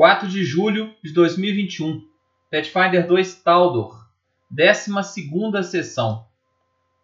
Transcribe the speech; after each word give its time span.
4 0.00 0.28
de 0.28 0.42
julho 0.42 0.94
de 1.04 1.12
2021. 1.12 2.02
Pathfinder 2.50 3.06
2 3.06 3.34
Taldor. 3.42 4.08
12 4.50 4.90
sessão. 5.64 6.24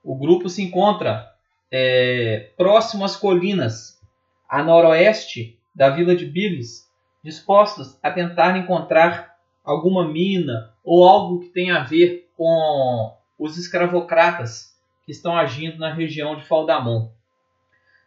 O 0.03 0.17
grupo 0.17 0.49
se 0.49 0.62
encontra 0.62 1.30
é, 1.71 2.53
próximo 2.56 3.04
às 3.04 3.14
colinas, 3.14 4.01
a 4.48 4.62
noroeste 4.62 5.59
da 5.74 5.90
vila 5.90 6.17
de 6.17 6.24
Billis, 6.24 6.90
dispostos 7.22 7.98
a 8.03 8.11
tentar 8.11 8.57
encontrar 8.57 9.37
alguma 9.63 10.09
mina 10.09 10.73
ou 10.83 11.07
algo 11.07 11.41
que 11.41 11.49
tenha 11.49 11.77
a 11.77 11.85
ver 11.85 12.31
com 12.35 13.15
os 13.39 13.59
escravocratas 13.59 14.75
que 15.05 15.13
estão 15.13 15.37
agindo 15.37 15.77
na 15.77 15.93
região 15.93 16.35
de 16.35 16.47
Faldamon. 16.47 17.11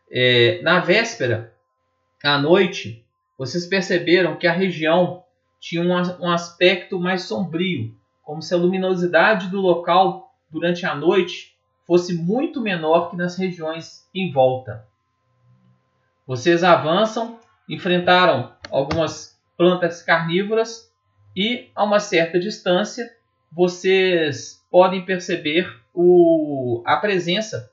É, 0.09 0.59
na 0.63 0.79
véspera, 0.79 1.53
à 2.23 2.39
noite, 2.39 3.05
vocês 3.39 3.65
perceberam 3.65 4.35
que 4.35 4.45
a 4.45 4.51
região 4.51 5.23
tinha 5.61 5.81
um, 5.81 6.29
aspecto 6.29 6.99
mais 6.99 7.23
sombrio, 7.23 7.95
como 8.21 8.41
se 8.41 8.53
a 8.53 8.57
luminosidade 8.57 9.47
do 9.47 9.61
local 9.61 10.35
durante 10.51 10.85
a 10.85 10.93
noite 10.93 11.55
fosse 11.87 12.13
muito 12.13 12.59
menor 12.59 13.09
que 13.09 13.15
nas 13.15 13.37
regiões 13.37 14.05
em 14.13 14.29
volta. 14.29 14.85
Vocês 16.27 16.65
avançam, 16.65 17.39
enfrentaram 17.67 18.51
algumas 18.69 19.39
plantas 19.57 20.03
carnívoras 20.03 20.93
e, 21.33 21.69
a 21.73 21.85
uma 21.85 22.01
certa 22.01 22.37
distância, 22.37 23.09
vocês 23.49 24.65
podem 24.69 25.05
perceber 25.05 25.81
o, 25.93 26.83
a 26.85 26.97
presença 26.97 27.71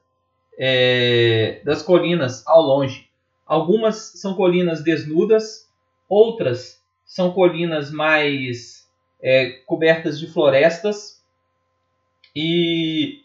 é, 0.57 1.61
das 1.65 1.83
colinas 1.83 2.47
ao 2.47 2.63
longe. 2.63 3.06
Algumas 3.47 3.97
são 4.21 4.35
colinas 4.35 4.83
desnudas, 4.83 5.71
outras 6.09 6.83
são 7.05 7.33
colinas 7.33 7.93
mais 7.93 8.91
é, 9.23 9.51
cobertas 9.65 10.19
de 10.19 10.27
florestas 10.27 11.25
e 12.35 13.23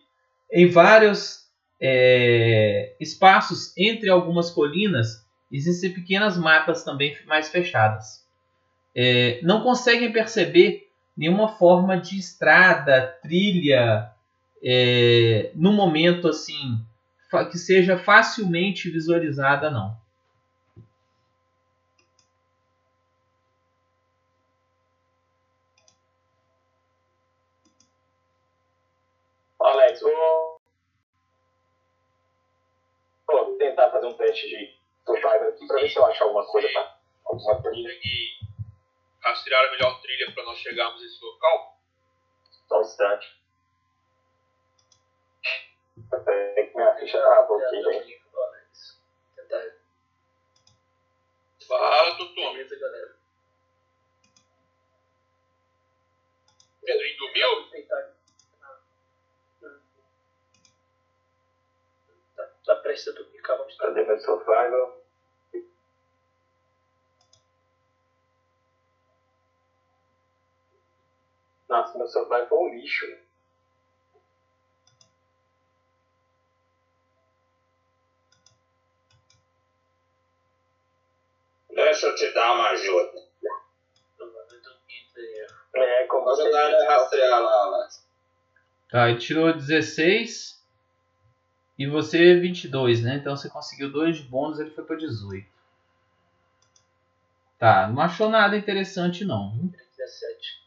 em 0.51 0.67
vários 0.67 1.49
é, 1.79 2.95
espaços 2.99 3.73
entre 3.75 4.09
algumas 4.09 4.51
colinas 4.51 5.25
existem 5.51 5.91
pequenas 5.91 6.37
matas 6.37 6.83
também 6.83 7.17
mais 7.25 7.49
fechadas. 7.49 8.25
É, 8.95 9.39
não 9.41 9.63
conseguem 9.63 10.11
perceber 10.11 10.89
nenhuma 11.17 11.47
forma 11.57 11.99
de 11.99 12.17
estrada, 12.17 13.17
trilha, 13.21 14.11
é, 14.63 15.51
no 15.55 15.73
momento 15.73 16.27
assim 16.27 16.79
que 17.49 17.57
seja 17.57 17.97
facilmente 17.97 18.89
visualizada, 18.89 19.69
não. 19.69 19.95
Alex, 29.59 30.01
vou, 30.01 30.59
vou 33.27 33.57
teste 34.31 34.47
de 34.47 34.79
survival 35.05 35.49
aqui 35.49 35.67
para 35.67 35.81
ver 35.81 35.89
se 35.89 35.97
eu 35.97 36.05
acho 36.05 36.23
alguma 36.23 36.45
coisa, 36.45 36.67
tá? 36.73 36.97
Alguma 37.25 37.61
trilha. 37.61 37.93
Consegue 37.93 38.39
rastrear 39.21 39.67
a 39.67 39.71
melhor 39.71 40.01
trilha 40.01 40.31
para 40.33 40.43
nós 40.43 40.57
chegarmos 40.57 41.01
a 41.01 41.05
esse 41.05 41.23
local? 41.23 41.77
Só 42.67 42.77
um 42.77 42.81
instante. 42.81 43.41
Peraí 46.09 46.67
que 46.67 46.77
minha 46.77 46.95
ficha 46.95 47.17
abre 47.17 47.65
aqui, 47.65 47.83
gente. 47.83 48.21
Fala, 51.67 52.17
Totô. 52.17 52.51
Beleza, 52.51 52.79
galera. 52.79 53.15
Pedrinho 56.83 57.17
dormiu? 57.17 58.20
Tá, 62.65 62.75
tá 62.75 62.81
prestes 62.81 63.07
a 63.07 63.17
dormir, 63.17 63.41
calma 63.41 63.65
de 63.65 63.77
Cadê 63.77 64.03
meu 64.03 64.19
survival? 64.19 65.01
Nossa, 71.69 71.97
meu 71.97 72.07
survival 72.07 72.47
foi 72.49 72.57
um 72.57 72.75
lixo. 72.75 73.05
Deixa 81.73 82.07
eu 82.07 82.15
te 82.15 82.33
dar 82.33 82.53
uma 82.53 82.69
ajuda. 82.69 83.21
É, 85.73 86.05
como 86.07 86.25
Vou 86.25 86.35
você 86.35 86.41
ajudar 86.41 86.75
a 86.75 86.93
rastrear 86.97 87.41
lá, 87.41 87.63
Alex. 87.63 88.07
Tá, 88.89 89.09
ele 89.09 89.19
tirou 89.19 89.53
16 89.53 90.60
e 91.81 91.87
você 91.87 92.35
22, 92.35 93.01
né? 93.01 93.15
Então 93.15 93.35
você 93.35 93.49
conseguiu 93.49 93.91
2 93.91 94.17
de 94.17 94.23
bônus, 94.23 94.59
ele 94.59 94.69
foi 94.69 94.83
para 94.83 94.97
18. 94.97 95.49
Tá, 97.57 97.87
não 97.87 97.99
achou 98.03 98.29
nada 98.29 98.55
interessante 98.55 99.25
não. 99.25 99.57
17. 99.97 100.61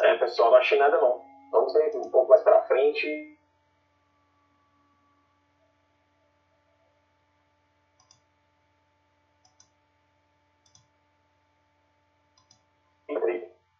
É, 0.00 0.16
pessoal, 0.16 0.50
não 0.50 0.58
achei 0.58 0.76
nada 0.76 1.00
não. 1.00 1.24
Vamos 1.52 1.72
ver 1.72 1.92
um 1.94 2.10
pouco 2.10 2.28
mais 2.28 2.42
pra 2.42 2.62
frente. 2.62 3.38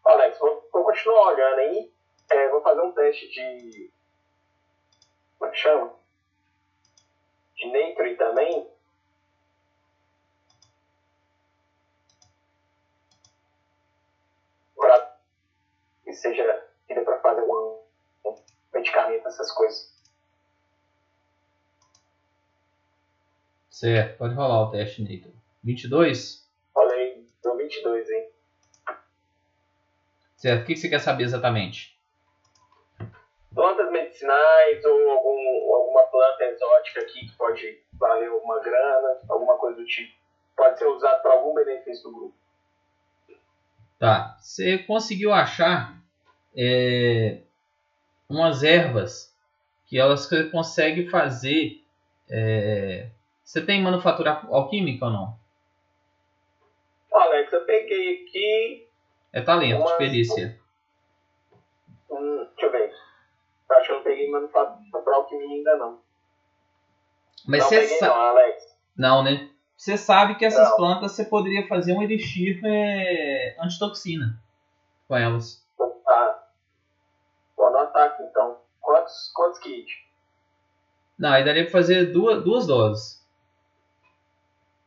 Alex, 0.04 0.38
vou, 0.38 0.68
vou 0.72 0.84
continuar 0.84 1.32
olhando 1.32 1.58
aí. 1.58 1.92
É, 2.32 2.48
vou 2.48 2.62
fazer 2.62 2.80
um 2.80 2.92
teste 2.92 3.28
de. 3.28 3.90
Como 5.38 5.50
é 5.50 5.54
que 5.54 5.60
chama? 5.60 5.94
De 7.56 7.66
Nature 7.66 8.16
também. 8.16 8.66
Pra 14.74 15.16
que 16.04 16.12
seja 16.14 16.66
que 16.86 16.94
dê 16.94 17.02
pra 17.02 17.20
fazer 17.20 17.40
algum 17.40 17.82
um 18.24 18.34
medicamento, 18.72 19.28
essas 19.28 19.52
coisas. 19.52 19.92
Certo, 23.68 24.16
pode 24.16 24.34
rolar 24.34 24.68
o 24.68 24.70
teste, 24.70 25.02
Nathan. 25.02 25.34
22? 25.62 26.48
Olha 26.74 26.94
aí, 26.94 27.26
deu 27.42 27.56
22, 27.56 28.08
hein? 28.08 28.30
Certo, 30.36 30.62
o 30.62 30.66
que 30.66 30.76
você 30.76 30.88
quer 30.88 30.98
saber 30.98 31.24
exatamente? 31.24 32.00
Plantas 33.54 33.90
medicinais 33.90 34.84
ou 34.84 35.10
algum, 35.10 35.74
alguma 35.74 36.02
planta 36.04 36.44
exótica 36.44 37.00
aqui 37.00 37.26
que 37.26 37.36
pode 37.36 37.80
valer 37.94 38.28
alguma 38.28 38.60
grana, 38.60 39.18
alguma 39.28 39.56
coisa 39.58 39.76
do 39.78 39.84
tipo. 39.84 40.12
Pode 40.56 40.78
ser 40.78 40.86
usado 40.86 41.22
para 41.22 41.32
algum 41.32 41.54
benefício 41.54 42.04
do 42.04 42.16
grupo. 42.16 42.34
Tá, 43.98 44.36
você 44.40 44.78
conseguiu 44.78 45.32
achar 45.32 45.96
é, 46.56 47.42
umas 48.28 48.62
ervas 48.62 49.36
que 49.86 49.98
elas 49.98 50.28
conseguem 50.50 51.08
fazer. 51.08 51.84
é, 52.30 53.08
você 53.44 53.60
tem 53.60 53.82
manufatura 53.82 54.30
alquímica 54.50 55.04
ou 55.04 55.10
não? 55.10 55.36
Alex, 57.12 57.52
eu 57.52 57.64
peguei 57.66 58.22
aqui. 58.24 58.88
É 59.32 59.42
talento, 59.42 59.76
de 59.76 59.82
Umas- 59.82 59.96
perícia. 59.98 60.58
Hum, 62.10 62.46
deixa 62.56 62.66
eu 62.66 62.70
ver. 62.72 62.94
Eu 63.72 63.78
acho 63.78 63.86
que 63.86 63.92
eu 63.92 63.96
não 63.96 64.02
peguei 64.02 64.30
manufatura 64.30 65.16
alquimia 65.16 65.56
ainda 65.56 65.76
não. 65.76 65.98
Mas 67.46 67.64
você 67.64 67.86
sabe. 67.86 68.12
não, 68.12 68.20
Alex. 68.20 68.76
Não, 68.96 69.24
né? 69.24 69.48
Você 69.76 69.96
sabe 69.96 70.36
que 70.36 70.44
essas 70.44 70.68
Não. 70.68 70.76
plantas 70.76 71.12
você 71.12 71.24
poderia 71.24 71.66
fazer 71.66 71.92
um 71.92 72.02
elixir 72.02 72.60
é, 72.64 73.56
antitoxina 73.58 74.38
com 75.08 75.16
elas. 75.16 75.66
Tá. 76.04 76.46
Vou 77.56 77.66
anotar 77.66 78.08
aqui 78.08 78.22
então. 78.22 78.58
Quantos, 78.80 79.32
quantos 79.34 79.58
kits? 79.58 79.92
Não, 81.18 81.30
aí 81.30 81.44
daria 81.44 81.62
pra 81.62 81.72
fazer 81.72 82.12
duas, 82.12 82.44
duas 82.44 82.66
doses. 82.66 83.26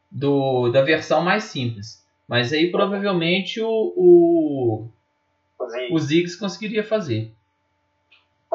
Do, 0.09 0.69
da 0.69 0.81
versão 0.81 1.21
mais 1.21 1.45
simples. 1.45 2.05
Mas 2.27 2.53
aí 2.53 2.71
provavelmente 2.71 3.61
o, 3.61 3.93
o, 3.97 4.87
o 5.91 5.99
Ziggs 5.99 6.37
conseguiria 6.39 6.83
fazer. 6.83 7.33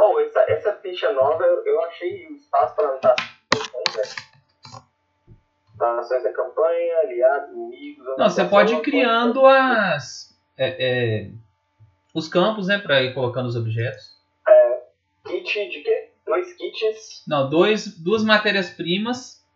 Bom, 0.01 0.19
essa, 0.19 0.41
essa 0.49 0.73
ficha 0.77 1.13
nova 1.13 1.45
eu, 1.45 1.63
eu 1.67 1.85
achei 1.85 2.27
espaço 2.29 2.75
para 2.75 2.89
anotar 2.89 3.15
né? 3.93 4.03
Da 5.79 6.33
campanha, 6.33 7.01
aliados, 7.01 7.51
inimigos. 7.51 8.07
Não, 8.17 8.31
você 8.31 8.43
pode 8.47 8.73
ir 8.73 8.81
criando 8.81 9.45
as, 9.45 10.35
é, 10.57 10.69
é, 10.79 11.31
os 12.15 12.29
campos, 12.29 12.69
né, 12.69 12.79
para 12.79 13.03
ir 13.03 13.13
colocando 13.13 13.47
os 13.47 13.57
objetos. 13.57 14.19
coisa. 14.43 14.83
Kit 15.27 15.69
de 15.69 15.83
quê? 15.83 16.13
Dois 16.25 16.51
kits. 16.55 17.23
Não, 17.29 17.51
dois, 17.51 17.99
duas 17.99 18.25
matérias-primas 18.25 19.47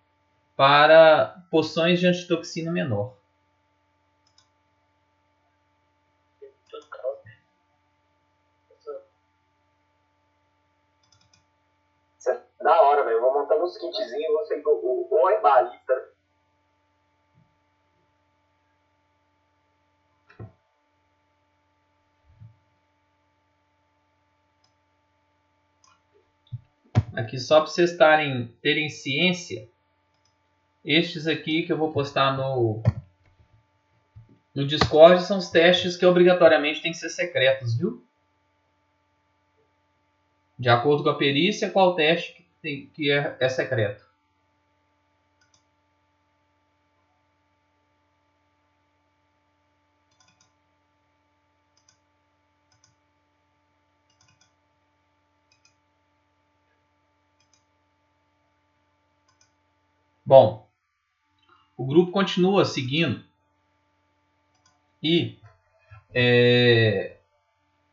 para 0.55 1.43
poções 1.51 1.99
de 2.01 2.07
antitoxina 2.07 2.71
menor. 2.71 3.17
Isso 12.25 12.31
é 12.31 12.41
da 12.63 12.81
hora, 12.81 13.05
velho. 13.05 13.21
Vou 13.21 13.35
montando 13.35 13.45
uns 13.65 13.79
kitzinhos, 13.79 14.33
você 14.33 14.63
o, 14.65 14.71
o, 14.71 15.09
o 15.11 15.31
herbalista. 15.31 16.15
Aqui 27.17 27.39
só 27.39 27.61
para 27.61 27.71
vocês 27.71 27.93
estarem, 27.93 28.49
terem 28.61 28.89
ciência, 28.89 29.69
estes 30.85 31.29
aqui 31.29 31.63
que 31.63 31.73
eu 31.73 31.79
vou 31.79 31.93
postar 31.93 32.37
no, 32.37 32.83
no 34.53 34.67
Discord 34.67 35.23
são 35.23 35.39
os 35.39 35.49
testes 35.49 35.97
que 35.97 36.05
obrigatoriamente 36.05 36.83
têm 36.83 36.91
que 36.91 36.99
ser 36.99 37.09
secretos, 37.09 37.77
viu? 37.77 38.05
De 40.59 40.69
acordo 40.69 41.05
com 41.05 41.11
a 41.11 41.17
perícia, 41.17 41.71
qual 41.71 41.95
teste 41.95 42.44
tem, 42.65 42.87
que 42.87 43.11
é, 43.11 43.37
é 43.39 43.49
secreto. 43.49 44.03
Bom, 60.25 60.67
o 61.77 61.85
grupo 61.85 62.11
continua 62.11 62.65
seguindo 62.65 63.23
e 65.03 65.39
é, 66.15 67.19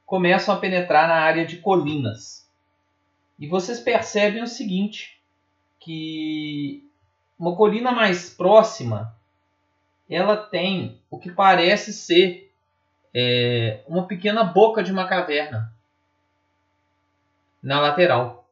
começam 0.05 0.55
a 0.55 0.57
penetrar 0.57 1.09
na 1.09 1.15
área 1.15 1.45
de 1.45 1.57
colinas. 1.57 2.49
E 3.41 3.47
vocês 3.47 3.79
percebem 3.79 4.43
o 4.43 4.47
seguinte, 4.47 5.19
que 5.79 6.87
uma 7.39 7.55
colina 7.55 7.91
mais 7.91 8.29
próxima, 8.29 9.17
ela 10.07 10.37
tem 10.37 11.01
o 11.09 11.17
que 11.17 11.31
parece 11.31 11.91
ser 11.91 12.53
é, 13.11 13.83
uma 13.87 14.05
pequena 14.07 14.43
boca 14.43 14.83
de 14.83 14.91
uma 14.91 15.07
caverna 15.07 15.73
na 17.63 17.81
lateral. 17.81 18.47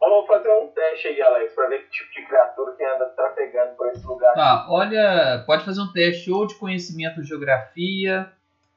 Vamos 0.00 0.26
fazer 0.26 0.52
um 0.52 0.66
teste 0.72 1.06
aí, 1.06 1.22
Alex, 1.22 1.54
pra 1.54 1.68
ver 1.68 1.84
que 1.84 1.90
tipo 1.90 2.12
de 2.12 2.26
criatura 2.26 2.74
que 2.74 2.84
anda 2.84 3.06
trafegando 3.10 3.76
por 3.76 3.88
esse 3.92 4.04
lugar. 4.04 4.34
Tá, 4.34 4.66
olha, 4.68 5.44
pode 5.46 5.64
fazer 5.64 5.80
um 5.80 5.92
teste 5.92 6.28
ou 6.32 6.44
de 6.44 6.56
conhecimento 6.56 7.22
de 7.22 7.28
geografia, 7.28 8.32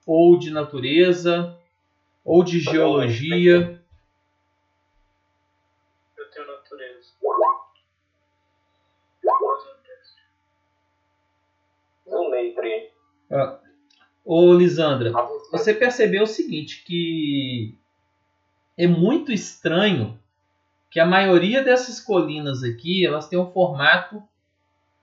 ou 0.07 0.39
de 0.39 0.49
natureza, 0.49 1.55
ou 2.23 2.43
de 2.43 2.59
geologia. 2.59 3.79
Eu 6.17 6.31
tenho 6.31 6.47
natureza. 6.47 7.11
Nature 12.07 12.67
aí. 12.67 12.89
Ah, 13.29 13.59
Ô 14.23 14.53
Lisandra, 14.53 15.11
você 15.51 15.73
percebeu 15.73 16.23
o 16.23 16.27
seguinte, 16.27 16.83
que 16.85 17.77
é 18.77 18.85
muito 18.85 19.31
estranho 19.31 20.19
que 20.89 20.99
a 20.99 21.05
maioria 21.05 21.63
dessas 21.63 21.99
colinas 22.01 22.61
aqui, 22.63 23.05
elas 23.05 23.27
têm 23.29 23.39
um 23.39 23.51
formato 23.51 24.21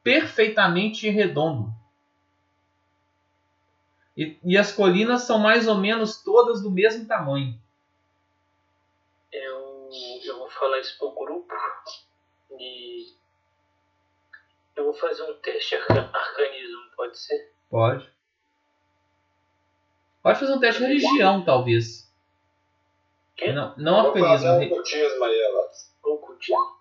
perfeitamente 0.02 1.08
redondo. 1.08 1.72
E, 4.16 4.38
e 4.44 4.56
as 4.56 4.70
colinas 4.72 5.22
são 5.22 5.38
mais 5.38 5.66
ou 5.66 5.74
menos 5.76 6.22
todas 6.22 6.62
do 6.62 6.70
mesmo 6.70 7.06
tamanho. 7.06 7.58
Eu, 9.32 9.90
eu 10.24 10.38
vou 10.38 10.48
falar 10.50 10.78
isso 10.80 10.96
pro 10.98 11.10
grupo 11.10 11.52
e 12.58 13.12
eu 14.76 14.84
vou 14.84 14.94
fazer 14.94 15.22
um 15.24 15.34
teste 15.40 15.74
arca- 15.74 16.10
arcanismo, 16.12 16.82
pode 16.96 17.18
ser? 17.18 17.52
Pode. 17.68 18.08
Pode 20.22 20.38
fazer 20.38 20.52
um 20.54 20.60
teste 20.60 20.80
de 20.80 20.86
religião, 20.86 21.44
talvez. 21.44 22.08
Quê? 23.36 23.52
Não, 23.52 23.76
não 23.76 24.02
Vou 24.04 24.12
fazer 24.12 24.46
arcanismo. 24.46 24.50
um 24.54 24.58
re- 24.60 24.68
cultismo 24.68 25.24
aí, 25.24 25.44
Alex. 25.44 25.96
Ocultismo. 26.04 26.74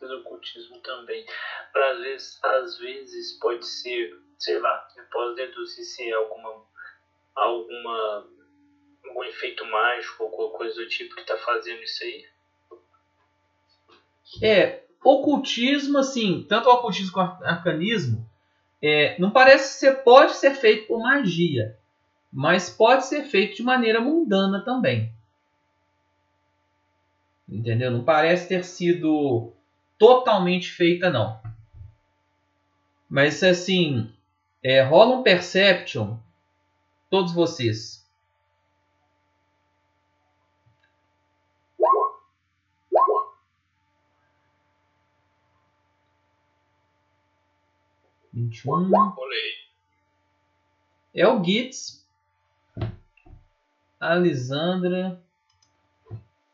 Fazer 0.00 0.14
ocultismo 0.14 0.80
também. 0.80 1.24
Pra, 1.72 1.92
às, 1.92 1.98
vezes, 2.00 2.44
às 2.44 2.78
vezes 2.78 3.32
pode 3.38 3.64
ser, 3.66 4.18
sei 4.42 4.58
lá, 4.58 4.88
eu 4.96 5.04
posso 5.04 5.34
deduzir 5.34 5.84
se 5.84 6.02
é 6.02 6.14
alguma, 6.14 6.64
alguma 7.34 8.26
algum 9.06 9.24
efeito 9.24 9.64
mágico, 9.66 10.24
alguma 10.24 10.50
coisa 10.50 10.74
do 10.74 10.88
tipo 10.88 11.14
que 11.14 11.24
tá 11.24 11.36
fazendo 11.36 11.82
isso 11.82 12.02
aí. 12.02 12.24
É, 14.42 14.82
ocultismo, 15.04 15.98
assim, 15.98 16.44
tanto 16.48 16.68
o 16.68 16.72
ocultismo 16.72 17.12
quanto 17.12 17.40
o 17.40 17.46
arcanismo, 17.46 18.26
é, 18.80 19.16
não 19.20 19.30
parece 19.30 19.78
ser, 19.78 20.02
pode 20.02 20.34
ser 20.34 20.54
feito 20.54 20.88
por 20.88 21.00
magia, 21.00 21.78
mas 22.32 22.68
pode 22.70 23.06
ser 23.06 23.24
feito 23.24 23.56
de 23.56 23.62
maneira 23.62 24.00
mundana 24.00 24.64
também. 24.64 25.12
Entendeu? 27.48 27.90
Não 27.90 28.02
parece 28.02 28.48
ter 28.48 28.64
sido 28.64 29.52
totalmente 29.98 30.70
feita, 30.70 31.10
não. 31.10 31.40
Mas 33.08 33.42
assim, 33.42 34.10
é, 34.62 34.82
rola 34.82 35.16
um 35.16 35.22
perception, 35.22 36.16
todos 37.10 37.32
vocês. 37.32 38.02
Vinte 48.32 48.66
um. 48.66 48.90
É 51.14 51.28
o 51.28 51.44
Gitz. 51.44 52.06
A 54.00 54.14
Lisandra. 54.14 55.22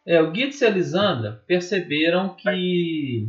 É, 0.05 0.21
o 0.21 0.35
Gitz 0.35 0.61
e 0.61 0.67
a 0.67 0.71
Lisandra 0.71 1.45
perceberam 1.47 2.35
que. 2.35 3.29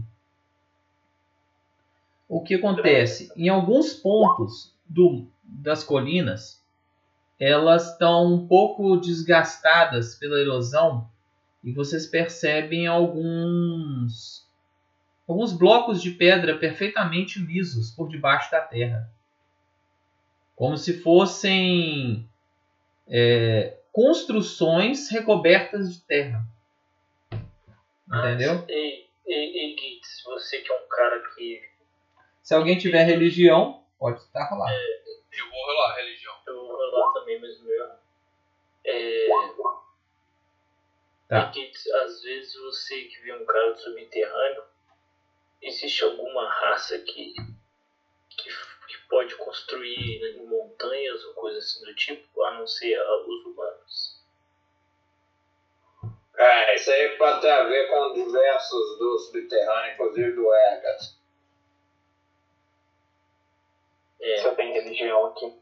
O 2.29 2.41
que 2.41 2.55
acontece? 2.55 3.29
Em 3.35 3.49
alguns 3.49 3.93
pontos 3.93 4.73
do, 4.87 5.27
das 5.43 5.83
colinas, 5.83 6.63
elas 7.39 7.91
estão 7.91 8.33
um 8.33 8.47
pouco 8.47 8.95
desgastadas 8.97 10.15
pela 10.15 10.39
erosão 10.39 11.09
e 11.63 11.73
vocês 11.73 12.05
percebem 12.05 12.87
alguns 12.87 14.47
alguns 15.27 15.53
blocos 15.53 16.01
de 16.01 16.11
pedra 16.11 16.57
perfeitamente 16.57 17.39
lisos 17.39 17.91
por 17.91 18.09
debaixo 18.09 18.49
da 18.51 18.61
terra 18.61 19.11
como 20.59 20.75
se 20.75 21.01
fossem 21.01 22.29
é, 23.07 23.77
construções 23.93 25.09
recobertas 25.09 25.93
de 25.93 26.01
terra. 26.01 26.45
Entendeu? 28.11 28.55
Mas, 28.55 28.67
Ei, 28.67 29.07
ei, 29.25 29.57
ei, 29.57 29.77
Gitz, 29.79 30.21
você 30.25 30.59
que 30.59 30.69
é 30.69 30.75
um 30.75 30.87
cara 30.89 31.23
que 31.33 31.61
Se 32.49 32.55
alguém 32.55 32.79
tiver 32.79 33.03
religião, 33.03 33.85
pode 33.99 34.17
estar 34.21 34.49
lá. 34.57 34.73
Eu 34.73 35.49
vou 35.51 35.65
rolar 35.67 35.97
religião. 35.97 36.33
eu 36.47 36.55
vou 36.55 36.77
rolar 36.77 37.13
também, 37.13 37.39
mas 37.39 37.59
o 37.59 37.63
meu. 37.63 37.91
É. 38.85 39.27
Tá. 41.27 41.51
Gitz, 41.51 41.85
às 41.91 42.23
vezes 42.23 42.55
você 42.55 43.03
que 43.03 43.21
vê 43.21 43.33
um 43.33 43.45
cara 43.45 43.71
do 43.73 43.79
subterrâneo, 43.79 44.63
existe 45.61 46.03
alguma 46.03 46.49
raça 46.49 46.97
que, 46.97 47.35
que, 48.29 48.49
que 48.49 48.97
pode 49.07 49.35
construir 49.35 50.19
em 50.19 50.47
montanhas 50.47 51.23
ou 51.25 51.35
coisa 51.35 51.59
assim 51.59 51.85
do 51.85 51.93
tipo, 51.93 52.43
a 52.45 52.55
não 52.55 52.65
ser 52.65 52.99
os 52.99 53.45
humanos. 53.45 54.23
É, 56.35 56.73
isso 56.73 56.89
aí 56.89 57.15
pode 57.15 57.41
ter 57.41 57.51
a 57.51 57.65
ver 57.65 57.89
com 57.89 58.13
diversos 58.13 58.97
do 58.97 59.19
subterrâneo, 59.19 59.93
inclusive 59.93 60.31
do 60.31 60.51
Ergas. 60.51 61.18
É, 64.21 64.37
Se 64.37 64.47
eu 64.47 64.55
tenho 64.55 64.73
religião 64.73 65.25
aqui. 65.27 65.57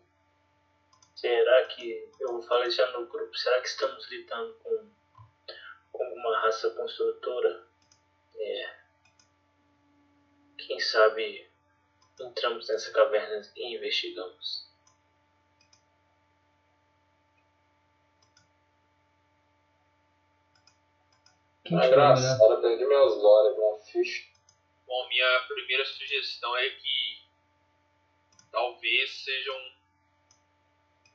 será 1.15 1.65
que. 1.67 2.09
Eu 2.19 2.33
vou 2.33 2.41
falar 2.41 2.67
isso 2.67 2.77
já 2.77 2.91
no 2.91 3.05
grupo. 3.07 3.35
Será 3.35 3.59
que 3.61 3.67
estamos 3.67 4.09
lidando 4.09 4.53
com, 4.63 4.89
com 5.91 6.03
uma 6.13 6.39
raça 6.39 6.69
construtora? 6.71 7.67
É. 8.35 8.77
Quem 10.57 10.79
sabe 10.79 11.47
entramos 12.19 12.67
nessa 12.67 12.91
caverna 12.91 13.41
e 13.55 13.75
investigamos. 13.75 14.67
Quem 21.63 21.77
melhor? 21.77 21.91
engraçado, 21.91 22.53
eu 22.53 22.61
perdi 22.61 22.85
meus 22.85 23.15
dólares 23.21 23.57
na 23.57 23.85
ficha. 23.85 24.25
Bom, 24.85 25.07
minha 25.09 25.45
primeira 25.47 25.85
sugestão 25.85 26.55
é 26.57 26.69
que 26.69 27.16
talvez 28.57 29.23
sejam 29.23 29.75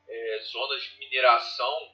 é, 0.08 0.38
zonas 0.42 0.80
de 0.80 0.98
mineração 0.98 1.92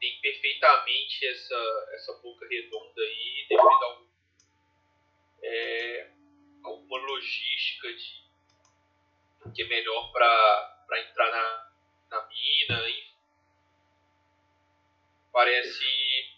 tem 0.00 0.20
perfeitamente 0.20 1.24
essa, 1.24 1.90
essa 1.92 2.12
boca 2.14 2.44
redonda 2.48 3.00
aí 3.00 3.46
devido 3.48 3.62
a 3.62 3.86
algum, 3.86 4.08
é, 5.44 6.10
alguma 6.64 6.98
logística 7.06 7.92
de 7.94 8.24
que 9.54 9.62
é 9.62 9.66
melhor 9.66 10.10
para 10.10 11.00
entrar 11.00 11.30
na, 11.30 11.72
na 12.10 12.28
mina, 12.28 12.90
enfim. 12.90 13.14
Parece 15.30 16.34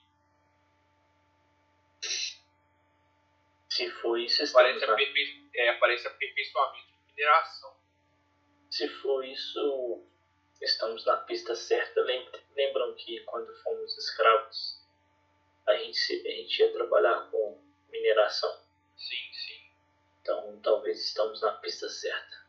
Se 3.70 3.90
for 3.92 4.18
isso, 4.18 4.52
Parece, 4.52 4.84
aperfei 4.84 5.50
é, 5.54 5.72
parece 5.74 6.06
aperfeiçoamento 6.06 6.95
mineração. 7.16 7.74
Se 8.70 8.86
for 8.88 9.24
isso, 9.24 10.04
estamos 10.60 11.04
na 11.06 11.16
pista 11.18 11.54
certa. 11.54 12.00
Lem- 12.02 12.30
Lembram 12.54 12.94
que 12.94 13.20
quando 13.24 13.52
fomos 13.62 13.96
escravos, 13.98 14.80
a 15.66 15.76
gente, 15.76 15.96
se- 15.96 16.26
a 16.26 16.30
gente 16.30 16.58
ia 16.60 16.72
trabalhar 16.72 17.28
com 17.30 17.60
mineração. 17.90 18.50
Sim, 18.96 19.32
sim. 19.32 19.70
Então 20.20 20.58
talvez 20.62 21.00
estamos 21.04 21.40
na 21.40 21.52
pista 21.52 21.88
certa. 21.88 22.46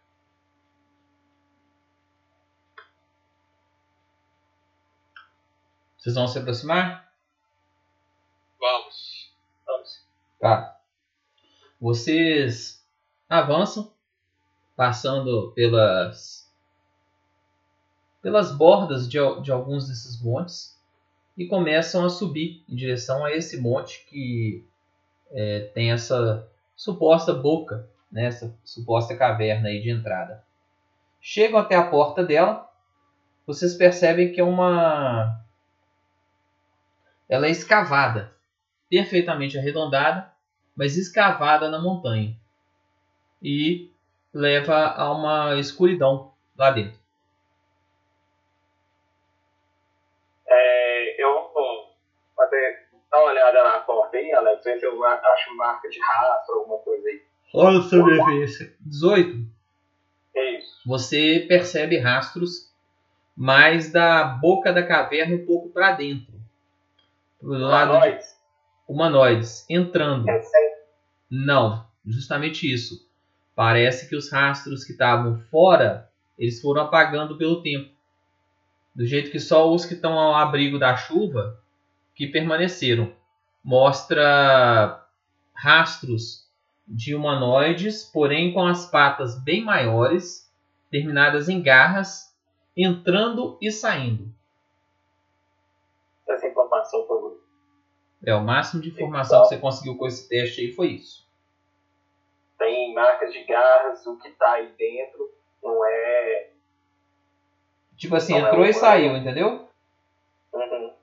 Vocês 5.98 6.16
vão 6.16 6.28
se 6.28 6.38
aproximar? 6.40 7.12
Vamos. 8.60 9.34
Vamos. 9.66 10.06
Tá. 10.40 10.80
Vocês 11.80 12.86
avançam, 13.30 13.94
passando 14.78 15.52
pelas 15.56 16.48
pelas 18.22 18.56
bordas 18.56 19.10
de, 19.10 19.18
de 19.42 19.52
alguns 19.52 19.88
desses 19.88 20.22
montes 20.22 20.80
e 21.36 21.48
começam 21.48 22.06
a 22.06 22.10
subir 22.10 22.64
em 22.70 22.76
direção 22.76 23.26
a 23.26 23.32
esse 23.32 23.60
monte 23.60 24.06
que 24.06 24.66
é, 25.32 25.72
tem 25.74 25.92
essa 25.92 26.48
suposta 26.76 27.34
boca, 27.34 27.90
né, 28.12 28.26
essa 28.26 28.56
suposta 28.64 29.16
caverna 29.16 29.70
aí 29.70 29.82
de 29.82 29.90
entrada. 29.90 30.44
Chegam 31.20 31.60
até 31.60 31.76
a 31.76 31.90
porta 31.90 32.24
dela, 32.24 32.70
vocês 33.46 33.74
percebem 33.74 34.32
que 34.32 34.40
é 34.40 34.44
uma 34.44 35.42
ela 37.28 37.48
é 37.48 37.52
escavada, 37.52 38.34
perfeitamente 38.90 39.58
arredondada 39.58 40.32
mas 40.78 40.96
escavada 40.96 41.68
na 41.70 41.82
montanha 41.82 42.38
e 43.42 43.90
leva 44.38 44.94
a 44.96 45.12
uma 45.12 45.56
escuridão 45.60 46.32
lá 46.56 46.70
dentro. 46.70 47.00
É, 50.48 51.22
eu 51.24 51.52
vou 51.54 51.96
fazer, 52.36 52.88
dar 53.12 53.18
uma 53.20 53.32
olhada 53.32 53.64
na 53.64 53.80
porta 53.80 54.16
aí, 54.18 54.32
Alex, 54.32 54.64
ver 54.64 54.80
se 54.80 54.86
eu 54.86 55.04
acho 55.04 55.56
marca 55.56 55.90
de 55.90 56.00
rastro, 56.00 56.60
alguma 56.60 56.78
coisa 56.80 57.08
aí. 57.08 57.22
Olha 57.54 57.82
sobrevivência. 57.82 58.74
18. 58.80 59.46
É 60.36 60.60
isso. 60.60 60.82
Você 60.86 61.46
percebe 61.48 61.98
rastros, 61.98 62.72
mas 63.36 63.92
da 63.92 64.24
boca 64.24 64.72
da 64.72 64.86
caverna 64.86 65.36
um 65.36 65.46
pouco 65.46 65.70
para 65.70 65.94
dentro. 65.94 66.34
Pro 67.40 67.50
lado 67.54 67.92
de 67.92 67.98
Humanoides? 67.98 68.38
humanoides 68.88 69.66
entrando. 69.70 70.26
Recém- 70.26 70.76
Não, 71.30 71.86
justamente 72.06 72.72
isso. 72.72 73.07
Parece 73.58 74.08
que 74.08 74.16
os 74.16 74.32
rastros 74.32 74.84
que 74.84 74.92
estavam 74.92 75.40
fora, 75.50 76.12
eles 76.38 76.62
foram 76.62 76.84
apagando 76.84 77.40
pelo 77.40 77.64
tempo. 77.64 77.90
Do 78.94 79.04
jeito 79.04 79.32
que 79.32 79.40
só 79.40 79.74
os 79.74 79.84
que 79.84 79.96
estão 79.96 80.14
ao 80.14 80.36
abrigo 80.36 80.78
da 80.78 80.96
chuva 80.96 81.60
que 82.14 82.28
permaneceram. 82.28 83.12
Mostra 83.64 85.04
rastros 85.56 86.48
de 86.88 87.16
humanoides, 87.16 88.04
porém 88.04 88.54
com 88.54 88.64
as 88.64 88.92
patas 88.92 89.44
bem 89.44 89.66
maiores, 89.66 90.54
terminadas 90.92 91.50
em 91.50 91.60
garras, 91.60 92.32
entrando 92.78 93.58
e 93.60 93.72
saindo. 93.72 94.32
Essa 96.30 96.48
informação 96.48 97.08
foi. 97.08 97.40
É 98.24 98.36
o 98.36 98.44
máximo 98.44 98.84
de 98.84 98.90
informação 98.90 99.42
que 99.42 99.50
você 99.50 99.58
conseguiu 99.58 99.98
com 99.98 100.06
esse 100.06 100.30
teste 100.30 100.62
aí 100.62 100.72
foi 100.74 100.90
isso. 100.90 101.27
Tem 102.58 102.94
marcas 102.94 103.32
de 103.32 103.44
garras, 103.44 104.06
o 104.06 104.18
que 104.18 104.30
tá 104.32 104.54
aí 104.54 104.68
dentro 104.78 105.32
não 105.62 105.86
é. 105.86 106.50
Tipo 107.96 108.16
assim, 108.16 108.34
Não 108.34 108.46
é 108.46 108.50
entrou 108.50 108.66
e 108.66 108.70
humano. 108.70 108.80
saiu, 108.80 109.16
entendeu? 109.18 109.70
Uhum. 110.54 110.94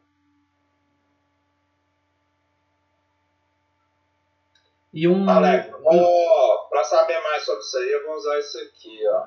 E 4.92 5.08
um, 5.08 5.28
Alex, 5.28 5.70
vou, 5.82 6.68
pra 6.68 6.84
saber 6.84 7.20
mais 7.20 7.44
sobre 7.44 7.60
isso 7.60 7.76
aí, 7.78 7.90
eu 7.90 8.06
vou 8.06 8.14
usar 8.14 8.38
isso 8.38 8.58
aqui, 8.58 9.06
ó. 9.08 9.26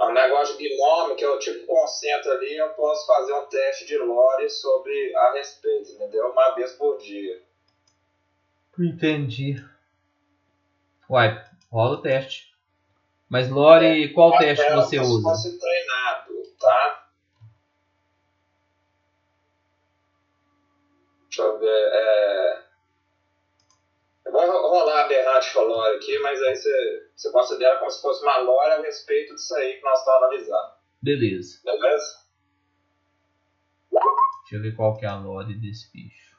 É 0.00 0.04
um 0.04 0.12
negócio 0.12 0.56
de 0.56 0.68
gnome 0.76 1.16
que 1.16 1.24
eu 1.24 1.38
tipo 1.40 1.66
concentro 1.66 2.30
ali, 2.32 2.56
eu 2.56 2.68
posso 2.70 3.04
fazer 3.06 3.32
um 3.32 3.46
teste 3.46 3.84
de 3.84 3.98
lore 3.98 4.48
sobre 4.48 5.14
a 5.16 5.32
respeito, 5.32 5.90
entendeu? 5.90 6.30
Uma 6.30 6.54
vez 6.54 6.72
por 6.72 6.96
dia. 6.98 7.42
Entendi. 8.78 9.56
Uai, 11.10 11.44
rola 11.70 11.96
o 11.96 12.02
teste. 12.02 12.48
Mas 13.28 13.50
Lore, 13.50 14.12
qual 14.14 14.32
Até 14.34 14.54
teste 14.54 14.72
você 14.72 14.96
como 14.98 15.04
se 15.04 15.12
usa? 15.12 15.22
fosse 15.28 15.58
treinado, 15.58 16.32
tá? 16.58 17.08
Deixa 21.24 21.42
eu 21.42 21.58
ver. 21.58 21.66
É... 21.92 22.67
Ro- 24.30 24.68
rolar 24.68 25.06
a 25.06 25.60
lore 25.62 25.96
aqui, 25.96 26.18
mas 26.20 26.40
aí 26.42 26.54
você, 26.54 27.10
você 27.16 27.32
considera 27.32 27.78
como 27.78 27.90
se 27.90 28.00
fosse 28.02 28.22
uma 28.22 28.38
lore 28.38 28.72
a 28.72 28.82
respeito 28.82 29.34
disso 29.34 29.54
aí 29.56 29.76
que 29.76 29.82
nós 29.82 29.98
estamos 29.98 30.22
analisando. 30.22 30.72
Beleza. 31.02 31.60
Beleza? 31.64 32.28
Deixa 34.42 34.56
eu 34.56 34.62
ver 34.62 34.74
qual 34.76 34.96
que 34.96 35.04
é 35.04 35.08
a 35.08 35.16
Lore 35.18 35.54
desse 35.60 35.92
bicho. 35.92 36.36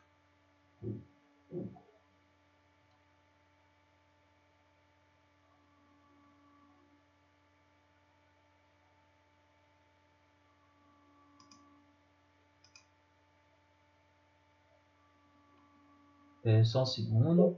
É, 16.44 16.64
só 16.64 16.82
um 16.82 16.86
segundo. 16.86 17.58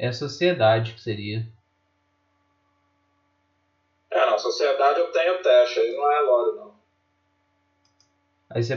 É 0.00 0.10
sociedade 0.12 0.94
que 0.94 1.00
seria. 1.02 1.46
É, 4.10 4.24
na 4.24 4.38
sociedade 4.38 4.98
eu 4.98 5.12
tenho 5.12 5.42
teste, 5.42 5.78
aí 5.78 5.94
não 5.94 6.10
é 6.10 6.20
lore 6.20 6.56
não. 6.56 6.80
Aí 8.48 8.64
você. 8.64 8.76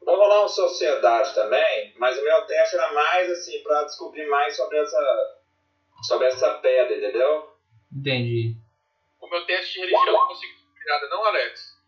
Vou 0.00 0.16
rolar 0.16 0.40
uma 0.40 0.48
sociedade 0.48 1.34
também, 1.34 1.92
mas 1.98 2.18
o 2.18 2.24
meu 2.24 2.46
teste 2.46 2.76
era 2.76 2.90
mais 2.94 3.30
assim, 3.30 3.62
pra 3.62 3.84
descobrir 3.84 4.26
mais 4.30 4.56
sobre 4.56 4.78
essa. 4.78 5.36
sobre 6.04 6.26
essa 6.28 6.54
pedra, 6.54 6.96
entendeu? 6.96 7.54
Entendi. 7.92 8.56
O 9.20 9.28
meu 9.28 9.44
teste 9.44 9.74
de 9.74 9.80
religião 9.80 10.06
não 10.06 10.26
consegui 10.28 10.54
descobrir 10.54 10.86
nada, 10.86 11.08
não, 11.08 11.24
Alex? 11.26 11.78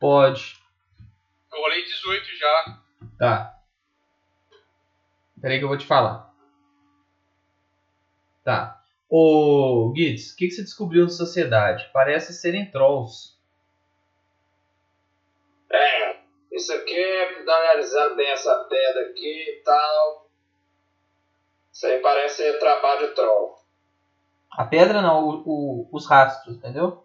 Pode. 0.00 0.60
Eu 1.52 1.60
rolei 1.60 1.84
18 1.84 2.36
já. 2.36 2.78
Tá. 3.16 3.62
Peraí 5.40 5.58
que 5.58 5.64
eu 5.64 5.68
vou 5.68 5.78
te 5.78 5.86
falar. 5.86 6.31
Tá. 8.44 8.80
Ô, 9.08 9.90
Guides, 9.94 10.32
o 10.32 10.36
que, 10.36 10.46
que 10.48 10.52
você 10.54 10.62
descobriu 10.62 11.04
na 11.04 11.10
sociedade? 11.10 11.88
Parece 11.92 12.32
serem 12.32 12.70
trolls. 12.70 13.36
É, 15.70 16.16
isso 16.52 16.72
aqui, 16.72 17.42
tá 17.46 17.54
analisando 17.56 18.16
bem 18.16 18.28
essa 18.30 18.54
pedra 18.68 19.02
aqui 19.08 19.58
e 19.58 19.62
tal. 19.64 20.26
Isso 21.72 21.86
aí 21.86 21.98
parece 22.00 22.36
ser 22.36 22.58
trabalho 22.58 23.08
de 23.08 23.14
troll. 23.14 23.58
A 24.50 24.64
pedra 24.64 25.00
não, 25.00 25.24
o, 25.28 25.42
o- 25.46 25.88
os 25.92 26.06
rastros, 26.06 26.56
entendeu? 26.56 27.04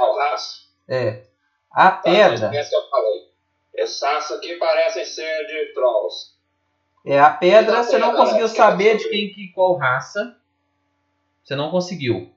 Ah, 0.00 0.04
o 0.10 0.18
rastro. 0.18 0.68
É. 0.88 1.24
A 1.70 1.90
Tá, 1.92 2.02
pedra, 2.02 2.50
Esse 2.54 2.70
que 2.70 2.76
eu 2.76 2.88
falei. 2.90 3.28
Esses 3.74 4.02
rastros 4.02 4.38
aqui 4.38 4.56
parecem 4.56 5.04
ser 5.04 5.46
de 5.46 5.72
trolls. 5.74 6.36
é 7.06 7.20
a 7.20 7.30
pedra, 7.30 7.82
você 7.84 7.98
não 7.98 8.08
pedra, 8.10 8.24
conseguiu 8.24 8.48
saber 8.48 8.96
de 8.96 9.08
quem 9.08 9.32
que 9.32 9.52
qual 9.52 9.76
raça. 9.76 10.36
Você 11.48 11.56
não 11.56 11.70
conseguiu. 11.70 12.30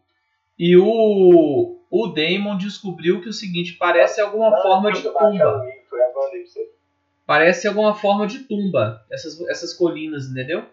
E 0.58 0.78
o 0.78 1.78
o 1.90 2.08
Damon 2.08 2.56
descobriu 2.56 3.22
que 3.22 3.28
o 3.28 3.34
seguinte, 3.34 3.74
parece 3.74 4.22
alguma 4.22 4.62
forma 4.62 4.94
de 4.94 5.02
tumba. 5.02 5.66
Parece 7.26 7.68
alguma 7.68 7.94
forma 7.94 8.26
de 8.26 8.46
tumba, 8.46 9.06
essas, 9.12 9.38
essas 9.50 9.74
colinas, 9.74 10.28
entendeu? 10.28 10.66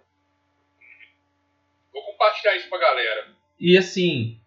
Vou 1.93 2.05
compartilhar 2.05 2.55
isso 2.55 2.69
pra 2.69 2.79
galera. 2.79 3.27
E 3.59 3.77
assim, 3.77 4.41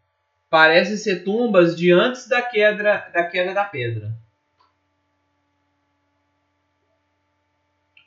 parece 0.49 0.97
ser 0.97 1.25
tumbas 1.25 1.75
de 1.75 1.91
antes 1.91 2.29
da 2.29 2.41
queda 2.41 3.11
da, 3.13 3.25
queda 3.25 3.53
da 3.53 3.65
pedra. 3.65 4.13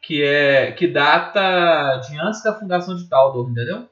Que 0.01 0.23
é 0.25 0.73
que 0.73 0.87
data 0.87 1.99
de 1.99 2.19
antes 2.19 2.43
da 2.43 2.59
fundação 2.59 2.97
de 2.97 3.07
Taldor, 3.07 3.51
entendeu? 3.51 3.87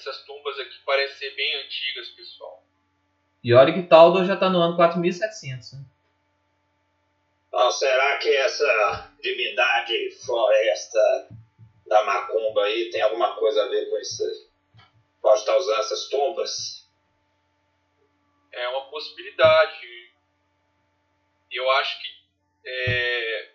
Essas 0.00 0.22
tumbas 0.24 0.58
aqui 0.58 0.78
parecem 0.86 1.18
ser 1.18 1.36
bem 1.36 1.56
antigas, 1.56 2.08
pessoal. 2.08 2.64
E 3.44 3.52
olha 3.52 3.74
que 3.74 3.82
Taldor 3.82 4.24
já 4.24 4.32
está 4.32 4.48
no 4.48 4.58
ano 4.58 4.74
4700. 4.74 5.74
Né? 5.74 5.84
Então, 7.48 7.70
será 7.70 8.16
que 8.16 8.34
essa 8.34 9.12
divindade 9.22 10.10
floresta 10.24 11.28
da 11.86 12.02
macumba 12.04 12.64
aí 12.64 12.90
tem 12.90 13.02
alguma 13.02 13.36
coisa 13.36 13.62
a 13.62 13.68
ver 13.68 13.90
com 13.90 13.98
isso? 13.98 14.22
Pode 15.20 15.40
estar 15.40 15.56
usando 15.58 15.80
essas 15.80 16.08
tumbas? 16.08 16.88
É 18.52 18.68
uma 18.68 18.88
possibilidade. 18.88 20.14
Eu 21.50 21.70
acho 21.72 22.00
que. 22.00 22.08
é, 22.64 23.50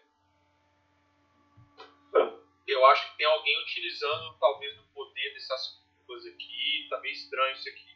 Eu 2.68 2.86
acho 2.88 3.12
que 3.12 3.18
tem 3.18 3.26
alguém 3.26 3.62
utilizando 3.62 4.38
talvez 4.40 4.78
o 4.78 4.84
poder 4.94 5.34
dessas 5.34 5.85
tumbas 6.06 6.26
aqui. 6.26 6.88
Tá 6.90 7.00
meio 7.02 7.14
estranho 7.14 7.54
isso 7.54 7.70
aqui. 7.70 7.96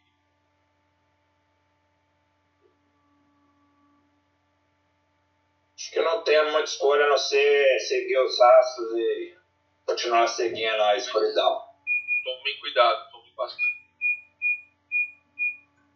Acho 5.75 5.91
que 5.91 6.01
não 6.01 6.23
temos 6.23 6.51
muita 6.51 6.67
escolha 6.67 7.05
a 7.05 7.09
não 7.09 7.17
ser 7.17 7.79
seguir 7.79 8.17
os 8.17 8.37
rastros 8.39 8.93
e 8.95 9.37
continuar 9.85 10.27
seguindo 10.27 10.81
a 10.81 10.97
escuridão. 10.97 11.61
Tomem 12.23 12.59
cuidado, 12.59 13.11
tomem 13.11 13.33
bastante. 13.35 13.79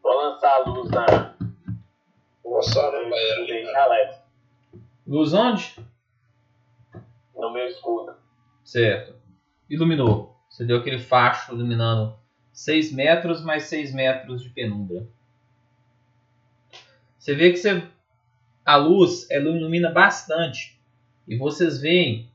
Vou 0.01 0.15
lançar 0.15 0.53
a 0.53 0.59
luz 0.59 0.89
na. 0.89 1.35
Vou 2.43 2.63
só 2.63 2.91
no 2.91 3.09
banheiro 3.09 3.41
no 3.41 3.43
ali, 3.43 3.63
meu 3.63 3.73
cara. 3.73 3.85
Alex, 3.85 4.23
Luz 5.05 5.33
onde? 5.33 5.75
no 7.35 7.51
meu 7.51 7.67
escudo. 7.67 8.15
Certo. 8.63 9.21
Iluminou. 9.69 10.32
Você 10.53 10.63
deu 10.63 10.77
aquele 10.77 10.99
facho 10.99 11.51
iluminando 11.51 12.15
6 12.51 12.93
metros 12.93 13.43
mais 13.43 13.63
6 13.63 13.91
metros 13.91 14.43
de 14.43 14.49
penumbra. 14.49 15.07
Você 17.17 17.33
vê 17.33 17.49
que 17.49 17.57
você- 17.57 17.81
a 18.63 18.75
luz 18.75 19.27
ela 19.31 19.49
ilumina 19.49 19.89
bastante. 19.89 20.79
E 21.27 21.35
vocês 21.35 21.81
veem 21.81 22.29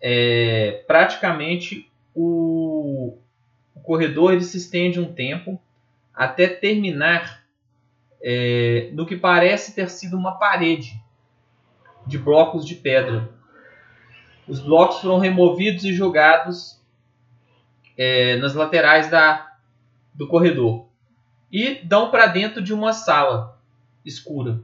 é, 0.00 0.84
praticamente 0.86 1.90
o, 2.14 3.18
o 3.74 3.80
corredor 3.80 4.34
ele 4.34 4.44
se 4.44 4.56
estende 4.58 5.00
um 5.00 5.12
tempo 5.12 5.60
até 6.14 6.46
terminar 6.46 7.44
é, 8.22 8.90
no 8.92 9.04
que 9.04 9.16
parece 9.16 9.74
ter 9.74 9.90
sido 9.90 10.16
uma 10.16 10.38
parede 10.38 10.94
de 12.06 12.18
blocos 12.18 12.64
de 12.64 12.76
pedra. 12.76 13.28
Os 14.46 14.60
blocos 14.60 15.00
foram 15.00 15.18
removidos 15.18 15.82
e 15.84 15.92
jogados 15.92 16.83
é, 17.96 18.36
nas 18.36 18.54
laterais 18.54 19.10
da, 19.10 19.56
do 20.12 20.26
corredor 20.26 20.88
e 21.50 21.76
dão 21.84 22.10
para 22.10 22.26
dentro 22.26 22.62
de 22.62 22.74
uma 22.74 22.92
sala 22.92 23.58
escura. 24.04 24.60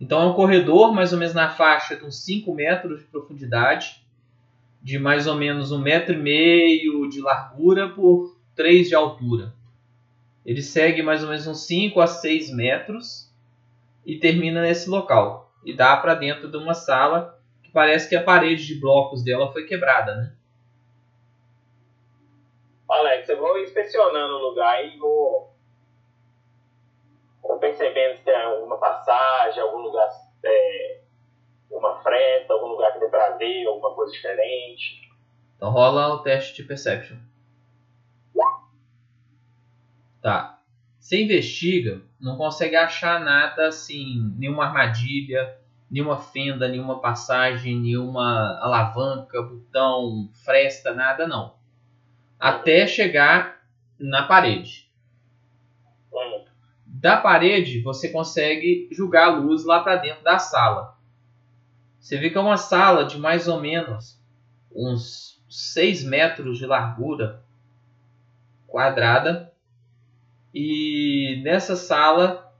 Então 0.00 0.20
é 0.20 0.26
um 0.26 0.34
corredor 0.34 0.92
mais 0.92 1.12
ou 1.12 1.18
menos 1.18 1.34
na 1.34 1.48
faixa 1.48 1.96
de 1.96 2.04
uns 2.04 2.22
5 2.24 2.52
metros 2.52 3.00
de 3.00 3.06
profundidade, 3.06 4.04
de 4.82 4.98
mais 4.98 5.26
ou 5.26 5.34
menos 5.34 5.72
um 5.72 5.78
metro 5.78 6.14
e 6.14 6.18
meio 6.18 7.08
de 7.08 7.22
largura 7.22 7.88
por 7.88 8.36
3 8.54 8.88
de 8.88 8.94
altura. 8.94 9.54
Ele 10.44 10.60
segue 10.60 11.02
mais 11.02 11.22
ou 11.22 11.30
menos 11.30 11.46
uns 11.46 11.66
5 11.66 12.00
a 12.00 12.06
6 12.06 12.52
metros 12.52 13.32
e 14.04 14.18
termina 14.18 14.60
nesse 14.60 14.90
local. 14.90 15.43
E 15.64 15.74
dá 15.74 15.96
para 15.96 16.14
dentro 16.14 16.50
de 16.50 16.56
uma 16.56 16.74
sala 16.74 17.40
que 17.62 17.70
parece 17.70 18.08
que 18.08 18.16
a 18.16 18.22
parede 18.22 18.66
de 18.66 18.80
blocos 18.80 19.24
dela 19.24 19.52
foi 19.52 19.64
quebrada, 19.64 20.14
né? 20.16 20.34
Alex, 22.88 23.28
eu 23.28 23.38
vou 23.38 23.58
inspecionando 23.58 24.34
o 24.34 24.48
lugar 24.50 24.84
e 24.84 24.96
vou, 24.98 25.52
vou 27.42 27.58
percebendo 27.58 28.18
se 28.18 28.24
tem 28.24 28.36
alguma 28.36 28.78
passagem, 28.78 29.62
algum 29.62 29.78
lugar, 29.78 30.08
é, 30.44 31.00
uma 31.70 32.00
fresta, 32.02 32.52
algum 32.52 32.68
lugar 32.68 32.92
que 32.92 33.00
dê 33.00 33.08
pra 33.08 33.30
ver, 33.30 33.66
alguma 33.66 33.94
coisa 33.94 34.12
diferente. 34.12 35.10
Então 35.56 35.70
rola 35.70 36.14
o 36.14 36.18
teste 36.18 36.54
de 36.62 36.68
Perception. 36.68 37.16
Tá. 40.20 40.58
Você 40.98 41.22
investiga, 41.22 42.00
não 42.24 42.38
consegue 42.38 42.74
achar 42.74 43.20
nada 43.20 43.68
assim, 43.68 44.32
nenhuma 44.38 44.64
armadilha, 44.64 45.58
nenhuma 45.90 46.16
fenda, 46.16 46.66
nenhuma 46.66 46.98
passagem, 46.98 47.78
nenhuma 47.78 48.58
alavanca, 48.62 49.42
botão, 49.42 50.30
fresta, 50.42 50.94
nada 50.94 51.26
não. 51.26 51.54
Até 52.40 52.86
chegar 52.86 53.60
na 54.00 54.22
parede. 54.22 54.90
Da 56.86 57.18
parede 57.18 57.82
você 57.82 58.08
consegue 58.08 58.88
jogar 58.90 59.26
a 59.26 59.36
luz 59.36 59.62
lá 59.66 59.80
para 59.80 59.96
dentro 59.96 60.24
da 60.24 60.38
sala. 60.38 60.96
Você 62.00 62.16
vê 62.16 62.30
que 62.30 62.38
é 62.38 62.40
uma 62.40 62.56
sala 62.56 63.04
de 63.04 63.18
mais 63.18 63.48
ou 63.48 63.60
menos 63.60 64.18
uns 64.74 65.44
6 65.50 66.04
metros 66.04 66.56
de 66.56 66.64
largura 66.64 67.44
quadrada. 68.66 69.52
E 70.54 71.40
nessa 71.42 71.74
sala 71.74 72.52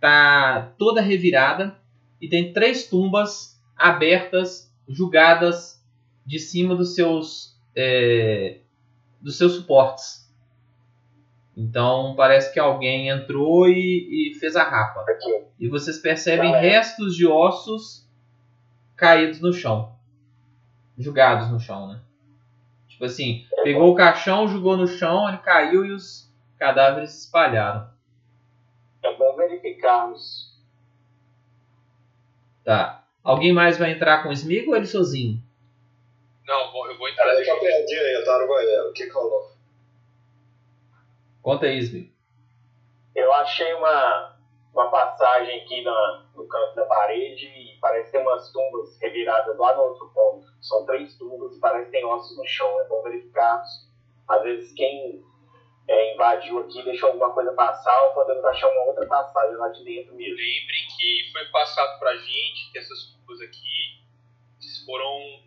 tá 0.00 0.72
toda 0.78 1.02
revirada 1.02 1.78
e 2.20 2.28
tem 2.28 2.52
três 2.52 2.88
tumbas 2.88 3.60
abertas, 3.76 4.72
julgadas 4.88 5.84
de 6.24 6.38
cima 6.38 6.74
dos 6.74 6.94
seus 6.94 7.60
é, 7.76 8.60
dos 9.20 9.36
seus 9.36 9.52
suportes. 9.52 10.26
Então 11.56 12.14
parece 12.16 12.52
que 12.52 12.60
alguém 12.60 13.08
entrou 13.08 13.68
e, 13.68 14.30
e 14.32 14.34
fez 14.38 14.56
a 14.56 14.64
rapa. 14.64 15.04
E 15.58 15.68
vocês 15.68 15.98
percebem 15.98 16.52
restos 16.52 17.14
de 17.14 17.26
ossos 17.26 18.08
caídos 18.94 19.40
no 19.40 19.52
chão. 19.52 19.94
Jogados 20.98 21.50
no 21.50 21.60
chão, 21.60 21.88
né? 21.88 22.00
Tipo 22.88 23.04
assim, 23.04 23.44
pegou 23.62 23.90
o 23.90 23.94
caixão, 23.94 24.48
jogou 24.48 24.76
no 24.76 24.86
chão, 24.86 25.28
ele 25.28 25.38
caiu 25.38 25.84
e 25.84 25.92
os 25.92 26.25
cadáveres 26.58 27.10
se 27.12 27.26
espalharam. 27.26 27.90
É 29.02 29.14
bom 29.16 29.36
verificarmos. 29.36 30.54
Tá. 32.64 33.04
Alguém 33.22 33.52
mais 33.52 33.78
vai 33.78 33.92
entrar 33.92 34.22
com 34.22 34.28
o 34.28 34.32
Smig 34.32 34.68
ou 34.68 34.76
ele 34.76 34.86
sozinho? 34.86 35.42
Não, 36.46 36.72
vou- 36.72 36.90
eu 36.90 36.96
vou 36.98 37.08
entrar. 37.08 37.24
Peraí 37.24 37.44
que 37.44 37.50
eu 37.50 37.60
perdi 37.60 37.94
aí, 37.98 38.14
eu 38.14 38.24
tava 38.24 38.42
no 38.42 38.48
banheiro. 38.48 38.88
O 38.88 38.92
que 38.92 39.08
rolou? 39.08 39.52
Conta 41.42 41.66
aí, 41.66 41.78
Smig. 41.78 42.12
Eu 43.14 43.32
achei 43.34 43.72
uma, 43.74 44.36
uma 44.72 44.90
passagem 44.90 45.62
aqui 45.62 45.82
na, 45.82 46.26
no 46.34 46.46
canto 46.46 46.74
da 46.76 46.84
parede 46.84 47.46
e 47.46 47.78
parece 47.80 48.12
ter 48.12 48.18
umas 48.18 48.50
tumbas 48.52 48.98
reviradas 49.00 49.56
lá 49.56 49.74
no 49.76 49.82
outro 49.82 50.10
ponto. 50.12 50.46
São 50.60 50.84
três 50.86 51.16
tumbas 51.16 51.56
e 51.56 51.60
parece 51.60 51.86
que 51.86 51.92
tem 51.92 52.04
ossos 52.04 52.36
no 52.36 52.46
chão. 52.46 52.80
É 52.80 52.88
bom 52.88 53.02
verificarmos. 53.02 53.88
Às 54.28 54.42
vezes 54.42 54.72
quem 54.74 55.24
é, 55.88 56.14
invadiu 56.14 56.58
aqui 56.58 56.82
deixou 56.82 57.10
alguma 57.10 57.32
coisa 57.32 57.52
passar 57.52 58.06
ou 58.06 58.14
podemos 58.14 58.44
achar 58.44 58.68
uma 58.68 58.86
outra 58.86 59.06
passagem 59.06 59.56
lá 59.56 59.68
de 59.68 59.84
dentro 59.84 60.14
mesmo. 60.14 60.36
Lembrem 60.36 60.86
que 60.96 61.30
foi 61.32 61.44
passado 61.46 61.98
pra 61.98 62.16
gente 62.16 62.72
que 62.72 62.78
essas 62.78 63.12
tumbas 63.12 63.40
aqui 63.40 64.04
foram. 64.84 65.46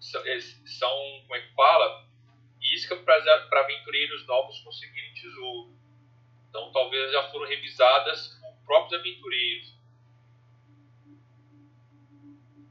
São, 0.00 0.90
como 1.22 1.34
é 1.34 1.40
que 1.40 1.54
fala? 1.54 2.04
Isca 2.60 2.96
para 2.96 3.60
aventureiros 3.60 4.26
novos 4.26 4.60
conseguirem 4.60 5.14
tesouro. 5.14 5.72
Então 6.48 6.72
talvez 6.72 7.12
já 7.12 7.30
foram 7.30 7.46
revisadas 7.46 8.38
por 8.40 8.64
próprios 8.64 9.00
aventureiros. 9.00 9.78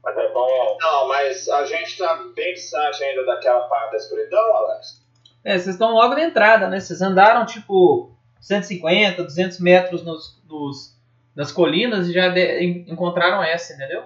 Mas 0.02 0.16
é 0.16 0.32
bom. 0.32 0.78
Não, 0.80 1.08
mas 1.08 1.48
a 1.48 1.64
gente 1.64 1.98
tá 1.98 2.16
bem 2.34 2.54
distante 2.54 3.04
ainda 3.04 3.24
daquela 3.26 3.68
parte 3.68 3.92
da 3.92 3.96
escuridão, 3.98 4.56
Alex. 4.56 5.07
É, 5.44 5.52
vocês 5.52 5.68
estão 5.74 5.92
logo 5.92 6.14
na 6.14 6.22
entrada, 6.24 6.68
né? 6.68 6.80
Vocês 6.80 7.00
andaram 7.00 7.46
tipo 7.46 8.12
150, 8.40 9.22
200 9.24 9.60
metros 9.60 10.02
nos, 10.04 10.40
nos- 10.48 10.96
nas 11.34 11.52
colinas 11.52 12.08
e 12.08 12.12
já 12.12 12.28
de- 12.28 12.60
en- 12.60 12.84
encontraram 12.92 13.42
essa, 13.42 13.72
entendeu? 13.74 14.04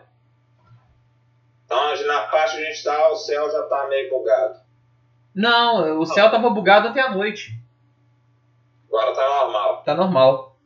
Então, 1.64 2.06
na 2.06 2.22
parte 2.26 2.56
que 2.56 2.62
a 2.62 2.66
gente 2.66 2.84
tá, 2.84 3.08
o 3.10 3.16
céu 3.16 3.50
já 3.50 3.62
tá 3.62 3.86
meio 3.88 4.10
bugado. 4.10 4.60
Não, 5.34 5.98
o 6.00 6.04
céu 6.06 6.30
tava 6.30 6.50
bugado 6.50 6.88
até 6.88 7.00
a 7.00 7.10
noite. 7.14 7.58
Agora 8.88 9.14
tá 9.14 9.26
normal. 9.26 9.82
Tá 9.82 9.94
normal. 9.94 10.56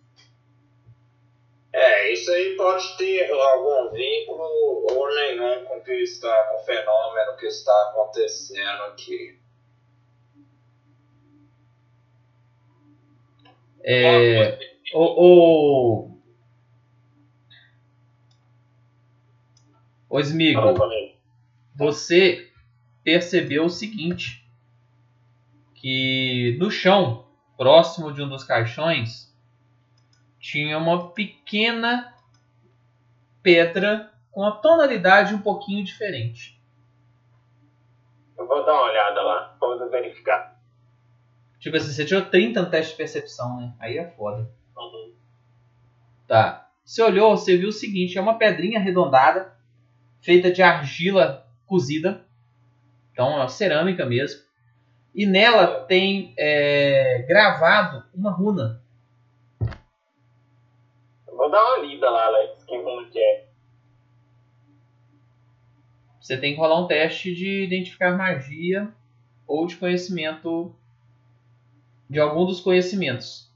É, 1.72 2.12
isso 2.12 2.30
aí 2.32 2.56
pode 2.56 2.96
ter 2.96 3.30
algum 3.30 3.90
vínculo 3.92 4.86
ou 4.90 5.14
nenhum 5.14 5.64
com 5.66 5.76
o 5.76 5.82
que 5.82 5.92
está, 5.92 6.44
com 6.50 6.56
o 6.56 6.64
fenômeno 6.64 7.36
que 7.38 7.46
está 7.46 7.72
acontecendo 7.90 8.82
aqui. 8.84 9.38
É, 13.88 14.58
o, 14.92 16.10
o, 16.10 16.20
o 20.10 20.20
Smigo, 20.20 20.60
você 21.72 22.50
percebeu 23.04 23.66
o 23.66 23.70
seguinte, 23.70 24.44
que 25.76 26.56
no 26.58 26.68
chão, 26.68 27.28
próximo 27.56 28.12
de 28.12 28.20
um 28.22 28.28
dos 28.28 28.42
caixões, 28.42 29.32
tinha 30.40 30.76
uma 30.78 31.12
pequena 31.12 32.12
pedra 33.40 34.12
com 34.32 34.44
a 34.44 34.50
tonalidade 34.50 35.32
um 35.32 35.40
pouquinho 35.40 35.84
diferente. 35.84 36.60
Eu 38.36 38.48
vou 38.48 38.66
dar 38.66 38.72
uma 38.72 38.90
olhada 38.90 39.22
lá, 39.22 39.56
vamos 39.60 39.88
verificar. 39.92 40.55
Tipo 41.58 41.76
assim, 41.76 41.90
você 41.90 42.04
tirou 42.04 42.24
30 42.24 42.62
no 42.62 42.70
teste 42.70 42.92
de 42.92 42.98
percepção, 42.98 43.60
né? 43.60 43.74
Aí 43.78 43.98
é 43.98 44.08
foda. 44.10 44.50
Uhum. 44.76 45.14
Tá. 46.26 46.70
Você 46.84 47.02
olhou, 47.02 47.36
você 47.36 47.56
viu 47.56 47.70
o 47.70 47.72
seguinte: 47.72 48.18
é 48.18 48.20
uma 48.20 48.38
pedrinha 48.38 48.78
arredondada, 48.78 49.56
feita 50.20 50.50
de 50.50 50.62
argila 50.62 51.46
cozida. 51.66 52.24
Então 53.12 53.32
é 53.32 53.36
uma 53.36 53.48
cerâmica 53.48 54.04
mesmo. 54.04 54.40
E 55.14 55.24
nela 55.24 55.84
tem 55.84 56.34
é, 56.36 57.24
gravado 57.26 58.04
uma 58.14 58.30
runa. 58.30 58.82
Eu 61.26 61.36
vou 61.36 61.50
dar 61.50 61.64
uma 61.64 61.86
lida 61.86 62.10
lá, 62.10 62.26
Alex, 62.26 62.64
que 62.64 62.76
rumo 62.76 63.08
que 63.10 63.18
é. 63.18 63.46
Você 66.20 66.36
tem 66.36 66.54
que 66.54 66.60
rolar 66.60 66.80
um 66.80 66.86
teste 66.86 67.34
de 67.34 67.64
identificar 67.64 68.16
magia 68.16 68.92
ou 69.46 69.66
de 69.66 69.76
conhecimento 69.76 70.74
de 72.08 72.18
algum 72.20 72.44
dos 72.46 72.60
conhecimentos. 72.60 73.50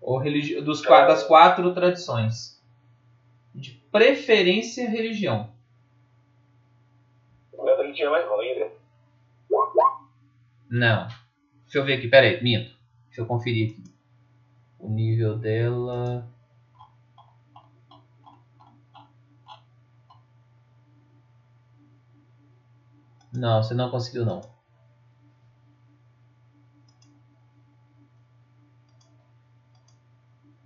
Ou 0.00 0.18
religi- 0.18 0.60
dos, 0.60 0.82
das 0.82 1.24
quatro 1.24 1.72
tradições. 1.74 2.62
De 3.54 3.72
preferência 3.90 4.88
religião. 4.88 5.50
O 7.52 7.64
meu 7.64 7.76
religião 7.76 8.14
é 8.14 8.24
ruim, 8.26 8.58
né? 8.58 8.70
Não. 10.70 11.08
Deixa 11.64 11.78
eu 11.78 11.84
ver 11.84 11.94
aqui, 11.94 12.08
pera 12.08 12.26
aí, 12.26 12.42
minto. 12.42 12.74
Deixa 13.08 13.20
eu 13.22 13.26
conferir 13.26 13.72
aqui. 13.72 13.84
O 14.78 14.88
nível 14.88 15.36
dela. 15.36 16.26
Não, 23.32 23.62
você 23.62 23.74
não 23.74 23.90
conseguiu 23.90 24.24
não. 24.24 24.40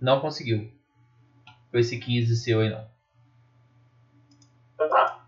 Não 0.03 0.19
conseguiu. 0.19 0.69
Foi 1.71 1.79
esse 1.79 1.97
15 1.97 2.35
seu 2.35 2.59
aí 2.59 2.69
não. 2.69 2.85
Então 4.73 4.89
tá. 4.89 5.25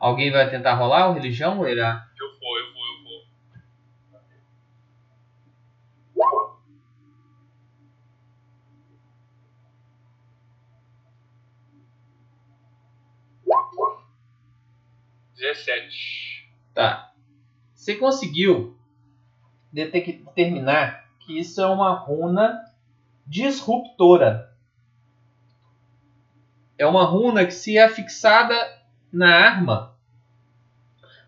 Alguém 0.00 0.32
vai 0.32 0.48
tentar 0.48 0.76
rolar 0.76 1.10
o 1.10 1.12
religião 1.12 1.58
ou 1.58 1.68
irá? 1.68 2.10
Eu 2.18 2.30
vou, 2.40 2.58
eu 2.58 2.72
vou, 2.72 2.86
eu 2.86 3.04
vou. 6.30 6.64
Dezessete. 15.36 16.50
Tá. 16.72 17.12
Você 17.74 17.96
conseguiu 17.96 18.74
determinar 19.70 21.10
que 21.20 21.38
isso 21.38 21.60
é 21.60 21.66
uma 21.66 21.92
runa 21.92 22.73
disruptora. 23.26 24.54
É 26.76 26.86
uma 26.86 27.04
runa 27.04 27.44
que, 27.44 27.52
se 27.52 27.78
é 27.78 27.88
fixada 27.88 28.54
na 29.12 29.28
arma, 29.28 29.96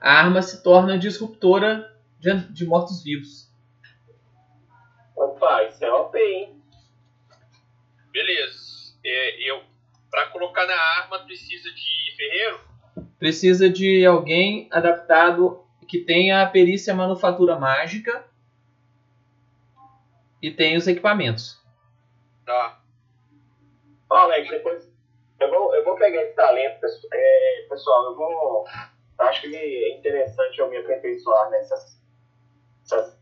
a 0.00 0.12
arma 0.12 0.42
se 0.42 0.62
torna 0.62 0.98
disruptora 0.98 1.96
de, 2.18 2.66
mortos-vivos. 2.66 3.50
Opa, 5.14 5.64
isso 5.64 5.84
é 5.84 5.92
OP, 5.92 6.18
hein? 6.18 6.62
Beleza. 8.10 8.96
É, 9.04 9.50
eu, 9.50 9.62
pra 10.10 10.28
colocar 10.30 10.66
na 10.66 10.74
arma, 10.74 11.20
precisa 11.20 11.70
de 11.70 12.16
ferreiro? 12.16 12.60
Precisa 13.18 13.70
de 13.70 14.04
alguém 14.04 14.68
adaptado 14.72 15.64
que 15.86 15.98
tenha 15.98 16.42
a 16.42 16.46
perícia 16.46 16.94
manufatura 16.94 17.58
mágica 17.58 18.26
e 20.42 20.50
tenha 20.50 20.78
os 20.78 20.86
equipamentos. 20.86 21.64
Tá. 22.46 22.80
Ó, 24.08 24.14
Alex, 24.16 24.48
depois. 24.48 24.88
Eu 25.38 25.50
vou, 25.50 25.74
eu 25.74 25.84
vou 25.84 25.96
pegar 25.96 26.22
esse 26.22 26.34
talento, 26.34 26.80
é, 27.12 27.66
pessoal. 27.68 28.04
Eu 28.04 28.14
vou. 28.16 28.64
Acho 29.18 29.42
que 29.42 29.54
é 29.54 29.98
interessante 29.98 30.58
eu 30.58 30.68
me 30.70 30.76
aperfeiçoar 30.78 31.50
nessas 31.50 32.00
essas 32.84 33.18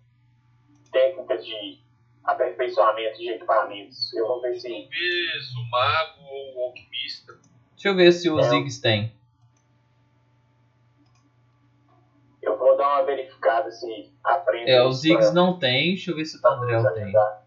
técnicas 0.92 1.44
de 1.44 1.80
aperfeiçoamento 2.24 3.16
de 3.18 3.30
equipamentos. 3.30 4.12
Eu 4.14 4.26
vou 4.28 4.40
ver 4.42 4.54
se. 4.56 4.68
Talvez 4.68 5.54
o 5.56 5.70
mago 5.70 6.22
ou 6.22 6.54
o 6.56 6.64
alquimista. 6.66 7.32
Deixa 7.72 7.88
eu 7.88 7.96
ver 7.96 8.12
se 8.12 8.28
o 8.30 8.38
É. 8.38 8.42
Ziggs 8.42 8.80
tem. 8.80 9.12
Eu 12.42 12.58
vou 12.58 12.76
dar 12.76 12.88
uma 12.98 13.04
verificada 13.04 13.70
se 13.70 14.12
aprende. 14.22 14.70
É, 14.70 14.82
o 14.82 14.92
Ziggs 14.92 15.32
pra- 15.32 15.34
não 15.34 15.58
tem. 15.58 15.94
Deixa 15.94 16.10
eu 16.10 16.16
ver 16.16 16.26
se 16.26 16.36
o 16.36 16.40
Tandrel 16.42 16.92
tem. 16.92 17.04
ajudar. 17.04 17.43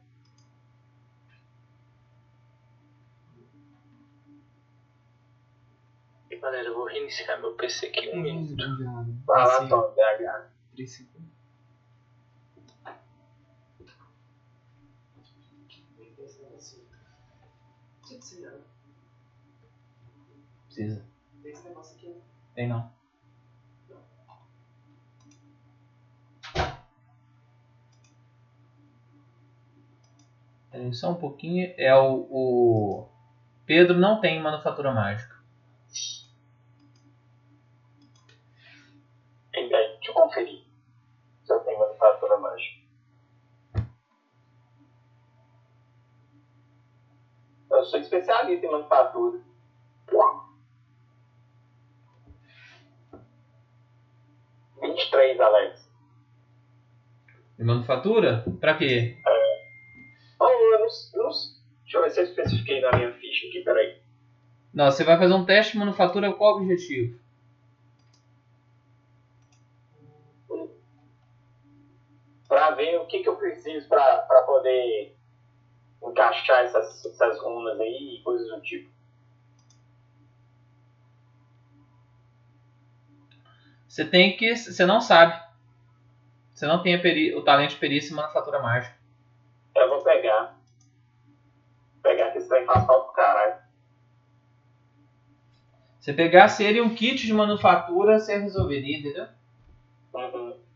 Galera, 6.47 6.69
eu 6.69 6.75
vou 6.75 6.85
reiniciar 6.85 7.39
meu 7.41 7.53
PC 7.55 7.87
aqui 7.87 8.09
um 8.09 8.21
minuto. 8.21 8.55
Vai 9.25 9.45
lá, 9.45 9.67
Tom, 9.67 9.93
DH. 9.93 10.49
Precisa. 20.65 21.05
Tem 22.55 22.67
não. 22.67 22.91
Peraí, 30.71 30.93
só 30.93 31.11
um 31.11 31.15
pouquinho. 31.15 31.73
É 31.77 31.95
o, 31.95 32.27
o 32.29 33.09
Pedro 33.65 33.97
não 33.99 34.21
tem 34.21 34.41
manufatura 34.41 34.93
mágica. 34.93 35.35
Tem, 39.51 39.69
tem. 39.69 39.97
Deixa 39.97 40.06
eu 40.06 40.06
conferir 40.17 40.63
se 41.43 41.53
eu 41.53 41.59
tenho 41.59 41.79
manufatura 41.79 42.37
mágica. 42.39 42.87
Eu 47.69 47.83
sou 47.85 47.99
especialista 47.99 48.65
em 48.65 48.71
manufatura. 48.71 49.45
Vinte 54.81 55.03
e 55.03 55.11
três, 55.11 55.39
Alex. 55.39 55.87
Manufatura? 57.59 58.45
Pra 58.59 58.77
quê? 58.77 59.17
Oh, 60.39 60.45
eu 60.45 60.79
não, 60.79 60.87
não, 61.15 61.29
deixa 61.83 61.97
eu 61.97 62.01
ver 62.01 62.11
se 62.11 62.19
eu 62.19 62.23
especifiquei 62.23 62.81
na 62.81 62.91
minha 62.91 63.13
ficha 63.13 63.47
aqui, 63.47 63.63
peraí. 63.63 64.01
Não, 64.73 64.91
você 64.91 65.03
vai 65.03 65.17
fazer 65.17 65.33
um 65.33 65.45
teste 65.45 65.73
de 65.73 65.79
manufatura 65.79 66.33
qual 66.33 66.55
o 66.55 66.61
objetivo? 66.61 67.19
Pra 72.47 72.71
ver 72.71 72.97
o 72.99 73.05
que, 73.05 73.21
que 73.21 73.29
eu 73.29 73.35
preciso 73.35 73.87
pra, 73.89 74.19
pra 74.19 74.43
poder 74.43 75.17
encaixar 76.01 76.63
essas, 76.63 77.05
essas 77.05 77.39
runas 77.41 77.79
aí 77.79 78.15
e 78.15 78.23
coisas 78.23 78.47
do 78.47 78.61
tipo. 78.61 78.89
Você 83.87 84.05
tem 84.05 84.37
que. 84.37 84.55
Você 84.55 84.85
não 84.85 85.01
sabe. 85.01 85.41
Você 86.53 86.65
não 86.65 86.81
tem 86.81 86.99
peri, 87.01 87.35
o 87.35 87.43
talento 87.43 87.71
de 87.71 87.77
perícia 87.77 88.13
em 88.13 88.15
manufatura 88.15 88.59
mágica. 88.59 88.95
Eu 89.75 89.89
vou 89.89 90.03
pegar. 90.03 90.55
Vou 91.93 92.01
pegar 92.01 92.31
que 92.31 92.37
aí 92.37 92.65
faz 92.65 92.85
falta 92.85 93.05
pro 93.05 93.13
caralho. 93.13 93.57
Se 95.99 96.13
pegasse 96.13 96.63
ele 96.63 96.79
um 96.79 96.95
kit 96.95 97.25
de 97.25 97.33
manufatura, 97.33 98.19
você 98.19 98.37
resolveria, 98.37 98.97
entendeu? 98.97 99.27
Uhum. 100.13 100.66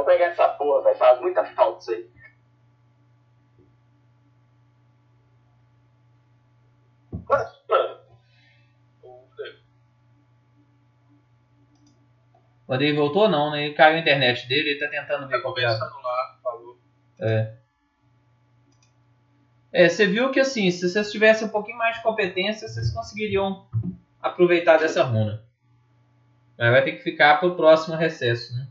Vou 0.00 0.06
pegar 0.06 0.28
essa 0.28 0.48
porra, 0.48 0.84
velho. 0.84 0.96
Faz 0.96 1.20
muita 1.20 1.44
falta 1.44 1.78
isso 1.80 1.90
aí. 1.90 2.10
Mas, 7.28 7.62
mano, 7.68 8.00
O 12.66 12.72
Andrei 12.72 12.94
voltou 12.94 13.28
não, 13.28 13.50
né? 13.50 13.66
Ele 13.66 13.74
caiu 13.74 13.96
a 13.96 14.00
internet 14.00 14.48
dele, 14.48 14.70
ele 14.70 14.78
tá 14.78 14.88
tentando 14.88 15.28
ver 15.28 15.32
Tá 15.32 15.38
é. 15.38 15.42
conversando 15.42 16.00
lá, 16.02 16.38
falou. 16.42 16.78
É. 17.20 17.54
É, 19.70 19.88
você 19.88 20.06
viu 20.06 20.30
que 20.30 20.40
assim, 20.40 20.70
se 20.70 20.88
vocês 20.88 21.12
tivessem 21.12 21.46
um 21.46 21.50
pouquinho 21.50 21.76
mais 21.76 21.96
de 21.96 22.02
competência, 22.02 22.66
vocês 22.66 22.90
conseguiriam 22.90 23.68
aproveitar 24.22 24.78
dessa 24.78 25.02
runa. 25.02 25.44
Mas 26.56 26.70
vai 26.70 26.84
ter 26.84 26.92
que 26.92 27.02
ficar 27.02 27.38
pro 27.38 27.54
próximo 27.54 27.96
recesso, 27.96 28.54
né? 28.54 28.69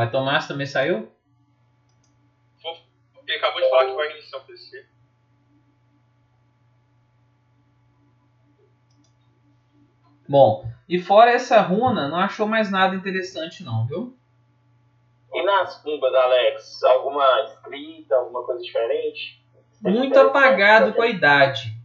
Mas 0.00 0.10
Tomás 0.10 0.48
também 0.48 0.64
saiu? 0.64 1.12
Ele 3.26 3.36
acabou 3.36 3.60
de 3.60 3.68
falar 3.68 3.84
que 3.84 3.94
vai 3.94 4.08
reiniciar 4.08 4.40
o 4.40 4.46
PC. 4.46 4.86
Bom, 10.26 10.66
e 10.88 10.98
fora 10.98 11.32
essa 11.32 11.60
runa, 11.60 12.08
não 12.08 12.16
achou 12.16 12.46
mais 12.46 12.70
nada 12.70 12.96
interessante 12.96 13.62
não, 13.62 13.86
viu? 13.86 14.16
e 15.34 15.42
nas 15.42 15.82
tumbas, 15.82 16.14
Alex? 16.14 16.82
Alguma 16.82 17.42
escrita, 17.42 18.16
alguma 18.16 18.42
coisa 18.44 18.62
diferente? 18.62 19.44
muito 19.82 20.18
apagado 20.18 20.94
com 20.94 21.02
a 21.02 21.08
idade, 21.08 21.76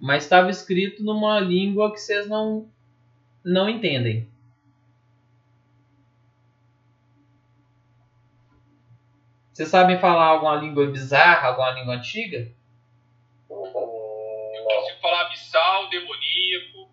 mas 0.00 0.24
estava 0.24 0.50
escrito 0.50 1.04
numa 1.04 1.38
língua 1.38 1.92
que 1.92 2.00
vocês 2.00 2.28
não 2.28 2.68
não 3.44 3.68
entendem. 3.68 4.31
Vocês 9.52 9.68
sabem 9.68 9.98
falar 9.98 10.26
alguma 10.26 10.56
língua 10.56 10.86
bizarra, 10.86 11.48
alguma 11.48 11.72
língua 11.72 11.94
antiga? 11.94 12.50
Eu 13.50 13.58
consigo 14.64 15.00
falar 15.02 15.26
abissal, 15.26 15.90
demoníaco. 15.90 16.90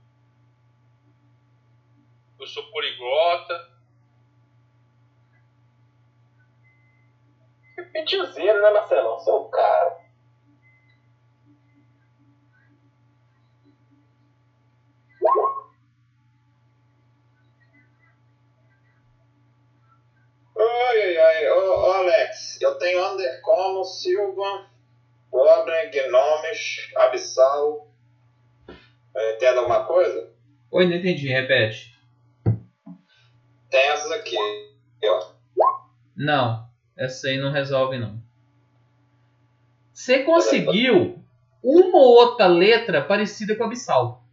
Eu 2.38 2.48
sou 2.48 2.70
poliglota. 2.70 3.70
Tiozinho, 8.06 8.62
né, 8.62 8.72
Marcelão? 8.72 9.20
Seu 9.20 9.46
cara. 9.46 10.09
Oi, 20.72 20.98
oi, 20.98 21.18
oi, 21.18 21.50
ô, 21.50 21.80
ô, 21.82 21.92
Alex, 21.94 22.62
eu 22.62 22.78
tenho 22.78 23.04
Undercommon, 23.04 23.84
Silva, 23.84 24.70
Goblin, 25.32 25.90
Gnomish, 25.92 26.94
Abissal. 26.96 27.88
É, 29.16 29.36
Entende 29.36 29.58
alguma 29.58 29.84
coisa? 29.86 30.32
Oi, 30.70 30.86
não 30.86 30.96
entendi, 30.96 31.28
repete. 31.28 31.98
Tem 33.72 33.88
essas 33.88 34.12
aqui, 34.12 34.38
ó. 35.06 35.34
Não, 36.16 36.70
essa 36.96 37.30
aí 37.30 37.40
não 37.40 37.52
resolve 37.52 37.98
não. 37.98 38.22
Você 39.92 40.24
conseguiu 40.24 41.20
uma 41.64 41.98
ou 41.98 42.14
outra 42.14 42.46
letra 42.46 43.02
parecida 43.02 43.56
com 43.56 43.64
abissal. 43.64 44.24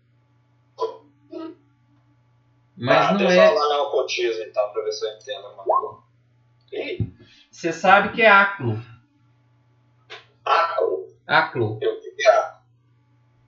Mas 2.77 3.07
ah, 3.07 3.13
não 3.15 3.31
é. 3.31 3.49
eu 3.49 3.55
lá 3.55 3.77
no 3.79 3.85
ocultismo 3.85 4.43
então, 4.43 4.71
pra 4.71 4.83
ver 4.83 4.93
se 4.93 5.07
eu 5.07 5.17
entendo 5.17 5.47
alguma 5.47 5.65
coisa. 5.65 6.06
Você 7.51 7.73
sabe 7.73 8.13
que 8.15 8.23
é 8.23 8.29
aclo. 8.29 8.81
Aclo. 11.27 11.79
Vi 11.79 12.11
que 12.17 12.29
é. 12.29 12.51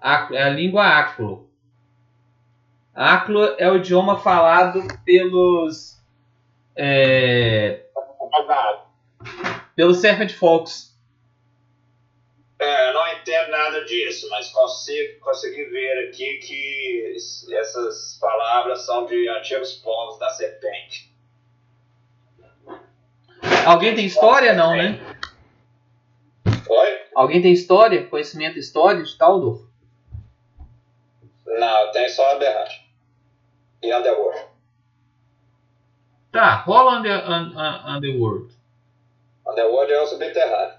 Aclo, 0.01 0.37
é 0.37 0.43
a 0.43 0.49
língua 0.49 0.85
aclo. 0.87 1.49
Aclo 2.95 3.45
é 3.59 3.71
o 3.71 3.77
idioma 3.77 4.19
falado 4.19 4.83
pelos 5.05 5.99
é, 6.75 7.85
pelos 9.77 9.99
Serpent 9.99 10.33
Folks. 10.33 10.97
É, 12.61 12.89
eu 12.91 12.95
não 12.95 13.07
entendo 13.13 13.51
nada 13.51 13.85
disso, 13.85 14.29
mas 14.31 14.51
consigo, 14.51 15.21
consegui 15.21 15.65
ver 15.67 16.09
aqui 16.09 16.39
que 16.39 17.13
es- 17.15 17.49
essas 17.53 18.19
palavras 18.21 18.85
são 18.85 19.07
de 19.07 19.29
antigos 19.29 19.75
povos 19.75 20.19
da 20.19 20.29
serpente. 20.31 21.08
Alguém 23.69 23.95
tem 23.95 24.07
história 24.07 24.55
não, 24.55 24.75
né? 24.77 24.99
Oi? 26.47 26.99
Alguém 27.15 27.43
tem 27.43 27.53
história? 27.53 28.07
Conhecimento 28.07 28.59
história 28.59 29.03
de 29.03 29.17
Taldor? 29.17 29.67
Não, 31.47 31.93
tem 31.93 32.09
só 32.09 32.35
Aberrante. 32.35 32.89
E 33.83 33.95
Underworld. 33.95 34.41
Tá, 36.33 36.57
rola 36.57 36.99
under, 36.99 37.25
un, 37.29 37.57
un- 37.57 37.97
Underworld. 37.97 38.55
Underworld 39.47 39.93
é 39.93 40.01
o 40.03 40.07
subterrâneo. 40.07 40.75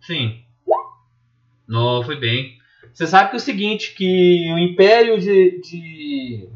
Sim. 0.00 0.44
Não, 1.66 2.02
foi 2.04 2.16
bem. 2.16 2.56
Você 2.92 3.06
sabe 3.06 3.30
que 3.30 3.36
é 3.36 3.38
o 3.38 3.40
seguinte, 3.40 3.94
que 3.94 4.52
o 4.52 4.58
Império 4.58 5.18
de, 5.20 5.60
de... 5.60 6.48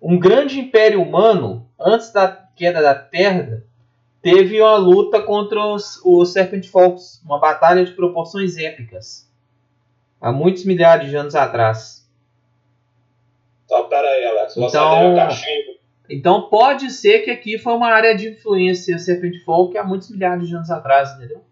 Um 0.00 0.18
grande 0.18 0.60
Império 0.60 1.02
Humano, 1.02 1.68
antes 1.80 2.12
da 2.12 2.28
queda 2.54 2.82
da 2.82 2.94
Terra, 2.94 3.64
teve 4.24 4.60
uma 4.60 4.76
luta 4.76 5.22
contra 5.22 5.60
os, 5.66 6.00
os 6.02 6.32
Serpent 6.32 6.66
Folks. 6.66 7.22
Uma 7.24 7.38
batalha 7.38 7.84
de 7.84 7.92
proporções 7.92 8.56
épicas. 8.56 9.30
Há 10.20 10.32
muitos 10.32 10.64
milhares 10.64 11.10
de 11.10 11.14
anos 11.14 11.34
atrás. 11.34 12.08
Então, 13.66 13.86
pera 13.88 14.08
aí, 14.08 14.24
Alex. 14.24 14.54
Você 14.54 14.76
Então- 14.76 15.14
cachimbo. 15.14 15.74
Então 16.08 16.50
pode 16.50 16.90
ser 16.90 17.20
que 17.20 17.30
aqui 17.30 17.58
foi 17.58 17.72
uma 17.72 17.88
área 17.88 18.14
de 18.14 18.28
influência 18.28 18.98
Serpent 18.98 19.42
Folk 19.42 19.76
há 19.78 19.82
muitos 19.82 20.10
milhares 20.10 20.46
de 20.46 20.54
anos 20.54 20.70
atrás, 20.70 21.10
entendeu? 21.12 21.42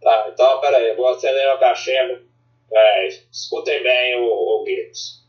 Tá, 0.00 0.28
então, 0.32 0.60
pera 0.60 0.78
aí. 0.78 0.96
Vou 0.96 1.08
acender 1.08 1.46
meu 1.46 1.58
cachimbo. 1.58 2.22
É, 2.72 3.08
escutem 3.30 3.82
bem 3.82 4.16
o, 4.20 4.24
o 4.24 4.64
Gibbs. 4.66 5.22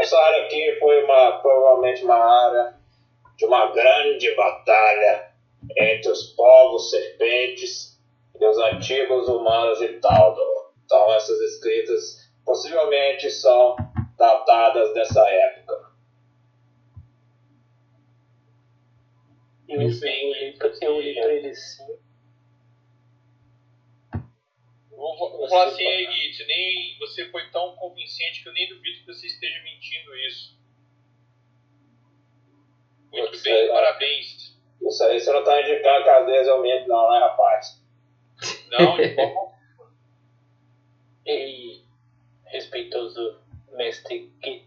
Essa 0.00 0.18
área 0.18 0.44
aqui 0.46 0.76
foi 0.80 1.04
uma, 1.04 1.38
provavelmente 1.38 2.04
uma 2.04 2.16
área 2.16 2.74
de 3.36 3.44
uma 3.44 3.70
grande 3.72 4.34
batalha 4.34 5.27
entre 5.76 6.10
os 6.10 6.34
povos 6.34 6.90
serpentes 6.90 8.00
e 8.40 8.44
os 8.44 8.58
antigos 8.58 9.28
humanos 9.28 9.78
de 9.78 10.00
Taldor. 10.00 10.72
Então, 10.84 11.12
essas 11.14 11.38
escritas 11.40 12.32
possivelmente 12.44 13.30
são 13.30 13.76
datadas 14.16 14.94
dessa 14.94 15.20
época. 15.28 15.88
Eu, 19.68 19.82
Isso. 19.82 20.04
eu, 20.80 20.94
olhei 20.94 21.14
pra 21.14 21.32
ele 21.32 21.48
assim. 21.48 21.98
Vou, 24.90 25.16
vou, 25.16 25.48
falar 25.48 25.66
assim, 25.66 25.84
Gitz, 25.84 26.46
nem 26.46 26.98
você 26.98 27.30
foi 27.30 27.48
tão 27.50 27.76
convincente 27.76 28.42
que 28.42 28.48
eu 28.48 28.52
nem 28.52 28.68
duvido 28.68 29.00
que 29.00 29.06
você 29.06 29.26
esteja 29.26 29.62
mentindo 29.62 30.16
isso. 30.16 30.58
Muito 33.12 33.42
bem, 33.42 33.68
parabéns. 33.68 34.47
Isso 34.82 35.04
aí 35.04 35.20
você 35.20 35.32
não 35.32 35.44
tá 35.44 35.60
indicando 35.60 36.04
que 36.04 36.10
às 36.10 36.26
vezes 36.26 36.48
eu 36.48 36.62
minto, 36.62 36.88
não, 36.88 37.10
né, 37.10 37.18
rapaz? 37.18 37.82
Não, 38.70 38.96
de 38.96 39.14
forma 39.14 39.58
Ei, 41.26 41.84
respeitoso 42.46 43.38
mestre 43.72 44.32
Kit. 44.40 44.66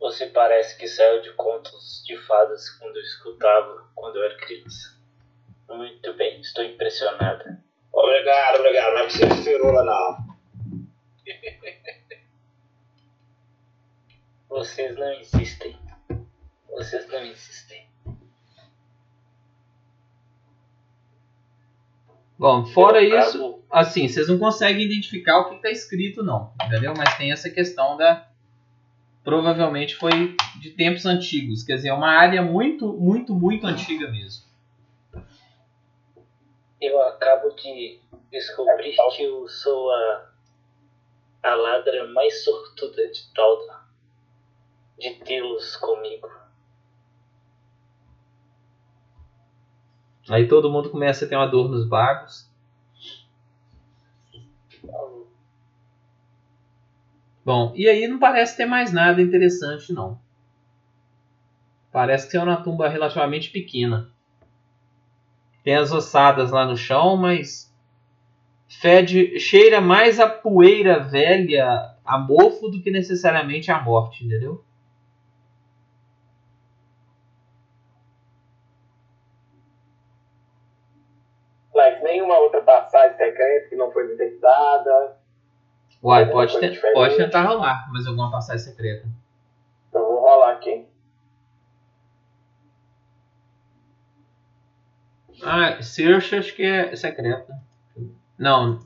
Você 0.00 0.26
parece 0.26 0.76
que 0.76 0.88
saiu 0.88 1.22
de 1.22 1.32
contos 1.34 2.02
de 2.04 2.16
fadas 2.26 2.70
quando 2.70 2.96
eu 2.96 3.02
escutava 3.02 3.88
quando 3.94 4.16
eu 4.16 4.24
era 4.24 4.36
criança. 4.36 4.98
Muito 5.68 6.14
bem, 6.14 6.40
estou 6.40 6.64
impressionada. 6.64 7.62
Obrigado, 7.92 8.60
obrigado. 8.60 8.94
Não 8.94 9.00
é 9.00 9.04
preciso 9.04 9.34
de 9.34 9.42
firula, 9.42 9.84
não. 9.84 10.28
Vocês 14.48 14.96
não 14.96 15.12
insistem. 15.14 15.78
Vocês 16.68 17.06
não 17.08 17.24
insistem. 17.24 17.87
Bom, 22.38 22.64
fora 22.66 23.02
Eu 23.02 23.18
isso, 23.18 23.38
trago- 23.38 23.64
assim, 23.70 24.06
vocês 24.08 24.28
não 24.28 24.38
conseguem 24.38 24.84
identificar 24.84 25.40
o 25.40 25.48
que 25.48 25.56
está 25.56 25.70
escrito, 25.70 26.22
não, 26.22 26.52
entendeu? 26.64 26.94
Mas 26.96 27.16
tem 27.16 27.32
essa 27.32 27.50
questão 27.50 27.96
da. 27.96 28.28
Provavelmente 29.24 29.96
foi 29.96 30.36
de 30.60 30.70
tempos 30.70 31.04
antigos, 31.04 31.62
quer 31.64 31.74
dizer, 31.74 31.88
é 31.88 31.92
uma 31.92 32.08
área 32.10 32.40
muito, 32.42 32.92
muito, 32.94 33.34
muito 33.34 33.66
antiga 33.66 34.08
mesmo. 34.10 34.44
Eu 36.80 37.02
acabo 37.02 37.50
de 37.50 37.98
descobrir 38.30 38.94
que 39.16 39.22
eu 39.24 39.46
sou 39.48 39.90
a, 39.90 40.30
a 41.42 41.54
ladra 41.56 42.06
mais 42.12 42.44
sortuda 42.44 43.06
de 43.08 43.34
Talda. 43.34 43.78
De 44.98 45.10
tê-los 45.24 45.76
comigo. 45.76 46.28
Aí 50.30 50.46
todo 50.46 50.70
mundo 50.70 50.90
começa 50.90 51.24
a 51.24 51.28
ter 51.28 51.36
uma 51.36 51.46
dor 51.46 51.70
nos 51.70 51.86
bagos. 51.88 52.48
Bom, 57.44 57.72
e 57.74 57.88
aí 57.88 58.06
não 58.06 58.18
parece 58.18 58.56
ter 58.56 58.66
mais 58.66 58.92
nada 58.92 59.22
interessante, 59.22 59.92
não. 59.92 60.20
Parece 61.90 62.30
que 62.30 62.36
é 62.36 62.42
uma 62.42 62.62
tumba 62.62 62.88
relativamente 62.88 63.50
pequena. 63.50 64.10
Tem 65.64 65.74
as 65.74 65.90
ossadas 65.90 66.50
lá 66.50 66.66
no 66.66 66.76
chão, 66.76 67.16
mas 67.16 67.74
fede, 68.68 69.40
cheira 69.40 69.80
mais 69.80 70.20
a 70.20 70.28
poeira 70.28 71.00
velha, 71.00 71.96
a 72.04 72.18
mofo, 72.18 72.68
do 72.68 72.82
que 72.82 72.90
necessariamente 72.90 73.70
a 73.70 73.80
morte, 73.80 74.26
entendeu? 74.26 74.62
Nenhuma 82.18 82.36
outra 82.40 82.60
passagem 82.62 83.16
secreta 83.16 83.68
que 83.68 83.76
não 83.76 83.92
foi 83.92 84.08
detectada. 84.08 85.16
Uai, 86.02 86.28
pode, 86.28 86.52
pode 86.92 87.16
tentar 87.16 87.42
rolar, 87.44 87.88
mas 87.92 88.06
alguma 88.08 88.28
passagem 88.28 88.58
secreta. 88.64 89.08
Eu 89.92 90.00
vou 90.04 90.20
rolar 90.20 90.54
aqui. 90.54 90.84
Ah, 95.44 95.80
Search 95.80 96.34
acho 96.34 96.56
que 96.56 96.64
é 96.64 96.96
secreta. 96.96 97.62
Não, 98.36 98.80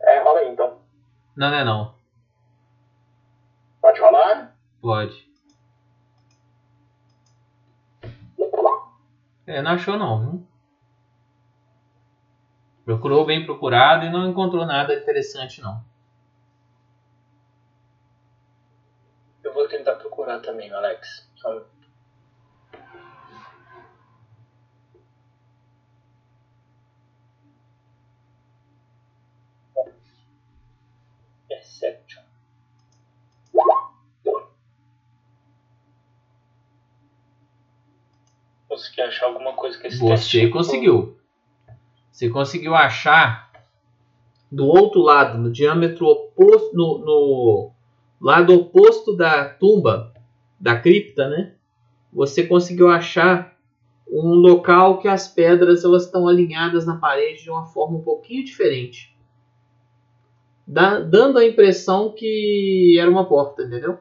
É, 0.00 0.18
rola 0.18 0.40
aí 0.40 0.48
então. 0.48 0.80
não, 1.36 1.48
não 1.50 1.56
é 1.56 1.64
não. 1.64 1.94
Pode 3.80 4.00
rolar? 4.00 4.56
Pode. 4.80 5.30
É, 9.46 9.62
não 9.62 9.70
achou 9.72 9.96
não, 9.96 10.20
viu? 10.20 10.46
Procurou 12.86 13.26
bem 13.26 13.44
procurado 13.44 14.06
e 14.06 14.10
não 14.10 14.30
encontrou 14.30 14.64
nada 14.64 14.94
interessante 14.94 15.60
não. 15.60 15.84
Eu 19.42 19.52
vou 19.52 19.66
tentar 19.68 19.96
procurar 19.96 20.38
também, 20.40 20.72
Alex. 20.72 21.28
Só- 21.34 21.64
Perception. 31.48 32.24
Consegui 38.68 39.00
achar 39.02 39.26
alguma 39.26 39.54
coisa 39.54 39.78
que 39.78 39.86
esse 39.86 39.98
Você 39.98 40.08
teste- 40.08 40.50
conseguiu. 40.50 41.15
Você 42.16 42.30
conseguiu 42.30 42.74
achar 42.74 43.52
do 44.50 44.66
outro 44.66 45.02
lado, 45.02 45.36
no 45.36 45.52
diâmetro 45.52 46.06
oposto, 46.06 46.74
no, 46.74 46.96
no 46.96 47.70
lado 48.18 48.54
oposto 48.54 49.14
da 49.14 49.44
tumba, 49.44 50.14
da 50.58 50.80
cripta, 50.80 51.28
né? 51.28 51.52
Você 52.10 52.46
conseguiu 52.46 52.88
achar 52.88 53.54
um 54.10 54.32
local 54.32 54.98
que 54.98 55.08
as 55.08 55.28
pedras 55.28 55.84
elas 55.84 56.06
estão 56.06 56.26
alinhadas 56.26 56.86
na 56.86 56.96
parede 56.96 57.42
de 57.42 57.50
uma 57.50 57.66
forma 57.66 57.98
um 57.98 58.02
pouquinho 58.02 58.42
diferente. 58.42 59.14
Dando 60.66 61.38
a 61.38 61.44
impressão 61.44 62.14
que 62.14 62.96
era 62.98 63.10
uma 63.10 63.28
porta, 63.28 63.62
entendeu? 63.62 63.98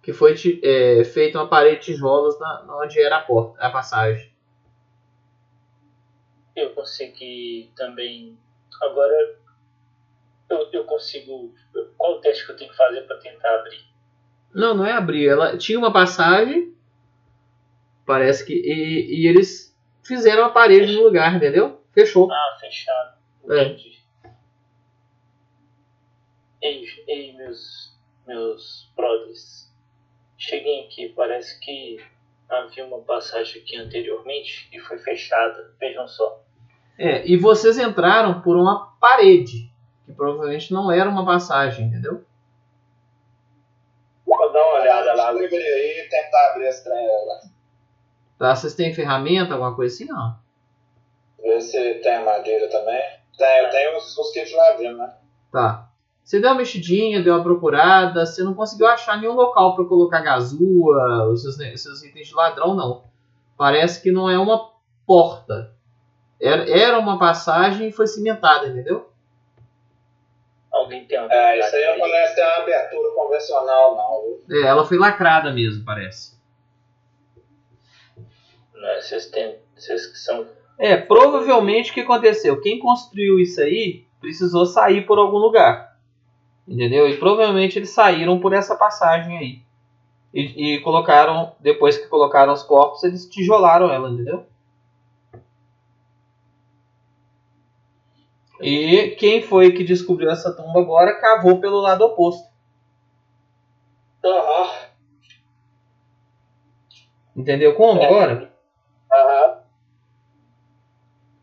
Que 0.00 0.12
foi 0.12 0.36
é, 0.62 1.02
feita 1.02 1.40
uma 1.40 1.48
parede 1.48 1.80
de 1.80 1.86
tijolos 1.86 2.38
na 2.38 2.78
onde 2.84 3.00
era 3.00 3.16
a 3.16 3.22
porta, 3.22 3.58
a 3.58 3.68
passagem. 3.68 4.35
Eu 6.56 6.70
consegui 6.70 7.70
também. 7.76 8.38
Agora 8.80 9.36
eu, 10.48 10.70
eu 10.72 10.84
consigo. 10.84 11.54
Qual 11.96 12.14
o 12.14 12.20
teste 12.20 12.46
que 12.46 12.52
eu 12.52 12.56
tenho 12.56 12.70
que 12.70 12.76
fazer 12.76 13.02
para 13.02 13.18
tentar 13.18 13.54
abrir? 13.56 13.84
Não, 14.54 14.74
não 14.74 14.86
é 14.86 14.92
abrir. 14.92 15.28
Ela 15.28 15.58
tinha 15.58 15.78
uma 15.78 15.92
passagem. 15.92 16.74
Parece 18.06 18.44
que. 18.44 18.54
E, 18.54 19.22
e 19.22 19.26
eles 19.26 19.76
fizeram 20.02 20.44
a 20.44 20.50
parede 20.50 20.94
no 20.94 21.02
lugar, 21.02 21.34
entendeu? 21.34 21.84
Fechou. 21.92 22.30
Ah, 22.30 22.56
fechado. 22.60 23.18
É. 23.50 23.64
Entendi. 23.64 23.96
Ei, 26.62 26.84
ei, 27.06 27.32
meus, 27.34 27.92
meus 28.26 28.90
brothers. 28.96 29.72
Cheguem 30.38 30.86
aqui. 30.86 31.08
Parece 31.10 31.58
que 31.60 32.02
havia 32.48 32.86
uma 32.86 33.00
passagem 33.00 33.60
aqui 33.60 33.76
anteriormente 33.76 34.68
e 34.72 34.78
foi 34.78 34.98
fechada. 34.98 35.74
Vejam 35.80 36.06
só. 36.06 36.45
É, 36.98 37.26
e 37.30 37.36
vocês 37.36 37.78
entraram 37.78 38.40
por 38.40 38.56
uma 38.56 38.92
parede. 39.00 39.70
Que 40.04 40.12
provavelmente 40.12 40.72
não 40.72 40.90
era 40.90 41.08
uma 41.10 41.24
passagem, 41.26 41.86
entendeu? 41.86 42.24
Vou 44.26 44.52
dar 44.52 44.62
uma 44.62 44.80
olhada 44.80 45.14
lá. 45.14 45.32
Deveria 45.32 45.74
aí 45.74 46.08
tentar 46.08 46.50
abrir 46.52 46.66
esse 46.66 46.84
trem 46.84 47.06
lá. 47.06 47.40
Tá, 48.38 48.54
vocês 48.54 48.74
têm 48.74 48.92
ferramenta, 48.94 49.54
alguma 49.54 49.74
coisa 49.74 49.94
assim? 49.94 50.04
Não. 50.06 50.36
Ver 51.42 51.60
se 51.60 51.94
tem 51.96 52.24
madeira 52.24 52.68
também. 52.68 53.00
Tem, 53.36 53.64
eu 53.64 53.70
tenho 53.70 53.96
os, 53.98 54.16
os 54.16 54.30
kits 54.32 54.54
lá 54.54 54.72
dentro, 54.72 54.96
né? 54.98 55.14
Tá. 55.52 55.88
Você 56.22 56.40
deu 56.40 56.50
uma 56.50 56.56
mexidinha, 56.58 57.22
deu 57.22 57.34
uma 57.34 57.42
procurada, 57.42 58.26
você 58.26 58.42
não 58.42 58.52
conseguiu 58.54 58.88
achar 58.88 59.20
nenhum 59.20 59.34
local 59.34 59.76
para 59.76 59.84
colocar 59.84 60.20
gazua, 60.20 61.28
os 61.30 61.42
seus, 61.42 61.56
ne- 61.56 61.76
seus 61.76 62.02
itens 62.02 62.28
de 62.28 62.34
ladrão, 62.34 62.74
não. 62.74 63.04
Parece 63.56 64.02
que 64.02 64.10
não 64.10 64.28
é 64.28 64.36
uma 64.38 64.70
porta. 65.06 65.72
Era, 66.40 66.68
era 66.70 66.98
uma 66.98 67.18
passagem 67.18 67.88
e 67.88 67.92
foi 67.92 68.06
cimentada, 68.06 68.68
entendeu? 68.68 69.10
Alguém 70.70 71.06
tem 71.06 71.18
uma 71.18 71.32
É, 71.32 71.58
isso 71.58 71.74
aí 71.74 71.98
não 71.98 72.00
parece 72.00 72.34
ter 72.34 72.42
uma 72.42 72.56
abertura 72.56 73.14
convencional, 73.14 73.96
não. 73.96 74.56
É, 74.56 74.62
ela 74.62 74.84
foi 74.84 74.98
lacrada 74.98 75.50
mesmo, 75.52 75.84
parece. 75.84 76.36
Não 78.74 78.88
é, 78.88 79.00
Vocês 79.00 79.26
têm. 79.26 79.56
Vocês 79.74 80.06
que 80.06 80.18
são. 80.18 80.46
É, 80.78 80.96
provavelmente 80.96 81.90
o 81.90 81.94
que 81.94 82.02
aconteceu? 82.02 82.60
Quem 82.60 82.78
construiu 82.78 83.40
isso 83.40 83.60
aí 83.60 84.06
precisou 84.20 84.66
sair 84.66 85.06
por 85.06 85.18
algum 85.18 85.38
lugar. 85.38 85.96
Entendeu? 86.68 87.08
E 87.08 87.16
provavelmente 87.16 87.78
eles 87.78 87.90
saíram 87.90 88.38
por 88.40 88.52
essa 88.52 88.76
passagem 88.76 89.38
aí. 89.38 89.62
E, 90.34 90.74
e 90.74 90.80
colocaram, 90.80 91.54
depois 91.60 91.96
que 91.96 92.08
colocaram 92.08 92.52
os 92.52 92.62
corpos, 92.62 93.02
eles 93.04 93.26
tijolaram 93.26 93.90
ela, 93.90 94.10
entendeu? 94.10 94.44
E 98.60 99.10
quem 99.18 99.42
foi 99.42 99.72
que 99.72 99.84
descobriu 99.84 100.30
essa 100.30 100.54
tumba 100.56 100.80
agora 100.80 101.20
cavou 101.20 101.60
pelo 101.60 101.78
lado 101.80 102.04
oposto. 102.04 102.48
Aham. 104.24 104.70
Entendeu 107.36 107.74
como 107.74 108.00
É. 108.00 108.06
agora? 108.06 108.52
Aham. 109.12 109.62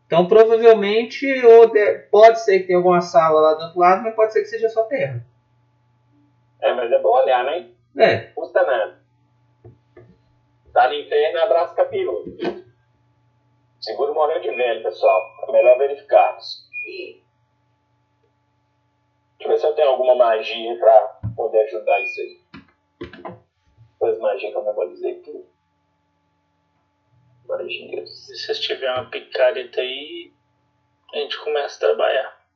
Então 0.06 0.26
provavelmente 0.26 1.26
ou 1.46 1.70
de- 1.70 1.98
pode 2.10 2.40
ser 2.40 2.60
que 2.60 2.66
tenha 2.66 2.78
alguma 2.78 3.00
sala 3.00 3.40
lá 3.40 3.54
do 3.54 3.64
outro 3.64 3.78
lado, 3.80 4.02
mas 4.02 4.14
pode 4.14 4.32
ser 4.32 4.40
que 4.42 4.48
seja 4.48 4.68
só 4.68 4.84
terra. 4.84 5.24
É, 6.60 6.72
mas 6.74 6.90
é 6.90 6.98
bom 7.00 7.10
olhar, 7.16 7.44
né? 7.44 7.70
É, 7.96 8.16
Custa 8.34 8.62
nada. 8.64 8.98
Tá 10.72 10.88
no 10.88 10.94
inferno, 10.94 11.40
abraça 11.40 11.74
capiroto. 11.74 12.30
Seguro 13.80 14.14
morreu 14.14 14.40
de 14.40 14.50
velho, 14.50 14.82
pessoal. 14.82 15.20
É 15.48 15.52
melhor 15.52 15.78
verificarmos. 15.78 16.63
Deixa 16.84 17.22
eu 19.40 19.48
ver 19.48 19.58
se 19.58 19.66
eu 19.66 19.74
tenho 19.74 19.88
alguma 19.88 20.14
magia 20.14 20.78
pra 20.78 21.20
poder 21.34 21.60
ajudar 21.62 22.00
isso 22.02 22.20
aí. 22.20 22.40
Depois 23.92 24.18
magia 24.18 24.50
que 24.50 24.56
eu 24.56 24.64
memorizei 24.64 25.20
tudo. 25.20 25.46
Magias. 27.46 28.10
Se 28.10 28.36
vocês 28.36 28.60
tiverem 28.60 28.94
uma 28.94 29.10
picareta 29.10 29.80
aí, 29.80 30.32
a 31.12 31.16
gente 31.18 31.38
começa 31.40 31.76
a 31.76 31.88
trabalhar. 31.88 32.46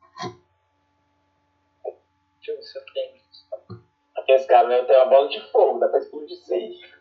Deixa 2.36 2.52
eu 2.52 2.56
ver 2.56 2.62
se 2.62 2.78
eu 2.78 2.84
tenho. 2.92 3.18
Esse 4.28 4.46
cara 4.46 4.68
né, 4.68 4.84
tem 4.84 4.94
uma 4.94 5.06
bola 5.06 5.28
de 5.28 5.40
fogo, 5.50 5.78
dá 5.78 5.88
pra 5.88 6.00
explodir 6.00 6.36
isso 6.36 6.97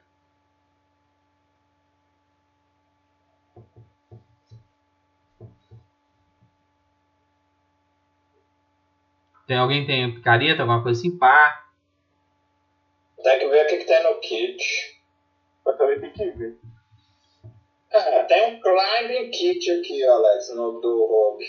Tem 9.47 9.57
alguém 9.57 9.81
que 9.81 9.87
tem 9.87 10.13
picareta, 10.13 10.61
alguma 10.61 10.83
coisa 10.83 10.99
assim? 10.99 11.17
Pá. 11.17 11.65
Tem 13.23 13.39
que 13.39 13.47
ver 13.47 13.65
o 13.65 13.67
que, 13.69 13.77
que 13.77 13.85
tem 13.85 14.03
no 14.03 14.19
kit. 14.19 15.01
Eu 15.65 15.77
também 15.77 15.99
tenho 15.99 16.13
que 16.13 16.31
ver. 16.31 16.57
Ah, 17.93 18.23
tem 18.25 18.55
um 18.55 18.61
climbing 18.61 19.31
kit 19.31 19.71
aqui, 19.71 20.05
Alex, 20.05 20.53
no 20.53 20.81
do 20.81 21.05
Rogue. 21.05 21.45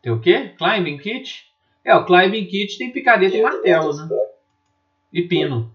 Tem 0.00 0.12
o 0.12 0.20
quê? 0.20 0.54
Climbing 0.56 0.98
kit? 0.98 1.52
É, 1.84 1.94
o 1.96 2.06
climbing 2.06 2.46
kit 2.46 2.78
tem 2.78 2.92
picareta 2.92 3.36
e 3.36 3.42
martelo, 3.42 3.92
né? 3.92 4.08
E 5.12 5.22
pino. 5.22 5.74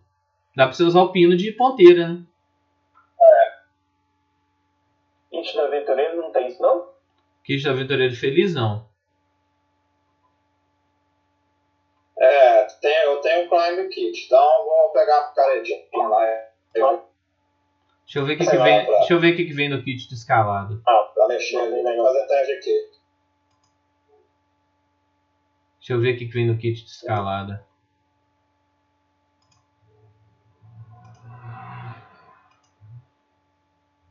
Dá 0.56 0.66
pra 0.66 0.74
você 0.74 0.84
usar 0.84 1.02
o 1.02 1.12
pino 1.12 1.36
de 1.36 1.52
ponteira, 1.52 2.08
né? 2.08 2.24
Kit 5.30 5.54
do 5.54 5.62
aventureiro 5.62 6.18
não 6.18 6.32
tem 6.32 6.48
isso, 6.48 6.62
não? 6.62 6.90
Kit 7.44 7.62
do 7.62 7.70
aventureiro 7.70 8.16
feliz, 8.16 8.54
não. 8.54 8.90
É, 12.18 12.66
tem, 12.82 13.39
climbing 13.50 13.89
kit, 13.89 14.26
então 14.26 14.60
eu 14.60 14.66
vou 14.66 14.89
pegar 14.93 15.18
a 15.20 15.24
picaretinha 15.30 16.08
lá. 16.08 16.26
Deixa 18.06 18.20
eu 18.20 18.26
ver 18.26 18.34
o 18.34 18.38
que, 18.38 18.45
que 18.45 18.58
vem. 18.58 18.86
pra- 18.86 18.97
Deixa 18.97 19.14
eu 19.14 19.20
ver 19.20 19.34
o 19.34 19.36
que, 19.36 19.45
que 19.45 19.54
vem 19.54 19.70
no 19.70 19.84
kit 19.84 20.08
de 20.08 20.14
escalada. 20.14 20.82
pra 20.84 21.28
mexer 21.28 21.58
ali, 21.58 21.84
né? 21.84 21.95
Fazer 21.97 22.28
teste 22.28 22.52
aqui. 22.54 22.89
Deixa 25.80 25.93
eu 25.93 26.00
ver 26.00 26.14
o 26.16 26.18
que, 26.18 26.26
que 26.26 26.34
vem 26.34 26.47
no 26.47 26.58
kit 26.58 26.84
de 26.84 26.89
escalada. 26.89 27.66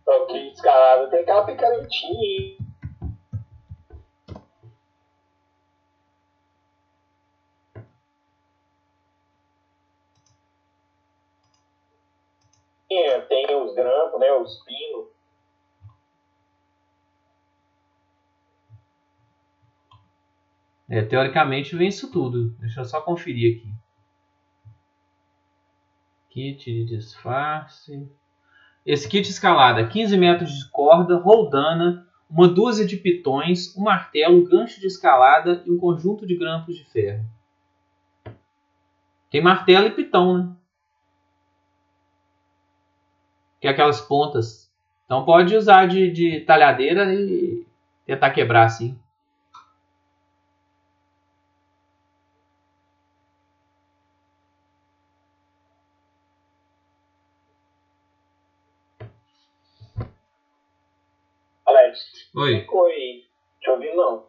Então, 0.02 0.26
kit 0.26 0.52
escalado 0.54 1.10
tem 1.10 1.20
aquela 1.20 1.44
picaretinha 1.44 2.56
É, 12.90 13.20
Tem 13.20 13.54
os 13.54 13.74
grampos, 13.74 14.20
né? 14.20 14.32
Os 14.32 14.64
pinos. 14.64 15.08
É, 20.88 21.02
teoricamente 21.02 21.76
vem 21.76 21.88
isso 21.88 22.10
tudo. 22.10 22.50
Deixa 22.58 22.80
eu 22.80 22.84
só 22.84 23.00
conferir 23.02 23.58
aqui. 23.58 23.72
Kit 26.30 26.64
de 26.64 26.84
disfarce. 26.86 28.10
Esse 28.86 29.06
kit 29.06 29.28
escalada, 29.28 29.86
15 29.86 30.16
metros 30.16 30.50
de 30.50 30.70
corda, 30.70 31.18
roldana, 31.18 32.08
uma 32.30 32.48
dúzia 32.48 32.86
de 32.86 32.96
pitões, 32.96 33.76
um 33.76 33.82
martelo, 33.82 34.38
um 34.38 34.44
gancho 34.44 34.80
de 34.80 34.86
escalada 34.86 35.62
e 35.66 35.70
um 35.70 35.78
conjunto 35.78 36.26
de 36.26 36.34
grampos 36.34 36.74
de 36.74 36.84
ferro. 36.84 37.22
Tem 39.30 39.42
martelo 39.42 39.88
e 39.88 39.90
pitão, 39.90 40.38
né? 40.38 40.56
Que 43.60 43.66
é 43.66 43.70
aquelas 43.70 44.00
pontas. 44.00 44.70
Então 45.04 45.24
pode 45.24 45.56
usar 45.56 45.86
de, 45.86 46.10
de 46.10 46.40
talhadeira 46.40 47.12
e 47.12 47.66
tentar 48.06 48.30
quebrar 48.30 48.66
assim. 48.66 48.98
Alex, 61.66 62.28
Oi. 62.34 62.64
ver, 63.78 63.94
não. 63.94 64.26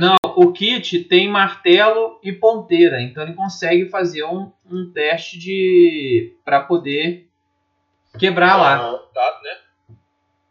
Não, 0.00 0.16
o 0.36 0.52
kit 0.52 1.04
tem 1.04 1.28
martelo 1.28 2.20
e 2.22 2.32
ponteira, 2.32 3.00
então 3.00 3.22
ele 3.22 3.32
consegue 3.32 3.88
fazer 3.88 4.22
um, 4.24 4.52
um 4.70 4.90
teste 4.92 5.38
de 5.38 6.36
para 6.44 6.60
poder 6.60 7.27
quebrar 8.18 8.56
lá, 8.56 8.76
Ah, 8.76 8.98
Tá, 9.12 9.40
né? 9.42 9.96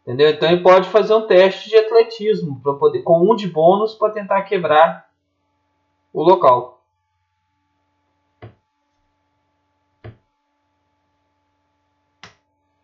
entendeu? 0.02 0.30
Então 0.30 0.50
ele 0.50 0.62
pode 0.62 0.88
fazer 0.88 1.14
um 1.14 1.26
teste 1.26 1.68
de 1.70 1.76
atletismo 1.76 2.60
para 2.62 2.74
poder 2.74 3.02
com 3.02 3.20
um 3.20 3.34
de 3.34 3.46
bônus 3.48 3.94
para 3.94 4.12
tentar 4.12 4.42
quebrar 4.42 5.08
o 6.12 6.22
local. 6.22 6.82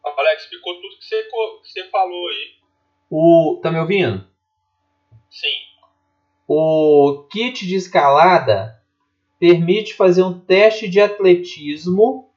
Alex, 0.04 0.42
explicou 0.44 0.74
tudo 0.80 0.98
que 0.98 1.04
você, 1.04 1.22
que 1.24 1.68
você 1.72 1.88
falou 1.90 2.28
aí. 2.28 2.54
O 3.10 3.60
tá 3.62 3.70
me 3.70 3.78
ouvindo? 3.78 4.26
Sim. 5.30 5.48
O 6.46 7.26
kit 7.30 7.66
de 7.66 7.74
escalada 7.74 8.80
permite 9.38 9.94
fazer 9.94 10.22
um 10.22 10.38
teste 10.38 10.88
de 10.88 11.00
atletismo 11.00 12.30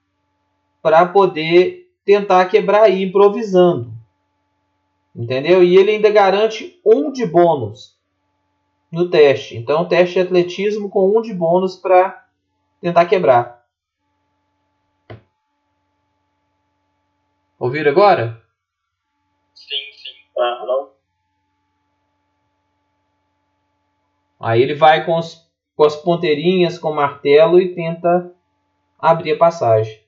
para 0.82 1.06
poder 1.06 1.87
tentar 2.08 2.46
quebrar 2.46 2.84
aí 2.86 3.04
improvisando. 3.04 3.92
Entendeu? 5.14 5.62
E 5.64 5.76
ele 5.76 5.92
ainda 5.92 6.10
garante 6.10 6.80
um 6.86 7.12
de 7.12 7.26
bônus 7.26 7.98
no 8.92 9.10
teste. 9.10 9.58
Então, 9.58 9.88
teste 9.88 10.16
de 10.16 10.22
atletismo 10.22 10.90
com 10.90 11.18
um 11.18 11.22
de 11.22 11.34
bônus 11.34 11.76
para 11.78 12.26
tentar 12.82 13.06
quebrar. 13.06 13.66
Ouviram 17.60 17.92
agora? 17.92 18.42
Sim, 19.54 19.92
sim. 19.94 20.16
ah, 20.40 20.64
não. 20.66 20.92
Aí 24.40 24.64
ele 24.64 24.74
vai 24.74 25.06
com, 25.06 25.16
os- 25.16 25.48
com 25.76 25.84
as 25.84 25.96
ponteirinhas, 25.96 26.80
com 26.80 26.90
o 26.90 26.96
martelo 26.96 27.62
e 27.62 27.76
tenta 27.76 28.34
abrir 29.00 29.34
a 29.34 29.38
passagem. 29.38 30.00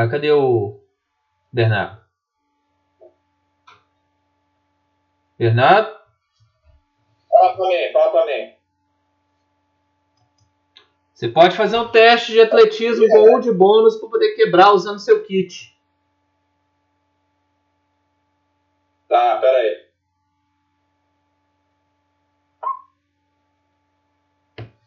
Vai, 0.00 0.08
cadê 0.08 0.32
o 0.32 0.80
Bernardo? 1.52 2.00
Bernardo? 5.36 5.94
Fala 7.28 7.54
pra 7.54 7.66
mim, 7.68 7.92
fala 7.92 8.10
pra 8.10 8.24
mim. 8.24 8.54
Você 11.12 11.28
pode 11.28 11.54
fazer 11.54 11.76
um 11.76 11.90
teste 11.90 12.32
de 12.32 12.40
atletismo 12.40 13.06
com 13.08 13.36
um 13.36 13.40
de 13.40 13.52
bônus 13.52 13.96
para 13.96 14.08
poder 14.08 14.34
quebrar 14.36 14.72
usando 14.72 14.98
seu 14.98 15.22
kit. 15.22 15.78
Tá, 19.06 19.36
pera 19.38 19.58
aí. 19.58 19.86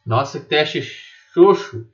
Nossa, 0.03 0.39
que 0.39 0.47
teste 0.47 0.81
xoxo. 0.81 1.87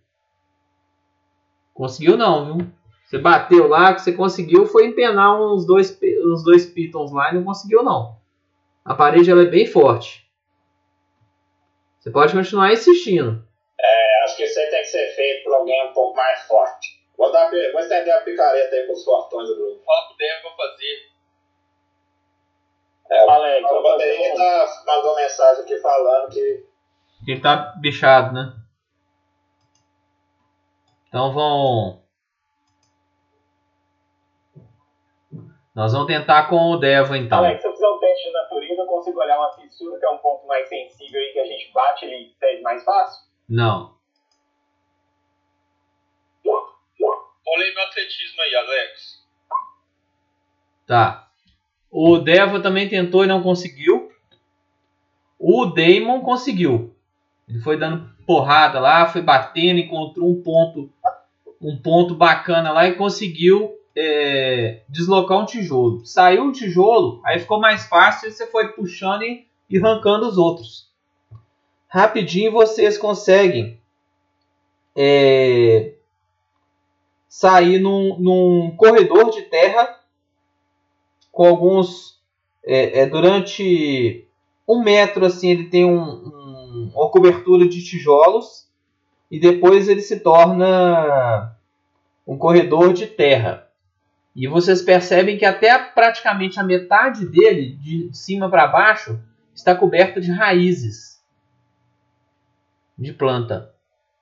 Conseguiu 1.73 2.15
não, 2.15 2.45
viu? 2.59 2.78
Você 3.09 3.17
bateu 3.17 3.67
lá, 3.67 3.89
o 3.89 3.95
que 3.95 4.01
você 4.01 4.11
conseguiu 4.13 4.67
foi 4.67 4.85
empenar 4.85 5.41
uns 5.41 5.65
dois, 5.65 5.99
uns 6.27 6.43
dois 6.43 6.67
pitons 6.67 7.11
lá 7.11 7.31
e 7.31 7.33
não 7.33 7.43
conseguiu 7.43 7.81
não. 7.81 8.15
A 8.85 8.93
parede 8.93 9.31
ela 9.31 9.41
é 9.41 9.47
bem 9.47 9.65
forte. 9.65 10.29
Você 11.99 12.11
pode 12.11 12.33
continuar 12.33 12.71
insistindo. 12.71 13.43
É, 13.79 14.23
acho 14.25 14.37
que 14.37 14.43
isso 14.43 14.59
aí 14.59 14.67
tem 14.67 14.81
que 14.81 14.87
ser 14.89 15.07
feito 15.15 15.43
por 15.43 15.55
alguém 15.55 15.89
um 15.89 15.93
pouco 15.93 16.15
mais 16.15 16.41
forte. 16.43 17.03
Vou, 17.17 17.31
dar, 17.31 17.49
vou 17.49 17.81
estender 17.81 18.13
a 18.13 18.21
picareta 18.21 18.75
aí 18.75 18.83
pros 18.83 19.03
fortões 19.03 19.49
do 19.49 19.55
grupo. 19.55 19.83
Fala 19.83 20.07
pro 20.07 20.17
Deva 20.17 20.55
fazer. 20.55 21.09
É, 23.09 23.27
Alex, 23.27 23.65
a 23.65 23.67
eu 23.69 23.73
vou 23.73 23.83
bateria 23.91 24.17
fazer 24.17 24.33
um- 24.33 24.37
tá, 24.37 24.83
mandou 24.85 25.15
mensagem 25.15 25.63
aqui 25.63 25.77
falando 25.79 26.29
que 26.29 26.63
Ele 27.27 27.41
tá 27.41 27.73
bichado, 27.81 28.35
né? 28.35 28.53
Então 31.07 31.33
vão. 31.33 32.07
Nós 35.79 35.93
vamos 35.93 36.07
tentar 36.07 36.49
com 36.49 36.71
o 36.71 36.75
Devo 36.75 37.15
então. 37.15 37.37
Alex, 37.37 37.61
se 37.61 37.67
eu 37.69 37.71
fizer 37.71 37.87
um 37.87 37.99
teste 37.99 38.25
de 38.25 38.33
natureza, 38.33 38.81
eu 38.81 38.85
consigo 38.85 39.17
olhar 39.17 39.39
uma 39.39 39.53
fissura, 39.53 39.97
que 39.97 40.05
é 40.05 40.09
um 40.09 40.17
ponto 40.17 40.45
mais 40.45 40.67
sensível 40.67 41.21
aí 41.21 41.31
que 41.31 41.39
a 41.39 41.45
gente 41.45 41.71
bate 41.71 42.05
ele 42.05 42.35
pede 42.37 42.61
mais 42.61 42.83
fácil? 42.83 43.25
Não. 43.47 43.95
Rolei 46.43 47.73
meu 47.73 47.83
atletismo 47.83 48.41
aí, 48.41 48.55
Alex. 48.55 49.25
Tá. 50.85 51.29
O 51.89 52.17
Devo 52.17 52.61
também 52.61 52.89
tentou 52.89 53.23
e 53.23 53.27
não 53.27 53.41
conseguiu. 53.41 54.11
O 55.39 55.65
Damon 55.65 56.19
conseguiu. 56.23 56.93
Ele 57.47 57.59
foi 57.59 57.79
dando 57.79 58.13
porrada 58.25 58.81
lá, 58.81 59.07
foi 59.07 59.21
batendo, 59.21 59.79
encontrou 59.79 60.29
um 60.29 60.43
ponto, 60.43 60.91
um 61.61 61.81
ponto 61.81 62.15
bacana 62.15 62.73
lá 62.73 62.85
e 62.85 62.95
conseguiu 62.95 63.78
é, 63.95 64.81
deslocar 64.87 65.39
um 65.39 65.45
tijolo. 65.45 66.05
Saiu 66.05 66.43
um 66.43 66.51
tijolo, 66.51 67.21
aí 67.23 67.39
ficou 67.39 67.59
mais 67.59 67.85
fácil 67.85 68.29
e 68.29 68.31
você 68.31 68.47
foi 68.47 68.69
puxando 68.69 69.23
e, 69.23 69.45
e 69.69 69.77
arrancando 69.77 70.27
os 70.27 70.37
outros. 70.37 70.89
Rapidinho 71.87 72.51
vocês 72.51 72.97
conseguem 72.97 73.79
é, 74.95 75.93
sair 77.27 77.79
num, 77.79 78.17
num 78.19 78.75
corredor 78.75 79.31
de 79.31 79.43
terra 79.43 79.99
com 81.31 81.45
alguns 81.45 82.19
é, 82.65 83.01
é, 83.01 83.05
durante 83.05 84.27
um 84.67 84.83
metro 84.83 85.25
assim 85.25 85.51
ele 85.51 85.69
tem 85.69 85.85
um, 85.85 86.01
um, 86.01 86.91
uma 86.93 87.09
cobertura 87.09 87.67
de 87.67 87.83
tijolos 87.83 88.67
e 89.31 89.39
depois 89.39 89.87
ele 89.87 90.01
se 90.01 90.19
torna 90.19 91.55
um 92.27 92.37
corredor 92.37 92.93
de 92.93 93.07
terra. 93.07 93.68
E 94.35 94.47
vocês 94.47 94.81
percebem 94.81 95.37
que 95.37 95.45
até 95.45 95.77
praticamente 95.77 96.59
a 96.59 96.63
metade 96.63 97.25
dele, 97.25 97.75
de 97.75 98.09
cima 98.13 98.49
para 98.49 98.67
baixo, 98.67 99.19
está 99.53 99.75
coberta 99.75 100.21
de 100.21 100.31
raízes 100.31 101.09
de 102.97 103.13
planta. 103.13 103.73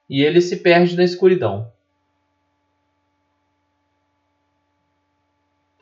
E 0.09 0.23
ele 0.23 0.39
se 0.39 0.57
perde 0.61 0.95
na 0.95 1.03
escuridão. 1.03 1.73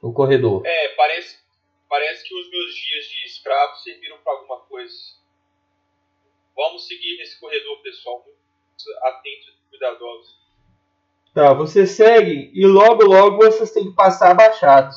O 0.01 0.13
corredor. 0.13 0.65
É, 0.65 0.89
parece, 0.95 1.39
parece 1.89 2.27
que 2.27 2.33
os 2.33 2.49
meus 2.49 2.75
dias 2.75 3.05
de 3.05 3.25
escravo 3.25 3.75
serviram 3.77 4.17
para 4.19 4.33
alguma 4.33 4.59
coisa. 4.61 4.95
Vamos 6.55 6.87
seguir 6.87 7.17
nesse 7.17 7.39
corredor, 7.39 7.81
pessoal. 7.81 8.25
Atentos 9.03 9.49
e 9.49 9.69
cuidadosos. 9.69 10.44
Tá, 11.35 11.53
você 11.53 11.85
segue 11.85 12.49
e 12.53 12.65
logo 12.65 13.03
logo 13.03 13.35
vocês 13.35 13.69
têm 13.73 13.89
que 13.89 13.93
passar 13.93 14.31
abaixados. 14.31 14.95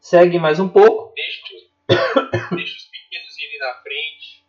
Segue 0.00 0.36
mais 0.40 0.58
um 0.58 0.68
pouco. 0.68 1.14
Deixa, 1.14 1.42
deixa 2.56 2.76
os 2.76 2.84
pequenos 2.86 3.38
irem 3.38 3.58
na 3.60 3.74
frente. 3.74 4.44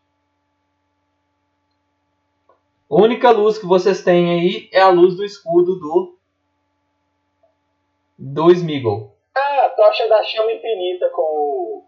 A 2.89 2.95
única 2.95 3.29
luz 3.29 3.59
que 3.59 3.67
vocês 3.67 4.03
têm 4.03 4.31
aí 4.31 4.69
é 4.73 4.81
a 4.81 4.89
luz 4.89 5.15
do 5.15 5.23
escudo 5.23 5.75
do 5.75 6.17
do 8.17 8.51
Smeagol. 8.51 9.15
Ah, 9.35 9.65
a 9.65 9.69
tocha 9.69 10.09
da 10.09 10.23
chama 10.23 10.51
infinita 10.53 11.07
com 11.11 11.21
o. 11.21 11.85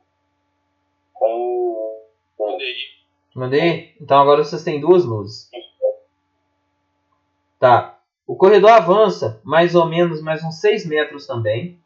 com 1.15 1.25
o. 1.25 2.05
Mandei. 2.37 2.98
Mandei? 3.39 3.95
Então 4.01 4.19
agora 4.19 4.43
vocês 4.43 4.65
têm 4.65 4.81
duas 4.81 5.05
luzes. 5.05 5.49
Tá. 7.57 7.97
O 8.27 8.35
corredor 8.35 8.71
avança 8.71 9.39
mais 9.45 9.75
ou 9.75 9.85
menos 9.85 10.21
mais 10.21 10.43
uns 10.43 10.59
6 10.59 10.85
metros 10.85 11.25
também. 11.25 11.79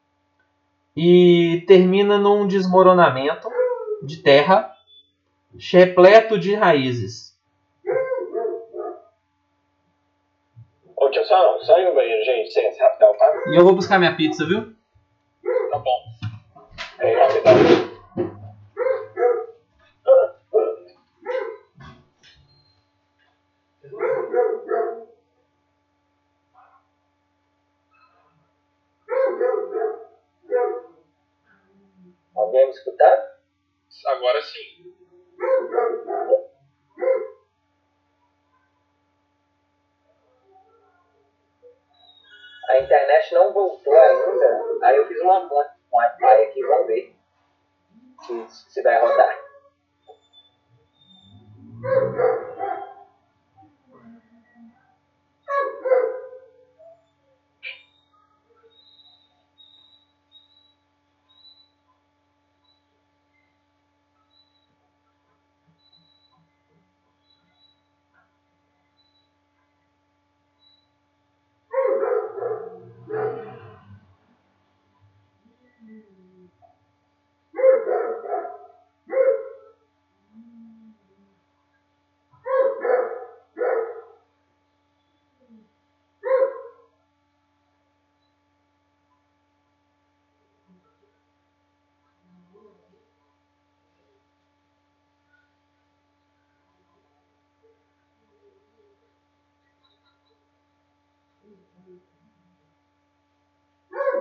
E 0.98 1.64
termina 1.68 2.18
num 2.18 2.48
desmoronamento 2.48 3.48
de 4.02 4.18
terra 4.18 4.72
repleto 5.72 6.40
de 6.40 6.56
raízes. 6.56 7.38
Ô, 10.98 11.14
só, 11.14 11.60
só 11.60 11.84
no 11.84 11.94
banheiro, 11.94 12.26
gente, 12.26 12.52
sem 12.52 12.80
rapidão, 12.80 13.16
tá? 13.16 13.44
E 13.48 13.56
eu 13.56 13.64
vou 13.64 13.76
buscar 13.76 14.00
minha 14.00 14.16
pizza, 14.16 14.44
viu? 14.44 14.74
Tá 15.70 15.78
bom. 15.78 16.00
É, 17.00 17.28
rapidão. 17.28 17.93
Alguém 32.86 33.10
me 33.10 33.23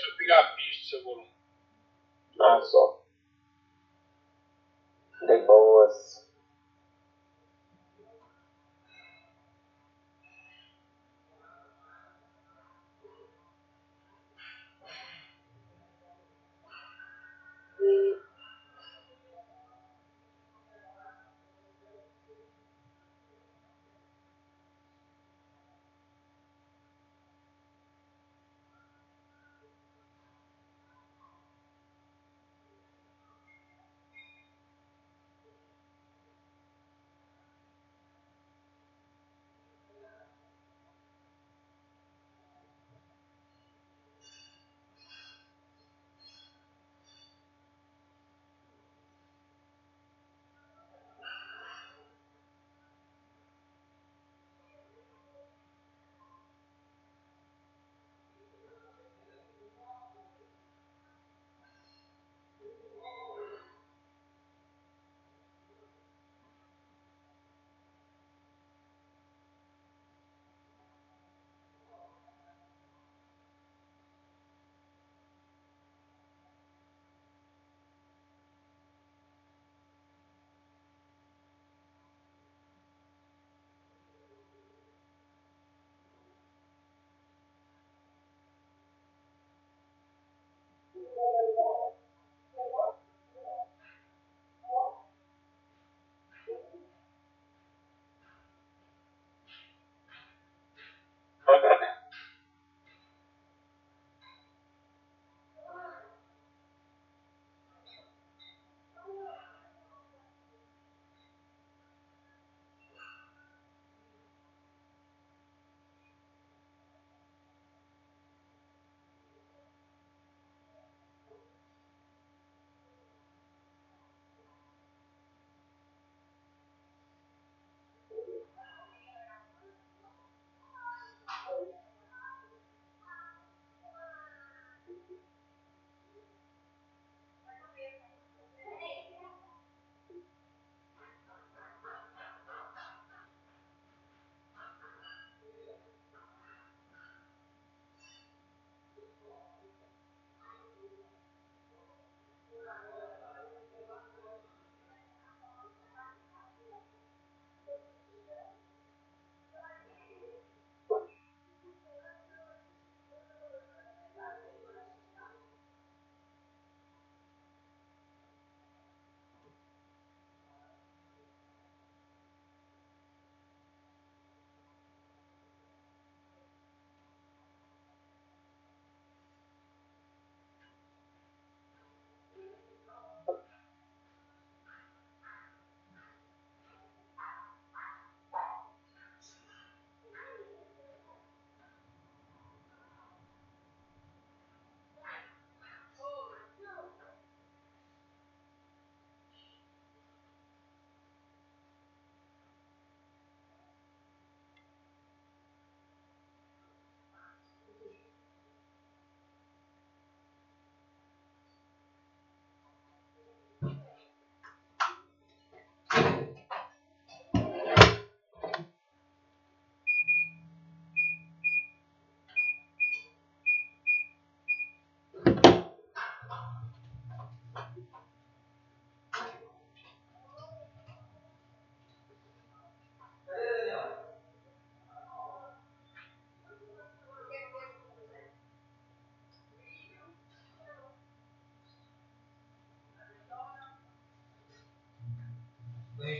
centrocampista, 0.00 0.88
seu 0.90 1.02
Volum. 1.02 1.31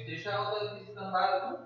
Deixa 0.05 0.35
a 0.35 0.51
outra 0.51 0.77
pista 0.77 1.01
andar, 1.01 1.41
não? 1.41 1.62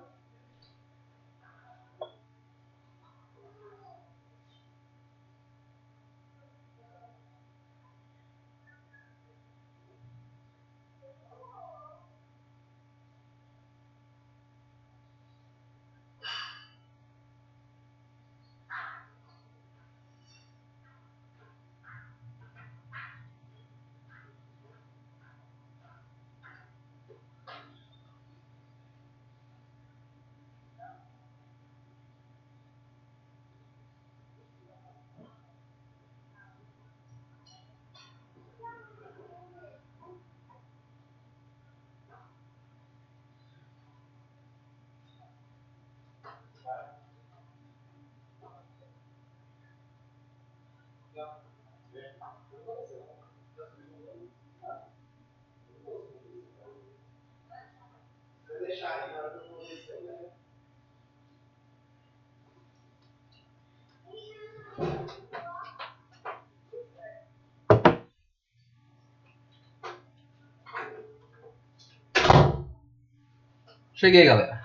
Cheguei, 73.94 74.24
galera. 74.24 74.64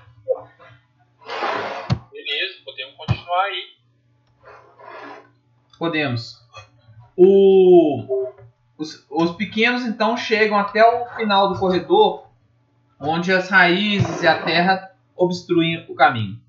Beleza, 2.12 2.60
podemos 2.66 2.96
continuar 2.96 3.44
aí. 3.46 3.78
Podemos. 5.78 6.40
O- 7.16 8.32
os, 8.78 9.06
os 9.10 9.32
pequenos 9.36 9.84
então 9.84 10.18
chegam 10.18 10.58
até 10.58 10.84
o 10.84 11.06
final 11.16 11.54
do 11.54 11.60
corredor, 11.60 12.28
onde 13.02 13.34
as 13.34 13.50
raízes 13.50 14.22
e 14.22 14.28
a 14.28 14.44
terra 14.44 14.96
obstruem 15.16 15.86
o 15.90 15.96
caminho. 15.96 16.40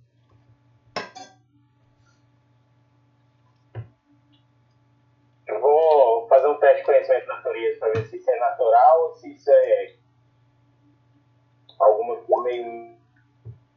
Eu 5.47 5.61
vou 5.61 6.29
fazer 6.29 6.47
um 6.49 6.59
teste 6.59 6.81
de 6.81 6.85
conhecimento 6.85 7.23
de 7.23 7.29
natureza 7.29 7.79
pra 7.79 7.89
ver 7.91 8.07
se 8.07 8.17
isso 8.17 8.31
é 8.31 8.39
natural 8.39 9.03
ou 9.03 9.15
se 9.15 9.33
isso 9.33 9.51
é 9.51 9.95
alguma 11.79 12.17
coisa 12.17 12.43
meio 12.45 12.97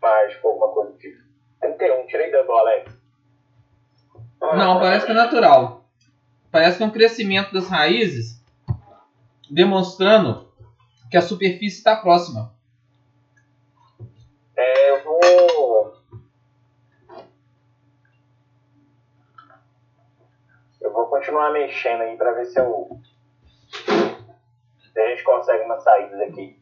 mágico, 0.02 0.48
alguma 0.48 0.74
coisa 0.74 0.92
do 0.92 0.98
tipo. 0.98 1.24
31, 1.62 2.06
tirei 2.08 2.32
dano 2.32 2.46
do 2.46 2.52
Alex. 2.52 2.94
Não, 4.42 4.80
parece 4.80 5.06
que 5.06 5.12
é 5.12 5.16
natural. 5.16 5.86
Parece 6.52 6.78
que 6.78 6.84
é 6.84 6.86
um 6.86 6.92
crescimento 6.92 7.54
das 7.54 7.68
raízes, 7.68 8.42
demonstrando 9.50 10.54
que 11.10 11.18
a 11.18 11.22
superfície 11.22 11.78
está 11.78 11.96
próxima. 11.96 12.55
É, 14.58 14.90
eu 14.92 15.04
vou. 15.04 15.94
Eu 20.82 20.94
vou 20.94 21.08
continuar 21.08 21.52
mexendo 21.52 22.02
aí 22.02 22.16
pra 22.16 22.34
ver 22.34 22.46
se 22.46 22.60
eu. 22.60 23.00
Se 24.94 25.00
a 25.00 25.08
gente 25.10 25.24
consegue 25.24 25.66
umas 25.66 25.84
saídas 25.84 26.22
aqui. 26.22 26.60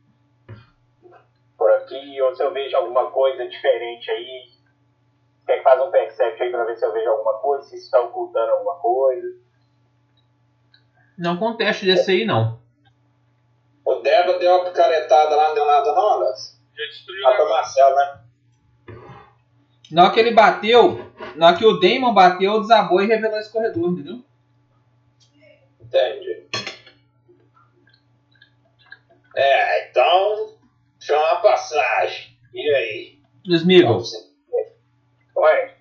Por 1.57 1.71
aqui, 1.71 2.21
ou 2.21 2.35
se 2.35 2.43
eu 2.43 2.51
vejo 2.51 2.75
alguma 2.75 3.11
coisa 3.11 3.47
diferente 3.47 4.09
aí. 4.09 4.53
Quer 5.45 5.57
que 5.57 5.63
faça 5.63 5.83
um 5.83 5.91
percept 5.91 6.41
aí 6.41 6.49
pra 6.51 6.63
ver 6.63 6.77
se 6.77 6.85
eu 6.85 6.93
vejo 6.93 7.09
alguma 7.09 7.37
coisa, 7.39 7.67
se 7.67 7.75
isso 7.75 7.85
está 7.85 7.99
ocultando 7.99 8.53
alguma 8.53 8.75
coisa. 8.79 9.27
Não 11.17 11.37
conteste 11.37 11.85
desse 11.85 12.11
aí, 12.11 12.25
não. 12.25 12.59
O 13.85 13.95
Débora 13.95 14.39
deu 14.39 14.55
uma 14.55 14.65
picaretada 14.65 15.35
lá, 15.35 15.49
não 15.49 15.55
deu 15.55 15.65
nada 15.65 15.93
não, 15.93 16.09
Alex? 16.13 16.53
Já 16.76 16.86
destruiu 16.86 17.26
o 17.26 17.30
negócio. 17.30 17.49
Marcelo, 17.49 17.95
né? 17.95 18.24
Na 19.91 20.03
hora 20.05 20.13
que 20.13 20.19
ele 20.19 20.32
bateu, 20.32 21.11
na 21.36 21.47
hora 21.47 21.57
que 21.57 21.65
o 21.65 21.80
Damon 21.80 22.13
bateu, 22.13 22.61
desabou 22.61 23.01
e 23.01 23.07
revelou 23.07 23.38
esse 23.38 23.51
corredor, 23.51 23.91
entendeu? 23.91 24.24
Entendi. 25.80 26.47
É, 29.36 29.89
então, 29.89 30.57
tinha 30.99 31.17
uma 31.17 31.41
passagem. 31.41 32.38
E 32.53 32.76
aí? 32.76 33.19
Smigol, 33.45 34.01
Ué, 35.36 35.76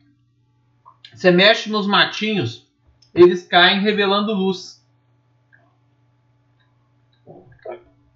você 1.14 1.30
mexe 1.30 1.70
nos 1.70 1.86
matinhos, 1.86 2.68
eles 3.14 3.46
caem 3.46 3.80
revelando 3.80 4.32
luz. 4.32 4.84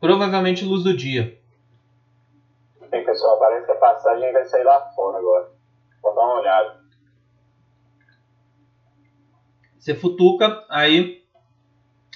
Provavelmente 0.01 0.65
luz 0.65 0.83
do 0.83 0.97
dia. 0.97 1.41
Bem 2.91 3.05
pessoal, 3.05 3.39
parece 3.39 3.67
que 3.67 3.73
a 3.73 3.77
passagem 3.77 4.33
vai 4.33 4.45
sair 4.45 4.65
lá 4.65 4.81
fora 4.95 5.19
agora. 5.19 5.51
Vou 6.03 6.15
dar 6.15 6.23
uma 6.23 6.41
olhada. 6.41 6.81
Você 9.79 9.95
futuca, 9.95 10.65
aí 10.69 11.25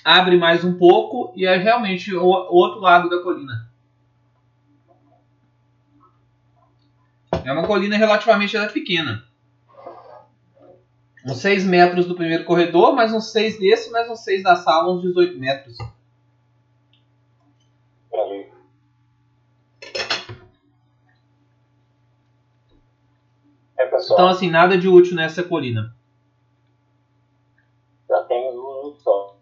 abre 0.04 0.36
mais 0.36 0.64
um 0.64 0.76
pouco 0.76 1.32
e 1.36 1.46
é 1.46 1.56
realmente 1.56 2.14
o, 2.14 2.24
outro 2.24 2.80
lado 2.80 3.08
da 3.08 3.22
colina. 3.22 3.70
É 7.44 7.52
uma 7.52 7.66
colina 7.66 7.96
relativamente 7.96 8.56
ela 8.56 8.66
é 8.66 8.70
pequena. 8.70 9.24
Uns 11.24 11.38
6 11.38 11.64
metros 11.64 12.06
do 12.06 12.14
primeiro 12.14 12.44
corredor, 12.44 12.94
mais 12.94 13.12
uns 13.12 13.30
6 13.30 13.58
desse, 13.58 13.90
mais 13.90 14.10
uns 14.10 14.24
6 14.24 14.42
da 14.42 14.56
sala, 14.56 14.92
uns 14.92 15.02
18 15.02 15.38
metros. 15.38 15.76
Ali. 18.12 18.50
É, 23.76 23.84
pessoal, 23.86 23.89
Então, 24.04 24.28
assim, 24.28 24.50
nada 24.50 24.76
de 24.78 24.88
útil 24.88 25.14
nessa 25.14 25.42
colina. 25.42 25.94
já 28.10 28.24
tem 28.24 28.50
um 28.50 28.94
só. 28.98 29.36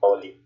Só 0.00 0.14
ali. 0.14 0.40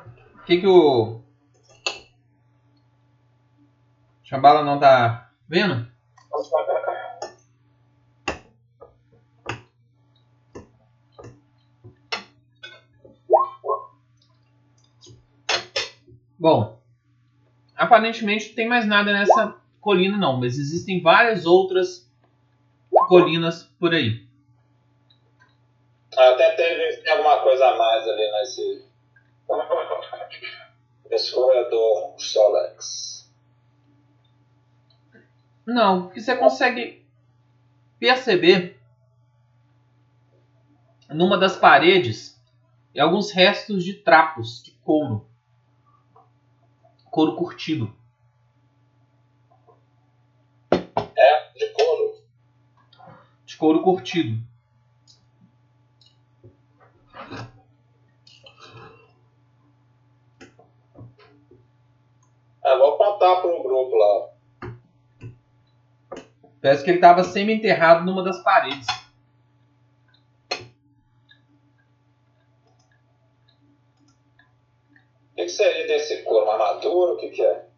O 0.00 0.37
que, 0.48 0.60
que 0.62 0.66
o. 0.66 1.20
Chambala 4.24 4.64
não 4.64 4.80
tá 4.80 5.30
vendo? 5.46 5.86
Bom, 16.38 16.80
aparentemente 17.76 18.48
não 18.48 18.54
tem 18.54 18.68
mais 18.68 18.86
nada 18.86 19.12
nessa 19.12 19.60
colina 19.80 20.16
não, 20.16 20.38
mas 20.38 20.56
existem 20.58 21.02
várias 21.02 21.44
outras 21.44 22.10
colinas 23.08 23.64
por 23.78 23.92
aí. 23.92 24.26
Até 26.16 26.52
teve 26.52 27.10
alguma 27.10 27.42
coisa 27.42 27.66
a 27.66 27.76
mais 27.76 28.08
ali 28.08 28.32
nesse, 28.32 28.87
nesse 31.10 31.32
corredor 31.32 32.14
Solex. 32.18 33.32
Não, 35.66 36.06
o 36.06 36.10
que 36.10 36.20
você 36.20 36.36
consegue 36.36 37.04
perceber 37.98 38.80
numa 41.10 41.36
das 41.38 41.56
paredes 41.56 42.38
alguns 43.00 43.30
restos 43.30 43.84
de 43.84 43.94
trapos 43.94 44.62
de 44.62 44.72
couro. 44.84 45.26
Couro 47.10 47.36
curtido. 47.36 47.94
É, 50.70 51.52
de 51.52 51.68
couro. 51.72 52.22
De 53.44 53.56
couro 53.56 53.82
curtido. 53.82 54.42
Contar 62.96 63.40
pro 63.40 63.62
grupo 63.62 63.96
lá. 63.96 64.28
Parece 66.60 66.84
que 66.84 66.90
ele 66.90 66.98
estava 66.98 67.22
semi-enterrado 67.24 68.04
numa 68.04 68.22
das 68.22 68.42
paredes. 68.42 68.86
O 75.30 75.36
que, 75.36 75.44
que 75.44 75.48
seria 75.48 75.86
desse 75.86 76.24
couro? 76.24 76.44
Uma 76.44 76.54
armadura? 76.54 77.12
O 77.12 77.16
que, 77.16 77.28
que 77.28 77.42
é? 77.42 77.68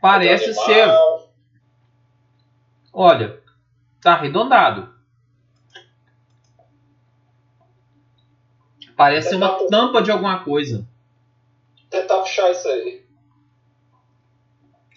Parece 0.00 0.54
ser. 0.54 0.88
Olha, 2.92 3.40
tá 4.00 4.14
arredondado. 4.14 4.96
Parece 8.96 9.36
uma 9.36 9.64
tampa 9.68 10.02
de 10.02 10.10
alguma 10.10 10.42
coisa. 10.42 10.84
Tentar 11.90 12.18
puxar 12.20 12.50
isso 12.50 12.68
aí. 12.68 13.06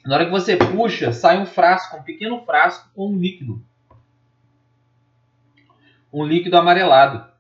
Na 0.05 0.15
hora 0.15 0.25
que 0.25 0.31
você 0.31 0.57
puxa, 0.57 1.13
sai 1.13 1.37
um 1.37 1.45
frasco, 1.45 1.97
um 1.97 2.03
pequeno 2.03 2.43
frasco 2.43 2.89
com 2.95 3.07
um 3.07 3.17
líquido. 3.17 3.63
Um 6.11 6.25
líquido 6.25 6.57
amarelado. 6.57 7.31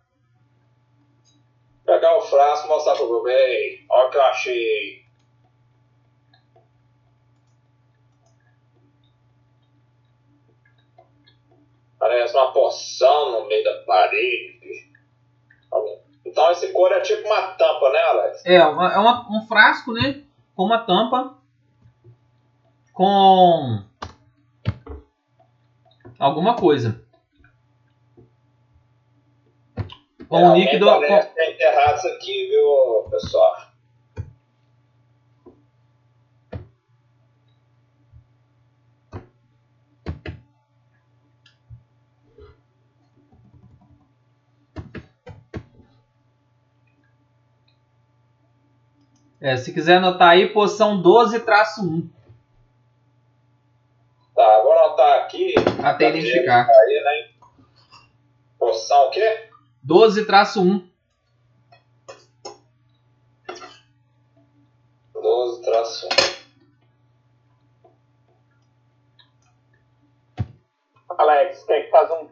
Pegar 1.85 2.17
o 2.17 2.21
frasco 2.21 2.67
e 2.67 2.69
mostrar 2.69 2.95
pro 2.95 3.07
grupo. 3.07 3.27
Ei, 3.27 3.85
olha 3.89 4.07
o 4.07 4.11
que 4.11 4.17
eu 4.17 4.21
achei. 4.21 5.05
Parece 11.99 12.33
uma 12.33 12.53
poção 12.53 13.31
no 13.41 13.47
meio 13.47 13.63
da 13.63 13.83
parede. 13.83 14.91
Então 16.31 16.49
esse 16.49 16.71
couro 16.71 16.93
é 16.93 17.01
tipo 17.01 17.27
uma 17.27 17.41
tampa, 17.55 17.89
né, 17.91 17.99
Alex? 18.03 18.45
É, 18.45 18.63
uma- 18.65 18.93
é 18.93 18.97
uma- 18.97 19.27
um 19.37 19.41
frasco, 19.45 19.91
né? 19.91 20.21
Com 20.55 20.63
uma 20.63 20.77
tampa. 20.79 21.35
Com. 22.93 23.83
Alguma 26.17 26.55
coisa. 26.55 27.03
Com 30.29 30.37
um 30.37 30.39
Realmente 30.39 30.65
líquido. 30.65 30.85
Com- 30.85 31.03
é 31.03 31.51
enterrado 31.51 31.97
isso 31.97 32.07
aqui, 32.07 32.47
viu, 32.47 33.07
pessoal? 33.11 33.53
É, 49.41 49.57
se 49.57 49.73
quiser 49.73 49.97
anotar 49.97 50.29
aí, 50.29 50.53
poção 50.53 51.01
12-1. 51.01 52.07
Tá, 54.35 54.61
vou 54.61 54.71
anotar 54.71 55.23
aqui. 55.23 55.55
Até 55.83 56.09
identificar. 56.09 56.67
Aí, 56.69 57.03
né? 57.03 57.31
Poção 58.59 59.07
o 59.07 59.09
quê? 59.09 59.49
12-1. 59.83 60.91
12 65.21 65.61
traço 65.61 66.07
1. 66.07 66.09
Alex, 71.17 71.63
tem 71.63 71.83
que 71.83 71.89
fazer 71.89 72.13
um 72.13 72.29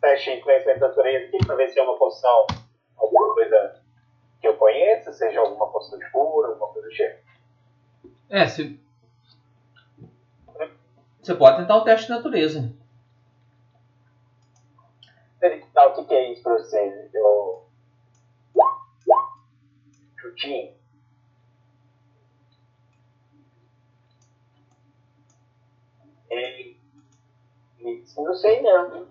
teste 0.00 0.36
de 0.36 0.42
conhecimento 0.42 0.80
da 0.80 0.88
natureza 0.88 1.26
aqui 1.26 1.38
pra 1.46 1.56
ver 1.56 1.68
se 1.68 1.78
é 1.78 1.82
uma 1.82 1.98
poção, 1.98 2.46
alguma 2.96 3.34
coisa 3.34 3.83
que 4.44 4.48
eu 4.48 4.58
conheça, 4.58 5.10
seja 5.10 5.40
alguma 5.40 5.66
cura, 6.12 6.48
alguma 6.48 6.68
coisa 6.68 6.86
do 6.86 6.94
tipo. 6.94 7.18
É, 8.28 8.46
se. 8.46 8.78
Você 11.22 11.34
pode 11.34 11.56
tentar 11.56 11.76
o 11.76 11.84
teste 11.84 12.08
de 12.08 12.12
natureza. 12.12 12.70
Verificar 15.40 15.86
o 15.86 15.94
que, 15.94 16.04
que 16.04 16.14
é 16.14 16.32
isso 16.32 16.42
pra 16.42 16.58
vocês. 16.58 17.14
Eu. 17.14 17.66
Chutinho. 20.20 20.74
Isso 27.80 28.22
Não 28.22 28.34
sei 28.34 28.60
não. 28.60 29.06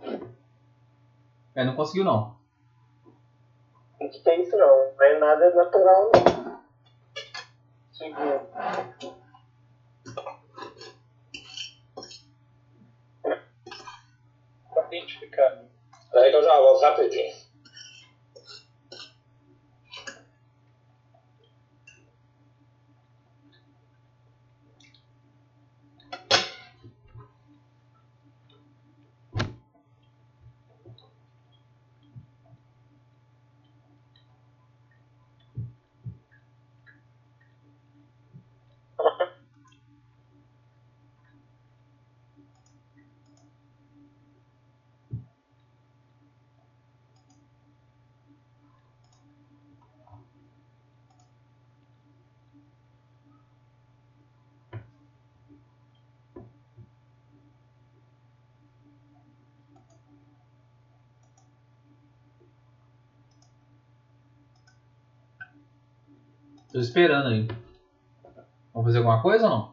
É, 1.56 1.66
não 1.66 1.76
conseguiu 1.76 2.04
não. 2.04 2.43
O 4.04 4.10
que, 4.10 4.30
é 4.30 4.42
isso 4.42 4.58
não? 4.58 4.92
Não 4.98 5.06
é 5.06 5.18
nada 5.18 5.50
natural 5.52 6.12
não. 6.14 6.60
Segundo. 7.94 8.50
Pra 14.74 14.86
identificar. 14.88 15.64
Que 16.12 16.18
eu 16.18 16.44
já 16.44 16.60
volto 16.60 16.82
rapidinho. 16.82 17.43
Tô 66.74 66.80
esperando 66.80 67.28
aí. 67.28 67.48
Vamos 68.74 68.88
fazer 68.88 68.98
alguma 68.98 69.22
coisa 69.22 69.44
ou 69.44 69.50
não? 69.52 69.73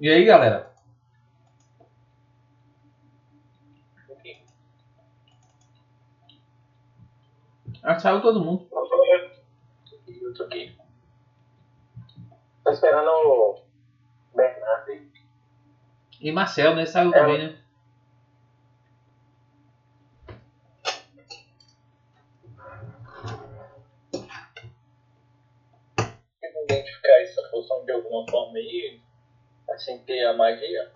E 0.00 0.08
aí, 0.08 0.24
galera? 0.24 0.70
Que 7.94 8.00
saiu 8.00 8.20
todo 8.20 8.40
mundo. 8.40 8.66
Eu 10.06 10.34
tô 10.34 10.42
aqui. 10.44 10.70
Tô 12.62 12.70
esperando 12.70 13.08
o 13.08 13.54
Bernardo 14.34 14.90
aí. 14.90 15.08
E 16.20 16.30
Marcel, 16.30 16.74
né? 16.74 16.84
Saiu 16.84 17.10
É. 17.14 17.18
também, 17.18 17.38
né? 17.38 17.58
Identificar 26.42 27.20
essa 27.22 27.42
poção 27.50 27.84
de 27.84 27.92
alguma 27.92 28.24
forma 28.30 28.58
aí, 28.58 28.98
assim 29.70 29.98
ter 29.98 30.24
a 30.24 30.32
magia. 30.32 30.88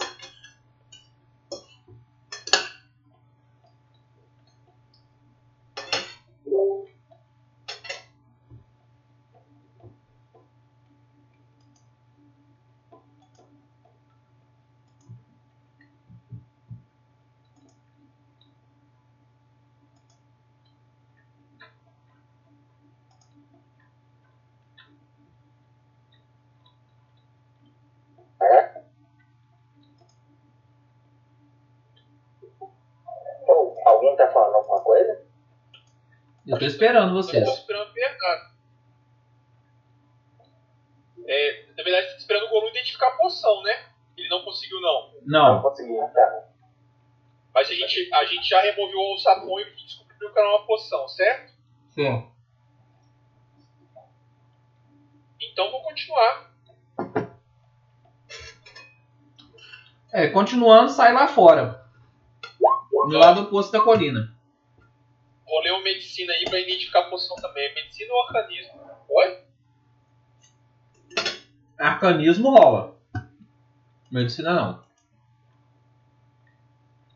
Tô 36.63 36.67
esperando 36.73 37.09
Eu 37.11 37.15
vocês. 37.23 37.45
tô 37.45 37.53
esperando 37.53 37.93
Bernardo. 37.93 38.53
É, 41.27 41.67
na 41.77 41.83
verdade, 41.85 42.09
tá 42.13 42.17
esperando 42.17 42.47
o 42.47 42.49
Gollum 42.51 42.69
identificar 42.69 43.09
a 43.09 43.17
poção, 43.17 43.63
né? 43.63 43.87
Ele 44.17 44.29
não 44.29 44.43
conseguiu, 44.45 44.81
não. 44.81 45.13
Não 45.25 45.55
Não. 45.55 45.63
consegui, 45.63 45.95
tá? 46.13 46.49
Mas 47.55 47.69
a 47.71 47.75
gente, 47.75 48.13
a 48.15 48.25
gente 48.25 48.49
já 48.49 48.61
removeu 48.61 48.99
o 48.99 49.19
sapão 49.19 49.61
e 49.61 49.65
descobriu 49.77 50.33
que 50.33 50.39
era 50.39 50.49
uma 50.49 50.67
poção, 50.67 51.07
certo? 51.09 51.53
Sim. 51.91 52.29
Então 55.41 55.71
vou 55.71 55.83
continuar. 55.83 56.51
É, 60.13 60.29
continuando, 60.29 60.91
sai 60.91 61.13
lá 61.13 61.27
fora. 61.27 61.83
Do 63.09 63.19
lado 63.19 63.43
oposto 63.43 63.73
da 63.73 63.81
colina. 63.81 64.33
Vou 65.53 65.61
ler 65.61 65.73
o 65.73 65.83
medicina 65.83 66.33
aí 66.33 66.47
pra 66.47 66.61
identificar 66.61 67.01
a 67.01 67.11
poção 67.11 67.37
também. 67.37 67.63
É 67.69 67.75
medicina 67.75 68.11
ou 68.11 68.21
organismo? 68.21 68.73
Oi? 69.07 69.39
Arcanismo 71.79 72.49
rola. 72.49 72.99
Medicina 74.11 74.55
não. 74.55 74.83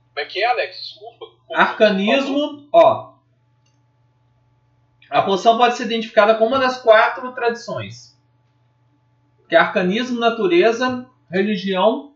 Como 0.08 0.18
é 0.18 0.24
que 0.26 0.44
é, 0.44 0.46
Alex? 0.46 0.76
Desculpa. 0.76 1.24
Arcanismo, 1.50 2.68
ó. 2.74 3.14
A 5.08 5.22
poção 5.22 5.56
pode 5.56 5.78
ser 5.78 5.84
identificada 5.84 6.34
como 6.34 6.50
uma 6.50 6.58
das 6.58 6.82
quatro 6.82 7.32
tradições. 7.32 8.20
Que 9.48 9.56
é 9.56 9.58
arcanismo, 9.58 10.20
natureza, 10.20 11.08
religião 11.30 12.14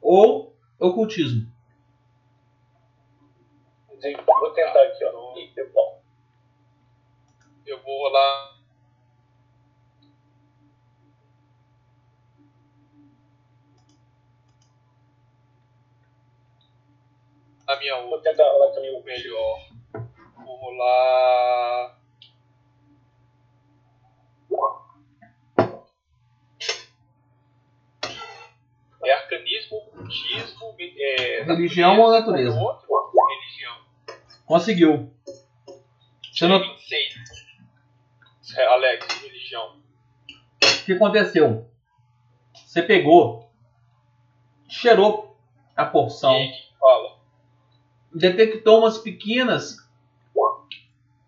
ou 0.00 0.56
ocultismo. 0.78 1.52
Vou 4.00 4.50
tentar 4.52 4.82
aqui, 4.82 5.04
ó. 5.04 5.36
Ih, 5.36 5.52
deu 5.54 5.72
bom. 5.72 6.00
Eu 7.66 7.82
vou 7.82 7.98
rolar. 7.98 8.58
A 17.66 17.76
minha 17.76 18.00
Vou 18.02 18.20
tentar 18.20 18.44
rolar 18.44 18.72
também 18.72 18.94
o 18.94 19.04
melhor. 19.04 19.68
Vou 20.36 20.56
rolar. 20.56 21.98
É 29.04 29.12
arcanismo, 29.12 29.78
ocultismo, 29.78 30.76
é, 30.80 31.42
Religião 31.44 31.98
ou 32.00 32.10
natureza? 32.10 32.58
Outro, 32.58 32.88
religião. 33.28 33.77
Conseguiu. 34.48 35.12
Você 36.32 36.48
não... 36.48 36.58
26. 36.58 38.56
É, 38.56 38.66
Alex, 38.66 39.06
religião. 39.22 39.76
O 40.62 40.84
que 40.86 40.92
aconteceu? 40.94 41.70
Você 42.54 42.82
pegou, 42.82 43.52
cheirou 44.66 45.38
a 45.76 45.84
porção, 45.84 46.32
E 46.34 46.50
fala? 46.80 47.18
detectou 48.12 48.78
umas 48.78 48.96
pequenas, 48.96 49.76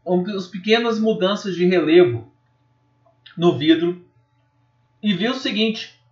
umas 0.05 0.47
pequenas 0.49 0.99
mudanças 0.99 1.55
de 1.55 1.66
relevo 1.66 2.33
no 3.37 3.57
vidro 3.59 4.03
e 5.03 5.12
viu 5.12 5.33
o 5.33 5.39
seguinte, 5.39 6.03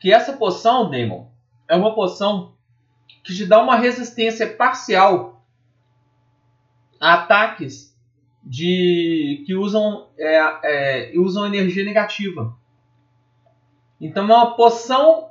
que 0.00 0.12
essa 0.12 0.32
poção, 0.32 0.88
Demon, 0.88 1.30
é 1.68 1.76
uma 1.76 1.94
poção 1.94 2.54
que 3.22 3.34
te 3.34 3.44
dá 3.44 3.62
uma 3.62 3.76
resistência 3.76 4.56
parcial 4.56 5.35
ataques 7.00 7.94
de 8.42 9.42
que 9.44 9.54
usam, 9.54 10.08
é, 10.18 10.36
é, 10.62 11.12
usam 11.16 11.46
energia 11.46 11.84
negativa. 11.84 12.56
Então 14.00 14.24
é 14.24 14.26
uma 14.26 14.54
poção 14.54 15.28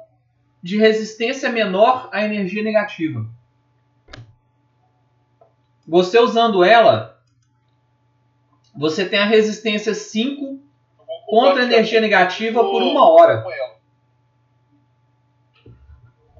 de 0.62 0.78
resistência 0.78 1.50
menor 1.50 2.10
à 2.12 2.24
energia 2.24 2.64
negativa. 2.64 3.30
Você 5.88 6.20
usando 6.20 6.64
ela, 6.64 7.22
você 8.76 9.08
tem 9.08 9.20
a 9.20 9.26
resistência 9.26 9.94
5 9.94 10.44
Eu 10.98 11.06
vou 11.06 11.26
contra 11.26 11.64
energia 11.64 12.02
negativa 12.02 12.62
por 12.64 12.82
uma 12.82 13.10
hora. 13.10 13.46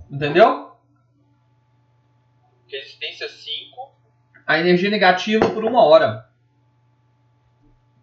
Entendeu? 0.10 0.72
Resistência 2.68 3.30
5. 3.30 3.45
A 4.46 4.60
energia 4.60 4.90
negativa 4.90 5.50
por 5.50 5.66
uma 5.66 5.84
hora. 5.84 6.30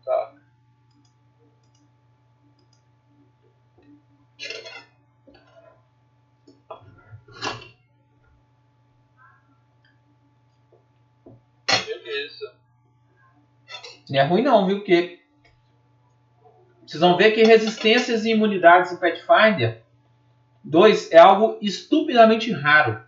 Tá. 0.04 0.34
Beleza. 11.86 12.54
Não 14.10 14.18
é 14.18 14.24
ruim 14.24 14.42
não, 14.42 14.66
viu? 14.66 14.78
Porque 14.78 15.22
vocês 16.84 17.00
vão 17.00 17.16
ver 17.16 17.30
que 17.30 17.42
resistências 17.42 18.24
e 18.24 18.32
imunidades 18.32 18.92
em 18.92 18.96
Pathfinder 18.98 19.82
2 20.64 21.10
é 21.12 21.18
algo 21.18 21.56
estupidamente 21.62 22.52
raro. 22.52 23.02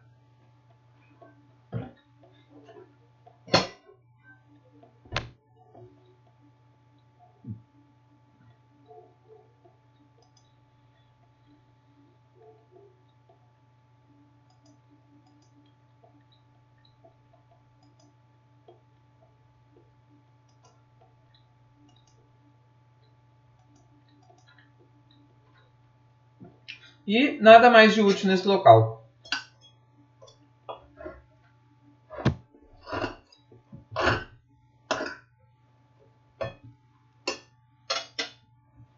E 27.15 27.39
nada 27.41 27.71
mais 27.71 27.95
de 27.95 28.01
útil 28.01 28.27
nesse 28.27 28.45
local. 28.45 29.09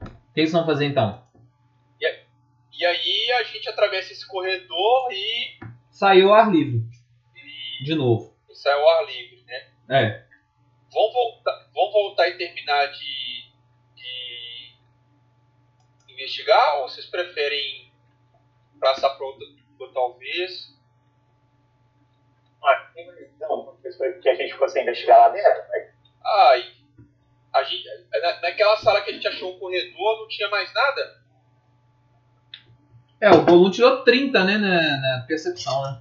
O 0.00 0.32
que 0.32 0.40
eles 0.40 0.50
vão 0.50 0.64
fazer 0.64 0.86
então? 0.86 1.22
E 2.78 2.86
aí 2.86 3.32
a 3.32 3.42
gente 3.44 3.68
atravessa 3.68 4.12
esse 4.12 4.26
corredor 4.26 5.12
e, 5.12 5.58
Saiu 5.90 6.28
ao 6.28 6.34
ar 6.36 6.50
livre. 6.50 6.82
De 7.84 7.94
novo. 7.94 8.34
e 8.48 8.54
sai 8.54 8.72
ao 8.72 8.88
ar 8.88 9.04
livre, 9.04 9.44
né? 9.44 9.70
É. 9.90 10.26
Vamos 10.90 11.12
voltar, 11.12 11.70
vamos 11.74 11.92
voltar 11.92 12.28
e 12.28 12.38
terminar 12.38 12.86
de, 12.86 13.50
de 13.94 14.74
investigar 16.08 16.78
ou 16.78 16.88
vocês 16.88 17.04
preferem 17.04 17.85
passar 18.80 19.10
para 19.10 19.26
outra, 19.26 19.46
outra 19.78 20.18
vez? 20.18 20.74
Ah, 22.62 22.90
não, 23.40 23.76
foi 23.96 24.12
porque 24.12 24.28
a 24.28 24.34
gente 24.34 24.52
ficou 24.52 24.68
sem 24.68 24.82
investigar 24.82 25.18
lá 25.20 25.28
dentro. 25.28 25.62
Mas 25.68 25.90
Ah, 26.24 26.56
e 26.58 26.76
a 27.52 27.62
gente, 27.62 27.88
na, 28.20 28.40
naquela 28.40 28.76
sala 28.76 29.00
que 29.02 29.10
a 29.10 29.14
gente 29.14 29.26
achou 29.28 29.54
o 29.54 29.58
corredor 29.58 30.18
não 30.20 30.28
tinha 30.28 30.48
mais 30.48 30.72
nada? 30.74 31.26
É, 33.20 33.30
o 33.30 33.44
Golum 33.44 33.70
tirou 33.70 34.04
30, 34.04 34.44
né, 34.44 34.58
na, 34.58 35.18
na 35.18 35.24
percepção, 35.26 35.82
né? 35.82 36.00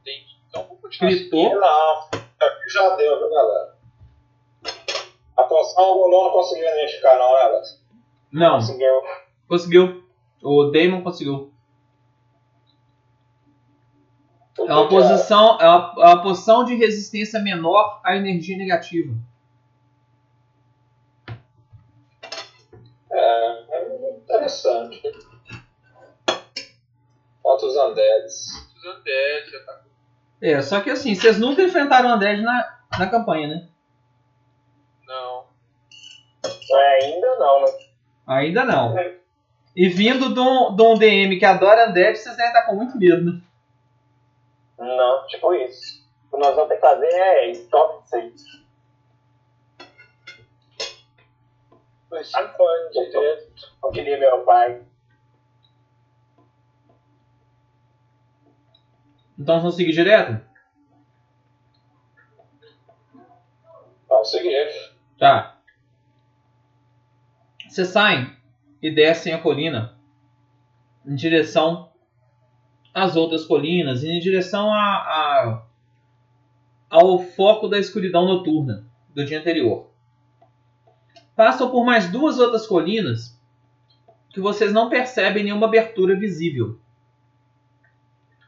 Entendi. 0.00 0.36
Então 0.48 0.64
vamos 0.64 0.80
continuar. 0.80 1.10
Gritou. 1.10 1.60
Não, 1.60 2.08
aqui 2.12 2.68
já 2.68 2.96
deu, 2.96 3.18
viu, 3.18 3.30
galera? 3.30 3.76
A 5.36 5.42
poção 5.42 5.90
o 5.90 5.94
Golon 5.94 6.24
não 6.24 6.32
conseguiu 6.32 6.68
identificar, 6.68 7.18
não, 7.18 7.34
né, 7.34 7.42
Alex? 7.42 7.84
Não, 8.32 8.54
conseguiu. 8.56 9.02
conseguiu. 9.48 10.05
O 10.48 10.70
Damon 10.70 11.02
conseguiu. 11.02 11.52
É 14.56 14.62
uma 14.62 14.88
posição, 14.88 15.58
é 15.60 15.68
uma, 15.68 15.94
é 15.98 16.06
uma 16.06 16.22
posição 16.22 16.64
de 16.64 16.76
resistência 16.76 17.40
menor 17.40 18.00
à 18.04 18.14
energia 18.14 18.56
negativa. 18.56 19.12
É, 23.10 23.64
é 23.70 24.16
interessante. 24.18 25.02
Falta 27.42 27.66
os 27.66 27.76
undeads. 27.76 28.72
Os 28.76 28.84
undead 28.84 29.50
já 29.50 29.64
tá 29.64 29.82
É, 30.40 30.62
só 30.62 30.80
que 30.80 30.90
assim, 30.90 31.12
vocês 31.16 31.40
nunca 31.40 31.62
enfrentaram 31.62 32.14
Undead 32.14 32.40
na, 32.40 32.78
na 32.96 33.10
campanha, 33.10 33.48
né? 33.48 33.68
Não. 35.08 35.46
É, 36.72 37.04
ainda 37.04 37.36
não, 37.36 37.62
né? 37.62 37.72
Ainda 38.28 38.64
não. 38.64 39.25
E 39.76 39.90
vindo 39.90 40.32
de 40.32 40.40
um, 40.40 40.74
de 40.74 40.82
um 40.82 40.94
DM 40.94 41.38
que 41.38 41.44
adora 41.44 41.90
Undead, 41.90 42.16
vocês 42.16 42.34
devem 42.34 42.50
estar 42.50 42.62
com 42.62 42.76
muito 42.76 42.96
medo, 42.96 43.30
né? 43.30 43.42
Não, 44.78 45.26
tipo 45.26 45.52
isso. 45.52 46.02
que 46.30 46.36
nós 46.38 46.56
vamos 46.56 46.70
ter 46.70 46.76
que 46.76 46.80
fazer 46.80 47.06
é. 47.12 47.52
Foi 52.08 52.24
cinco 52.24 52.66
anos 52.66 52.92
direto. 52.92 53.52
Eu 53.84 53.90
queria 53.90 54.18
meu 54.18 54.44
pai. 54.44 54.82
Então 59.38 59.60
vamos 59.60 59.76
seguir 59.76 59.92
direto? 59.92 60.40
Vamos 64.08 64.30
seguir. 64.30 64.70
Tá. 65.18 65.60
Vocês 67.68 67.88
saem 67.88 68.35
e 68.86 68.90
descem 68.94 69.32
a 69.34 69.38
colina 69.42 69.98
em 71.04 71.16
direção 71.16 71.90
às 72.94 73.16
outras 73.16 73.44
colinas 73.44 74.04
em 74.04 74.20
direção 74.20 74.72
a, 74.72 74.78
a- 74.78 75.66
ao 76.88 77.18
foco 77.18 77.66
da 77.66 77.80
escuridão 77.80 78.24
noturna 78.26 78.86
do 79.12 79.24
dia 79.24 79.40
anterior. 79.40 79.90
Passam 81.34 81.68
por 81.68 81.84
mais 81.84 82.08
duas 82.08 82.38
outras 82.38 82.64
colinas 82.64 83.36
que 84.30 84.38
vocês 84.40 84.72
não 84.72 84.88
percebem 84.88 85.42
nenhuma 85.42 85.66
abertura 85.66 86.14
visível 86.14 86.78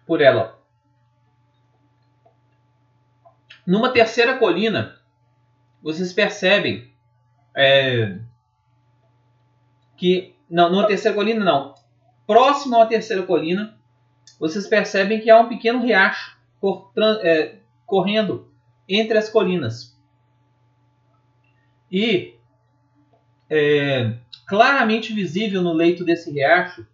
por 0.07 0.21
ela. 0.21 0.57
Numa 3.67 3.93
terceira 3.93 4.39
colina, 4.39 5.01
vocês 5.83 6.13
percebem 6.13 6.93
é, 7.57 8.21
que 9.99 10.35
não, 10.49 10.71
numa 10.71 10.87
terceira 10.87 11.15
colina 11.15 11.45
não, 11.45 11.75
próximo 12.27 12.77
a 12.77 12.79
uma 12.79 12.87
terceira 12.87 13.23
colina, 13.25 13.77
vocês 14.39 14.67
percebem 14.67 15.21
que 15.21 15.29
há 15.29 15.39
um 15.39 15.49
pequeno 15.49 15.83
riacho 15.83 16.39
é, 17.23 17.57
correndo 17.85 18.51
entre 18.89 19.19
as 19.19 19.29
colinas 19.29 19.99
e 21.91 22.39
é, 23.51 24.15
claramente 24.47 25.13
visível 25.13 25.63
no 25.63 25.73
leito 25.73 26.05
desse 26.05 26.31
riacho 26.31 26.87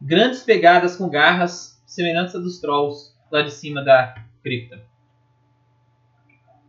grandes 0.00 0.42
pegadas 0.42 0.96
com 0.96 1.08
garras 1.08 1.82
semelhantes 1.86 2.34
a 2.34 2.38
dos 2.38 2.60
trolls 2.60 3.14
lá 3.30 3.42
de 3.42 3.50
cima 3.50 3.82
da 3.82 4.14
cripta. 4.42 4.80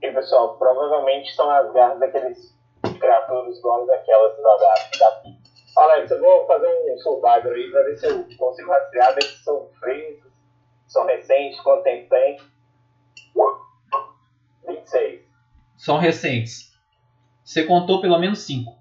E 0.02 0.12
pessoal, 0.12 0.58
provavelmente 0.58 1.34
são 1.34 1.50
as 1.50 1.72
garras 1.72 2.00
daqueles 2.00 2.58
criaturas 2.82 3.62
donos 3.62 3.88
daquela 3.88 4.36
cidade 4.36 5.00
da 5.00 5.12
Pi. 5.22 5.41
Alex, 5.78 6.12
eu 6.12 6.20
vou 6.20 6.46
fazer 6.46 6.68
um 6.68 6.98
survival 6.98 7.52
aí 7.54 7.70
pra 7.70 7.84
ver 7.84 7.98
se 7.98 8.06
eu 8.06 8.26
consigo 8.38 8.70
rastrear, 8.70 9.14
ver 9.14 9.24
se 9.24 9.44
são 9.44 9.68
frescos, 9.80 10.32
são 10.88 11.06
recentes, 11.06 11.60
quanto 11.62 11.84
tempo 11.84 12.08
tem. 12.10 12.36
26. 14.68 15.22
São 15.78 15.98
recentes. 15.98 16.70
Você 17.44 17.64
contou 17.64 18.00
pelo 18.00 18.18
menos 18.18 18.46
cinco. 18.46 18.78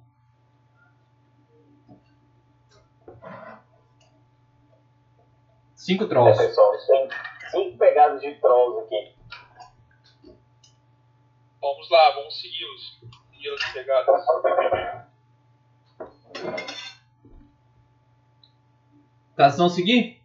Cinco 5.75 6.05
É, 6.05 6.07
trolls. 6.09 6.39
pessoal, 6.47 6.71
tem 6.87 7.09
cinco 7.51 7.77
pegadas 7.79 8.21
de 8.21 8.35
trolls 8.35 8.85
aqui. 8.85 9.15
Vamos 11.61 11.91
lá, 11.91 12.11
vamos 12.15 12.41
segui-los. 12.41 13.01
Seguir 13.31 13.55
as 13.55 13.73
pegadas. 13.73 14.21
Tá, 19.37 19.49
vocês 19.49 19.59
vão 19.59 19.69
seguir? 19.69 20.23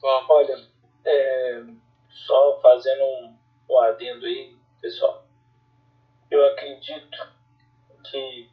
Vamos. 0.00 0.30
Olha, 0.30 0.68
é, 1.04 1.64
só 2.08 2.60
fazendo 2.60 3.02
um, 3.02 3.38
um 3.70 3.78
adendo 3.80 4.26
aí, 4.26 4.56
pessoal. 4.80 5.26
Eu 6.30 6.46
acredito 6.46 7.18
que 8.10 8.50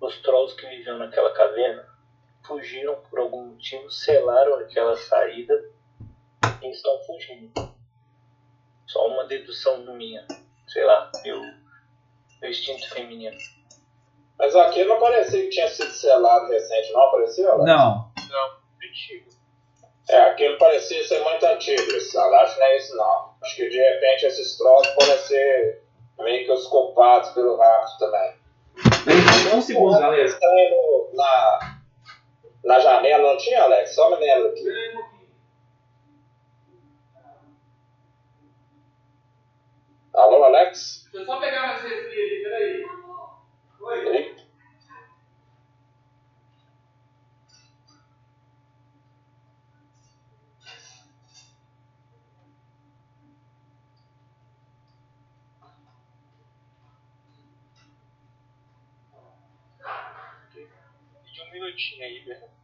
os 0.00 0.20
trolls 0.22 0.54
que 0.56 0.66
viviam 0.66 0.98
naquela 0.98 1.32
caverna 1.32 1.88
fugiram 2.44 3.00
por 3.02 3.20
algum 3.20 3.46
motivo, 3.46 3.90
selaram 3.90 4.54
aquela 4.54 4.96
saída 4.96 5.54
e 6.60 6.70
estão 6.70 6.98
fugindo. 7.04 7.52
Só 8.86 9.06
uma 9.08 9.24
dedução 9.24 9.78
minha. 9.96 10.26
Sei 10.68 10.84
lá, 10.84 11.10
meu, 11.24 11.40
meu 12.40 12.50
instinto 12.50 12.88
feminino. 12.90 13.36
Mas 14.42 14.56
aqui 14.56 14.82
não 14.82 14.98
parecia 14.98 15.40
que 15.44 15.50
tinha 15.50 15.68
sido 15.68 15.92
selado 15.92 16.48
recente, 16.48 16.92
não 16.92 17.00
apareceu? 17.02 17.48
Alex? 17.52 17.64
Não. 17.64 18.12
Não, 18.28 18.56
antigo. 18.84 19.30
É, 20.10 20.16
aquilo 20.22 20.58
parecia 20.58 21.00
ser 21.06 21.22
muito 21.22 21.46
antigo, 21.46 21.80
esse. 21.94 22.18
Acho 22.18 22.54
que 22.54 22.58
não 22.60 22.66
é 22.66 22.76
isso, 22.76 22.96
não. 22.96 23.34
Acho 23.40 23.54
que 23.54 23.68
de 23.68 23.78
repente 23.78 24.26
esses 24.26 24.58
trolls 24.58 24.90
podem 24.96 25.16
ser 25.18 25.84
meio 26.18 26.44
que 26.44 26.50
os 26.50 26.66
culpados 26.66 27.30
pelo 27.30 27.56
rapto 27.56 27.98
também. 28.00 28.34
Um 29.54 29.60
segundo, 29.60 30.00
no- 30.00 31.10
na, 31.14 31.76
na 32.64 32.80
janela, 32.80 33.30
não 33.30 33.36
tinha, 33.36 33.62
Alex? 33.62 33.94
Só 33.94 34.10
me 34.10 34.16
lembra 34.16 34.48
aqui. 34.48 34.64
Alô, 40.14 40.42
Alex? 40.42 41.04
Deixa 41.12 41.18
eu 41.18 41.26
só 41.26 41.38
pegar 41.40 41.62
mais 41.68 41.82
refri 41.82 42.20
ali, 42.20 42.42
peraí. 42.42 42.84
Oi? 43.80 44.36
Pedi 61.24 61.40
um 61.42 61.50
minutinho 61.62 62.04
aí, 62.04 62.24
Bernardo. 62.24 62.61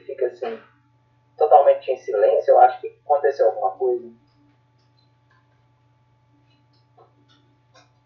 Fica 0.00 0.26
assim, 0.26 0.60
totalmente 1.36 1.90
em 1.90 1.96
silêncio, 1.96 2.52
eu 2.52 2.60
acho 2.60 2.80
que 2.80 2.98
aconteceu 3.04 3.46
alguma 3.46 3.72
coisa. 3.72 4.10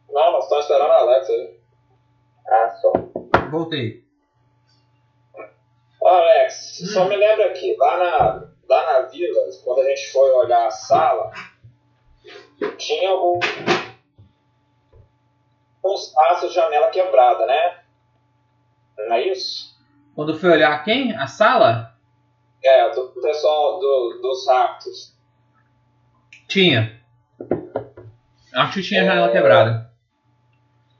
Não, 0.08 0.32
nós 0.32 0.44
estamos 0.44 0.64
esperando 0.64 0.90
a 0.90 0.98
Alex 0.98 1.30
aí. 1.30 1.60
Ah, 2.46 2.70
só. 2.70 2.92
Voltei. 3.50 4.04
Alex, 6.02 6.90
só 6.92 7.04
me 7.04 7.16
lembra 7.16 7.46
aqui, 7.46 7.76
lá 7.78 7.98
na, 7.98 8.50
lá 8.68 8.92
na 8.92 9.00
vila, 9.08 9.42
quando 9.64 9.80
a 9.80 9.84
gente 9.84 10.10
foi 10.10 10.30
olhar 10.32 10.66
a 10.66 10.70
sala, 10.70 11.30
tinha 12.76 13.10
algum, 13.10 13.38
uns 15.84 16.16
aços 16.16 16.48
de 16.48 16.54
janela 16.54 16.90
quebrada, 16.90 17.46
né? 17.46 17.84
Não 18.96 19.14
é 19.14 19.28
isso? 19.28 19.69
Quando 20.20 20.38
foi 20.38 20.50
olhar 20.50 20.84
quem? 20.84 21.16
A 21.16 21.26
sala? 21.26 21.94
É, 22.62 22.90
do 22.90 23.08
pessoal 23.22 23.80
do, 23.80 24.18
dos 24.20 24.46
raptos. 24.46 25.16
Tinha. 26.46 27.00
Acho 28.52 28.74
que 28.74 28.82
tinha 28.82 29.02
janela 29.02 29.32
quebrada. 29.32 29.90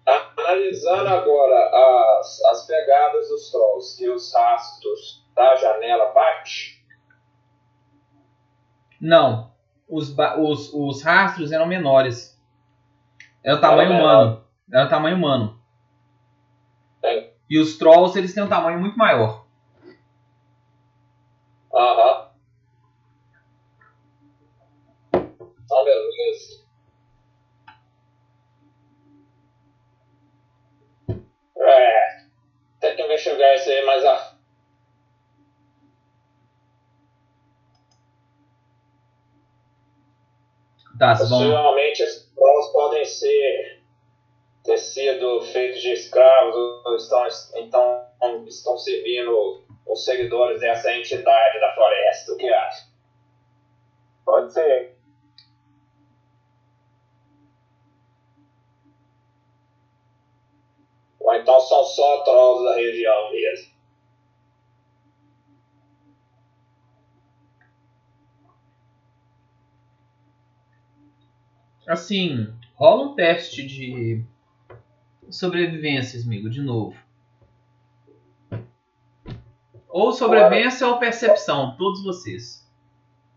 Analisando 0.06 1.08
agora 1.08 2.18
as, 2.18 2.42
as 2.46 2.66
pegadas 2.66 3.28
dos 3.28 3.50
trolls 3.50 4.02
e 4.02 4.08
os 4.08 4.32
rastros 4.34 5.22
da 5.36 5.54
janela 5.56 6.12
bate, 6.14 6.82
Não. 8.98 9.52
Os, 9.86 10.16
os, 10.38 10.72
os 10.72 11.02
rastros 11.02 11.52
eram 11.52 11.66
menores. 11.66 12.42
É 13.44 13.52
o 13.52 13.60
tamanho 13.60 13.92
Era 13.92 14.02
humano. 14.02 14.44
É 14.72 14.82
o 14.82 14.88
tamanho 14.88 15.16
humano. 15.18 15.59
E 17.50 17.58
os 17.58 17.76
trolls, 17.76 18.16
eles 18.16 18.32
têm 18.32 18.44
um 18.44 18.48
tamanho 18.48 18.78
muito 18.78 18.96
maior. 18.96 19.44
Aham. 21.74 22.30
Tá 25.12 25.84
beleza. 25.84 26.64
É. 31.58 32.20
Que 32.94 33.02
investigar 33.02 33.54
isso 33.56 33.68
aí 33.68 33.84
mais 33.84 34.04
a. 34.04 34.36
Tá. 40.98 41.16
Possivelmente 41.16 42.02
esses 42.02 42.30
trolls 42.32 42.72
podem 42.72 43.04
ser 43.04 43.79
ter 44.70 44.78
sido 44.78 45.40
feitos 45.40 45.82
de 45.82 45.90
escravos 45.90 46.84
ou 46.84 46.94
estão, 46.94 47.26
então, 47.56 48.46
estão 48.46 48.78
servindo 48.78 49.64
os 49.84 50.04
seguidores 50.04 50.60
dessa 50.60 50.94
entidade 50.94 51.58
da 51.58 51.74
floresta. 51.74 52.32
O 52.32 52.36
que 52.36 52.48
acha? 52.48 52.86
Pode 54.24 54.52
ser. 54.52 54.96
Ou 61.18 61.34
então 61.34 61.58
são 61.58 61.82
só 61.82 62.22
trolls 62.22 62.64
da 62.64 62.76
região 62.76 63.32
mesmo. 63.32 63.70
Assim, 71.88 72.54
rola 72.76 73.08
um 73.08 73.14
teste 73.16 73.66
de 73.66 74.24
sobrevivência, 75.30 76.20
amigo, 76.22 76.50
de 76.50 76.60
novo. 76.60 76.96
Ou 79.88 80.12
sobrevivência 80.12 80.86
ou 80.86 80.98
percepção, 80.98 81.76
todos 81.76 82.02
vocês. 82.04 82.68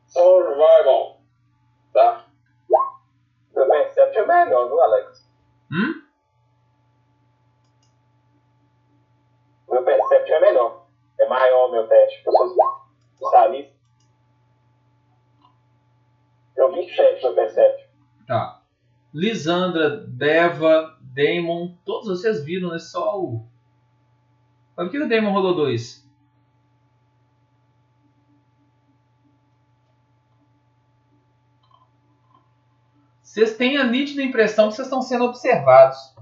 Survival. 0.07 1.22
Tá? 1.91 2.26
Meu 3.56 3.68
percept 3.68 4.18
é 4.18 4.26
melhor, 4.26 4.68
viu, 4.68 4.82
Alex? 4.82 5.32
Hum? 5.72 6.03
Meu 9.70 9.84
percept 9.84 10.32
é 10.32 10.40
melhor. 10.40 10.86
É 11.20 11.28
maior 11.28 11.72
meu 11.72 11.88
teste. 11.88 12.24
Eu 12.26 12.34
especialista. 13.14 13.74
Eu 16.56 16.72
27 16.72 17.24
meu 17.24 17.34
percept. 17.34 17.90
Tá. 18.28 18.61
Lisandra, 19.14 20.06
Deva, 20.07 20.98
Damon, 21.14 21.76
todos 21.85 22.07
vocês 22.07 22.44
viram, 22.44 22.69
né? 22.69 22.80
Só 22.80 23.19
o. 23.19 23.45
Por 24.76 24.90
que 24.90 24.98
o 24.98 25.07
Damon 25.07 25.31
rolou 25.31 25.56
dois? 25.56 26.03
Vocês 33.22 33.56
têm 33.56 33.77
a 33.77 33.84
nítida 33.84 34.22
impressão 34.22 34.69
que 34.69 34.76
vocês 34.76 34.88
estão 34.88 35.02
sendo 35.02 35.26
observados. 35.26 36.14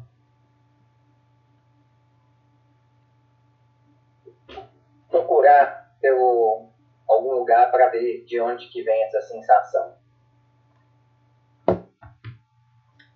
procurar 5.09 5.93
pelo 5.99 6.69
algum 7.07 7.34
lugar 7.34 7.69
para 7.69 7.89
ver 7.89 8.23
de 8.26 8.39
onde 8.39 8.68
que 8.69 8.81
vem 8.81 9.03
essa 9.03 9.22
sensação. 9.22 9.95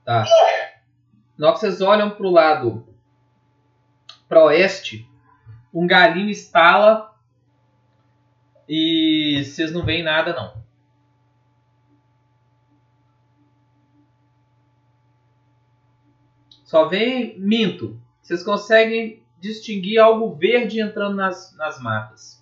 Tá. 0.04 0.26
Na 1.38 1.48
hora 1.48 1.56
que 1.56 1.62
vocês 1.62 1.82
olham 1.82 2.10
para 2.12 2.26
o 2.26 2.32
lado 2.32 2.88
para 4.28 4.46
oeste, 4.46 5.10
um 5.74 5.86
galinho 5.86 6.30
estala 6.30 7.14
e 8.68 9.44
vocês 9.44 9.72
não 9.72 9.84
veem 9.84 10.04
nada 10.04 10.34
não. 10.34 10.66
Só 16.64 16.88
vem 16.88 17.40
minto. 17.40 18.00
Vocês 18.22 18.44
conseguem 18.44 19.24
distinguir 19.40 20.00
algo 20.00 20.34
verde 20.36 20.82
entrando 20.82 21.16
nas, 21.16 21.56
nas 21.56 21.80
matas. 21.80 22.35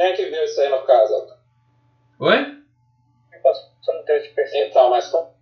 Quem 0.00 0.08
é 0.08 0.16
que 0.16 0.30
viu 0.30 0.42
isso 0.44 0.58
aí 0.62 0.70
no 0.70 0.82
caso? 0.86 1.36
Oi? 2.20 2.64
Passou 3.42 3.94
no 3.94 4.02
teste 4.06 4.30
de 4.30 4.34
percepção. 4.34 4.68
Então, 4.70 4.88
mas 4.88 5.08
com 5.10 5.34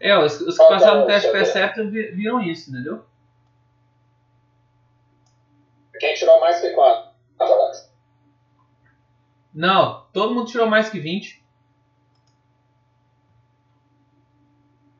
É, 0.00 0.18
os, 0.18 0.40
os 0.40 0.58
que 0.58 0.62
que 0.64 0.68
passaram 0.68 0.94
é 0.94 0.98
no 0.98 1.04
o 1.04 1.06
teste 1.06 1.30
Perception 1.30 1.88
vi- 1.88 2.10
viram 2.10 2.40
isso, 2.40 2.70
entendeu? 2.70 3.04
quem 6.00 6.14
tirou 6.14 6.40
mais 6.40 6.60
que 6.60 6.70
quanto? 6.70 7.10
Alex? 7.38 7.94
Não, 9.54 10.04
todo 10.12 10.34
mundo 10.34 10.50
tirou 10.50 10.66
mais 10.66 10.90
que 10.90 10.98
20. 10.98 11.46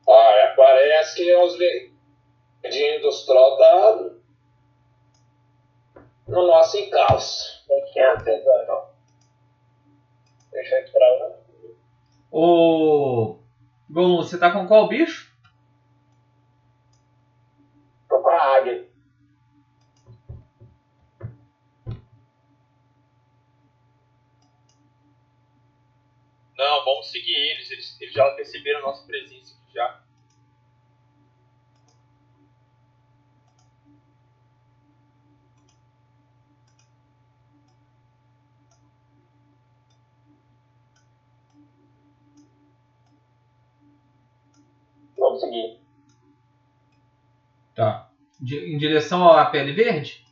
Olha, 0.07 0.53
parece 0.55 1.15
que 1.17 1.35
os 1.35 1.57
verdinhos 1.57 3.01
dos 3.01 3.25
trolls 3.25 3.57
tá 3.59 4.14
no 6.27 6.47
nosso 6.47 6.77
encalço. 6.77 7.65
Tem 7.67 7.85
que 7.85 7.99
atenção, 7.99 8.63
então. 8.63 8.89
Deixa 10.51 10.75
eu 10.79 10.91
pra 10.91 11.15
lá. 11.15 11.39
Ô. 12.31 13.39
Golum, 13.89 14.17
você 14.17 14.37
tá 14.37 14.51
com 14.51 14.67
qual 14.67 14.87
bicho? 14.87 15.33
Tô 18.09 18.21
com 18.21 18.29
a 18.29 18.57
águia. 18.57 18.89
Não, 26.57 26.85
vamos 26.85 27.11
seguir 27.11 27.35
eles. 27.35 27.69
Eles, 27.69 28.01
eles 28.01 28.13
já 28.13 28.29
perceberam 28.31 28.79
a 28.79 28.83
nossa 28.83 29.05
presença 29.05 29.53
aqui 29.53 29.73
já. 29.73 30.04
Vamos 45.35 45.41
seguir. 45.41 45.81
Tá. 47.75 48.09
Em 48.41 48.77
direção 48.77 49.27
à 49.29 49.45
pele 49.45 49.73
verde? 49.73 50.25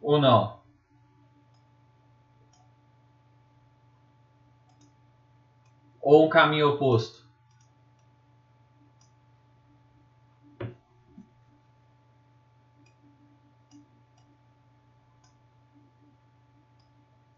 Ou 0.00 0.18
não? 0.18 0.60
Ou 6.00 6.24
um 6.24 6.30
caminho 6.30 6.70
oposto? 6.70 7.28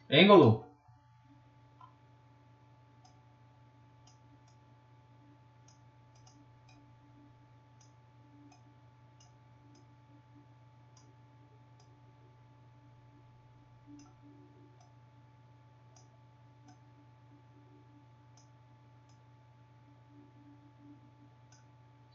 Hein, 0.09 0.29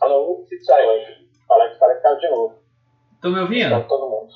Alô, 0.07 0.45
se 0.47 0.57
saiu 0.63 0.89
aí. 0.89 1.05
Que 1.05 1.45
parece 1.47 1.75
que 1.75 2.01
caiu 2.01 2.17
de 2.17 2.29
novo. 2.29 2.55
Estão 3.13 3.31
me 3.31 3.39
ouvindo? 3.41 3.69
Caiu 3.71 3.87
todo 3.89 4.09
mundo. 4.09 4.33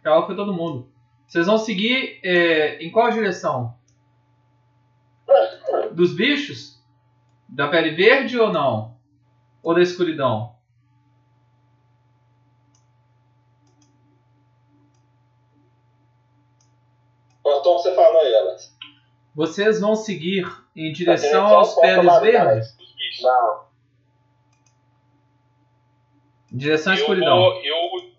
Caiu 0.00 0.26
foi 0.26 0.36
todo 0.36 0.54
mundo. 0.54 0.92
Vocês 1.26 1.46
vão 1.46 1.58
seguir 1.58 2.20
é, 2.22 2.76
em 2.80 2.92
qual 2.92 3.10
direção? 3.10 3.76
Dos 5.90 6.14
bichos? 6.14 6.80
Da 7.48 7.66
pele 7.66 7.96
verde 7.96 8.38
ou 8.38 8.52
não? 8.52 8.96
Ou 9.60 9.74
da 9.74 9.82
escuridão? 9.82 10.54
Qual 17.42 17.60
tom 17.62 17.78
você 17.78 17.92
falou 17.92 18.20
aí, 18.20 18.36
Alex? 18.36 18.72
Vocês 19.34 19.80
vão 19.80 19.96
seguir 19.96 20.46
em 20.76 20.92
direção 20.92 21.28
direção 21.30 21.46
aos 21.46 21.74
peles 21.74 22.20
verdes? 22.20 22.76
Não. 23.20 23.73
Direção 26.56 26.92
à 26.92 26.96
eu 26.96 27.00
escuridão. 27.00 27.36
vou- 27.36 27.62
eu. 27.64 28.14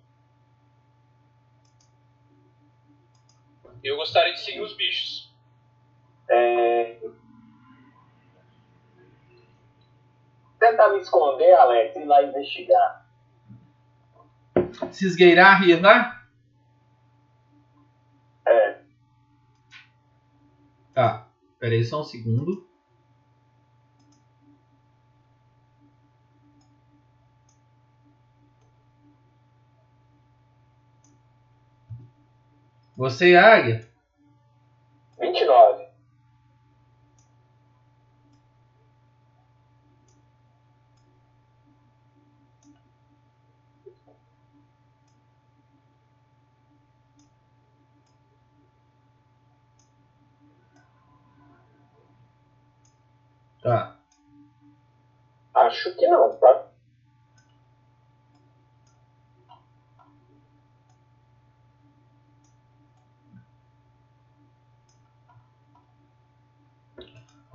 Eu 3.84 3.96
gostaria 3.98 4.34
de 4.34 4.40
seguir 4.40 4.62
os 4.62 4.76
bichos. 4.76 5.34
É... 6.30 7.00
Tentar 10.60 10.90
me 10.90 11.00
esconder, 11.00 11.54
Alex, 11.54 11.96
e 11.96 12.00
ir 12.00 12.06
lá 12.06 12.24
investigar. 12.24 13.06
Se 14.92 15.06
esgueirar 15.06 15.64
e 15.64 15.72
ir 15.72 15.82
lá? 15.82 16.28
É. 18.48 18.82
Tá. 20.94 21.28
Pera 21.60 21.76
aí 21.76 21.84
só 21.84 22.02
um 22.02 22.04
segundo. 22.04 22.68
Você 32.98 33.32
e 33.32 33.36
a 33.36 33.56
águia? 33.56 33.86
29. 35.20 35.86
Tá. 53.62 53.98
Acho 55.54 55.96
que 55.96 56.08
não, 56.08 56.38
tá? 56.38 56.75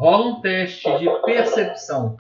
Rola 0.01 0.29
um 0.29 0.41
teste 0.41 0.89
de 0.99 1.11
percepção. 1.27 2.17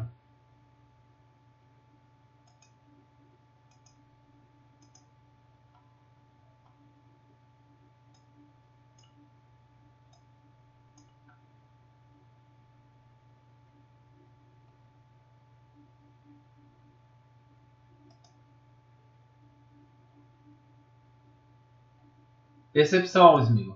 Percepção, 22.74 23.40
Smil. 23.40 23.74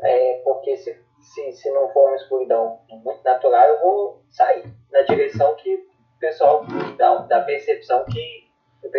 É 0.00 0.42
porque 0.44 0.76
se, 0.76 1.02
se, 1.32 1.52
se 1.52 1.70
não 1.70 1.88
for 1.92 2.08
uma 2.08 2.16
escuridão 2.16 2.80
muito 3.04 3.22
natural, 3.22 3.62
eu 3.68 3.80
vou 3.80 4.24
sair 4.30 4.72
na 4.90 5.02
direção 5.02 5.54
que 5.56 5.74
o 5.74 6.18
pessoal 6.18 6.64
dá, 6.98 7.16
da 7.18 7.40
percepção 7.42 8.04
que. 8.06 8.50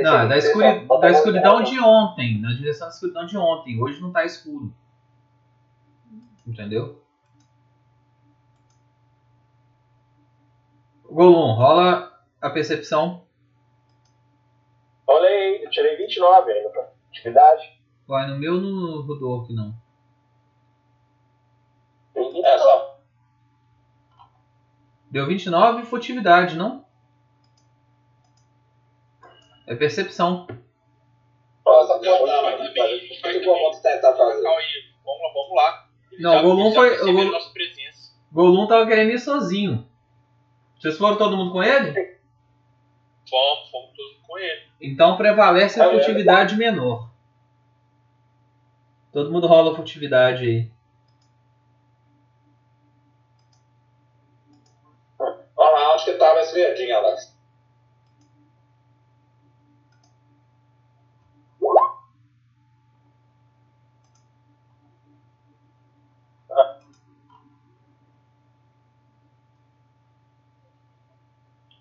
Não, 0.02 0.20
é 0.20 0.28
da, 0.28 0.38
escuri- 0.38 0.88
da 1.02 1.10
escuridão 1.12 1.64
de 1.64 1.80
ontem. 1.80 2.40
Na 2.42 2.54
direção 2.54 2.88
da 2.88 2.94
escuridão 2.94 3.26
de 3.26 3.38
ontem. 3.38 3.82
Hoje 3.82 4.00
não 4.02 4.12
tá 4.12 4.24
escuro. 4.24 4.74
Entendeu? 6.48 7.02
Golum, 11.04 11.54
rola 11.54 12.12
a 12.42 12.50
percepção. 12.50 13.26
Aí, 15.10 15.62
eu 15.64 15.70
tirei 15.70 15.98
29 15.98 16.52
ainda 16.52 16.70
pra 16.70 16.90
atividade. 17.10 17.82
Vai 18.08 18.28
no 18.30 18.38
meu 18.40 18.54
no 18.56 19.02
Rodolfo, 19.02 19.52
não. 19.54 19.74
É 22.22 22.32
29. 22.34 22.60
só. 22.60 23.00
Deu 25.10 25.28
29 25.28 25.84
furtividade, 25.86 26.56
não? 26.56 26.86
É 29.68 29.76
percepção. 29.76 30.48
Nossa, 31.66 32.00
vai 32.00 32.10
O 32.14 33.46
vou 33.46 33.72
tentar 33.82 34.16
fazer? 34.16 34.42
Calma 34.44 34.60
aí, 34.60 34.94
vamos 35.06 35.22
lá, 35.22 35.34
vamos 35.34 35.56
lá. 35.56 35.90
Eles 36.12 36.24
Não, 36.24 36.34
já- 36.34 36.40
o 36.40 36.44
Golum 36.44 36.72
foi- 36.74 37.02
o 37.02 37.14
Golum-. 37.14 37.32
Golum 38.32 38.68
tava 38.68 38.88
querendo 38.88 39.12
ir 39.12 39.20
sozinho. 39.20 39.88
Vocês 40.80 40.98
foram 40.98 41.18
todo 41.18 41.38
mundo 41.38 41.52
com 41.52 41.62
ele? 41.64 41.92
Fomos, 43.30 43.70
fomos 43.70 43.96
todos 43.96 44.18
com 44.28 44.38
ele. 44.38 44.62
Então 44.82 45.16
prevalece 45.16 45.80
a 45.80 45.86
Ah, 45.86 45.88
é. 45.88 45.92
furtividade 45.94 46.56
menor. 46.56 47.10
Todo 49.12 49.32
mundo 49.32 49.46
rola 49.48 49.76
furtividade 49.76 50.44
aí. 50.46 50.72
Onde 56.02 56.14
que 56.14 56.18
tava 56.18 56.40
esse 56.40 56.54
verdinho, 56.54 56.96
Alex? 56.96 57.32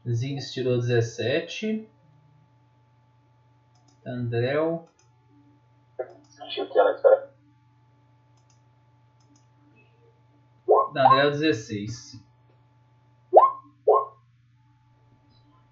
Ziggs 0.06 0.52
tirou 0.52 0.78
17. 0.78 1.88
Andréu. 4.04 4.86
Deixa 6.40 6.60
eu 6.60 6.64
aqui, 6.66 6.78
Alex, 6.78 7.00
peraí. 7.00 7.30
Andréu 10.94 11.30
16. 11.30 12.29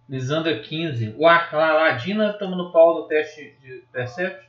Lisandra 0.09 0.59
15. 0.59 1.15
Ué, 1.19 1.49
lá, 1.53 1.73
Ladina, 1.75 2.31
estamos 2.31 2.57
no 2.57 2.73
pau 2.73 2.95
do 2.95 3.09
teste 3.09 3.57
de 3.61 3.85
Perception. 3.93 4.48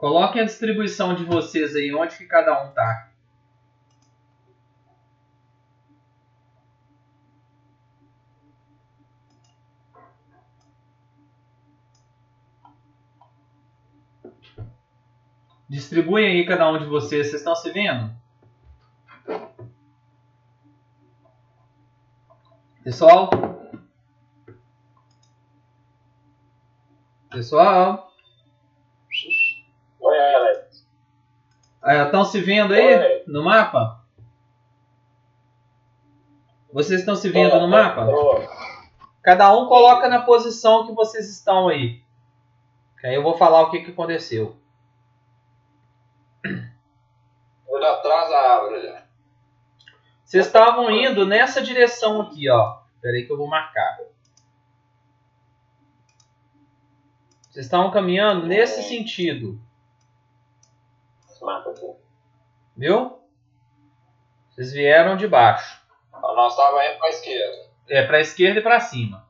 Coloquem 0.00 0.40
a 0.40 0.46
distribuição 0.46 1.14
de 1.14 1.24
vocês 1.24 1.76
aí, 1.76 1.94
onde 1.94 2.16
que 2.16 2.24
cada 2.24 2.64
um 2.64 2.72
tá. 2.72 3.10
Distribuem 15.68 16.28
aí 16.28 16.46
cada 16.46 16.66
um 16.72 16.78
de 16.78 16.86
vocês. 16.86 17.26
Vocês 17.26 17.42
estão 17.42 17.54
se 17.54 17.70
vendo? 17.70 18.10
Pessoal? 22.82 23.28
Pessoal? 27.30 28.10
Oi, 30.10 30.18
Alex. 30.34 30.88
Estão 31.82 32.24
se 32.24 32.40
vendo 32.40 32.74
aí 32.74 32.94
Oi. 32.94 33.24
no 33.26 33.42
mapa? 33.42 34.04
Vocês 36.72 37.00
estão 37.00 37.16
se 37.16 37.28
vendo 37.30 37.58
no 37.58 37.68
mapa? 37.68 38.06
Cada 39.22 39.54
um 39.56 39.66
coloca 39.66 40.08
na 40.08 40.22
posição 40.22 40.86
que 40.86 40.92
vocês 40.92 41.28
estão 41.28 41.68
aí. 41.68 42.02
Que 43.00 43.06
aí 43.06 43.14
eu 43.14 43.22
vou 43.22 43.36
falar 43.36 43.62
o 43.62 43.70
que, 43.70 43.80
que 43.80 43.90
aconteceu. 43.90 44.56
Ele 46.44 47.86
atrás 47.86 48.28
da 48.28 48.38
árvore, 48.38 48.82
já. 48.82 49.02
Vocês 50.24 50.46
estavam 50.46 50.90
indo 50.90 51.26
nessa 51.26 51.62
direção 51.62 52.20
aqui, 52.20 52.48
ó. 52.50 52.78
Espera 52.94 53.16
aí 53.16 53.26
que 53.26 53.32
eu 53.32 53.38
vou 53.38 53.48
marcar. 53.48 53.98
Vocês 57.48 57.66
estavam 57.66 57.90
caminhando 57.90 58.46
nesse 58.46 58.82
sentido, 58.82 59.60
mata. 61.40 61.74
Viu? 62.76 63.18
Vocês 64.50 64.72
vieram 64.72 65.16
de 65.16 65.26
baixo. 65.26 65.80
A 66.12 66.34
nossa 66.34 66.62
água 66.62 66.82
é 66.82 66.96
pra 66.98 67.08
esquerda. 67.08 67.70
É, 67.88 68.06
pra 68.06 68.20
esquerda 68.20 68.60
e 68.60 68.62
pra 68.62 68.80
cima. 68.80 69.28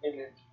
Beleza. 0.00 0.45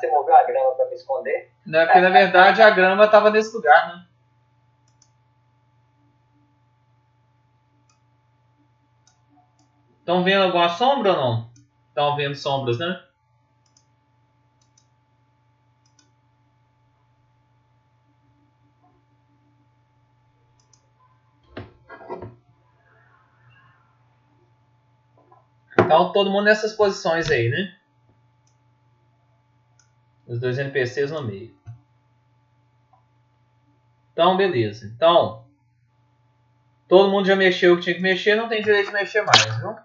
Você 0.00 0.10
moveu 0.10 0.34
a 0.34 0.44
grama 0.44 0.74
pra 0.74 0.86
me 0.86 0.94
esconder? 0.94 1.52
Né? 1.66 1.84
Porque 1.84 2.00
na 2.00 2.08
verdade 2.08 2.62
a 2.62 2.70
grama 2.70 3.04
estava 3.04 3.30
nesse 3.30 3.54
lugar, 3.54 3.88
né? 3.88 4.06
Estão 9.98 10.24
vendo 10.24 10.44
alguma 10.44 10.70
sombra 10.70 11.12
ou 11.12 11.16
não? 11.16 11.50
Estão 11.88 12.16
vendo 12.16 12.34
sombras, 12.34 12.78
né? 12.78 13.00
Então 25.78 26.12
todo 26.12 26.30
mundo 26.30 26.44
nessas 26.44 26.72
posições 26.72 27.30
aí, 27.30 27.48
né? 27.48 27.79
Os 30.30 30.38
dois 30.38 30.56
NPCs 30.58 31.10
no 31.10 31.24
meio. 31.24 31.52
Então, 34.12 34.36
beleza. 34.36 34.86
Então, 34.86 35.44
todo 36.86 37.10
mundo 37.10 37.26
já 37.26 37.34
mexeu 37.34 37.74
o 37.74 37.76
que 37.76 37.82
tinha 37.82 37.96
que 37.96 38.00
mexer, 38.00 38.36
não 38.36 38.48
tem 38.48 38.62
direito 38.62 38.86
de 38.86 38.92
mexer 38.92 39.22
mais, 39.22 39.44
viu? 39.58 39.76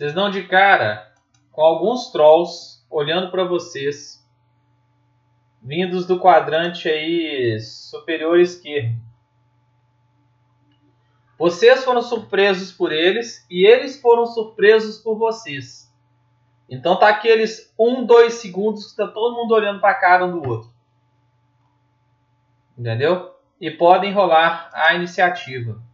Vocês 0.00 0.14
dão 0.14 0.30
de 0.30 0.44
cara 0.44 1.12
com 1.52 1.60
alguns 1.60 2.10
trolls 2.10 2.82
olhando 2.88 3.30
para 3.30 3.44
vocês, 3.44 4.26
vindos 5.60 6.06
do 6.06 6.18
quadrante 6.18 6.88
aí 6.88 7.60
superior 7.60 8.40
esquerdo. 8.40 8.98
Vocês 11.36 11.84
foram 11.84 12.00
surpresos 12.00 12.72
por 12.72 12.92
eles 12.92 13.44
e 13.50 13.66
eles 13.66 14.00
foram 14.00 14.24
surpresos 14.24 14.96
por 14.96 15.18
vocês. 15.18 15.92
Então 16.66 16.98
tá 16.98 17.10
aqueles 17.10 17.70
um, 17.78 18.02
dois 18.02 18.32
segundos 18.32 18.92
que 18.92 18.96
tá 18.96 19.06
todo 19.06 19.36
mundo 19.36 19.52
olhando 19.52 19.82
para 19.82 19.90
a 19.90 20.00
cara 20.00 20.24
um 20.24 20.40
do 20.40 20.48
outro. 20.48 20.70
Entendeu? 22.78 23.34
E 23.60 23.70
podem 23.70 24.14
rolar 24.14 24.70
a 24.72 24.94
iniciativa. 24.94 25.89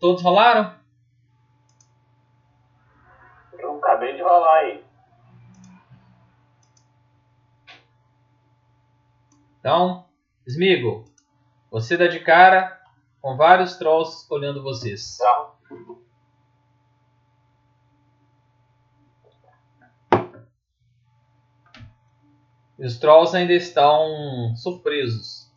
Todos 0.00 0.22
rolaram? 0.22 0.76
Eu 3.58 3.78
acabei 3.78 4.14
de 4.14 4.22
rolar 4.22 4.58
aí. 4.58 4.84
Então, 9.58 10.08
Smigo, 10.48 11.04
você 11.70 11.94
dá 11.94 12.06
de 12.06 12.20
cara 12.20 12.80
com 13.20 13.36
vários 13.36 13.76
trolls 13.76 14.26
olhando 14.30 14.62
vocês. 14.62 15.18
Tá. 15.18 15.54
E 22.78 22.86
os 22.86 22.98
trolls 22.98 23.36
ainda 23.36 23.52
estão 23.52 24.56
surpresos. 24.56 25.52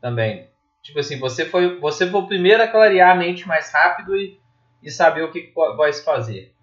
Também. 0.00 0.48
Tipo 0.88 1.00
assim, 1.00 1.18
você 1.18 1.44
foi, 1.44 1.78
você 1.78 2.10
foi 2.10 2.18
o 2.18 2.26
primeiro 2.26 2.62
a 2.62 2.66
clarear 2.66 3.10
a 3.10 3.14
mente 3.14 3.46
mais 3.46 3.70
rápido 3.70 4.16
e, 4.16 4.40
e 4.82 4.90
saber 4.90 5.22
o 5.22 5.30
que 5.30 5.52
vai 5.76 5.92
se 5.92 6.02
fazer. 6.02 6.54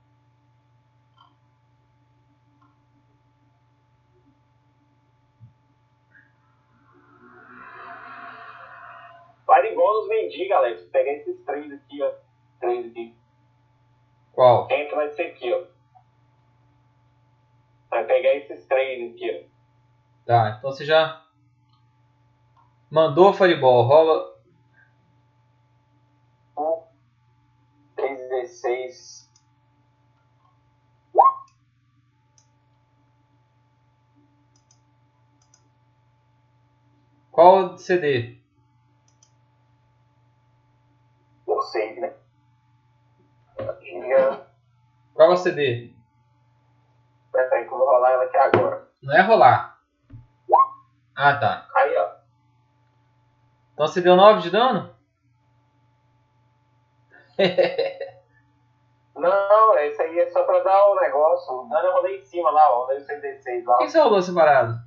Faz 9.46 9.72
igual 9.72 10.00
nos 10.00 10.10
mendigos, 10.10 10.54
Alex. 10.54 10.82
Pega 10.86 11.12
esses 11.12 11.40
três 11.46 11.72
aqui, 11.72 12.02
ó. 12.02 12.12
Três 12.60 12.88
aqui. 12.88 13.16
Qual? 14.34 14.68
Entra 14.72 14.96
vai 14.96 15.10
ser 15.10 15.22
aqui, 15.28 15.54
ó. 15.54 15.66
Vai 17.92 18.06
pegar 18.06 18.34
esses 18.34 18.66
três 18.66 19.14
aqui, 19.14 19.46
ó. 19.46 20.26
Tá, 20.26 20.56
então 20.58 20.72
você 20.72 20.84
já 20.84 21.24
mandou 22.96 23.30
o 23.32 23.34
Fireball. 23.34 23.84
Rola. 23.84 24.34
Um, 26.58 26.82
316. 27.98 29.30
Qual 37.32 37.78
CD? 37.78 38.40
Eu 41.46 41.62
sei, 41.64 42.00
né? 42.00 42.14
Tinha. 43.82 44.48
Qual 45.14 45.32
é 45.32 45.34
o 45.34 45.36
CD? 45.36 45.94
Peraí 47.34 47.66
que 47.68 47.74
eu 47.74 47.78
vou 47.78 47.86
rolar 47.90 48.12
ela 48.12 48.24
aqui 48.24 48.38
agora. 48.38 48.88
Não 49.04 49.14
é 49.14 49.22
rolar. 49.22 49.82
Ah, 51.14 51.36
tá. 51.36 51.68
Aí, 51.76 51.94
ó. 51.98 52.05
Então 53.76 53.86
você 53.88 54.00
deu 54.00 54.16
9 54.16 54.40
de 54.42 54.50
dano? 54.50 54.96
Não, 59.16 59.78
esse 59.80 60.02
aí 60.02 60.20
é 60.20 60.30
só 60.32 60.44
pra 60.44 60.60
dar 60.64 60.86
o 60.88 60.96
negócio. 60.96 61.54
O 61.54 61.68
dano 61.68 61.88
eu 61.88 61.94
rolei 61.94 62.20
em 62.20 62.22
cima 62.24 62.50
lá, 62.52 62.72
ó. 62.72 62.84
Rolei 62.86 63.00
o 63.00 63.06
116 63.06 63.66
lá. 63.66 63.76
Por 63.76 63.86
que 63.86 63.92
você 63.92 64.00
rolou 64.00 64.22
separado? 64.22 64.80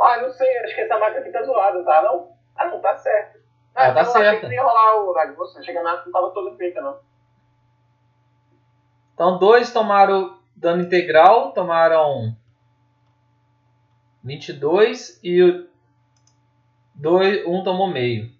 Ah, 0.00 0.20
não 0.20 0.30
sei, 0.30 0.58
acho 0.58 0.74
que 0.74 0.80
essa 0.80 0.98
máquina 0.98 1.20
aqui 1.20 1.30
tá 1.30 1.42
zoada, 1.44 1.84
tá? 1.84 2.02
Não? 2.02 2.32
Ah, 2.56 2.66
não, 2.66 2.80
tá 2.80 2.96
certo. 2.98 3.38
Ah, 3.72 3.86
Ah, 3.86 3.94
tá 3.94 4.00
eu 4.02 4.10
achei 4.10 4.40
que 4.40 4.46
ia 4.54 4.62
rolar 4.62 4.96
o 4.96 5.14
negócio. 5.14 5.62
Chega 5.64 5.80
na 5.80 6.04
não 6.04 6.10
tava 6.10 6.30
toda 6.32 6.56
feita, 6.56 6.80
não. 6.80 6.98
Então 9.14 9.38
dois 9.38 9.72
tomaram 9.72 10.40
dano 10.56 10.82
integral, 10.82 11.52
tomaram 11.52 12.34
22 14.22 15.20
e 15.22 15.42
o 15.42 15.68
dois, 16.94 17.44
um 17.46 17.62
tomou 17.64 17.88
meio. 17.88 18.30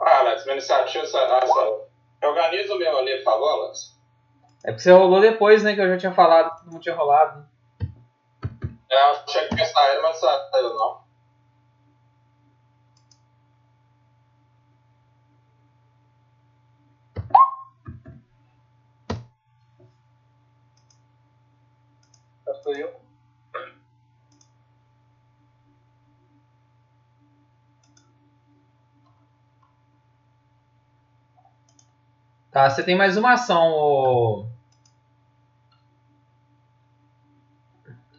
Ah, 0.00 0.18
Alex, 0.20 0.44
minha 0.44 0.54
iniciativa. 0.56 1.06
Organiza 2.22 2.74
o 2.74 2.78
meu 2.78 2.98
ali, 2.98 3.16
por 3.18 3.24
favor, 3.24 3.64
Alex. 3.64 3.98
É 4.64 4.70
porque 4.70 4.82
você 4.82 4.92
rolou 4.92 5.20
depois, 5.20 5.62
né? 5.62 5.74
Que 5.74 5.80
eu 5.80 5.88
já 5.88 5.98
tinha 5.98 6.12
falado 6.12 6.70
não 6.70 6.80
tinha 6.80 6.94
rolado. 6.94 7.48
É, 8.90 8.94
eu 8.94 9.16
achei 9.16 9.48
que 9.48 9.54
ia 9.54 9.66
sair, 9.66 10.02
mas 10.02 10.20
não 10.20 10.50
saiu 10.50 10.74
não. 10.74 11.07
tô 22.62 22.72
eu. 22.72 23.00
Tá, 32.50 32.68
você 32.68 32.82
tem 32.82 32.96
mais 32.96 33.16
uma 33.16 33.34
ação, 33.34 33.70
o 33.70 34.46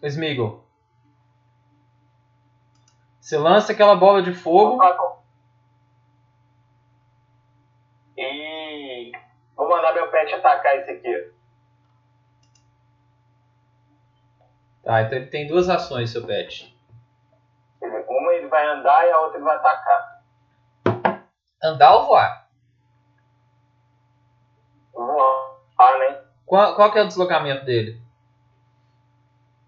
Smigo. 0.03 0.63
Você 3.19 3.37
lança 3.37 3.73
aquela 3.73 3.95
bola 3.95 4.21
de 4.21 4.33
fogo. 4.33 4.77
Tá 4.77 5.19
e 8.17 9.11
vou 9.55 9.69
mandar 9.69 9.93
meu 9.93 10.09
pet 10.11 10.33
atacar 10.33 10.77
esse 10.77 10.91
aqui. 10.91 11.38
Tá, 14.89 15.03
então 15.03 15.19
ele 15.19 15.27
tem 15.27 15.45
duas 15.45 15.69
ações, 15.69 16.09
seu 16.09 16.25
pet. 16.25 16.75
Uma 17.79 18.33
ele 18.33 18.47
vai 18.47 18.65
andar 18.65 19.07
e 19.07 19.11
a 19.11 19.21
outra 19.21 19.37
ele 19.37 19.45
vai 19.45 19.55
atacar. 19.55 20.23
Andar 21.63 21.95
ou 21.95 22.07
voar? 22.07 22.49
Voar, 24.91 25.99
né? 25.99 26.23
Qual, 26.43 26.75
qual 26.75 26.91
que 26.91 26.97
é 26.97 27.03
o 27.03 27.07
deslocamento 27.07 27.65
dele? 27.65 28.01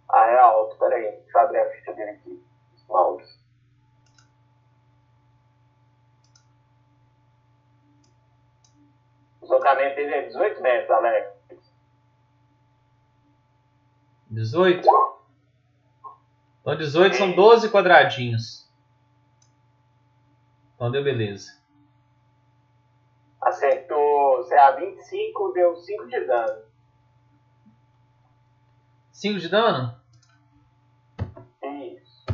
Ah, 0.10 0.26
é 0.26 0.40
alto. 0.40 0.76
Pera 0.78 0.96
aí. 0.96 1.12
Deixa 1.12 1.38
eu 1.38 1.42
abrir 1.42 1.60
a 1.60 1.70
ficha 1.70 1.94
dele 1.94 2.10
aqui. 2.10 2.44
Mouse. 2.90 3.40
O 9.40 9.42
deslocamento 9.42 9.96
dele 9.98 10.16
é 10.16 10.22
18 10.24 10.62
metros, 10.64 10.90
Alex. 10.90 11.41
18? 14.32 14.88
Então 16.62 16.78
18 16.78 17.16
são 17.18 17.36
12 17.36 17.70
quadradinhos. 17.70 18.72
Então 20.74 20.90
deu 20.90 21.04
beleza. 21.04 21.60
Acertou 23.42 24.48
CA 24.48 24.72
25, 24.72 25.52
deu 25.54 25.76
5 25.76 26.08
de 26.08 26.26
dano. 26.26 26.64
5 29.12 29.40
de 29.40 29.50
dano? 29.50 30.02
Isso. 31.62 32.26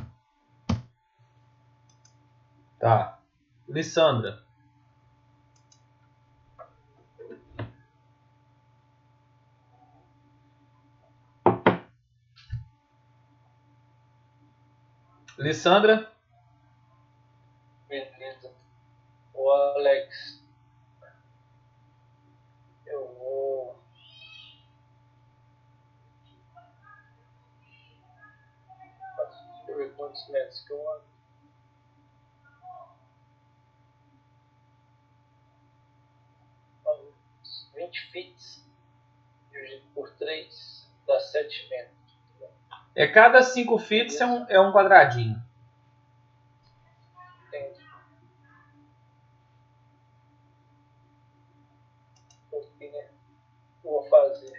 Tá. 2.79 3.19
Lissandra. 3.67 4.46
Lissandra. 15.37 16.11
Beleza. 17.87 18.51
O 19.33 19.51
Alex. 19.51 20.43
Eu 22.85 23.13
vou. 23.13 23.79
Deixa 29.17 29.71
eu 29.71 29.77
ver 29.77 29.93
quantos 29.95 30.27
metros 30.29 30.59
que 30.65 30.73
eu 30.73 30.91
ando. 30.91 31.07
20 37.75 38.11
feet. 38.11 38.63
Dividido 39.51 39.85
por 39.93 40.09
3 40.15 40.89
dá 41.05 41.19
7 41.19 41.69
metros. 41.69 41.96
É 42.97 43.05
cada 43.05 43.43
5 43.43 43.77
feet 43.77 44.19
é 44.19 44.25
um, 44.25 44.45
é 44.49 44.59
um 44.59 44.71
quadradinho. 44.73 45.39
Entendi. 47.47 47.79
Vou 53.83 54.01
fazer? 54.09 54.56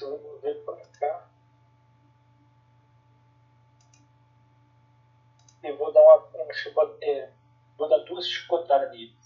Vou 0.00 0.38
ver 0.40 0.54
pra 0.64 0.76
cá. 0.98 1.28
E 5.62 5.72
vou 5.72 5.92
dar 5.92 6.00
uma, 6.00 6.44
uma 6.44 6.52
chicote- 6.54 7.04
é, 7.04 7.32
vou 7.76 7.88
dar 7.88 7.98
duas 8.04 8.26
chicotadas 8.26 8.90
nele. 8.90 9.16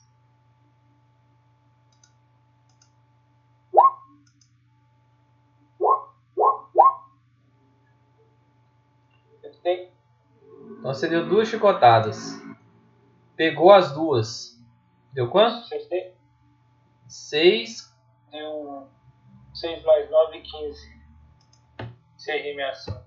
Então 10.78 10.92
você 10.92 11.08
deu 11.08 11.28
duas 11.28 11.48
chicotadas. 11.48 12.40
Pegou 13.36 13.72
as 13.72 13.92
duas. 13.92 14.60
Deu 15.12 15.30
quanto? 15.30 15.58
Acertei? 15.64 16.14
6. 17.06 17.94
Deu 18.30 18.88
6 19.62 19.84
mais 19.84 20.10
9, 20.10 20.40
15. 20.40 21.02
Encerrei 22.16 22.56
minha 22.56 22.70
ação. 22.70 23.04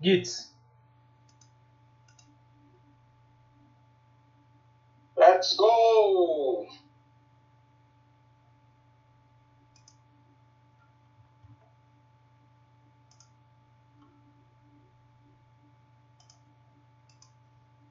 Gits. 0.00 0.52
Let's 5.16 5.54
go! 5.54 6.66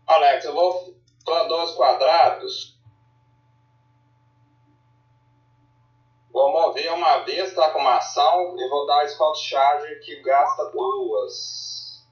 Alex, 0.05 0.43
eu 0.43 0.53
vou 0.53 1.01
para 1.23 1.47
dois 1.47 1.71
quadrados. 1.75 2.78
Vou 6.39 6.53
mover 6.53 6.93
uma 6.93 7.17
vez, 7.25 7.53
tá 7.53 7.69
com 7.71 7.79
uma 7.79 7.97
ação, 7.97 8.55
e 8.57 8.69
vou 8.69 8.87
dar 8.87 9.05
Scout 9.09 9.37
Charge 9.41 9.95
que 9.95 10.21
gasta 10.21 10.71
duas. 10.71 12.07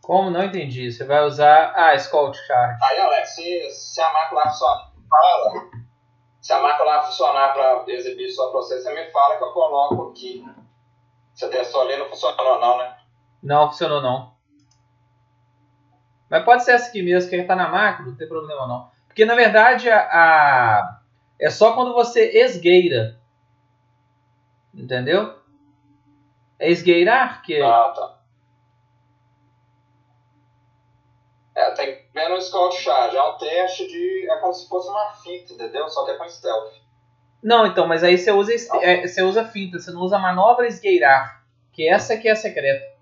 Como? 0.00 0.30
Não 0.30 0.44
entendi. 0.44 0.92
Você 0.92 1.04
vai 1.04 1.24
usar. 1.24 1.72
Ah, 1.74 1.98
Scout 1.98 2.38
Charge. 2.46 2.78
Aí, 2.84 3.00
Alex, 3.00 3.34
se, 3.34 3.70
se 3.72 4.00
a 4.00 4.12
máquina 4.12 4.40
lá 4.40 4.48
funcionar, 4.48 4.92
fala. 5.10 5.70
Se 6.40 6.52
a 6.52 6.60
máquina 6.60 6.84
lá 6.84 7.02
funcionar 7.02 7.52
para 7.52 7.84
exibir 7.88 8.30
só 8.30 8.52
pra 8.52 8.60
você, 8.60 8.80
você 8.80 8.94
me 8.94 9.10
fala 9.10 9.38
que 9.38 9.42
eu 9.42 9.52
coloco 9.52 10.10
aqui. 10.10 10.46
Você 11.34 11.48
testou 11.48 11.80
ali, 11.80 11.96
não 11.96 12.08
funcionou 12.08 12.60
não, 12.60 12.78
né? 12.78 12.96
Não 13.42 13.68
funcionou 13.68 14.00
não. 14.00 14.37
Mas 16.30 16.44
pode 16.44 16.64
ser 16.64 16.72
essa 16.72 16.88
aqui 16.88 17.02
mesmo, 17.02 17.30
que 17.30 17.42
tá 17.44 17.56
na 17.56 17.68
macro, 17.68 18.06
não 18.06 18.16
tem 18.16 18.28
problema 18.28 18.66
não. 18.66 18.90
Porque 19.06 19.24
na 19.24 19.34
verdade 19.34 19.88
a, 19.90 20.00
a- 20.00 21.00
é 21.40 21.50
só 21.50 21.72
quando 21.74 21.94
você 21.94 22.30
esgueira. 22.42 23.18
Entendeu? 24.74 25.34
É 26.58 26.70
esgueirar 26.70 27.42
que 27.42 27.60
Ah, 27.60 27.92
tá. 27.94 28.18
É, 31.54 31.70
tem 31.72 32.28
no 32.28 32.40
Scout 32.40 32.76
Charge. 32.80 33.16
É 33.16 33.22
um 33.22 33.36
teste 33.38 33.86
de. 33.88 34.30
É 34.30 34.36
como 34.38 34.52
se 34.52 34.68
fosse 34.68 34.88
uma 34.88 35.12
fita, 35.22 35.52
entendeu? 35.52 35.88
Só 35.88 36.04
que 36.04 36.12
é 36.12 36.16
com 36.16 36.28
stealth. 36.28 36.72
Não, 37.42 37.66
então, 37.66 37.86
mas 37.86 38.02
aí 38.04 38.18
você 38.18 38.30
usa 38.32 38.54
es- 38.54 38.68
é, 38.74 39.06
você 39.06 39.22
usa 39.22 39.44
finta, 39.44 39.78
você 39.78 39.90
não 39.92 40.02
usa 40.02 40.18
manobra 40.18 40.66
esgueirar, 40.66 41.44
que 41.72 41.88
essa 41.88 42.16
que 42.16 42.28
é 42.28 42.32
a 42.32 42.36
secreta. 42.36 42.97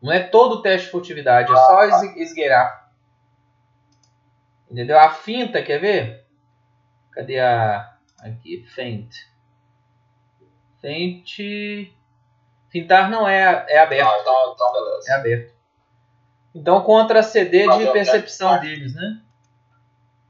Não 0.00 0.12
é 0.12 0.20
todo 0.20 0.56
o 0.56 0.62
teste 0.62 0.86
de 0.86 0.92
furtividade, 0.92 1.52
é 1.52 1.56
só 1.56 1.84
es- 1.84 2.16
esgueirar. 2.16 2.90
Entendeu? 4.70 4.98
A 4.98 5.10
finta, 5.10 5.62
quer 5.62 5.78
ver? 5.80 6.24
Cadê 7.12 7.40
a 7.40 7.96
aqui, 8.20 8.64
feint. 8.74 9.12
Feint 10.80 11.38
Fintar 12.70 13.10
não 13.10 13.26
é 13.26 13.64
é 13.68 13.78
aberto, 13.78 14.06
Ah, 14.08 14.18
então, 14.20 14.52
então 14.54 14.72
beleza. 14.72 15.10
é 15.10 15.14
aberto. 15.14 15.54
Então 16.54 16.82
contra 16.82 17.22
CD 17.22 17.64
Mas 17.66 17.78
de 17.78 17.90
percepção 17.92 18.60
deles, 18.60 18.94
né? 18.94 19.20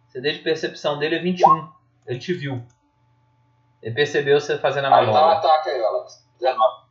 CD 0.09 0.33
de 0.33 0.39
percepção 0.41 0.99
dele 0.99 1.17
é 1.17 1.19
21. 1.19 1.69
Ele 2.07 2.19
te 2.19 2.33
viu. 2.33 2.65
Ele 3.83 3.95
percebeu 3.95 4.41
você 4.41 4.57
fazendo 4.59 4.87
a 4.87 4.97
Ah, 4.97 5.03
então 5.03 5.13
manobra. 5.13 5.71
ela. 5.71 6.07
19. 6.39 6.83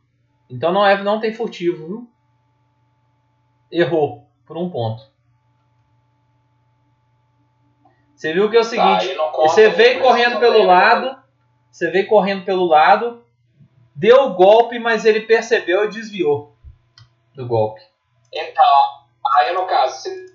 Então 0.50 0.72
não, 0.72 0.86
é, 0.86 1.02
não 1.02 1.18
tem 1.18 1.32
furtivo, 1.34 1.86
viu? 1.86 2.10
Errou 3.70 4.26
por 4.46 4.56
um 4.56 4.70
ponto. 4.70 5.02
Você 8.14 8.32
viu 8.32 8.50
que 8.50 8.56
é 8.56 8.60
o 8.60 8.62
Tá, 8.64 8.68
seguinte: 8.68 9.14
não 9.14 9.30
conta 9.30 9.48
você 9.48 9.68
veio 9.68 10.00
correndo 10.00 10.40
pelo 10.40 10.64
lado, 10.64 11.16
você 11.70 11.90
veio 11.90 12.08
correndo 12.08 12.44
pelo 12.44 12.66
lado, 12.66 13.24
deu 13.94 14.24
o 14.24 14.34
golpe, 14.34 14.78
mas 14.78 15.04
ele 15.04 15.20
percebeu 15.20 15.84
e 15.84 15.90
desviou 15.90 16.56
do 17.34 17.46
golpe. 17.46 17.80
Então, 18.32 19.04
aí 19.38 19.54
no 19.54 19.66
caso, 19.66 20.02
se 20.02 20.28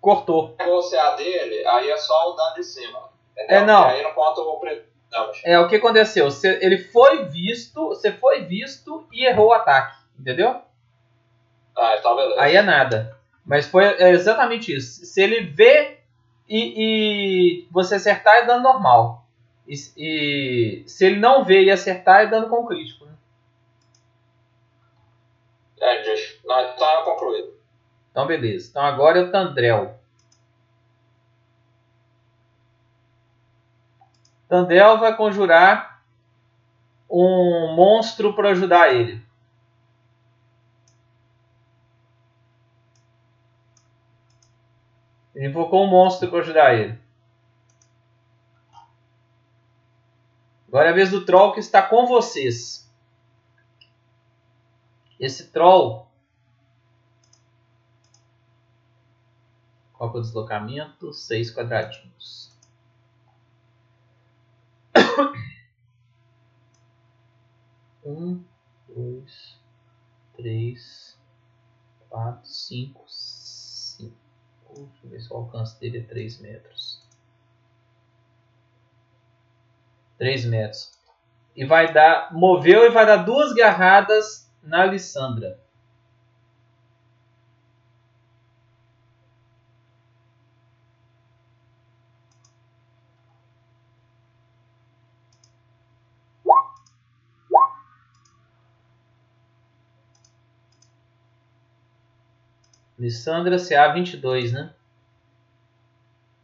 Cortou. 0.00 0.50
pegou 0.54 0.78
o 0.78 0.90
CA 0.90 1.10
dele, 1.16 1.66
aí 1.66 1.90
é 1.90 1.96
só 1.96 2.30
o 2.32 2.36
dano 2.36 2.54
de 2.54 2.64
cima. 2.64 3.10
Entendeu? 3.36 3.56
É, 3.58 3.64
não. 3.64 3.82
E 3.88 3.92
aí 3.94 4.02
não 4.02 4.12
conta 4.14 4.40
o 4.40 4.60
damage. 5.10 5.42
É 5.44 5.58
o 5.58 5.68
que 5.68 5.76
aconteceu. 5.76 6.30
Você- 6.30 6.58
ele 6.62 6.78
foi 6.78 7.24
visto, 7.24 7.88
você 7.88 8.12
foi 8.12 8.44
visto 8.44 9.06
e 9.12 9.26
errou 9.26 9.48
o 9.48 9.52
ataque, 9.52 9.96
entendeu? 10.20 10.60
Ah, 11.76 11.96
então 11.98 12.14
beleza. 12.14 12.40
Aí 12.40 12.56
é 12.56 12.62
nada. 12.62 13.16
Mas 13.44 13.66
foi 13.66 13.84
é 13.84 14.10
exatamente 14.10 14.74
isso. 14.74 15.04
Se 15.04 15.20
ele 15.20 15.40
vê 15.40 15.98
e, 16.48 17.62
e 17.64 17.68
você 17.70 17.94
acertar, 17.94 18.36
é 18.36 18.46
dano 18.46 18.62
normal. 18.62 19.26
E, 19.66 19.74
e 19.96 20.84
se 20.86 21.06
ele 21.06 21.18
não 21.18 21.44
vê 21.44 21.64
e 21.64 21.70
acertar, 21.70 22.22
é 22.22 22.26
dano 22.26 22.48
com 22.48 22.66
crítico. 22.66 23.06
né? 23.06 23.12
É, 25.80 26.02
então 26.02 27.00
é 27.00 27.04
concluído. 27.04 27.54
Então, 28.10 28.26
beleza. 28.26 28.68
Então, 28.68 28.82
agora 28.82 29.20
é 29.20 29.22
o 29.22 29.30
Tandrel. 29.30 29.98
Tandrel 34.48 34.98
vai 34.98 35.16
conjurar 35.16 36.02
um 37.08 37.72
monstro 37.74 38.34
para 38.34 38.50
ajudar 38.50 38.92
ele. 38.92 39.22
Ele 45.40 45.48
invocou 45.48 45.86
um 45.86 45.88
monstro 45.88 46.28
para 46.28 46.40
ajudar 46.40 46.74
ele. 46.74 47.00
Agora 50.68 50.88
é 50.88 50.90
a 50.90 50.94
vez 50.94 51.10
do 51.10 51.24
troll 51.24 51.54
que 51.54 51.60
está 51.60 51.80
com 51.80 52.06
vocês. 52.06 52.92
Esse 55.18 55.50
troll 55.50 56.10
Qual 59.94 60.14
é 60.14 60.18
o 60.18 60.20
deslocamento? 60.20 61.10
6 61.10 61.54
quadradinhos. 61.54 62.54
Um, 68.02 68.42
dois, 68.88 69.60
três, 70.34 71.20
quatro, 72.08 72.48
cinco. 72.48 73.04
Deixa 74.86 75.06
eu 75.06 75.10
ver 75.10 75.20
se 75.20 75.32
o 75.32 75.36
alcance 75.36 75.78
dele 75.80 75.98
é 75.98 76.02
3 76.02 76.40
metros. 76.40 77.02
3 80.18 80.44
metros. 80.46 80.92
E 81.56 81.64
vai 81.64 81.92
dar. 81.92 82.32
Moveu 82.32 82.84
e 82.84 82.90
vai 82.90 83.06
dar 83.06 83.18
duas 83.18 83.52
garradas 83.52 84.50
na 84.62 84.82
Alessandra. 84.82 85.58
Lissandra 103.00 103.56
CA 103.58 103.88
22, 103.88 104.52
né? 104.52 104.74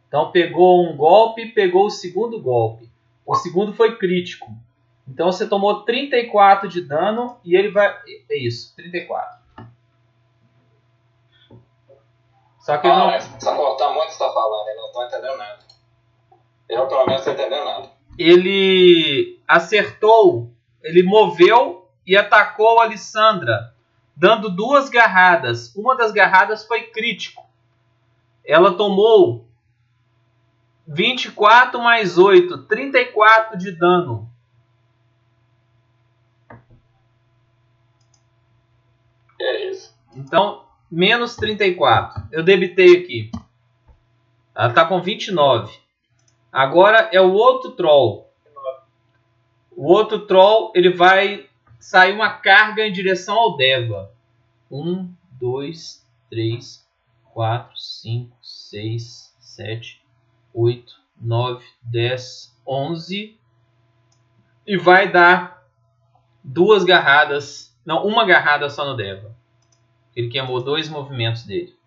Então 0.07 0.31
pegou 0.31 0.83
um 0.89 0.97
golpe, 0.97 1.45
pegou 1.47 1.85
o 1.85 1.89
segundo 1.91 2.41
golpe. 2.41 2.89
O 3.25 3.35
segundo 3.35 3.73
foi 3.73 3.97
crítico. 3.97 4.51
Então 5.07 5.31
você 5.31 5.47
tomou 5.47 5.83
34 5.83 6.67
de 6.67 6.81
dano 6.81 7.37
e 7.45 7.55
ele 7.55 7.69
vai. 7.69 7.95
É 8.29 8.37
isso, 8.37 8.75
34. 8.75 9.37
Só 12.59 12.77
que 12.77 12.87
Ah, 12.87 12.97
não. 12.97 13.11
precisa 13.11 13.55
cortar 13.55 13.89
muito 13.93 14.03
o 14.03 14.07
que 14.07 14.13
você 14.13 14.19
tá 14.19 14.33
falando, 14.33 14.67
eu 14.69 14.75
não 14.75 14.91
tô 14.91 15.05
entendendo 15.05 15.37
nada. 15.37 15.59
Eu, 16.67 16.87
pelo 16.87 17.05
menos, 17.05 17.25
não 17.25 17.35
tô 17.35 17.41
entendendo 17.41 17.65
nada. 17.65 17.89
Ele 18.17 19.39
acertou, 19.47 20.51
ele 20.83 21.03
moveu 21.03 21.87
e 22.05 22.17
atacou 22.17 22.79
a 22.79 22.83
Alessandra, 22.85 23.73
dando 24.17 24.49
duas 24.49 24.89
garradas. 24.89 25.73
Uma 25.75 25.95
das 25.95 26.11
garradas 26.11 26.65
foi 26.65 26.87
crítico. 26.87 27.45
Ela 28.43 28.75
tomou 28.75 29.47
24 30.87 31.79
mais 31.79 32.17
8, 32.17 32.63
34 32.63 33.57
de 33.57 33.71
dano. 33.71 34.27
É 39.39 39.69
isso. 39.69 39.95
Então, 40.15 40.65
menos 40.89 41.35
34. 41.35 42.23
Eu 42.31 42.43
debitei 42.43 42.97
aqui. 42.97 43.31
Ela 44.55 44.69
está 44.69 44.83
com 44.83 44.99
29. 44.99 45.77
Agora 46.51 47.09
é 47.13 47.21
o 47.21 47.33
outro 47.33 47.71
troll. 47.73 48.33
O 49.75 49.93
outro 49.93 50.25
troll, 50.25 50.71
ele 50.73 50.89
vai 50.89 51.47
sair 51.79 52.13
uma 52.13 52.29
carga 52.29 52.85
em 52.85 52.91
direção 52.91 53.37
ao 53.37 53.57
Deva. 53.57 54.11
1, 54.69 55.13
2, 55.31 56.05
3, 56.29 56.87
4, 57.33 57.77
5, 57.77 58.37
6, 58.41 59.35
7, 59.39 60.01
8, 60.53 60.93
9, 61.21 61.65
10, 61.83 62.61
11. 62.67 63.39
E 64.65 64.77
vai 64.77 65.11
dar 65.11 65.63
duas 66.43 66.83
garradas. 66.83 67.75
Não, 67.85 68.05
uma 68.05 68.25
garrada 68.25 68.69
só 68.69 68.85
no 68.85 68.97
Deva. 68.97 69.35
Ele 70.15 70.29
queimou 70.29 70.61
dois 70.63 70.89
movimentos 70.89 71.43
dele. 71.43 71.77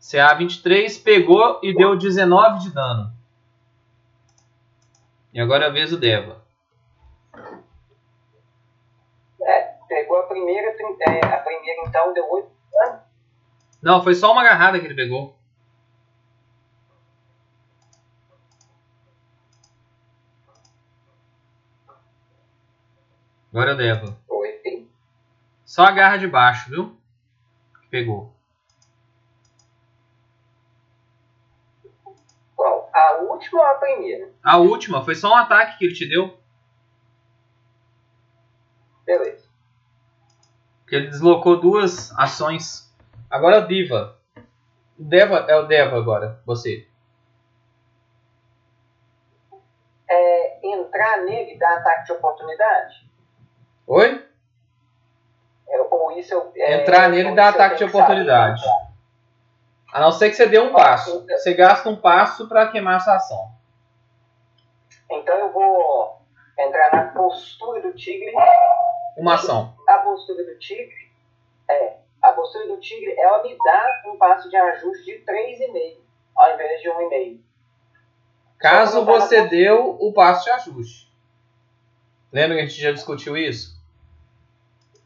CA23 0.00 1.02
pegou 1.02 1.60
e 1.62 1.74
deu 1.74 1.96
19 1.96 2.64
de 2.64 2.70
dano. 2.74 3.13
E 5.34 5.40
agora 5.40 5.64
é 5.64 5.68
a 5.68 5.72
vez 5.72 5.90
do 5.90 5.98
Deva. 5.98 6.46
É, 9.42 9.62
pegou 9.88 10.20
a 10.20 10.28
primeira, 10.28 10.68
é, 10.68 11.26
a 11.26 11.38
primeira 11.38 11.82
então 11.88 12.14
deu 12.14 12.30
8 12.30 12.48
Não, 13.82 14.00
foi 14.00 14.14
só 14.14 14.30
uma 14.30 14.42
agarrada 14.42 14.78
que 14.78 14.86
ele 14.86 14.94
pegou. 14.94 15.36
Agora 23.50 23.72
é 23.72 23.74
o 23.74 23.76
Deva. 23.76 24.16
8. 24.28 24.88
Só 25.64 25.82
a 25.82 25.90
garra 25.90 26.16
de 26.16 26.28
baixo, 26.28 26.70
viu? 26.70 26.96
Que 27.80 27.88
pegou. 27.88 28.32
Qual? 32.54 32.92
A 33.04 33.16
última 33.22 33.60
ou 33.60 33.66
a 33.66 33.74
primeira? 33.74 34.30
A 34.42 34.56
última 34.56 35.04
foi 35.04 35.14
só 35.14 35.30
um 35.30 35.36
ataque 35.36 35.78
que 35.78 35.84
ele 35.84 35.94
te 35.94 36.08
deu. 36.08 36.38
Beleza. 39.04 39.46
Que 40.88 40.96
ele 40.96 41.08
deslocou 41.08 41.60
duas 41.60 42.16
ações. 42.18 42.90
Agora 43.30 43.56
é 43.56 43.58
o 43.60 43.66
Diva. 43.66 44.18
O 44.98 45.04
Deva 45.04 45.44
é 45.48 45.56
o 45.56 45.66
Deva 45.66 45.98
agora, 45.98 46.40
você. 46.46 46.88
É, 50.08 50.66
entrar 50.66 51.24
nele 51.24 51.58
dá 51.58 51.74
ataque 51.76 52.06
de 52.06 52.12
oportunidade? 52.12 53.10
Oi? 53.86 54.26
É, 55.68 55.80
ou 55.80 56.12
isso 56.12 56.52
é, 56.56 56.80
Entrar 56.80 57.10
nele 57.10 57.34
dá 57.34 57.48
ataque 57.48 57.76
de 57.76 57.84
que 57.84 57.90
saber? 57.90 58.24
A 59.94 60.00
não 60.00 60.10
ser 60.10 60.28
que 60.28 60.34
você 60.34 60.46
dê 60.46 60.58
um 60.58 60.72
passo. 60.72 61.24
Você 61.24 61.54
gasta 61.54 61.88
um 61.88 61.94
passo 61.94 62.48
para 62.48 62.66
queimar 62.66 62.96
essa 62.96 63.14
ação. 63.14 63.52
Então 65.08 65.38
eu 65.38 65.52
vou 65.52 66.20
entrar 66.58 66.92
na 66.92 67.12
postura 67.12 67.80
do 67.80 67.94
tigre. 67.94 68.32
Uma 69.16 69.34
ação. 69.34 69.72
A 69.88 69.98
postura 69.98 70.42
do 70.42 70.58
tigre 70.58 71.12
é. 71.70 71.98
A 72.20 72.32
postura 72.32 72.66
do 72.66 72.80
tigre, 72.80 73.14
ela 73.16 73.40
me 73.44 73.56
dá 73.56 74.02
um 74.06 74.18
passo 74.18 74.50
de 74.50 74.56
ajuste 74.56 75.04
de 75.04 75.24
3,5 75.24 75.98
ao 76.34 76.54
invés 76.54 76.82
de 76.82 76.88
1,5. 76.88 77.40
Caso 78.58 79.04
na 79.04 79.12
você 79.12 79.46
deu 79.46 79.96
o 80.00 80.12
passo 80.12 80.42
de 80.42 80.50
ajuste. 80.50 81.14
Lembra 82.32 82.56
que 82.56 82.62
a 82.62 82.66
gente 82.66 82.80
já 82.80 82.90
discutiu 82.90 83.36
isso? 83.36 83.80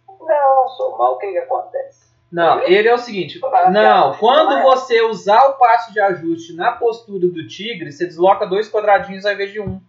Não, 0.09 0.69
sou 0.71 0.97
mal. 0.97 1.17
O 1.17 1.19
que, 1.19 1.31
que 1.31 1.39
acontece? 1.39 1.98
Não, 2.31 2.61
ele 2.61 2.87
é 2.87 2.95
o 2.95 2.99
seguinte. 2.99 3.41
Não, 3.73 4.15
quando 4.17 4.63
você 4.63 5.01
usar 5.03 5.47
o 5.47 5.55
passo 5.55 5.93
de 5.93 6.01
ajuste 6.01 6.55
na 6.55 6.73
postura 6.73 7.27
do 7.27 7.47
tigre, 7.47 7.91
você 7.91 8.07
desloca 8.07 8.47
dois 8.47 8.71
quadradinhos 8.71 9.25
ao 9.25 9.33
invés 9.33 9.51
de 9.51 9.61
um. 9.61 9.81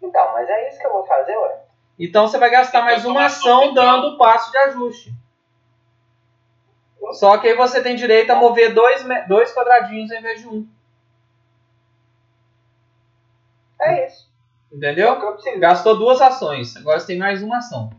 Então, 0.00 0.32
mas 0.32 0.48
é 0.48 0.68
isso 0.68 0.78
que 0.78 0.86
eu 0.86 0.92
vou 0.92 1.04
fazer, 1.04 1.36
ué. 1.36 1.58
Então 1.98 2.28
você 2.28 2.38
vai 2.38 2.48
gastar 2.48 2.82
mais 2.82 3.04
uma 3.04 3.26
ação 3.26 3.74
dando 3.74 4.14
o 4.14 4.16
passo 4.16 4.52
de 4.52 4.58
ajuste. 4.58 5.12
Só 7.12 7.38
que 7.38 7.48
aí 7.48 7.56
você 7.56 7.82
tem 7.82 7.96
direito 7.96 8.30
a 8.30 8.36
mover 8.36 8.72
dois, 8.72 9.04
dois 9.26 9.52
quadradinhos 9.52 10.12
ao 10.12 10.18
invés 10.18 10.40
de 10.40 10.48
um. 10.48 10.68
É 13.80 14.06
isso. 14.06 14.28
É 14.70 14.74
o 14.74 14.76
Entendeu? 14.76 15.32
preciso. 15.32 15.58
Gastou 15.58 15.98
duas 15.98 16.20
ações. 16.20 16.76
Agora 16.76 17.00
você 17.00 17.06
tem 17.08 17.18
mais 17.18 17.42
uma 17.42 17.58
ação. 17.58 17.90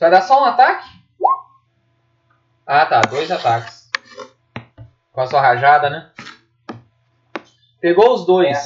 Você 0.00 0.08
vai 0.08 0.12
dar 0.12 0.22
só 0.22 0.40
um 0.40 0.46
ataque? 0.46 0.88
Ah 2.66 2.86
tá, 2.86 3.02
dois 3.02 3.30
ataques. 3.30 3.90
Com 5.12 5.20
a 5.20 5.26
sua 5.26 5.42
rajada, 5.42 5.90
né? 5.90 6.10
Pegou 7.82 8.14
os 8.14 8.24
dois. 8.24 8.56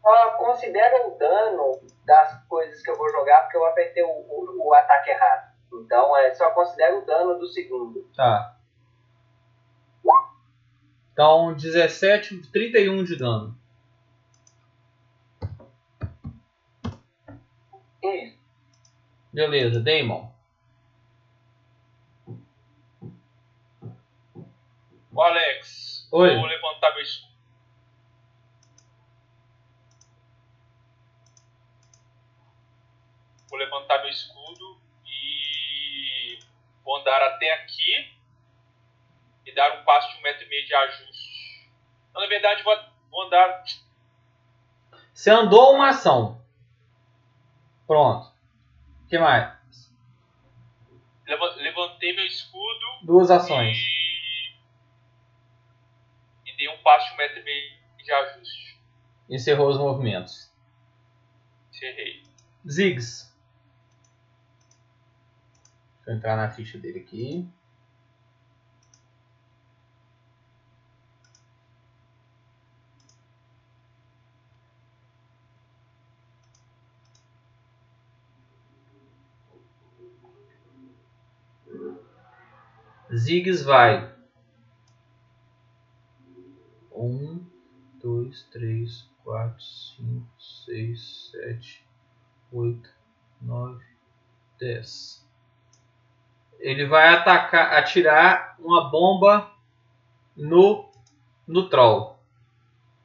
Só 0.00 0.30
considera 0.38 1.08
o 1.08 1.18
dano 1.18 1.80
das 2.04 2.46
coisas 2.46 2.80
que 2.80 2.88
eu 2.88 2.96
vou 2.96 3.10
jogar, 3.10 3.40
porque 3.40 3.56
eu 3.56 3.66
apertei 3.66 4.04
o, 4.04 4.08
o, 4.08 4.68
o 4.68 4.72
ataque 4.72 5.10
errado. 5.10 5.54
Então, 5.72 6.16
é 6.16 6.32
só 6.34 6.52
considera 6.52 6.96
o 6.96 7.04
dano 7.04 7.36
do 7.36 7.48
segundo. 7.48 8.08
Tá. 8.14 8.56
Então, 11.12 11.52
17, 11.52 12.48
31 12.52 13.02
de 13.02 13.16
dano. 13.16 13.65
Beleza, 19.32 19.80
Damon. 19.80 20.32
Ô 25.12 25.22
Alex, 25.22 26.08
Oi. 26.12 26.36
vou 26.36 26.46
levantar 26.46 26.92
meu 26.94 27.02
escudo. 27.02 27.36
Vou 33.48 33.58
levantar 33.58 33.98
meu 34.02 34.10
escudo 34.10 34.80
e 35.06 36.38
vou 36.84 36.96
andar 36.98 37.22
até 37.22 37.52
aqui 37.54 38.14
e 39.46 39.54
dar 39.54 39.80
um 39.80 39.84
passo 39.84 40.12
de 40.12 40.18
um 40.18 40.22
metro 40.22 40.44
e 40.44 40.48
meio 40.48 40.66
de 40.66 40.74
ajuste. 40.74 41.70
Então, 42.10 42.20
na 42.20 42.28
verdade, 42.28 42.62
vou, 42.62 42.76
vou 43.10 43.22
andar. 43.26 43.64
Você 45.14 45.30
andou 45.30 45.74
uma 45.74 45.90
ação. 45.90 46.44
Pronto. 47.86 48.26
O 49.04 49.08
que 49.08 49.18
mais? 49.18 49.54
leva- 51.26 51.54
Levantei 51.56 52.14
meu 52.14 52.24
escudo 52.26 52.86
Duas 53.02 53.30
ações. 53.30 53.76
e, 53.78 54.56
e 56.50 56.56
dei 56.56 56.68
um 56.68 56.82
passo 56.82 57.08
de 57.08 57.14
um 57.14 57.16
metro 57.16 57.40
e 57.40 57.44
meio 57.44 57.76
de 57.98 58.12
ajuste. 58.12 58.80
Encerrou 59.28 59.68
os 59.68 59.78
movimentos. 59.78 60.52
Encerrei. 61.72 62.22
Ziggs. 62.68 63.34
Deixa 65.96 66.10
eu 66.10 66.14
entrar 66.16 66.36
na 66.36 66.50
ficha 66.50 66.78
dele 66.78 67.00
aqui. 67.00 67.48
Ziggs 83.14 83.62
vai. 83.62 84.14
Um, 86.92 87.44
dois, 88.02 88.42
três, 88.44 89.08
quatro, 89.22 89.62
cinco, 89.62 90.26
seis, 90.38 91.30
sete, 91.30 91.86
oito, 92.52 92.88
nove, 93.40 93.84
dez. 94.58 95.24
Ele 96.58 96.86
vai 96.86 97.08
atacar, 97.08 97.74
atirar 97.74 98.56
uma 98.58 98.90
bomba 98.90 99.50
no 100.36 100.90
no 101.46 101.68
troll. 101.68 102.18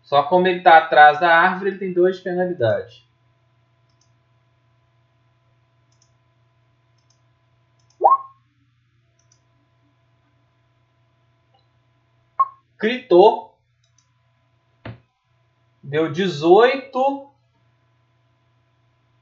Só 0.01 0.23
como 0.23 0.47
ele 0.47 0.59
está 0.59 0.79
atrás 0.79 1.19
da 1.19 1.29
árvore, 1.29 1.71
ele 1.71 1.79
tem 1.79 1.93
dois 1.93 2.17
de 2.17 2.23
penalidade. 2.23 3.07
Gritou. 12.81 13.55
Deu 15.83 16.11
18. 16.11 17.29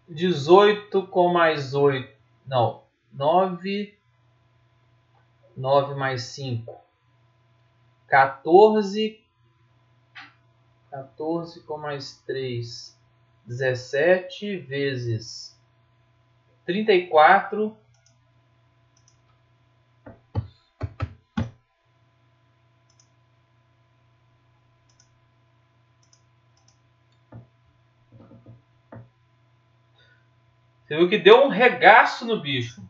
18 0.07 1.07
com 1.07 1.33
mais 1.33 1.73
8. 1.73 2.09
Não. 2.47 2.83
9. 3.11 3.99
9 5.57 5.95
mais 5.95 6.21
5. 6.23 6.73
14. 8.07 9.21
14 10.89 11.61
com 11.63 11.77
mais 11.77 12.17
3. 12.25 12.97
17 13.45 14.55
vezes 14.55 15.59
34. 16.65 17.75
Você 30.89 30.97
viu 30.97 31.07
que 31.07 31.19
deu 31.19 31.43
um 31.43 31.49
regaço 31.49 32.25
no 32.25 32.41
bicho. 32.41 32.83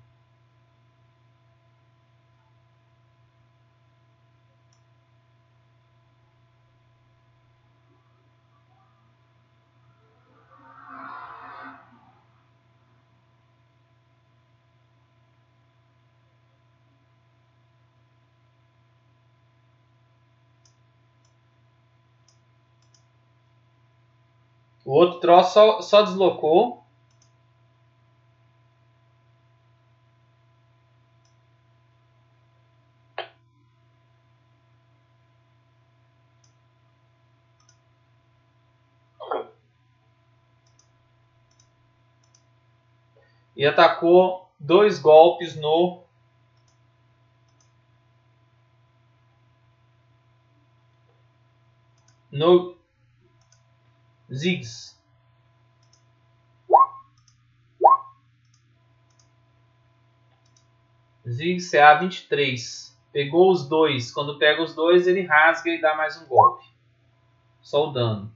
O 24.85 24.93
outro 24.93 25.19
troço 25.19 25.53
só, 25.53 25.81
só 25.81 26.01
deslocou. 26.03 26.88
E 43.59 43.65
atacou 43.65 44.49
dois 44.57 44.99
golpes 44.99 45.53
no 45.53 46.01
no 52.31 52.77
Ziggs. 54.33 54.97
Ziggs 61.27 61.69
CA 61.69 61.95
23. 61.95 62.97
Pegou 63.11 63.51
os 63.51 63.67
dois. 63.67 64.09
Quando 64.09 64.39
pega 64.39 64.63
os 64.63 64.73
dois, 64.73 65.05
ele 65.05 65.23
rasga 65.23 65.69
e 65.69 65.81
dá 65.81 65.97
mais 65.97 66.15
um 66.21 66.25
golpe. 66.27 66.63
Só 67.61 67.89
o 67.89 67.91
dano. 67.91 68.33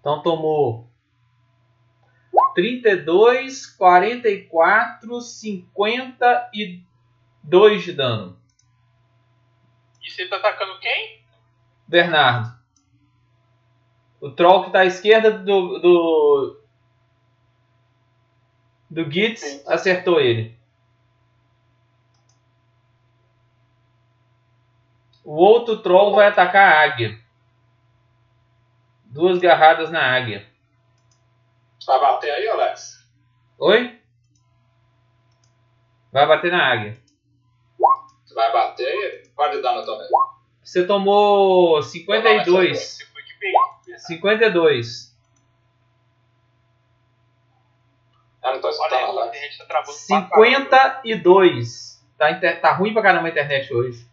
Então 0.00 0.20
tomou 0.20 0.85
32, 2.56 3.76
44, 3.76 5.20
52 5.20 7.84
de 7.84 7.92
dano. 7.92 8.36
E 10.02 10.10
você 10.10 10.26
tá 10.26 10.36
atacando 10.36 10.80
quem? 10.80 11.22
Bernardo. 11.86 12.56
O 14.18 14.30
troll 14.30 14.62
que 14.62 14.68
está 14.68 14.78
à 14.80 14.86
esquerda 14.86 15.30
do. 15.30 15.78
do. 15.78 16.58
do 18.88 19.12
Gitz 19.12 19.62
acertou 19.68 20.18
ele. 20.18 20.56
O 25.22 25.34
outro 25.34 25.82
troll 25.82 26.14
vai 26.14 26.28
atacar 26.28 26.72
a 26.72 26.80
águia. 26.84 27.20
Duas 29.04 29.38
garradas 29.38 29.90
na 29.90 30.00
águia. 30.00 30.55
Vai 31.86 32.00
bater 32.00 32.30
aí, 32.30 32.48
Alex? 32.48 33.04
Oi? 33.58 34.00
Vai 36.12 36.26
bater 36.26 36.50
na 36.50 36.72
águia. 36.72 37.00
Você 38.24 38.34
vai 38.34 38.52
bater 38.52 38.86
aí? 38.86 39.28
Pode 39.34 39.60
dar 39.62 39.74
no 39.74 39.84
também. 39.84 40.08
Você 40.62 40.86
tomou 40.86 41.82
52. 41.82 42.78
Você 42.78 43.04
foi 43.06 43.22
de 43.22 43.38
bem. 43.38 43.98
52. 43.98 45.16
Eu 48.42 48.52
não 48.52 48.60
tô 48.60 48.68
Olha 48.68 48.72
escutando, 48.74 49.18
aí, 49.18 49.24
a 49.24 49.26
internet 49.28 49.58
tá 49.58 49.64
travando 49.66 49.92
pra 50.08 50.30
caramba. 50.30 50.70
52. 51.02 52.06
Tá, 52.16 52.30
inter- 52.30 52.60
tá 52.60 52.72
ruim 52.72 52.92
pra 52.92 53.02
caramba 53.02 53.28
a 53.28 53.30
internet 53.30 53.72
hoje. 53.74 54.08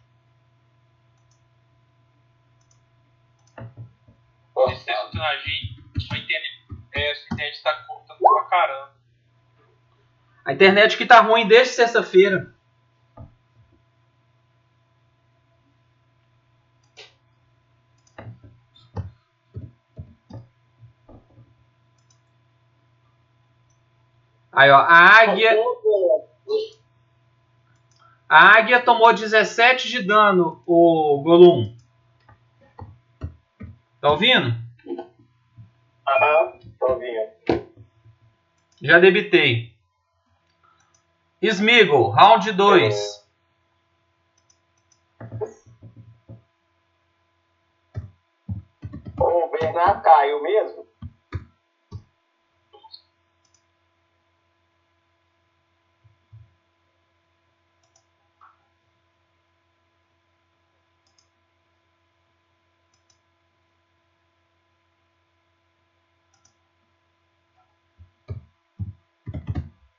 Pô, 4.52 4.68
você 4.68 4.84
tá 4.84 4.92
escutando 4.92 5.22
a 5.22 5.36
gente, 5.38 5.73
sua 7.14 7.26
internet, 7.32 7.62
tá 7.62 7.74
cortando 7.86 8.18
pra 8.18 8.44
caramba. 8.44 8.94
A 10.44 10.52
internet 10.52 10.96
que 10.96 11.06
tá 11.06 11.20
ruim 11.20 11.48
desde 11.48 11.74
sexta-feira. 11.74 12.54
Aí, 24.52 24.70
ó, 24.70 24.76
a 24.76 25.20
águia, 25.20 25.56
a 28.28 28.56
águia 28.56 28.80
tomou 28.80 29.12
17 29.12 29.88
de 29.88 30.02
dano, 30.02 30.62
o 30.64 31.20
Golum. 31.24 31.76
Tá 34.00 34.10
ouvindo? 34.10 34.54
Aham, 36.06 36.58
tô 36.60 36.68
ouvindo. 36.90 37.68
Já 38.82 38.98
debitei. 38.98 39.74
Smeagol, 41.42 42.10
round 42.10 42.52
2. 42.52 43.24
O 49.20 49.48
Bernardo 49.48 50.02
caiu 50.02 50.42
mesmo? 50.42 50.83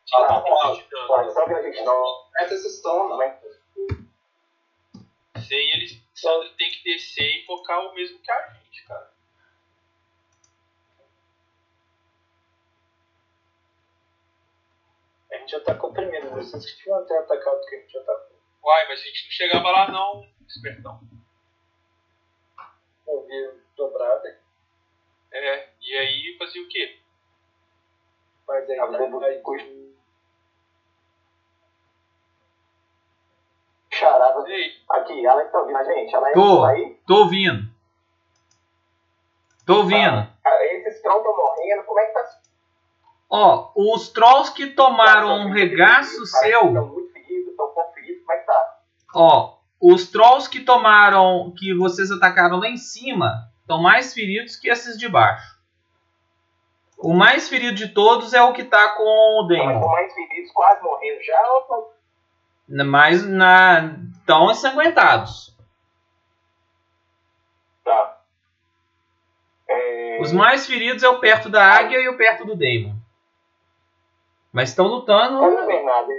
Só 0.06 0.28
tá. 0.28 0.42
Pode 0.42 1.34
só 1.34 1.46
a 1.46 1.62
gente 1.62 1.84
não. 1.84 2.26
Como 3.10 3.24
é 3.24 3.30
que 3.30 3.48
Isso 5.36 5.54
aí 5.54 5.72
eles 5.74 6.02
só 6.14 6.40
tem 6.56 6.72
que 6.72 6.84
descer 6.84 7.42
e 7.42 7.46
focar 7.46 7.80
o 7.80 7.94
mesmo 7.94 8.20
que 8.20 8.32
a 8.32 8.50
gente, 8.50 8.88
cara. 8.88 9.14
A 15.32 15.38
gente 15.38 15.56
atacou 15.56 15.92
primeiro, 15.92 16.30
vocês 16.32 16.66
que 16.66 16.84
tinham 16.84 17.00
até 17.00 17.18
atacado 17.18 17.66
que 17.66 17.76
a 17.76 17.80
gente 17.80 17.98
atacou. 17.98 18.38
Uai, 18.64 18.88
mas 18.88 19.00
a 19.00 19.04
gente 19.04 19.26
não 19.26 19.32
chegava 19.32 19.72
lá 19.72 19.92
não, 19.92 20.28
espertão. 20.48 21.00
Eu 23.08 23.26
vi 23.28 23.62
dobrada, 23.76 24.40
É, 25.32 25.70
e 25.82 25.98
aí 25.98 26.38
fazia 26.40 26.64
o 26.64 26.68
quê? 26.68 27.00
mas 28.48 28.70
aí, 28.70 28.78
bomba 28.78 29.26
aí 29.26 29.42
Charada. 34.00 34.44
Aqui, 34.90 35.26
Alex 35.28 35.52
tá 35.52 35.60
ouvindo 35.60 35.78
a 35.78 35.84
gente? 35.84 36.16
Alex, 36.16 36.34
Tô. 36.34 36.62
tá 36.62 36.70
aí? 36.70 37.00
Tô 37.08 37.16
ouvindo. 37.20 37.70
Tô 39.66 39.78
ouvindo. 39.78 40.28
Ah, 40.46 40.64
Esses 40.66 41.02
trolls 41.02 41.20
estão 41.28 41.36
morrendo, 41.38 41.84
como 41.86 42.00
é 42.00 42.06
que 42.06 42.14
tá? 42.14 42.26
Ó, 43.30 43.72
os 43.76 44.10
trolls 44.10 44.54
que 44.54 44.68
tomaram 44.68 45.40
um 45.48 45.52
regaço 45.52 46.26
seu. 46.26 46.68
Estão 46.68 46.86
muito 46.88 47.12
feridos, 47.12 47.50
estão 47.52 47.68
pouco 47.70 47.94
feridos, 47.94 48.22
como 48.24 48.32
é 48.34 48.38
que 48.42 48.46
tá? 48.46 48.78
Ó, 49.16 49.56
os 49.82 50.10
trolls 50.12 50.48
que 50.50 50.60
tomaram. 50.62 51.52
que 51.58 51.74
vocês 51.76 52.12
atacaram 52.12 52.60
lá 52.60 52.68
em 52.68 52.78
cima 52.78 53.50
estão 53.62 53.82
mais 53.82 54.14
feridos 54.14 54.56
que 54.56 54.70
esses 54.70 54.98
de 54.98 55.10
baixo. 55.10 55.56
O 57.00 57.14
mais 57.14 57.50
ferido 57.50 57.76
de 57.76 57.90
todos 57.90 58.34
é 58.34 58.42
o 58.42 58.54
que 58.54 58.64
tá 58.64 58.90
com 58.90 59.04
o 59.04 59.42
Estão 59.52 59.68
Demon. 59.68 59.88
mais 59.90 60.14
feridos, 60.14 60.52
quase 60.52 60.82
morrendo 60.84 61.24
já 61.24 61.52
ou 61.54 61.62
tão- 61.64 61.95
Mas 62.68 63.26
na. 63.28 63.96
estão 64.18 64.50
ensanguentados. 64.50 65.56
Tá. 67.84 68.22
É... 69.70 70.20
Os 70.22 70.32
mais 70.32 70.66
feridos 70.66 71.04
é 71.04 71.10
o 71.10 71.20
perto 71.20 71.50
da 71.50 71.64
águia 71.64 72.00
e 72.00 72.10
o 72.10 72.18
perto 72.18 72.46
do 72.46 72.56
Demon. 72.56 72.96
Mas 74.52 74.70
estão 74.70 74.86
Olha 74.86 74.94
o 74.94 74.98
lutando. 74.98 75.68
Bernardo. 75.68 76.12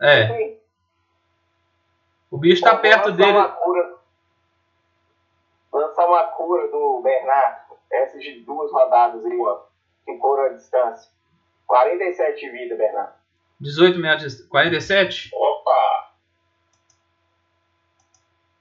É, 0.00 0.56
o 2.30 2.38
bicho 2.38 2.62
tá 2.62 2.76
perto 2.76 3.08
lançar 3.08 3.16
dele. 3.16 3.38
Uma 3.38 3.48
cura, 3.48 3.96
lançar 5.72 6.06
uma 6.06 6.24
cura 6.28 6.68
do 6.68 7.00
Bernardo. 7.02 7.76
Essas 7.90 8.22
de 8.22 8.40
duas 8.40 8.70
rodadas 8.70 9.24
aí, 9.24 9.40
ó. 9.40 9.62
Que 10.04 10.16
cura 10.18 10.46
a 10.46 10.54
distância. 10.54 11.10
47 11.66 12.40
de 12.40 12.50
vida, 12.50 12.76
Bernardo. 12.76 13.17
18 13.60 13.98
metros. 13.98 14.36
de- 14.36 14.42
47? 14.48 15.30
Opa! 15.34 16.12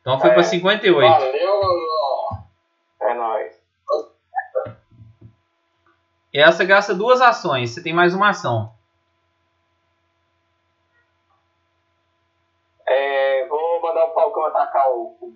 Então 0.01 0.19
foi 0.19 0.29
É. 0.29 0.33
pra 0.33 0.43
58. 0.43 1.09
Valeu. 1.11 1.61
É 3.01 3.13
nóis. 3.13 3.57
Essa 6.33 6.63
gasta 6.65 6.93
duas 6.93 7.19
ações. 7.21 7.71
Você 7.71 7.81
tem 7.81 7.93
mais 7.93 8.13
uma 8.13 8.29
ação. 8.29 8.73
É, 12.85 13.45
vou 13.47 13.81
mandar 13.81 14.05
o 14.05 14.13
Falcão 14.13 14.45
atacar 14.45 14.89
o 14.91 15.33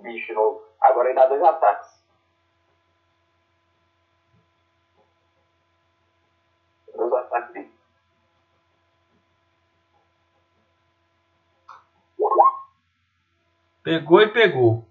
bicho 0.00 0.32
novo. 0.34 0.62
Agora 0.80 1.08
ele 1.08 1.18
dá 1.18 1.26
dois 1.26 1.42
ataques. 1.42 1.91
Dele. 7.40 7.70
Pegou 13.82 14.20
e 14.22 14.28
pegou. 14.28 14.86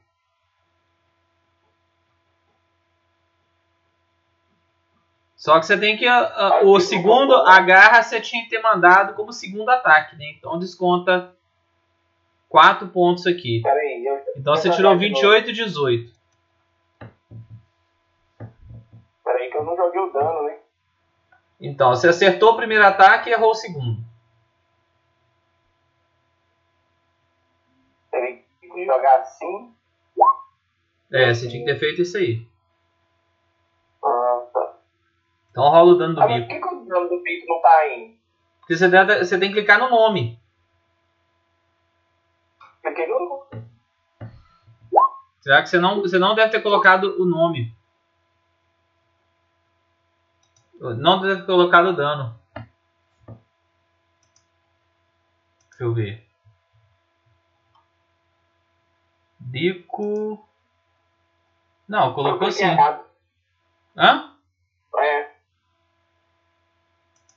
Só 5.41 5.59
que 5.59 5.65
você 5.65 5.79
tem 5.79 5.97
que. 5.97 6.05
ah, 6.07 6.61
o 6.63 6.79
segundo, 6.79 7.33
a 7.33 7.59
garra 7.61 8.03
você 8.03 8.21
tinha 8.21 8.43
que 8.43 8.49
ter 8.49 8.61
mandado 8.61 9.15
como 9.15 9.33
segundo 9.33 9.69
ataque, 9.69 10.15
né? 10.15 10.35
Então 10.37 10.59
desconta 10.59 11.33
4 12.47 12.89
pontos 12.89 13.25
aqui. 13.25 13.59
Pera 13.63 13.79
aí, 13.79 14.05
eu, 14.05 14.21
Então 14.37 14.55
você 14.55 14.69
tirou 14.69 14.93
jogar 14.93 14.99
de 14.99 15.09
novo. 15.09 15.21
28 15.33 15.49
e 15.49 15.53
18. 15.53 16.13
Pera 19.23 19.37
aí 19.39 19.49
que 19.49 19.57
eu 19.57 19.63
não 19.63 19.75
joguei 19.75 19.99
o 19.99 20.11
dano, 20.11 20.43
né? 20.43 20.60
Então 21.61 21.89
você 21.89 22.07
acertou 22.09 22.53
o 22.53 22.55
primeiro 22.57 22.83
ataque 22.85 23.29
e 23.29 23.33
errou 23.33 23.51
o 23.51 23.55
segundo. 23.55 24.03
Aí, 28.13 28.43
tem 28.59 28.69
que 28.71 28.85
jogar 28.85 29.19
assim. 29.21 29.73
É, 31.11 31.33
você 31.33 31.47
tinha 31.47 31.63
que 31.65 31.71
ter 31.73 31.79
feito 31.79 32.01
isso 32.01 32.17
aí. 32.17 32.47
Ah, 34.03 34.47
tá. 34.53 34.77
Então 35.51 35.69
rola 35.69 35.91
o 35.93 35.95
dano 35.97 36.15
do 36.15 36.21
Ah, 36.21 36.27
mas 36.27 36.41
por 36.41 36.47
bico. 36.47 36.61
que, 36.61 36.69
que 36.69 36.75
o 36.75 36.85
dano 36.85 37.09
do 37.09 37.21
bico 37.21 37.47
não 37.47 37.61
tá 37.61 37.89
indo? 37.95 38.17
Porque 38.61 38.77
você, 38.77 38.87
deve- 38.87 39.19
você 39.25 39.37
tem 39.39 39.49
que 39.49 39.55
clicar 39.55 39.79
no 39.79 39.89
nome. 39.89 40.39
Porque 42.81 43.05
não. 43.05 43.45
Será 45.41 45.61
que 45.61 45.69
você 45.69 45.79
não, 45.79 46.01
você 46.01 46.17
não 46.19 46.33
deve 46.35 46.51
ter 46.51 46.61
colocado 46.61 47.15
o 47.21 47.25
nome? 47.25 47.75
Não 50.81 51.21
deve 51.21 51.41
ter 51.41 51.45
colocado 51.45 51.89
o 51.89 51.95
dano. 51.95 52.39
Deixa 55.69 55.83
eu 55.83 55.93
ver. 55.93 56.27
Bico. 59.39 60.43
Não, 61.87 62.13
colocou 62.15 62.51
sim. 62.51 62.65
Hã? 63.95 64.35
É. 64.97 65.35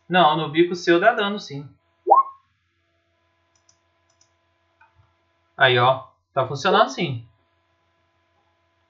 Não, 0.09 0.37
no 0.39 0.49
bico 0.49 0.75
seu 0.75 0.99
dá 0.99 1.12
dano 1.12 1.39
sim. 1.39 1.69
Aí, 5.57 5.79
ó. 5.79 6.09
Tá 6.33 6.49
funcionando 6.49 6.89
sim. 6.89 7.29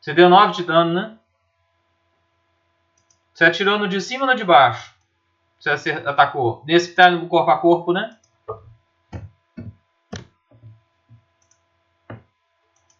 Você 0.00 0.14
deu 0.14 0.28
9 0.28 0.52
de 0.52 0.64
dano, 0.64 0.92
né? 0.92 1.18
Você 3.34 3.44
atirou 3.44 3.78
no 3.78 3.88
de 3.88 4.00
cima 4.00 4.24
ou 4.24 4.30
no 4.30 4.36
de 4.36 4.44
baixo? 4.44 4.94
Você 5.58 5.90
atacou. 5.90 6.62
Nesse 6.64 6.90
que 6.90 6.94
tá 6.94 7.10
no 7.10 7.28
corpo 7.28 7.50
a 7.50 7.58
corpo, 7.58 7.92
né? 7.92 8.16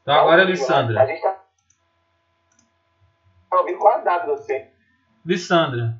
Então 0.02 0.14
agora 0.14 0.42
é 0.42 0.44
A 0.44 0.48
Lissandra. 0.48 1.06
gente 1.06 1.22
tá. 1.22 1.40
Tá 3.48 3.60
ouvindo 3.60 3.78
quase 3.78 4.04
nada 4.04 4.24
de 4.24 4.30
você. 4.30 4.70
Lissandra. 5.24 5.98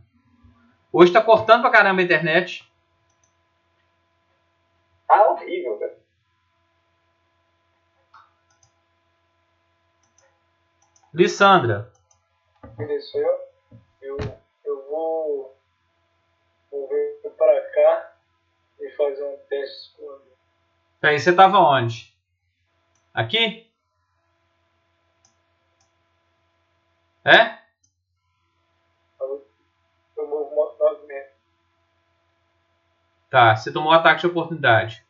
Hoje 0.93 1.13
tá 1.13 1.23
cortando 1.23 1.63
pra 1.63 1.71
caramba 1.71 2.01
a 2.03 2.05
internet. 2.05 2.71
Tá 5.07 5.31
horrível, 5.31 5.79
velho. 5.79 5.95
Lissandra. 11.13 11.93
Isso 12.79 13.17
eu, 13.19 13.44
eu, 14.05 14.17
eu 14.65 14.89
vou, 14.89 15.59
vou 16.71 16.89
vir 16.89 17.31
para 17.37 17.71
cá 17.73 18.17
e 18.81 18.91
fazer 18.97 19.25
um 19.25 19.37
teste 19.49 19.97
com 19.97 20.21
Peraí, 21.01 21.19
você 21.19 21.35
tava 21.35 21.59
onde? 21.59 22.15
Aqui? 23.13 23.71
É? 27.25 27.59
o 29.21 30.27
movo- 30.27 30.77
movimento. 30.79 31.33
Tá, 33.31 33.57
você 33.57 33.73
tomou 33.73 33.93
ataque 33.93 34.21
de 34.21 34.27
oportunidade. 34.29 35.05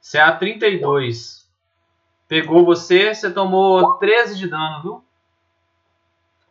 CA 0.00 0.36
32. 0.38 1.49
Pegou 2.30 2.64
você, 2.64 3.12
você 3.12 3.34
tomou 3.34 3.98
13 3.98 4.38
de 4.38 4.48
dano, 4.48 4.82
viu? 4.82 5.04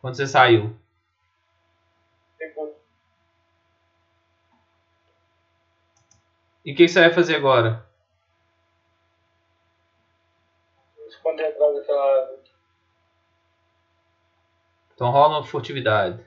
Quando 0.02 0.14
você 0.14 0.26
saiu. 0.26 0.78
Pegou. 2.36 2.78
E 6.66 6.74
o 6.74 6.76
que 6.76 6.86
você 6.86 7.00
vai 7.00 7.14
fazer 7.14 7.36
agora? 7.36 7.88
Esconder 11.08 11.46
atrás 11.46 11.74
daquela 11.74 12.20
árvore. 12.20 12.50
Então 14.92 15.10
rola 15.10 15.38
uma 15.38 15.46
furtividade. 15.46 16.22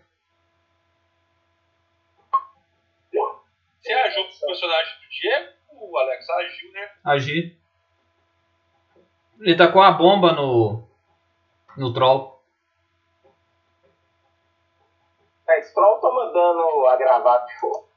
Você 3.80 3.94
agiu 3.94 4.24
com 4.24 4.36
o 4.36 4.48
personagem 4.48 4.96
do 5.00 5.10
Diego? 5.10 5.54
O 5.74 5.98
Alex 6.00 6.28
agiu, 6.28 6.72
né? 6.72 6.92
Agir. 7.06 7.63
Ele 9.44 9.58
tá 9.58 9.68
com 9.68 9.82
a 9.82 9.92
bomba 9.92 10.32
no. 10.32 10.88
No 11.76 11.94
troll. 11.94 12.42
É, 15.50 15.62
Stroll 15.64 16.00
toma 16.00 16.32
dano 16.32 16.88
agravado 16.88 17.46
de 17.48 17.60
fogo. 17.60 17.90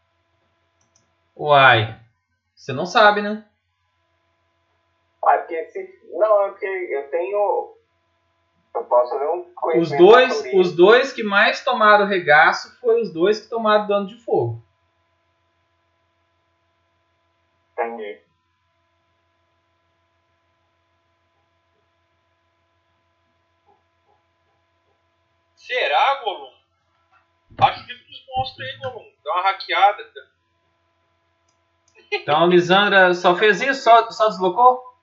Uai. 1.36 2.00
Você 2.52 2.72
não 2.72 2.84
sabe, 2.84 3.22
né? 3.22 3.46
Ah, 5.24 5.38
porque 5.38 5.66
se. 5.66 6.00
Não, 6.10 6.46
é 6.46 6.48
porque 6.48 6.66
eu 6.66 7.08
tenho. 7.10 7.76
Eu 8.74 8.84
posso 8.84 9.12
fazer 9.12 9.26
um 9.28 9.80
Os 9.80 9.90
dois, 9.90 10.44
os 10.52 10.74
dois 10.74 11.12
que 11.12 11.22
mais 11.22 11.62
tomaram 11.62 12.06
regaço 12.06 12.76
foi 12.80 13.00
os 13.00 13.12
dois 13.12 13.40
que 13.40 13.48
tomaram 13.48 13.86
dano 13.86 14.08
de 14.08 14.16
fogo. 14.16 14.60
Entendi. 17.72 18.26
Será, 25.66 26.22
Golum? 26.22 26.52
Acho 27.58 27.84
que 27.86 27.94
dos 27.94 28.24
monstros 28.28 28.68
aí, 28.68 28.78
Golum. 28.78 29.12
Dá 29.24 29.32
uma 29.32 29.42
hackeada. 29.42 30.12
Então, 32.12 32.46
Lisandra 32.46 33.12
só 33.14 33.34
fez 33.34 33.60
isso? 33.60 33.82
Só, 33.82 34.08
só 34.12 34.28
deslocou? 34.28 34.94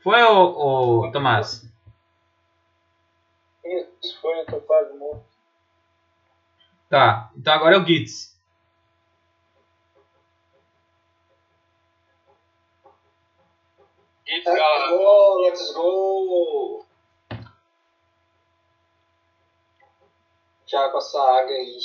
Foi, 0.00 0.22
o, 0.22 1.00
o 1.00 1.10
Tomás? 1.10 1.68
Isso 3.64 4.20
foi, 4.20 4.38
eu 4.40 4.46
tô 4.46 4.60
quase 4.60 4.96
morto. 4.96 5.26
Tá. 6.88 7.32
Então 7.36 7.52
agora 7.52 7.74
é 7.74 7.78
o 7.78 7.84
Gitz. 7.84 8.36
Gates, 14.24 14.44
Let's 14.44 14.60
ela, 14.60 14.88
go, 14.88 15.38
let's 15.42 15.72
go! 15.72 16.85
Já 20.66 20.88
com 20.90 20.98
essa 20.98 21.18
águia 21.18 21.56
aí. 21.56 21.78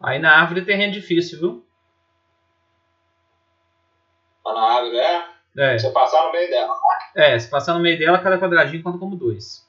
Aí 0.00 0.18
na 0.18 0.38
árvore 0.38 0.60
é 0.60 0.64
terreno 0.64 0.92
difícil, 0.92 1.40
viu? 1.40 1.66
Tá 4.44 4.52
na 4.52 4.60
árvore, 4.60 4.98
é? 5.56 5.78
Você 5.78 5.90
passar 5.90 6.24
no 6.24 6.32
meio 6.32 6.50
dela. 6.50 6.74
É, 7.14 7.38
se 7.38 7.48
passar 7.48 7.74
no 7.74 7.80
meio 7.80 7.98
dela, 7.98 8.18
cada 8.18 8.38
quadradinho 8.38 8.82
conta 8.82 8.98
como 8.98 9.16
dois. 9.16 9.64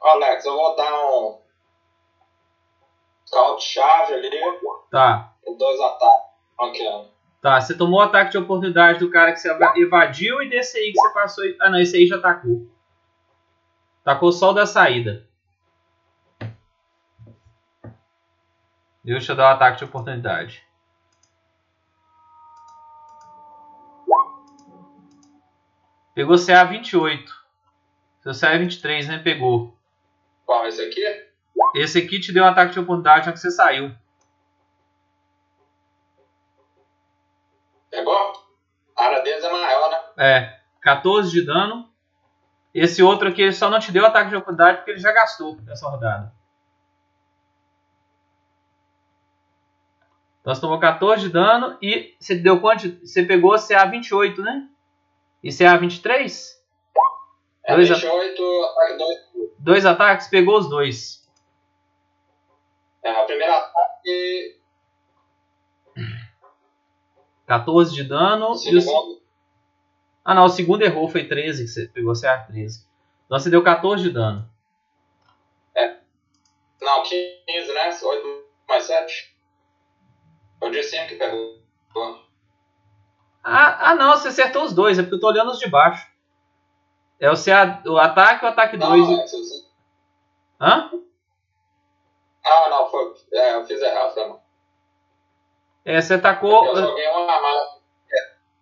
Alex, 0.00 0.44
eu 0.44 0.54
vou 0.54 0.76
dar 0.76 0.92
um. 1.10 1.38
Scout 3.26 3.62
charge 3.62 4.14
ali 4.14 4.30
Tá. 4.90 5.32
e 5.46 5.54
dois 5.56 5.78
ataques. 5.80 6.28
Ranqueando. 6.58 7.08
Tá, 7.42 7.60
você 7.60 7.76
tomou 7.76 8.00
o 8.00 8.02
ataque 8.02 8.32
de 8.32 8.38
oportunidade 8.38 8.98
do 8.98 9.10
cara 9.10 9.32
que 9.32 9.38
você 9.38 9.50
eva- 9.50 9.74
evadiu 9.76 10.42
e 10.42 10.48
desse 10.48 10.76
aí 10.78 10.92
que 10.92 10.98
você 10.98 11.12
passou. 11.12 11.44
Ah, 11.60 11.70
não, 11.70 11.78
esse 11.78 11.96
aí 11.96 12.06
já 12.06 12.16
atacou. 12.16 12.66
Tacou 14.08 14.32
só 14.32 14.52
o 14.52 14.54
da 14.54 14.64
saída. 14.64 15.28
Deixa 19.04 19.32
eu 19.32 19.36
dar 19.36 19.50
o 19.50 19.54
ataque 19.54 19.76
de 19.76 19.84
oportunidade. 19.84 20.66
Pegou 26.14 26.42
CA 26.42 26.64
28. 26.64 27.46
Seu 28.22 28.32
CA 28.32 28.54
é 28.54 28.58
23, 28.58 29.08
né? 29.08 29.18
Pegou. 29.18 29.76
Qual, 30.46 30.66
esse 30.66 30.80
aqui? 30.80 31.28
Esse 31.74 31.98
aqui 31.98 32.18
te 32.18 32.32
deu 32.32 32.44
um 32.44 32.48
ataque 32.48 32.72
de 32.72 32.80
oportunidade 32.80 33.26
na 33.26 33.34
que 33.34 33.38
você 33.38 33.50
saiu. 33.50 33.94
Pegou? 37.90 38.16
A 38.96 39.04
área 39.04 39.20
deles 39.20 39.44
é 39.44 39.52
maior, 39.52 39.90
né? 39.90 39.98
É, 40.16 40.60
14 40.80 41.30
de 41.30 41.44
dano. 41.44 41.87
Esse 42.74 43.02
outro 43.02 43.28
aqui 43.28 43.42
ele 43.42 43.52
só 43.52 43.68
não 43.70 43.80
te 43.80 43.90
deu 43.90 44.04
ataque 44.06 44.30
de 44.30 44.36
oportunidade 44.36 44.78
porque 44.78 44.92
ele 44.92 45.00
já 45.00 45.12
gastou 45.12 45.56
nessa 45.62 45.88
rodada. 45.88 46.32
Então 50.40 50.54
você 50.54 50.60
tomou 50.60 50.78
14 50.78 51.22
de 51.22 51.28
dano 51.28 51.76
e 51.82 52.14
você 52.18 52.34
deu 52.34 52.60
quanto? 52.60 52.88
Você 53.06 53.22
pegou 53.22 53.54
CA 53.58 53.84
28, 53.84 54.40
né? 54.42 54.68
E 55.42 55.52
CA 55.52 55.76
23? 55.76 56.58
É 57.64 57.74
Dois 57.74 57.90
a- 57.90 57.94
28, 57.94 58.64
ataque 58.64 58.98
2. 58.98 59.18
Dois 59.58 59.86
ataques, 59.86 60.28
pegou 60.28 60.58
os 60.58 60.68
dois. 60.70 61.28
É, 63.02 63.12
o 63.22 63.26
primeiro 63.26 63.52
ataque, 63.52 64.56
14 67.46 67.94
de 67.94 68.04
dano. 68.04 68.52
o 68.52 68.54
e 68.54 68.78
o... 68.78 69.20
Ah 70.28 70.34
não, 70.34 70.44
o 70.44 70.50
segundo 70.50 70.82
errou, 70.82 71.08
foi 71.08 71.26
13 71.26 71.64
que 71.64 71.70
você 71.70 71.88
pegou 71.88 72.12
CA 72.12 72.36
13. 72.36 72.86
Então 73.24 73.38
você 73.38 73.48
deu 73.48 73.62
14 73.62 74.02
de 74.02 74.10
dano. 74.10 74.46
Não, 76.82 77.02
15, 77.02 77.72
né? 77.72 77.98
8 78.02 78.44
mais 78.68 78.84
7. 78.84 79.34
Foi 80.58 80.68
o 80.68 80.70
de 80.70 80.82
cima 80.82 81.06
que 81.06 81.14
pegou. 81.14 81.62
Ah, 83.42 83.92
ah 83.92 83.94
não, 83.94 84.10
você 84.10 84.28
acertou 84.28 84.64
os 84.64 84.74
dois, 84.74 84.98
é 84.98 85.02
porque 85.02 85.14
eu 85.14 85.20
tô 85.20 85.28
olhando 85.28 85.50
os 85.50 85.58
de 85.58 85.70
baixo. 85.70 86.06
É 87.18 87.30
o, 87.30 87.34
CA, 87.34 87.82
o 87.86 87.96
ataque 87.96 88.44
e 88.44 88.48
o 88.48 88.50
ataque 88.50 88.76
2. 88.76 89.08
Não, 89.08 89.26
você- 89.26 89.66
Hã? 90.60 90.90
Ah, 92.44 92.68
não, 92.68 92.90
foi. 92.90 93.14
É, 93.32 93.54
eu 93.54 93.64
fiz 93.64 93.80
errado, 93.80 94.12
foi 94.12 94.28
mal. 94.28 94.44
É, 95.86 95.98
você 96.02 96.12
atacou. 96.12 96.66
Eu 96.66 96.76
joguei 96.76 97.08
uma 97.08 97.34
a 97.34 97.40
mais. 97.40 97.77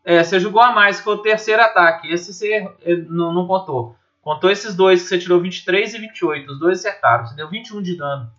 É, 0.08 0.22
você 0.22 0.38
jogou 0.38 0.62
a 0.62 0.70
mais, 0.70 0.98
que 0.98 1.02
foi 1.04 1.14
o 1.14 1.22
terceiro 1.22 1.60
ataque. 1.60 2.08
Esse 2.12 2.32
você 2.32 2.54
eh, 2.82 2.94
não, 3.08 3.32
não 3.34 3.44
contou. 3.44 3.96
Contou 4.22 4.48
esses 4.48 4.72
dois 4.76 5.02
que 5.02 5.08
você 5.08 5.18
tirou 5.18 5.40
23 5.40 5.94
e 5.94 5.98
28. 5.98 6.52
Os 6.52 6.60
dois 6.60 6.78
acertaram. 6.78 7.26
Você 7.26 7.34
deu 7.34 7.48
21 7.50 7.82
de 7.82 7.96
dano. 7.96 8.30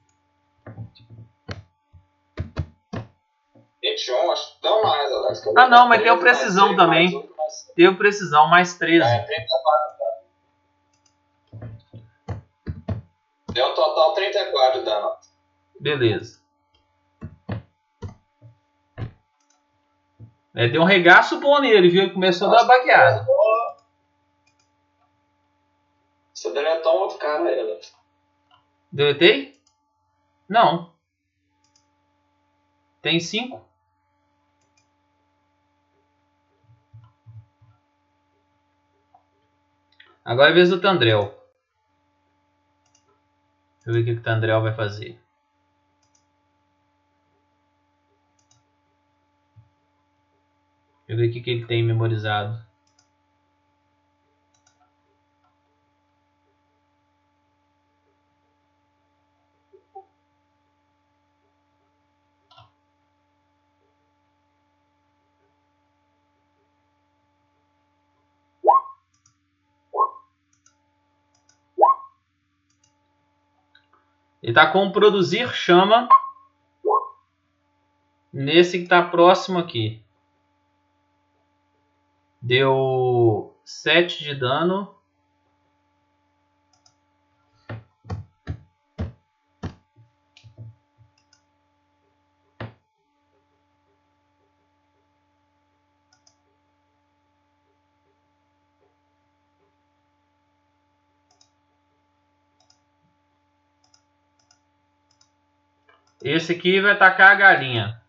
21, 3.84 4.32
acho 4.32 4.60
que 4.62 4.70
mais, 4.82 5.12
Alex. 5.12 5.44
Ah, 5.58 5.68
não, 5.68 5.90
mas 5.90 6.00
13, 6.00 6.04
tem 6.04 6.12
o 6.12 6.20
precisão 6.20 6.66
mais 6.68 6.78
também. 6.78 7.12
mais 7.12 7.16
um, 7.16 7.36
mais- 7.36 7.74
Deu 7.76 7.98
precisão, 7.98 8.48
mais 8.48 8.78
13. 8.78 9.06
É, 9.06 9.20
34. 9.20 9.98
Deu 13.52 13.66
um 13.68 13.74
total 13.76 14.14
34 14.14 14.80
de 14.80 14.86
dano. 14.86 15.12
Beleza. 15.82 16.40
É, 20.58 20.68
deu 20.68 20.82
um 20.82 20.86
regaço 20.86 21.40
bom 21.40 21.62
nele, 21.62 21.88
viu? 21.88 22.02
Ele 22.02 22.14
começou 22.14 22.48
a 22.48 22.52
dar 22.52 22.64
uma 22.64 22.68
baqueada. 22.68 23.28
Você 26.34 26.52
deletou 26.52 26.96
um 26.96 27.02
outro 27.02 27.20
cara 27.20 27.42
Alex. 27.42 27.96
Deletei? 28.92 29.62
Não. 30.50 30.92
Tem 33.04 33.20
5. 33.20 33.64
Agora 40.26 40.50
é 40.50 40.52
a 40.54 40.56
vez 40.56 40.72
do 40.72 40.82
Tandrel. 40.82 41.40
Deixa 43.76 43.90
eu 43.90 43.94
ver 43.94 44.02
o 44.02 44.06
que 44.06 44.14
que 44.16 44.22
o 44.22 44.24
Tandrel 44.24 44.64
vai 44.64 44.74
fazer. 44.74 45.22
Deixa 51.08 51.14
eu 51.14 51.18
ver 51.18 51.30
o 51.30 51.34
que 51.34 51.42
que 51.42 51.50
ele 51.50 51.66
tem 51.66 51.82
memorizado. 51.82 52.68
Ele 74.44 74.54
tá 74.54 74.70
com 74.72 74.92
produzir 74.92 75.54
chama. 75.54 76.10
Nesse 78.32 78.82
que 78.82 78.88
tá 78.88 79.02
próximo 79.02 79.58
aqui. 79.58 80.02
Deu 82.48 83.54
7 83.66 84.24
de 84.24 84.34
dano. 84.34 84.96
Esse 106.22 106.54
aqui 106.54 106.80
vai 106.80 106.92
atacar 106.92 107.32
a 107.32 107.36
galinha. 107.36 108.02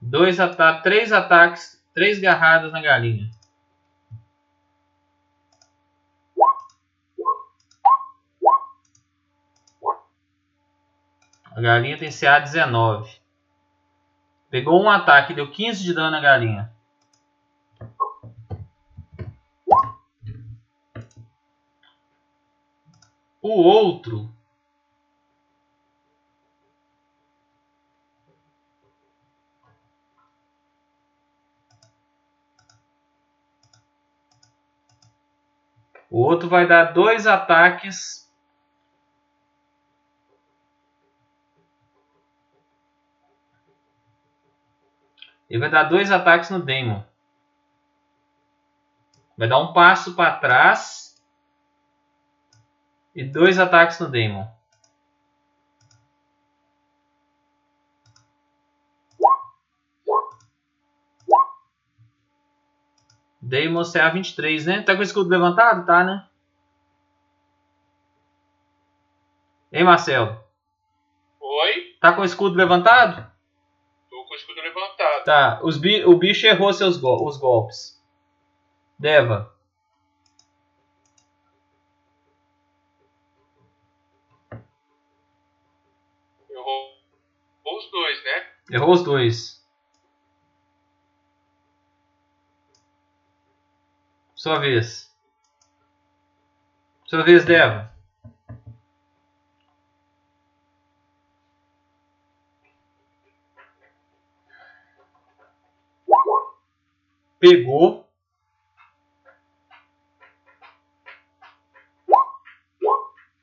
Dois 0.00 0.40
ata 0.40 0.80
três 0.80 1.12
ataques, 1.12 1.77
três 1.98 2.20
garradas 2.20 2.70
na 2.70 2.80
galinha. 2.80 3.28
A 11.50 11.60
galinha 11.60 11.98
tem 11.98 12.12
CA 12.12 12.38
19. 12.38 13.20
Pegou 14.48 14.80
um 14.80 14.88
ataque, 14.88 15.34
deu 15.34 15.50
15 15.50 15.82
de 15.82 15.92
dano 15.92 16.12
na 16.12 16.20
galinha. 16.20 16.72
O 23.42 23.50
outro 23.50 24.32
O 36.10 36.22
outro 36.22 36.48
vai 36.48 36.66
dar 36.66 36.92
dois 36.92 37.26
ataques. 37.26 38.28
Ele 45.48 45.60
vai 45.60 45.70
dar 45.70 45.84
dois 45.84 46.10
ataques 46.10 46.50
no 46.50 46.60
Demon. 46.60 47.02
Vai 49.36 49.48
dar 49.48 49.58
um 49.58 49.72
passo 49.72 50.14
para 50.14 50.36
trás. 50.38 51.16
E 53.14 53.24
dois 53.24 53.58
ataques 53.58 53.98
no 53.98 54.08
Demon. 54.08 54.57
Demon 63.48 63.82
CA 63.82 64.10
23, 64.10 64.66
né? 64.66 64.82
Tá 64.82 64.94
com 64.94 65.00
o 65.00 65.02
escudo 65.02 65.30
levantado? 65.30 65.86
Tá, 65.86 66.04
né? 66.04 66.28
Hein, 69.72 69.84
Marcelo? 69.84 70.38
Oi? 71.40 71.96
Tá 71.98 72.12
com 72.12 72.20
o 72.20 72.24
escudo 72.26 72.56
levantado? 72.56 73.26
Tô 74.10 74.22
com 74.24 74.34
o 74.34 74.36
escudo 74.36 74.60
levantado. 74.60 75.24
Tá. 75.24 75.60
Os 75.62 75.78
bi 75.78 76.04
o 76.04 76.18
bicho 76.18 76.46
errou 76.46 76.74
seus 76.74 76.98
go 76.98 77.26
os 77.26 77.38
golpes. 77.38 77.98
Deva. 78.98 79.50
Errou 86.50 86.92
os 87.78 87.90
dois, 87.90 88.24
né? 88.24 88.46
Errou 88.72 88.90
os 88.92 89.02
dois. 89.02 89.57
Sua 94.38 94.60
vez. 94.60 95.12
Sua 97.06 97.24
vez, 97.24 97.44
Deva. 97.44 97.92
Pegou. 107.40 108.08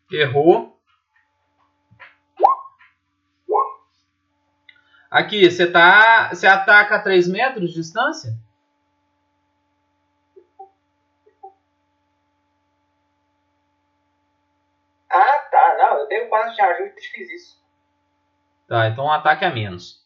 Errou. 0.09 0.79
Aqui, 5.11 5.51
você 5.51 5.69
tá. 5.69 6.29
Você 6.29 6.47
ataca 6.47 6.95
a 6.95 7.01
3 7.01 7.27
metros 7.27 7.71
de 7.71 7.75
distância? 7.75 8.45
Ah, 15.15 15.39
tá. 15.49 15.77
Não, 15.95 16.01
eu 16.01 16.07
tenho 16.07 16.29
passo 16.29 16.53
de 16.53 16.61
ajuste 16.61 16.99
e 16.99 17.11
fiz 17.11 17.29
isso. 17.31 17.65
Tá, 18.67 18.87
então 18.89 19.05
um 19.05 19.11
ataque 19.11 19.45
a 19.45 19.49
menos. 19.49 20.05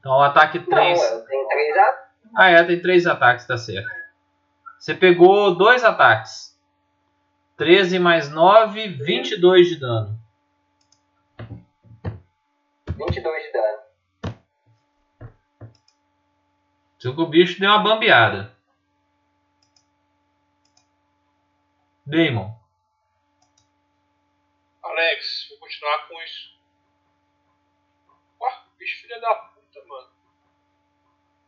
Então 0.00 0.12
o 0.12 0.22
ataque 0.22 0.58
3. 0.58 0.98
Não, 0.98 1.18
eu 1.18 1.24
tenho. 1.24 1.48
Ah, 2.36 2.50
é, 2.50 2.64
tem 2.64 2.80
3 2.80 3.06
ataques, 3.06 3.46
tá 3.46 3.56
certo. 3.56 3.88
Você 4.78 4.94
pegou 4.94 5.54
dois 5.56 5.84
ataques. 5.84 6.58
13 7.56 7.98
mais 7.98 8.30
9, 8.30 8.88
22 8.88 9.68
de 9.68 9.76
dano. 9.76 10.18
22 12.96 13.42
de 13.42 13.52
dano. 13.52 13.78
Só 16.98 17.12
que 17.12 17.20
o 17.20 17.26
bicho 17.26 17.60
deu 17.60 17.70
uma 17.70 17.82
bambeada. 17.82 18.52
Damon. 22.04 22.57
Vou 25.50 25.58
continuar 25.60 26.08
com 26.08 26.20
isso. 26.22 26.58
O 28.40 28.76
bicho 28.76 29.02
filha 29.02 29.20
da 29.20 29.32
puta, 29.32 29.84
mano. 29.86 30.10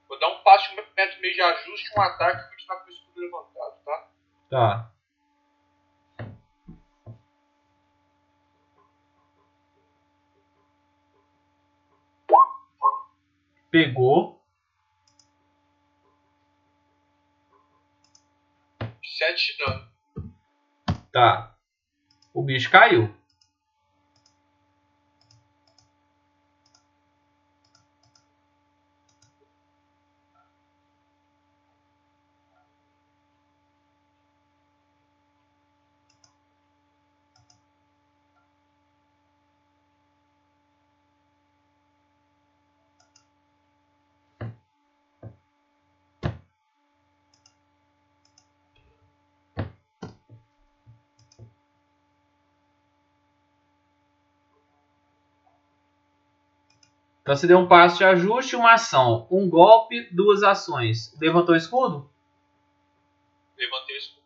Vou 0.09 0.19
dar 0.21 0.29
um 0.29 0.43
passo 0.45 0.71
de 0.71 0.77
metro 0.77 1.21
meio 1.21 1.35
de 1.35 1.43
ajuste, 1.43 1.93
um 1.97 2.01
ataque 2.01 2.47
e 2.47 2.51
continuar 2.51 2.81
com 2.81 2.91
o 2.91 2.93
escudo 2.93 3.21
levantado, 3.21 3.85
tá? 3.85 4.11
Tá. 4.51 4.93
Pegou. 13.69 14.45
Sete 19.05 19.53
de 19.53 19.65
dano. 19.65 19.93
Tá. 21.13 21.57
O 22.33 22.45
bicho 22.45 22.71
caiu. 22.71 23.20
Então 57.31 57.37
você 57.37 57.47
deu 57.47 57.59
um 57.59 57.69
passo 57.69 57.99
de 57.99 58.03
ajuste, 58.03 58.57
uma 58.57 58.73
ação, 58.73 59.29
um 59.31 59.49
golpe, 59.49 60.09
duas 60.11 60.43
ações. 60.43 61.17
Levantou 61.21 61.55
o 61.55 61.57
escudo? 61.57 62.11
Levantei 63.57 63.95
o 63.95 63.99
escudo. 63.99 64.23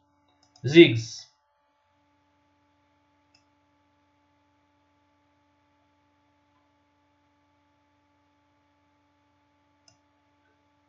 Ziggs. 0.67 1.31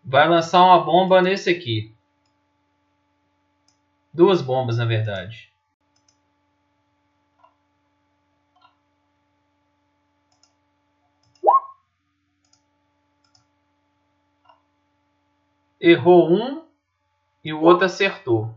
Vai 0.01 0.29
lançar 0.29 0.63
uma 0.63 0.79
bomba 0.85 1.21
nesse 1.21 1.49
aqui. 1.49 1.93
Duas 4.13 4.41
bombas, 4.41 4.77
na 4.77 4.85
verdade. 4.85 5.53
Errou 15.87 16.31
um 16.31 16.63
e 17.43 17.53
o 17.53 17.61
outro 17.61 17.85
acertou. 17.85 18.49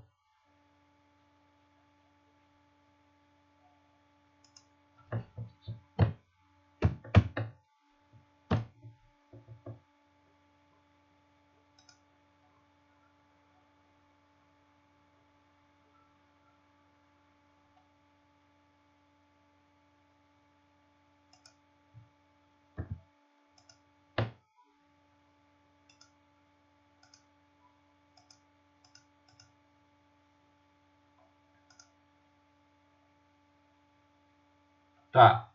Tá. 35.12 35.50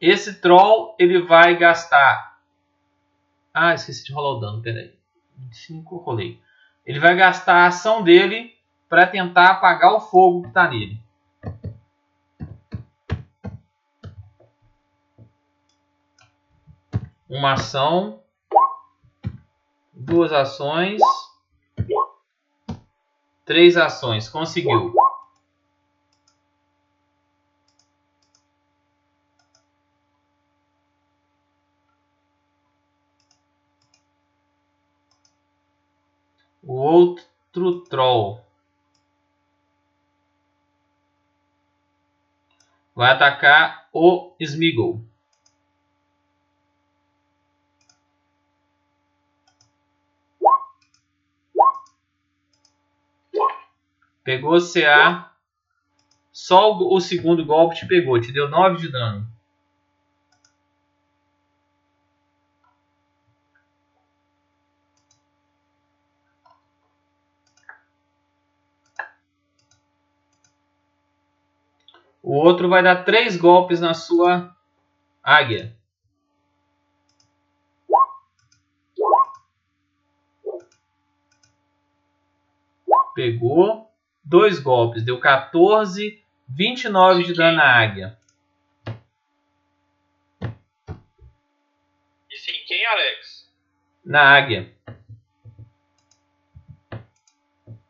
Esse 0.00 0.40
troll 0.40 0.94
ele 0.98 1.22
vai 1.22 1.56
gastar. 1.56 2.38
Ah, 3.52 3.74
esqueci 3.74 4.04
de 4.04 4.12
rolar 4.12 4.36
o 4.36 4.40
dano, 4.40 4.62
peraí. 4.62 4.94
25 5.36 5.96
rolei. 5.98 6.40
Ele 6.84 7.00
vai 7.00 7.16
gastar 7.16 7.64
a 7.64 7.66
ação 7.66 8.02
dele 8.02 8.54
para 8.88 9.06
tentar 9.06 9.50
apagar 9.50 9.92
o 9.94 10.00
fogo 10.00 10.42
que 10.42 10.48
está 10.48 10.68
nele. 10.68 11.00
Uma 17.28 17.54
ação, 17.54 18.22
duas 19.92 20.32
ações, 20.32 21.00
três 23.44 23.76
ações. 23.76 24.28
Conseguiu. 24.28 24.94
O 36.62 36.75
outro 36.86 37.80
troll 37.82 38.40
vai 42.94 43.10
atacar 43.10 43.88
o 43.92 44.34
Smeagol. 44.40 45.04
Pegou 54.24 54.58
CA. 54.60 55.30
Só 56.32 56.72
o, 56.72 56.96
o 56.96 57.00
segundo 57.00 57.44
golpe 57.44 57.76
te 57.76 57.86
pegou, 57.86 58.20
te 58.20 58.32
deu 58.32 58.48
9 58.48 58.78
de 58.78 58.90
dano. 58.90 59.35
O 72.26 72.34
outro 72.34 72.68
vai 72.68 72.82
dar 72.82 73.04
três 73.04 73.36
golpes 73.36 73.80
na 73.80 73.94
sua 73.94 74.52
águia. 75.22 75.72
Pegou. 83.14 83.88
Dois 84.24 84.58
golpes. 84.58 85.04
Deu 85.04 85.20
14, 85.20 86.20
29 86.48 87.22
de 87.22 87.32
dano 87.32 87.58
na 87.58 87.64
águia. 87.64 88.18
Isso 92.28 92.50
em 92.50 92.64
quem, 92.66 92.84
Alex? 92.86 93.54
Na 94.04 94.36
águia. 94.36 94.74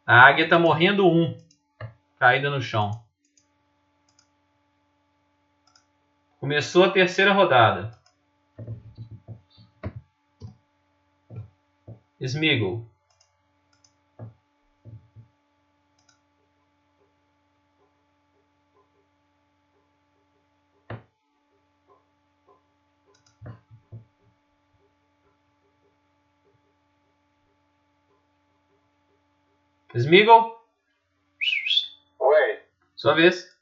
A 0.07 0.27
águia 0.29 0.47
tá 0.47 0.59
morrendo 0.59 1.09
um. 1.09 1.35
Caída 2.19 2.51
no 2.51 2.61
chão. 2.61 3.06
Começou 6.47 6.85
a 6.85 6.93
terceira 6.93 7.33
rodada. 7.33 7.91
Smeagol. 12.21 12.87
Smeagol, 29.97 30.65
Oi. 32.21 32.61
sua 32.95 33.15
vez. 33.15 33.53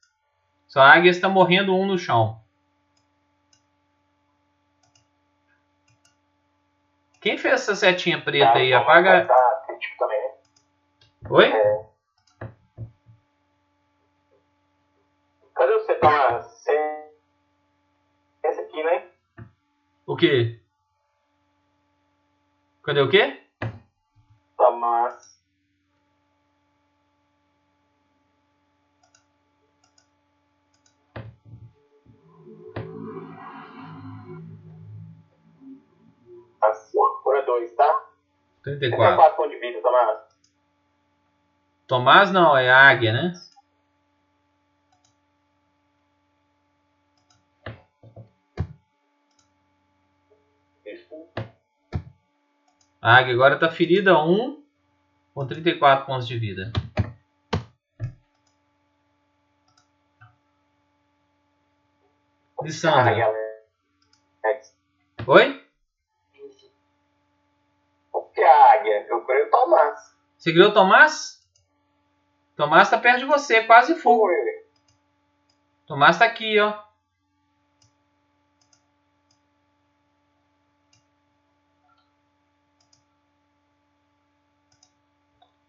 Sua 0.69 0.87
águia 0.87 1.09
está 1.09 1.31
morrendo 1.31 1.75
um 1.75 1.87
no 1.87 1.97
chão. 1.97 2.44
Quem 7.25 7.39
fez 7.39 7.55
essa 7.55 7.75
setinha 7.75 8.21
preta 8.21 8.59
aí? 8.59 8.75
Apaga. 8.75 9.25
Tá 9.25 9.65
crítico 9.67 9.97
também, 9.99 10.21
né? 10.21 10.35
Oi? 11.31 11.47
É. 11.47 11.87
Cadê 15.55 15.73
você, 15.73 15.95
Tomás? 15.95 16.45
Você... 16.45 17.05
Esse 18.45 18.61
aqui, 18.61 18.83
né? 18.83 19.07
O 20.05 20.15
quê? 20.15 20.61
Cadê 22.83 23.01
o 23.01 23.09
quê? 23.09 23.41
34. 38.79 39.17
34 39.17 39.37
pontos 39.37 39.53
de 39.53 39.61
vida, 39.61 39.83
Tomás. 39.83 40.19
Tomás 41.87 42.33
não, 42.33 42.57
é 42.57 42.71
águia, 42.71 43.13
né? 43.13 43.33
A 53.05 53.17
águia 53.19 53.35
agora 53.35 53.59
tá 53.59 53.71
ferida 53.71 54.19
1 54.19 54.65
com 55.35 55.47
34 55.47 56.07
pontos 56.07 56.27
de 56.27 56.39
vida. 56.39 56.73
Lissandra. 62.63 63.15
Oi? 65.27 65.64
Porque 68.85 68.93
a 68.93 68.99
águia, 68.99 69.07
eu 69.09 69.25
creio 69.25 69.47
o 69.47 69.51
Tomás. 69.51 70.15
Você 70.37 70.53
criou 70.53 70.69
o 70.69 70.75
Tomás? 70.75 71.43
Tomás 72.55 72.91
tá 72.91 72.99
perto 72.99 73.21
de 73.21 73.25
você, 73.25 73.65
quase 73.65 73.95
full. 73.95 74.19
Foi. 74.19 74.35
Tomás 75.87 76.19
tá 76.19 76.27
aqui, 76.27 76.61
ó. 76.61 76.85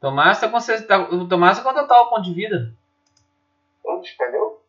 Tomás 0.02 0.40
tá 0.40 0.50
com, 0.50 0.58
tá- 0.86 1.10
o 1.10 1.28
Tomás 1.28 1.58
tá 1.58 1.64
com 1.64 1.74
total 1.74 2.10
ponto 2.10 2.24
de 2.24 2.34
vida. 2.34 2.76
Onde, 3.86 4.12
entendeu? 4.12 4.62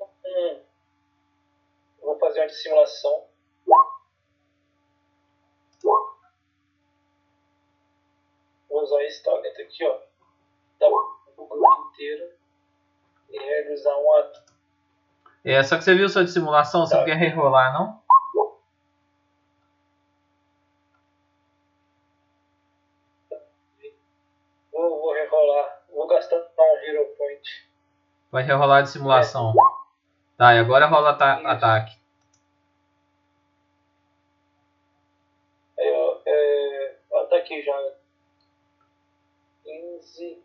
Hum. 0.00 0.60
Vou 2.00 2.18
fazer 2.18 2.40
uma 2.40 2.46
dissimulação. 2.46 3.26
Vou 8.72 8.82
usar 8.82 9.02
esse 9.04 9.22
talento 9.22 9.60
aqui, 9.60 9.84
ó. 9.86 9.98
Dá 10.80 10.88
o 10.88 11.20
grupo 11.36 11.90
inteiro. 11.92 12.32
E 13.30 13.38
realizar 13.38 13.94
um 13.98 14.16
ato. 14.16 14.42
É, 15.44 15.62
só 15.62 15.76
que 15.76 15.84
você 15.84 15.94
viu 15.94 16.08
sua 16.08 16.24
dissimulação, 16.24 16.86
você 16.86 16.92
Tá. 16.94 16.98
não 17.00 17.04
quer 17.06 17.16
rerolar, 17.16 17.72
não? 17.74 18.02
Vou, 24.72 25.00
vou 25.00 25.12
rerolar. 25.14 25.82
Vou 25.90 26.06
gastar 26.06 26.36
um 26.36 26.76
Hero 26.86 27.06
Point. 27.16 27.68
Vai 28.30 28.42
rerolar 28.42 28.78
a 28.78 28.82
dissimulação. 28.82 29.52
Tá, 30.38 30.54
e 30.54 30.58
agora 30.58 30.86
rola 30.86 31.10
ata- 31.10 31.38
Isso. 31.38 31.46
ataque. 31.46 31.96
Ó. 35.78 36.20
É, 36.26 36.96
ataque 37.14 37.62
já. 37.62 37.92
15. 40.02 40.42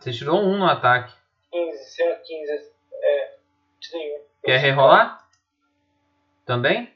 Você 0.00 0.12
tirou 0.12 0.40
um 0.40 0.58
no 0.58 0.66
ataque. 0.66 1.12
15, 1.50 1.84
será 1.90 2.16
15? 2.16 2.72
É. 2.92 3.36
Tirei 3.80 4.16
um. 4.16 4.24
Quer 4.44 4.58
rerolar? 4.58 5.28
Também? 6.46 6.94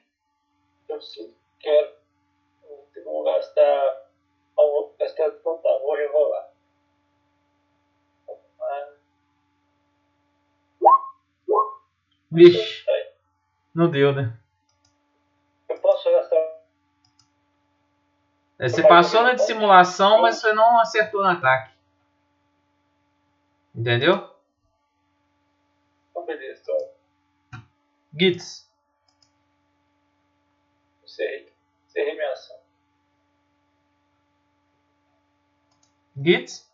Eu 0.88 1.00
sei. 1.00 1.34
Quero. 1.58 1.92
Vou 3.04 3.24
gastar. 3.24 4.08
Vou 4.56 4.94
gastar. 4.98 5.28
Então 5.28 5.58
tá, 5.58 5.78
vou 5.80 5.94
rerolar. 5.94 6.48
Vixe, 12.30 12.84
não 13.74 13.90
deu, 13.90 14.12
né? 14.12 14.38
Você 18.58 18.82
passou 18.82 19.22
na 19.22 19.34
dissimulação, 19.34 20.20
mas 20.20 20.40
você 20.40 20.52
não 20.52 20.80
acertou 20.80 21.22
no 21.22 21.28
ataque. 21.28 21.72
Entendeu? 23.72 24.28
Então, 26.10 26.26
beleza. 26.26 26.60
Então, 26.62 26.88
Gits. 28.18 28.68
encerrei. 31.04 31.52
Encerrei 31.86 32.14
minha 32.14 32.32
ação. 32.32 32.56
Gits. 36.16 36.68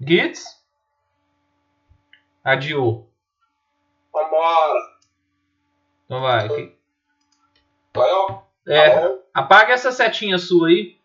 Gits. 0.00 0.64
Adiou. 2.44 3.07
Vambora. 4.38 4.98
Então 6.04 6.20
vai. 6.20 6.48
Vai, 7.94 8.12
ó. 8.12 8.42
É, 8.66 9.18
apaga 9.34 9.72
essa 9.72 9.90
setinha 9.90 10.38
sua 10.38 10.68
aí. 10.68 10.98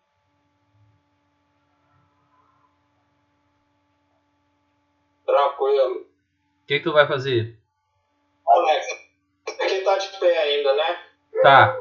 Tranquilo. 5.26 6.00
O 6.02 6.66
que, 6.66 6.78
que 6.78 6.84
tu 6.84 6.92
vai 6.92 7.06
fazer? 7.06 7.58
Alex, 8.46 8.86
esse 9.48 9.62
aqui 9.62 9.80
tá 9.80 9.98
de 9.98 10.08
pé 10.18 10.38
ainda, 10.38 10.74
né? 10.74 11.02
Tá. 11.42 11.78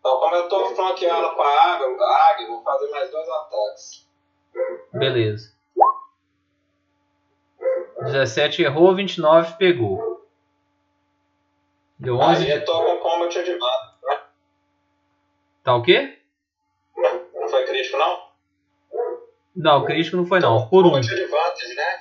Então, 0.00 0.18
como 0.18 0.34
eu 0.34 0.48
tô 0.48 0.74
flanqueando 0.74 1.34
com 1.34 1.42
a 1.42 1.62
água, 1.62 2.06
a 2.06 2.30
águia, 2.30 2.48
vou 2.48 2.62
fazer 2.62 2.90
mais 2.90 3.10
dois 3.10 3.28
ataques. 3.28 4.08
Beleza. 4.92 5.59
17 8.04 8.62
errou, 8.62 8.94
29 8.94 9.54
pegou. 9.56 10.26
Deu 11.98 12.16
11. 12.16 12.50
Aí 12.50 12.60
tô 12.60 12.82
com 12.84 12.96
combat 12.98 13.38
advance. 13.38 13.90
Tá 15.62 15.74
o 15.76 15.82
quê? 15.82 16.18
Não 17.34 17.48
foi 17.48 17.64
crítico, 17.66 17.98
não? 17.98 18.30
Não, 19.54 19.84
crítico 19.84 20.16
não 20.16 20.26
foi 20.26 20.40
não. 20.40 20.68
Por 20.68 20.86
um. 20.86 20.90
Combat 20.92 21.10
advantage, 21.12 21.74
né? 21.74 22.00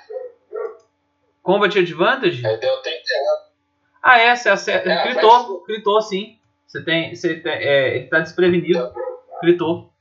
Combat 1.43 1.79
Advantage? 1.79 2.45
Aí 2.47 2.57
deu 2.57 2.81
30 2.81 2.97
errado. 2.97 3.49
Ah, 4.01 4.19
é, 4.19 4.35
você 4.35 4.49
acerta. 4.49 4.89
É, 4.89 5.03
Critou, 5.03 5.31
faz- 5.31 5.65
critou 5.65 6.01
sim. 6.01 6.39
Você 6.65 6.83
tem. 6.83 7.13
Você 7.15 7.35
tem 7.39 7.51
é, 7.51 7.97
ele 7.97 8.07
tá 8.07 8.19
desprevenido. 8.19 8.93
Critou. 9.41 9.91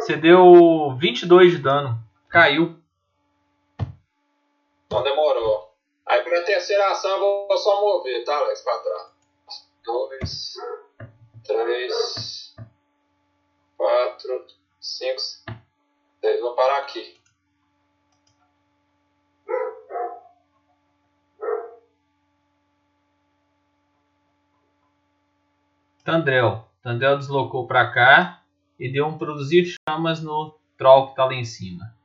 Você 0.00 0.16
deu 0.16 0.96
22 0.98 1.52
de 1.52 1.58
dano. 1.58 1.98
Caiu. 2.28 2.78
Então 4.88 5.02
demorou. 5.02 5.76
Aí 6.06 6.22
pra 6.22 6.42
terceira 6.44 6.90
ação 6.90 7.10
eu 7.10 7.46
vou 7.46 7.58
só 7.58 7.82
mover, 7.82 8.24
tá, 8.24 8.34
Alex? 8.38 8.62
Pra 8.62 8.78
trás. 8.78 9.18
Dois, 9.84 10.54
três, 11.44 12.56
quatro, 13.76 14.46
cinco, 14.80 15.20
seis. 15.20 16.40
Vou 16.40 16.54
parar 16.54 16.78
aqui. 16.78 17.20
Tandrel. 26.02 26.66
Tandrel 26.82 27.18
deslocou 27.18 27.66
pra 27.66 27.92
cá 27.92 28.42
e 28.78 28.90
deu 28.90 29.04
um 29.06 29.18
produzir 29.18 29.76
chamas 29.86 30.22
no 30.22 30.58
troll 30.78 31.08
que 31.08 31.16
tá 31.16 31.26
lá 31.26 31.34
em 31.34 31.44
cima. 31.44 31.97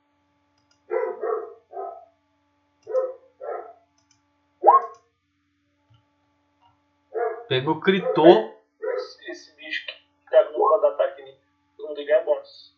Pegou, 7.47 7.79
critou. 7.79 8.61
Esse, 8.81 9.31
esse 9.31 9.55
bicho 9.55 9.85
que 9.85 10.29
tá 10.29 10.43
com 10.45 10.59
o 10.59 10.85
ataque. 10.85 11.37
Todo 11.77 11.89
mundo 11.89 12.05
ganha 12.05 12.23
bônus. 12.23 12.73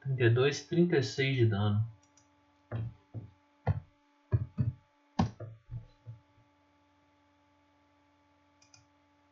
32, 0.00 0.66
36 0.66 1.36
de 1.36 1.46
dano. 1.46 1.84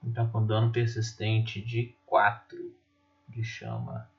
Ele 0.02 0.14
Tá 0.14 0.26
com 0.26 0.44
dano 0.44 0.72
persistente 0.72 1.60
de 1.60 1.94
4 2.06 2.74
de 3.28 3.44
chama. 3.44 4.10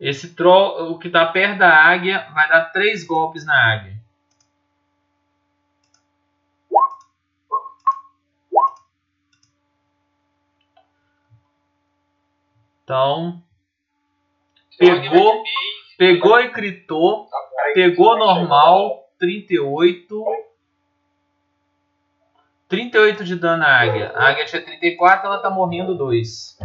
Esse 0.00 0.34
troll, 0.34 0.92
o 0.92 0.98
que 0.98 1.10
tá 1.10 1.26
perto 1.26 1.58
da 1.58 1.74
águia, 1.74 2.28
vai 2.32 2.48
dar 2.48 2.66
3 2.66 3.04
golpes 3.04 3.44
na 3.44 3.74
águia. 3.74 3.98
Então, 12.84 13.42
pegou, 14.78 15.42
pegou 15.98 16.40
e 16.40 16.50
critou, 16.52 17.28
pegou 17.74 18.16
normal, 18.16 19.10
38. 19.18 20.24
38 22.68 23.24
de 23.24 23.36
dano 23.36 23.58
na 23.58 23.80
águia. 23.80 24.12
A 24.14 24.28
águia 24.28 24.46
tinha 24.46 24.64
34, 24.64 25.26
ela 25.26 25.42
tá 25.42 25.50
morrendo 25.50 25.96
2. 25.96 26.56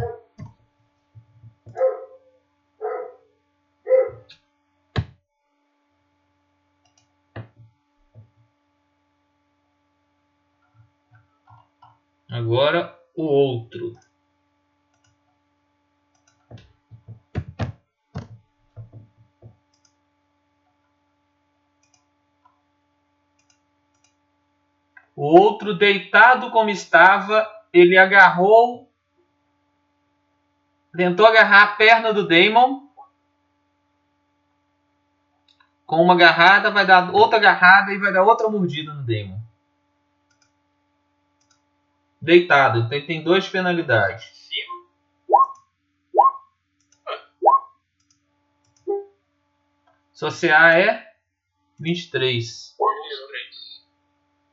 Agora 12.54 12.96
o 13.16 13.24
outro. 13.24 13.98
O 25.16 25.24
outro, 25.24 25.74
deitado 25.76 26.52
como 26.52 26.70
estava, 26.70 27.44
ele 27.72 27.98
agarrou. 27.98 28.88
Tentou 30.96 31.26
agarrar 31.26 31.64
a 31.64 31.74
perna 31.74 32.12
do 32.12 32.24
Damon. 32.24 32.88
Com 35.84 35.96
uma 35.96 36.14
agarrada, 36.14 36.70
vai 36.70 36.86
dar 36.86 37.12
outra 37.12 37.36
agarrada 37.38 37.92
e 37.92 37.98
vai 37.98 38.12
dar 38.12 38.22
outra 38.22 38.48
mordida 38.48 38.94
no 38.94 39.02
Damon. 39.02 39.43
Deitado, 42.24 42.78
então 42.78 42.96
ele 42.96 43.06
tem 43.06 43.22
duas 43.22 43.46
penalidades. 43.46 44.24
Sua 50.10 50.30
CA 50.30 50.78
é 50.78 51.12
23. 51.78 52.76
Os 52.80 53.26
três. 53.28 53.84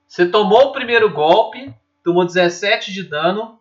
Você 0.06 0.30
tomou 0.30 0.68
o 0.68 0.72
primeiro 0.74 1.14
golpe, 1.14 1.74
tomou 2.04 2.26
17 2.26 2.92
de 2.92 3.04
dano, 3.04 3.58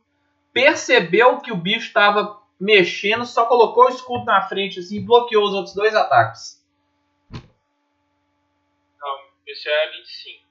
percebeu 0.52 1.38
que 1.38 1.52
o 1.52 1.56
bicho 1.56 1.86
estava 1.86 2.42
mexendo, 2.58 3.24
só 3.24 3.46
colocou 3.46 3.84
o 3.84 3.90
escudo 3.90 4.24
na 4.24 4.42
frente 4.48 4.80
assim 4.80 4.96
e 4.96 5.04
bloqueou 5.04 5.44
os 5.44 5.54
outros 5.54 5.74
dois 5.74 5.94
ataques. 5.94 6.60
Não, 7.30 9.24
esse 9.46 9.68
é 9.68 9.90
25. 9.92 10.44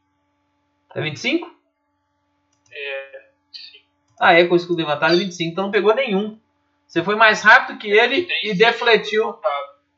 É 0.95 1.01
25? 1.01 1.59
É. 2.71 3.28
25. 4.19 4.23
Ah, 4.23 4.33
é, 4.33 4.45
com 4.45 4.53
o 4.53 4.57
escudo 4.57 4.79
levantado 4.79 5.13
é 5.13 5.17
25, 5.17 5.51
então 5.51 5.63
não 5.65 5.71
pegou 5.71 5.95
nenhum. 5.95 6.37
Você 6.85 7.03
foi 7.03 7.15
mais 7.15 7.41
rápido 7.41 7.79
que 7.79 7.89
ele 7.89 8.27
e 8.43 8.53
defletiu. 8.53 9.39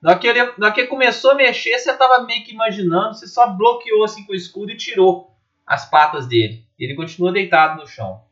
Na 0.01 0.11
hora 0.11 0.19
que 0.19 0.27
ele, 0.27 0.53
na 0.57 0.71
que 0.71 0.87
começou 0.87 1.31
a 1.31 1.35
mexer, 1.35 1.77
você 1.77 1.95
tava 1.95 2.23
meio 2.23 2.43
que 2.43 2.51
imaginando, 2.51 3.15
você 3.15 3.27
só 3.27 3.47
bloqueou 3.47 4.03
assim 4.03 4.25
com 4.25 4.33
o 4.33 4.35
escudo 4.35 4.71
e 4.71 4.77
tirou 4.77 5.31
as 5.65 5.89
patas 5.89 6.27
dele. 6.27 6.65
Ele 6.77 6.95
continua 6.95 7.31
deitado 7.31 7.79
no 7.79 7.87
chão. 7.87 8.23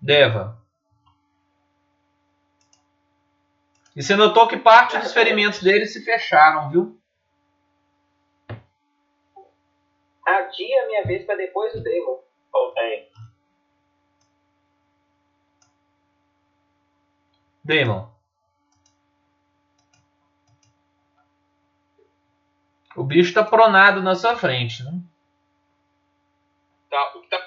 Deva. 0.00 0.58
E 3.94 4.02
você 4.02 4.16
notou 4.16 4.46
que 4.46 4.56
parte 4.56 4.96
dos 4.98 5.12
ferimentos 5.12 5.62
dele 5.62 5.84
se 5.84 6.04
fecharam, 6.04 6.70
viu? 6.70 6.98
Adia 10.24 10.84
a 10.84 10.86
minha 10.86 11.04
vez 11.04 11.24
pra 11.26 11.34
depois 11.34 11.72
do 11.72 11.82
Demon. 11.82 12.20
Ok. 12.52 13.09
Damon. 17.64 18.08
O 22.96 23.04
bicho 23.04 23.32
tá 23.32 23.44
pronado 23.44 24.02
na 24.02 24.14
sua 24.14 24.36
frente, 24.36 24.82
né? 24.82 24.92
Tá, 26.90 27.12
o 27.16 27.20
que 27.22 27.28
tá 27.28 27.38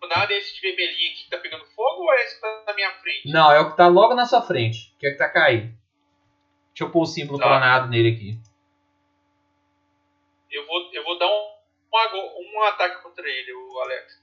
pronado 0.00 0.32
é 0.32 0.38
esse 0.38 0.54
de 0.54 0.60
vermelhinho 0.62 1.12
aqui 1.12 1.24
que 1.24 1.30
tá 1.30 1.38
pegando 1.38 1.64
fogo 1.66 2.02
ou 2.04 2.12
é 2.14 2.24
esse 2.24 2.36
que 2.36 2.40
tá 2.40 2.64
na 2.66 2.74
minha 2.74 2.90
frente? 3.00 3.30
Não, 3.30 3.52
é 3.52 3.60
o 3.60 3.70
que 3.70 3.76
tá 3.76 3.86
logo 3.86 4.14
na 4.14 4.24
sua 4.24 4.40
frente. 4.42 4.94
Que 4.98 5.06
é 5.06 5.10
o 5.10 5.12
que 5.12 5.18
tá 5.18 5.28
caído. 5.28 5.66
Deixa 6.70 6.84
eu 6.84 6.90
pôr 6.90 7.02
o 7.02 7.06
símbolo 7.06 7.38
Tá. 7.38 7.44
pronado 7.46 7.88
nele 7.88 8.14
aqui. 8.14 8.40
Eu 10.50 10.66
vou, 10.66 10.90
eu 10.92 11.04
vou 11.04 11.18
dar 11.18 11.26
um, 11.26 11.30
um, 11.30 12.58
um 12.60 12.62
ataque 12.64 13.02
contra 13.02 13.28
ele, 13.28 13.52
o 13.52 13.80
Alex. 13.80 14.22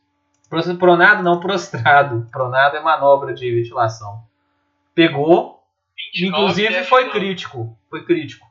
Pro- 0.49 0.77
Pronado 0.77 1.23
não, 1.23 1.39
prostrado. 1.39 2.27
Pronado 2.31 2.75
é 2.75 2.79
manobra 2.81 3.33
de 3.33 3.53
ventilação. 3.53 4.27
Pegou, 4.93 5.63
29, 6.13 6.27
inclusive 6.27 6.73
10 6.73 6.89
foi 6.89 7.09
crítico. 7.09 7.77
Foi 7.89 8.05
crítico. 8.05 8.49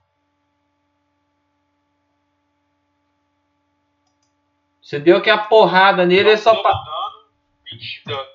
Você 4.82 4.98
deu 4.98 5.18
aqui 5.18 5.30
a 5.30 5.38
porrada 5.38 6.04
nele, 6.04 6.30
ele 6.30 6.38
só 6.38 6.62
pa- 6.62 6.72
dano, 6.72 7.28
20 7.70 7.80
de 8.00 8.04
dano. 8.04 8.30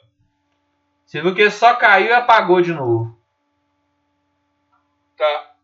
Você 1.06 1.22
viu 1.22 1.36
que 1.36 1.42
ele 1.42 1.52
só 1.52 1.76
caiu 1.76 2.08
e 2.08 2.14
apagou 2.14 2.62
de 2.62 2.74
novo. 2.74 3.18
Tá. 5.18 5.56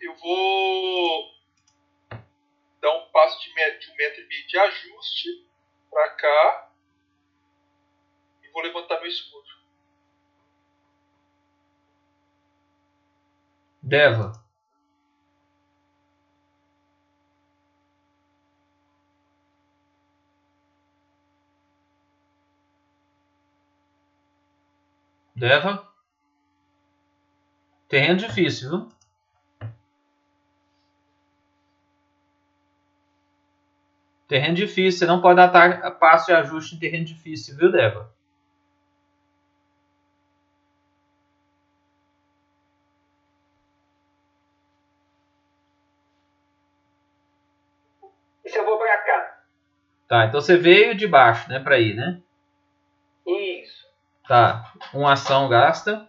Eu 0.00 0.14
vou 0.16 1.30
dar 2.80 2.90
um 2.96 3.06
passo 3.12 3.40
de, 3.40 3.54
me- 3.54 3.78
de 3.78 3.90
um 3.90 3.96
metro 3.96 4.22
e 4.22 4.26
meio 4.26 4.46
de 4.46 4.58
ajuste 4.58 5.28
pra 5.90 6.08
cá. 6.10 6.70
E 8.42 8.48
vou 8.52 8.62
levantar 8.62 8.98
meu 9.00 9.08
escudo. 9.08 9.49
Deva. 13.82 14.32
Deva. 25.34 25.88
Terreno 27.88 28.18
difícil, 28.18 28.70
viu? 28.70 28.88
Terreno 34.28 34.54
difícil, 34.54 35.00
você 35.00 35.06
não 35.06 35.20
pode 35.20 35.36
dar 35.36 35.90
passo 35.98 36.26
de 36.26 36.32
ajuste 36.32 36.76
em 36.76 36.78
terreno 36.78 37.04
difícil, 37.04 37.56
viu, 37.56 37.72
Deva? 37.72 38.14
E 48.44 48.50
se 48.50 48.58
eu 48.58 48.64
vou 48.64 48.78
pra 48.78 48.98
cá? 48.98 49.44
Tá, 50.10 50.26
então 50.26 50.40
você 50.40 50.56
veio 50.56 50.96
de 50.96 51.06
baixo, 51.06 51.48
né, 51.48 51.60
pra 51.60 51.78
ir, 51.78 51.94
né? 51.94 52.20
Isso. 53.24 53.86
Tá, 54.26 54.72
uma 54.92 55.12
ação 55.12 55.48
gasta. 55.48 56.04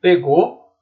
Pegou. 0.00 0.72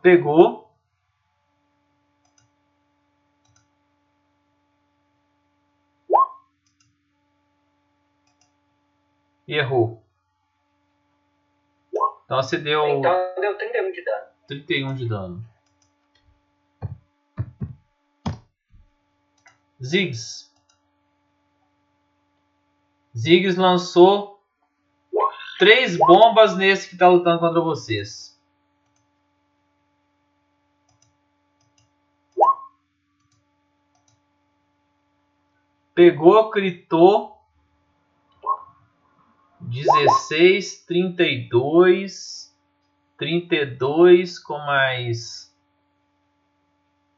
Pegou. 0.00 0.61
E 9.52 9.56
errou. 9.56 10.02
Então 12.24 12.42
você 12.42 12.56
deu 12.56 12.86
Então 12.88 13.34
deu 13.38 13.58
31 13.58 13.92
de 13.92 14.02
dano. 14.02 14.26
31 14.48 14.94
de 14.94 15.08
dano. 15.10 15.44
Ziggs. 19.84 20.50
Ziggs 23.14 23.60
lançou 23.60 24.42
três 25.58 25.98
bombas 25.98 26.56
nesse 26.56 26.88
que 26.88 26.94
está 26.94 27.08
lutando 27.08 27.40
contra 27.40 27.60
vocês. 27.60 28.40
Pegou, 35.94 36.48
gritou. 36.48 37.41
16, 39.68 40.84
32, 40.86 42.54
32 43.16 44.38
com 44.38 44.58
mais 44.58 45.52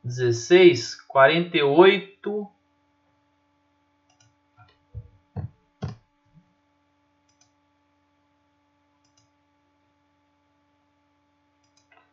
16, 0.04 1.00
48. 1.02 2.50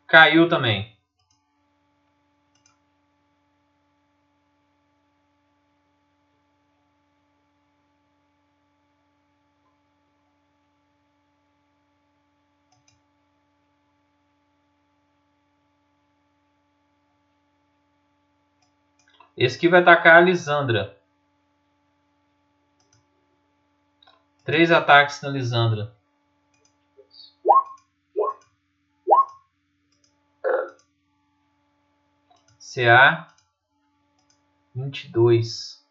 Caiu 0.06 0.48
também. 0.48 0.91
Esse 19.44 19.56
aqui 19.56 19.68
vai 19.68 19.80
atacar 19.80 20.18
a 20.18 20.20
Lisandra. 20.20 20.96
Três 24.44 24.70
ataques 24.70 25.20
na 25.20 25.30
Lisandra. 25.30 25.92
CA 32.60 33.34
22. 34.76 35.84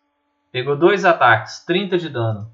Pegou 0.49 0.77
dois 0.77 1.03
ataques, 1.03 1.59
30 1.65 1.97
de 1.97 2.07
dano. 2.07 2.49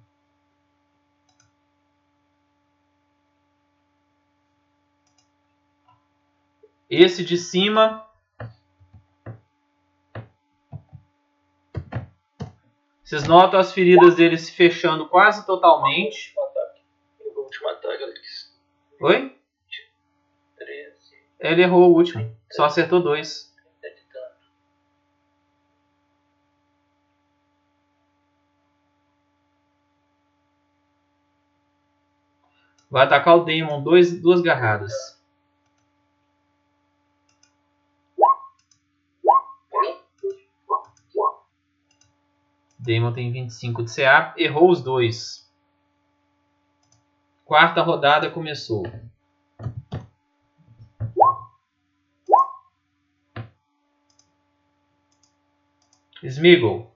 Esse 6.90 7.24
de 7.24 7.38
cima. 7.38 8.07
Vocês 13.08 13.26
notam 13.26 13.58
as 13.58 13.72
feridas 13.72 14.16
dele 14.16 14.38
se 14.38 14.52
fechando 14.52 15.08
quase 15.08 15.46
totalmente. 15.46 16.36
O 17.22 17.42
último 17.42 17.70
ataque, 17.70 18.04
Alex. 18.04 18.54
Oi? 19.00 19.34
13. 20.58 20.94
Ele 21.40 21.62
errou 21.62 21.90
o 21.90 21.96
último. 21.96 22.36
Só 22.52 22.66
acertou 22.66 23.02
dois. 23.02 23.56
30 23.82 23.96
de 23.96 24.14
dano. 24.14 24.36
Vai 32.92 33.06
atacar 33.06 33.38
o 33.38 33.46
Demon. 33.46 33.82
Dois, 33.82 34.22
duas 34.22 34.42
garradas. 34.42 35.17
Demon 42.88 43.12
tem 43.12 43.34
25 43.34 43.84
de 43.84 43.94
CA. 43.94 44.34
Errou 44.38 44.72
os 44.72 44.82
dois. 44.82 45.46
Quarta 47.44 47.82
rodada 47.82 48.32
começou. 48.32 48.84
Smeagol. 56.24 56.96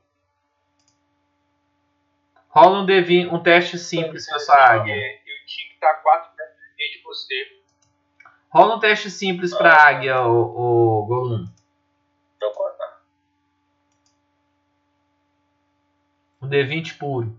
Rola 2.47 2.81
um, 2.81 2.85
D20, 2.85 3.31
um 3.31 3.43
teste 3.43 3.77
simples 3.77 4.29
com 4.29 4.35
a 4.35 4.39
sua 4.39 4.55
águia. 4.55 4.95
Eu 4.95 5.45
tinha 5.45 5.67
que 5.67 5.73
estar 5.73 5.93
4 5.95 6.31
metros 6.37 6.57
de 6.77 7.03
você. 7.03 7.61
Rola 8.49 8.77
um 8.77 8.79
teste 8.79 9.11
simples 9.11 9.53
pra 9.53 9.73
águia, 9.73 10.21
o, 10.21 11.01
o 11.01 11.05
Golum. 11.05 11.45
Então, 12.37 12.53
corta. 12.53 12.70
Um 16.41 16.49
D20 16.49 16.97
puro. 16.97 17.37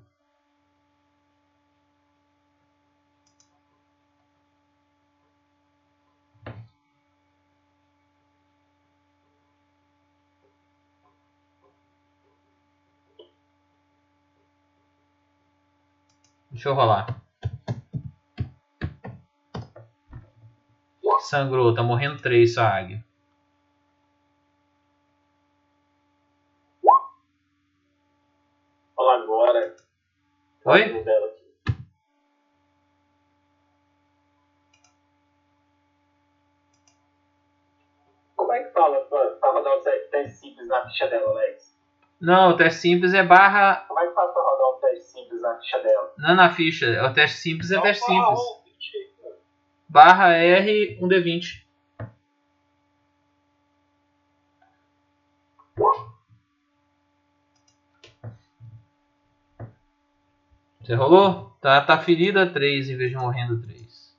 Deixa 16.51 16.69
eu 16.69 16.75
rolar. 16.75 17.23
Sangrou, 21.33 21.73
tá 21.73 21.83
morrendo 21.83 22.21
três 22.21 22.53
sua 22.53 22.69
águia. 22.69 23.03
Fala 28.97 29.23
agora. 29.23 29.77
Oi? 30.65 31.05
Como 38.37 38.53
é 38.53 38.65
que 38.65 38.73
fala 38.73 39.01
pra 39.07 39.51
rodar 39.51 39.79
o 39.79 39.81
teste 39.81 40.39
simples 40.39 40.69
na 40.69 40.89
ficha 40.89 41.09
dela, 41.09 41.31
Alex? 41.31 41.73
Não, 42.21 42.51
o 42.51 42.57
teste 42.57 42.81
simples 42.81 43.15
é 43.15 43.23
barra. 43.25 43.85
Como 43.89 43.99
é 44.01 44.07
que 44.07 44.15
faz 44.15 44.33
pra 44.33 44.43
rodar 44.43 44.67
o 44.67 44.81
teste 44.81 45.11
simples 45.11 45.43
na 45.43 45.59
ficha 45.59 45.79
dela? 45.81 46.13
Não 46.19 46.35
na 46.35 46.51
ficha, 46.51 46.87
é 46.87 47.03
o 47.03 47.13
teste 47.15 47.39
simples 47.39 47.71
é 47.71 47.75
então, 47.75 47.85
teste 47.85 48.05
simples. 48.05 48.41
Barra 49.89 50.35
R1D20. 50.35 51.63
Você 60.83 60.95
rolou? 60.95 61.51
Tá, 61.61 61.81
tá 61.81 61.97
ferida 61.97 62.53
3 62.53 62.91
em 62.91 62.97
vez 62.97 63.11
de 63.11 63.17
morrendo 63.17 63.63
3. 63.63 64.17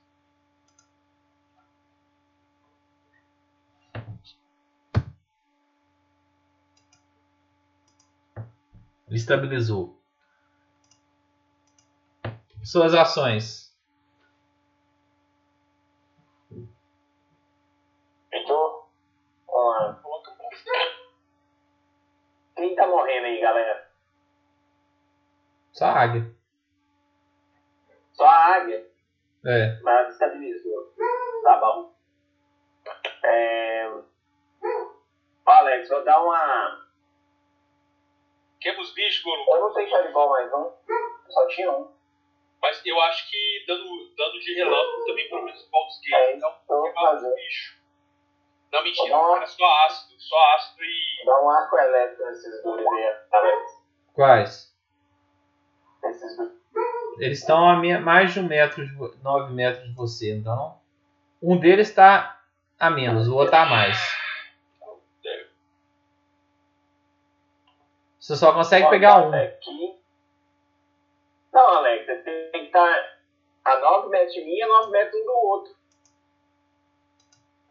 Estabilizou. 9.10 10.02
Suas 12.62 12.94
ações. 12.94 13.64
Vamos 19.46 19.76
lá. 19.76 20.02
Quem 22.56 22.74
tá 22.74 22.86
morrendo 22.86 23.26
aí, 23.26 23.40
galera? 23.40 23.90
Só 25.72 25.84
a 25.84 26.00
águia. 26.00 26.33
Só 28.14 28.24
a 28.24 28.54
águia, 28.56 28.86
É. 29.46 29.80
mas 29.82 30.12
estabilizou. 30.12 30.92
Tá 31.42 31.56
bom. 31.58 31.94
É... 33.24 33.90
Ó, 35.46 35.50
Alex, 35.50 35.88
vou 35.88 36.04
dar 36.04 36.22
uma. 36.22 36.84
Queima 38.60 38.80
os 38.80 38.94
bichos, 38.94 39.22
Gollum. 39.22 39.54
Eu 39.54 39.60
não 39.60 39.72
sei 39.74 39.86
Fireball 39.86 40.30
mais 40.30 40.52
um. 40.52 40.72
Só 41.28 41.46
tinha 41.48 41.70
um. 41.70 41.92
Mas 42.62 42.80
eu 42.86 42.98
acho 43.02 43.30
que 43.30 43.64
dando, 43.66 44.14
dando 44.16 44.40
de 44.40 44.54
relâmpago 44.54 45.04
também, 45.04 45.28
pelo 45.28 45.44
menos 45.44 45.68
Baldur's 45.70 46.00
É 46.06 46.10
Gate. 46.10 46.36
isso 46.38 46.46
Então, 46.64 46.82
queimar 46.82 47.16
os 47.16 47.22
bichos. 47.34 47.84
Não, 48.72 48.82
mentira, 48.82 49.16
uma- 49.18 49.36
era 49.36 49.46
só 49.46 49.84
ácido. 49.86 50.14
Só 50.18 50.36
ácido 50.54 50.82
e. 50.82 51.26
Dá 51.26 51.42
um 51.42 51.50
arco 51.50 51.76
elétrico 51.78 52.24
nesses 52.24 52.62
dois 52.62 52.86
aí, 52.86 53.16
Alex. 53.32 53.84
Quais? 54.14 54.74
Nesses 56.02 56.36
dois. 56.38 56.63
Eles 57.18 57.38
estão 57.38 57.68
a 57.68 57.76
mais 58.00 58.32
de 58.32 58.40
um 58.40 58.46
metro, 58.46 58.86
de 58.86 59.22
9 59.22 59.52
metros 59.54 59.88
de 59.88 59.94
você. 59.94 60.34
Então, 60.34 60.78
um 61.42 61.58
deles 61.58 61.88
está 61.88 62.40
a 62.78 62.90
menos, 62.90 63.28
o 63.28 63.34
outro 63.34 63.52
tá 63.52 63.62
a 63.62 63.66
mais. 63.66 63.98
Você 68.18 68.36
só 68.36 68.54
consegue 68.54 68.88
pegar 68.88 69.20
tá 69.20 69.26
um. 69.28 69.34
Aqui. 69.34 69.98
Não, 71.52 71.76
Alex, 71.76 72.06
você 72.06 72.48
tem 72.50 72.62
que 72.62 72.66
estar 72.66 73.18
a 73.64 73.78
9 73.78 74.08
metros 74.08 74.32
de 74.32 74.44
mim 74.44 74.54
e 74.54 74.62
a 74.62 74.66
9 74.66 74.90
metros 74.90 75.20
um 75.20 75.26
do 75.26 75.32
outro. 75.32 75.74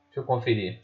Deixa 0.06 0.20
eu 0.20 0.24
conferir. 0.24 0.80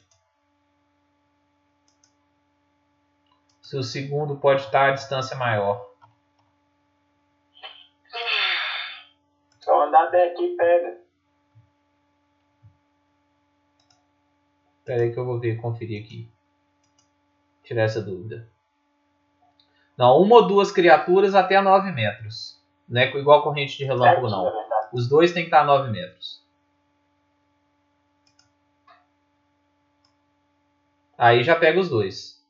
Se 3.61 3.77
o 3.77 3.83
segundo 3.83 4.37
pode 4.37 4.63
estar 4.63 4.89
a 4.89 4.93
distância 4.93 5.37
maior. 5.37 5.87
Só 9.59 9.83
andar 9.83 9.98
até 10.09 10.31
aqui 10.31 10.55
pega. 10.55 10.97
Espera 14.79 15.03
aí 15.03 15.13
que 15.13 15.19
eu 15.19 15.25
vou 15.25 15.39
ver, 15.39 15.61
conferir 15.61 16.03
aqui. 16.03 16.29
Tirar 17.63 17.83
essa 17.83 18.01
dúvida. 18.01 18.49
Não, 19.95 20.19
uma 20.21 20.37
ou 20.37 20.47
duas 20.47 20.71
criaturas 20.71 21.35
até 21.35 21.61
9 21.61 21.91
metros. 21.91 22.59
Não 22.87 22.99
é 22.99 23.05
igual 23.15 23.43
corrente 23.43 23.77
de 23.77 23.85
relâmpago, 23.85 24.27
não. 24.27 24.43
verdade. 24.43 24.87
Os 24.93 25.07
dois 25.07 25.31
tem 25.31 25.43
que 25.43 25.47
estar 25.47 25.61
a 25.61 25.65
9 25.65 25.91
metros. 25.91 26.43
Aí 31.15 31.43
já 31.43 31.55
pega 31.55 31.79
os 31.79 31.89
dois. 31.89 32.41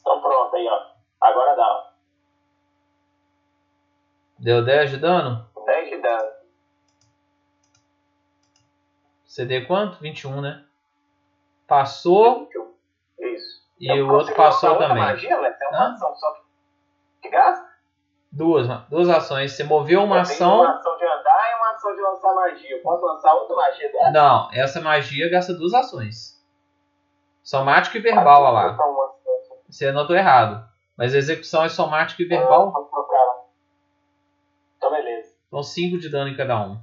Então 0.00 0.20
pronto, 0.20 0.56
aí 0.56 0.66
ó. 0.66 0.90
Agora 1.20 1.54
dá. 1.54 1.62
ó. 1.62 1.86
Deu 4.46 4.64
10 4.64 4.90
de 4.92 4.96
dano? 4.98 5.44
10 5.66 5.90
de 5.90 5.96
dano. 6.00 6.30
CD 9.26 9.62
quanto? 9.62 9.98
21, 10.00 10.40
né? 10.40 10.64
Passou 11.66 12.48
Isso. 13.18 13.60
e 13.80 13.90
Eu 13.90 14.06
o 14.06 14.12
outro 14.12 14.32
passou 14.36 14.78
também. 14.78 14.98
magia, 15.02 15.36
Alex? 15.36 15.60
É 15.60 15.68
uma 15.68 15.78
Hã? 15.78 15.92
ação 15.94 16.14
só 16.14 16.32
que- 17.20 17.28
gasta? 17.28 17.66
Duas, 18.30 18.68
duas 18.88 19.08
ações. 19.08 19.50
Você 19.50 19.64
moveu 19.64 20.04
uma 20.04 20.20
ação. 20.20 20.60
Uma 20.60 20.76
ação 20.78 20.96
de 20.96 21.04
andar 21.04 21.50
e 21.50 21.54
uma 21.56 21.70
ação 21.72 21.92
de 21.96 22.00
lançar 22.02 22.32
magia. 22.36 22.76
Eu 22.76 22.82
posso 22.82 23.04
lançar 23.04 23.34
outra 23.34 23.56
magia 23.56 23.90
dessa? 23.90 24.10
Não, 24.12 24.48
essa 24.52 24.80
magia 24.80 25.28
gasta 25.28 25.54
duas 25.54 25.74
ações. 25.74 26.40
Somático 27.42 27.96
e 27.96 28.00
verbal, 28.00 28.44
olha 28.44 28.52
lá. 28.52 28.78
Você 29.68 29.88
anotou 29.88 30.14
errado. 30.14 30.64
Mas 30.96 31.16
a 31.16 31.18
execução 31.18 31.64
é 31.64 31.68
somático 31.68 32.22
e 32.22 32.26
verbal. 32.26 32.70
Beleza. 32.72 32.86
Então 35.48 35.62
5 35.62 35.98
de 35.98 36.08
dano 36.08 36.28
em 36.30 36.36
cada 36.36 36.60
um. 36.66 36.80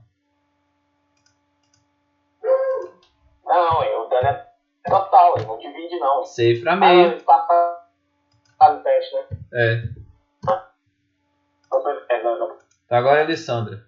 Não, 3.45 4.05
o 4.05 4.09
dano 4.09 4.27
é 4.27 4.45
total, 4.89 5.35
eu 5.37 5.45
não 5.45 5.57
divide 5.57 5.99
não. 5.99 6.23
Save 6.23 6.61
pra 6.61 6.73
Ah, 6.73 6.75
meio. 6.77 7.11
eles 7.11 7.23
passaram 7.23 7.77
o 8.61 8.83
teste, 8.83 9.15
né? 9.15 9.27
É. 9.53 9.83
Então. 11.67 12.57
Tá, 12.87 12.97
agora 12.97 13.17
é 13.19 13.21
a 13.21 13.25
Alessandra. 13.25 13.85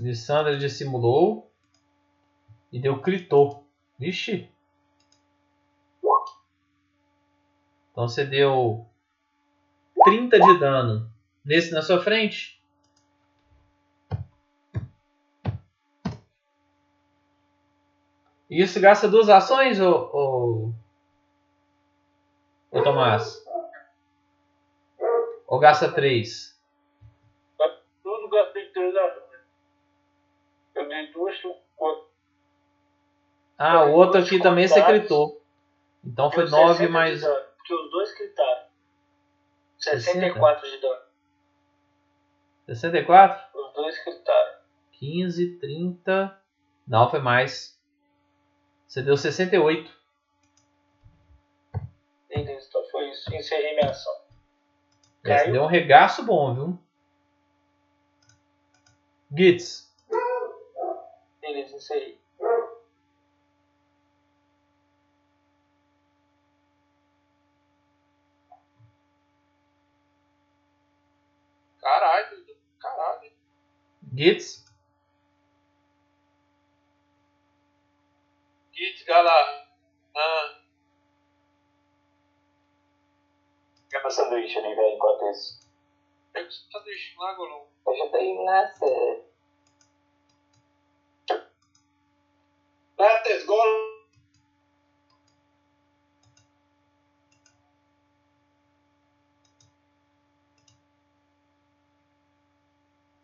Alessandra 0.00 0.56
dissimulou. 0.56 1.50
E 2.72 2.80
deu 2.80 3.00
critou. 3.00 3.66
Vixe. 3.98 4.48
Então 7.92 8.08
você 8.08 8.24
deu 8.24 8.86
30 10.04 10.40
de 10.40 10.58
dano. 10.58 11.10
Nesse 11.44 11.72
na 11.72 11.82
sua 11.82 12.00
frente. 12.00 12.62
Isso 18.48 18.78
gasta 18.80 19.08
duas 19.08 19.30
ações, 19.30 19.80
ô, 19.80 20.10
ô, 20.12 20.72
ô 22.70 22.82
Tomás? 22.82 23.42
Ou 25.46 25.58
gasta 25.58 25.90
três? 25.90 26.60
Tudo 28.02 28.28
gastei 28.28 28.66
três 28.72 28.94
ações. 28.94 29.21
Eu 30.92 31.04
dei 31.04 31.12
duas. 31.12 31.40
Ah, 33.56 33.84
o 33.84 33.92
outro 33.92 34.20
aqui 34.20 34.40
também 34.40 34.66
você 34.68 34.82
critou. 34.84 35.40
Então 36.04 36.30
foi 36.30 36.48
9 36.48 36.74
60 36.74 36.92
mais. 36.92 37.20
de 37.20 37.26
dano, 37.26 37.46
Porque 37.56 37.74
os 37.74 37.90
dois 37.90 38.14
critaram. 38.14 38.66
64 39.78 40.70
de 40.70 40.80
dano. 40.80 41.02
64? 42.66 43.60
Os 43.60 43.72
dois 43.74 43.98
critaram. 44.02 44.54
15, 44.92 45.58
30. 45.58 46.42
Não, 46.86 47.10
foi 47.10 47.20
mais. 47.20 47.80
Você 48.86 49.00
deu 49.02 49.16
68. 49.16 49.90
Beleza, 52.28 52.66
então 52.68 52.84
foi 52.90 53.10
isso. 53.10 53.34
Encerrei 53.34 53.76
minha 53.76 53.90
ação. 53.90 54.12
Você 55.24 55.50
deu 55.52 55.62
um 55.62 55.66
regaço 55.66 56.24
bom, 56.24 56.54
viu? 56.54 56.78
Gitz. 59.34 59.81
Beleza, 61.52 61.76
encerrei. 61.76 62.18
Caralho, 71.80 72.36
Dudu. 72.36 72.56
caralho. 72.78 73.32
Gitz. 74.14 74.64
Gitz, 78.72 79.02
Galar. 79.04 79.68
Ah, 80.14 80.58
Pega 83.90 84.08
sanduíche 84.10 84.58
ali, 84.58 84.74
velho, 84.74 84.94
enquanto 84.96 85.30
isso. 85.30 85.60
pega 86.32 86.48
o 86.48 86.50
sanduíche 86.50 87.14
lá, 87.18 87.34
Golão. 87.34 87.68
Eu 87.86 87.96
já 87.96 88.08
tô 88.10 88.18
indo 88.18 88.42
nessa. 93.02 93.28
Let's 93.28 93.44
go! 93.46 93.56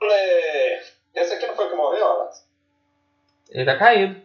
É, 0.02 0.82
Esse 1.14 1.34
aqui 1.34 1.46
não 1.46 1.56
foi 1.56 1.68
que 1.68 1.76
morreu, 1.76 2.06
Alex? 2.06 2.46
Ele 3.50 3.64
tá 3.64 3.78
caído. 3.78 4.20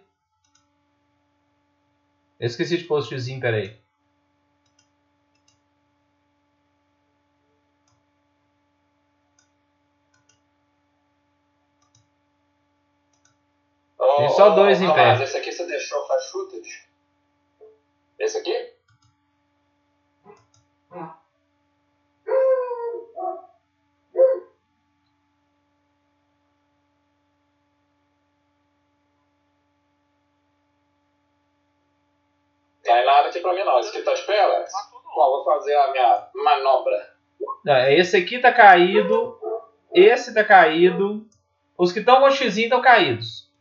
Eu 2.39 2.47
esqueci 2.47 2.77
de 2.77 2.83
pôr 2.85 2.99
o 2.99 3.07
tiozinho, 3.07 3.39
peraí. 3.39 3.83
Tem 14.17 14.29
só 14.43 14.49
dois 14.49 14.81
em 14.81 14.93
pé. 14.93 15.23
Esse 15.23 15.37
aqui 15.37 15.51
você 15.51 15.65
deixou 15.65 16.05
faz 16.07 16.23
shooted? 16.25 16.67
Esse 18.19 18.37
aqui? 18.37 18.73
Tem 32.83 33.05
nada 33.05 33.29
aqui 33.29 33.39
pra 33.39 33.53
mim 33.53 33.63
não. 33.63 33.79
Esse 33.79 33.89
aqui 33.89 34.01
tá 34.01 34.13
não. 34.13 34.65
Bom, 35.15 35.31
vou 35.31 35.45
fazer 35.45 35.75
a 35.75 35.91
minha 35.91 36.27
manobra. 36.35 37.13
Não, 37.63 37.89
esse 37.89 38.17
aqui 38.17 38.39
tá 38.39 38.51
caído. 38.51 39.39
Esse 39.93 40.33
tá 40.33 40.43
caído. 40.43 41.25
Os 41.77 41.91
que 41.91 41.99
estão 41.99 42.19
com 42.19 42.27
o 42.27 42.31
xizinho 42.31 42.65
estão 42.65 42.81
caídos. 42.81 43.52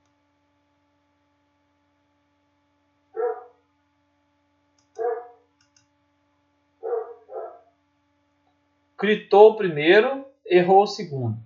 Critou 9.02 9.50
o 9.50 9.56
primeiro, 9.56 10.24
errou 10.46 10.84
o 10.84 10.86
segundo. 10.86 11.36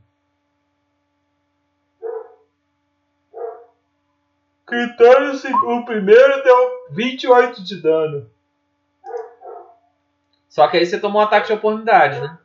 Critou 4.66 5.08
o 5.64 5.84
primeiro, 5.86 6.42
deu 6.42 6.86
28 6.90 7.64
de 7.64 7.80
dano. 7.80 8.30
Só 10.50 10.68
que 10.68 10.76
aí 10.76 10.84
você 10.84 11.00
tomou 11.00 11.22
um 11.22 11.24
ataque 11.24 11.46
de 11.46 11.54
oportunidade, 11.54 12.20
né? 12.20 12.38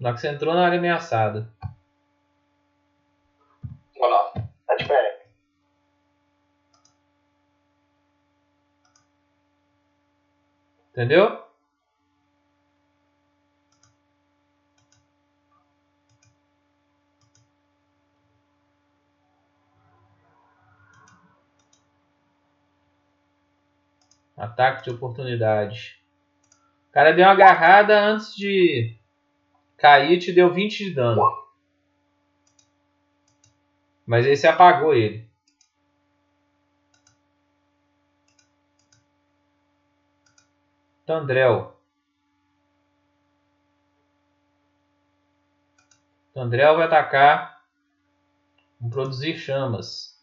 Na 0.00 0.14
que 0.14 0.22
você 0.22 0.28
entrou 0.28 0.54
na 0.54 0.64
área 0.64 0.78
ameaçada. 0.78 1.52
Ou 3.98 4.08
não? 4.08 4.32
Tá 4.66 4.74
de 4.76 4.88
pé. 4.88 5.12
Entendeu? 10.92 11.42
Ataque 24.36 24.84
de 24.84 24.90
oportunidade. 24.90 25.98
O 26.90 26.92
cara 26.92 27.12
deu 27.12 27.24
uma 27.24 27.32
agarrada 27.32 27.98
antes 27.98 28.36
de 28.36 28.94
cair 29.78 30.18
te 30.18 30.30
deu 30.30 30.52
20 30.52 30.84
de 30.84 30.94
dano. 30.94 31.22
Mas 34.04 34.26
aí 34.26 34.36
você 34.36 34.46
apagou 34.46 34.94
ele. 34.94 35.31
Tandrel. 41.12 41.76
Tandrel 46.32 46.76
vai 46.76 46.86
atacar. 46.86 47.62
Vão 48.80 48.88
produzir 48.88 49.36
chamas. 49.36 50.18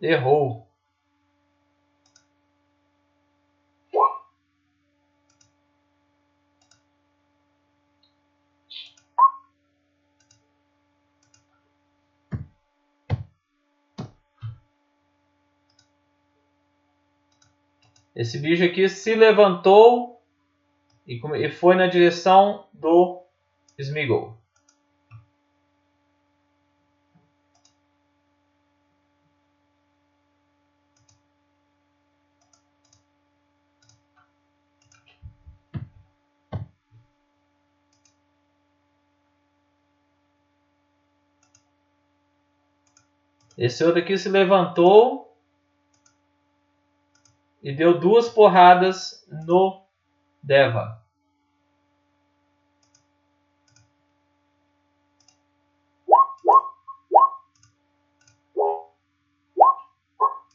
Errou. 0.00 0.64
Esse 18.14 18.38
bicho 18.38 18.62
aqui 18.62 18.88
se 18.88 19.14
levantou 19.14 20.22
e, 21.06 21.20
foi 21.50 21.74
na 21.74 21.86
direção 21.86 22.66
do 22.72 23.22
Smeagol. 23.78 24.38
Esse 43.56 43.84
outro 43.84 44.00
aqui 44.00 44.18
se 44.18 44.28
levantou 44.28 45.23
e 47.64 47.72
deu 47.72 47.98
duas 47.98 48.28
porradas 48.28 49.26
no 49.46 49.82
Deva. 50.42 51.02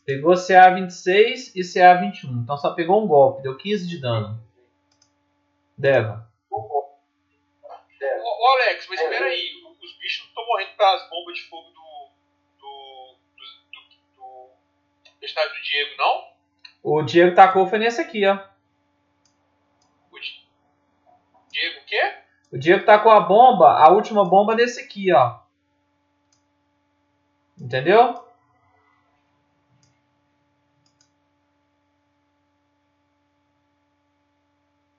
Pegou 0.05 0.33
CA26 0.33 1.55
e 1.55 1.61
CA21. 1.61 2.43
Então 2.43 2.55
só 2.57 2.75
pegou 2.75 3.03
um 3.03 3.07
golpe, 3.07 3.41
deu 3.41 3.57
15 3.57 3.87
de 3.87 3.99
dano. 3.99 4.39
Deva. 5.75 6.31
Ô, 6.51 6.57
ô, 6.57 8.47
Alex, 8.53 8.87
mas 8.87 9.01
espera 9.01 9.25
aí. 9.25 9.49
Os 9.81 9.97
bichos 9.97 10.21
não 10.21 10.27
estão 10.29 10.45
morrendo 10.45 10.77
pelas 10.77 11.09
bombas 11.09 11.35
de 11.35 11.41
fogo 11.49 11.69
do. 11.69 12.09
do. 12.59 13.15
do. 13.35 13.45
do. 14.15 14.49
do 15.19 15.25
estádio 15.25 15.55
do 15.55 15.61
Diego, 15.61 15.97
não? 15.97 16.38
O 16.83 17.01
Diego 17.03 17.35
tacou 17.35 17.67
foi 17.67 17.79
nesse 17.79 18.01
aqui, 18.01 18.25
ó. 18.25 18.35
O 20.11 20.19
Di- 20.19 20.45
Diego 21.51 21.79
o 21.81 21.85
quê? 21.85 22.13
O 22.53 22.57
Diego 22.57 22.85
tacou 22.85 23.11
a 23.11 23.19
bomba, 23.19 23.77
a 23.79 23.89
última 23.89 24.25
bomba 24.25 24.55
nesse 24.55 24.81
aqui, 24.81 25.11
ó. 25.13 25.39
Entendeu? 27.59 28.23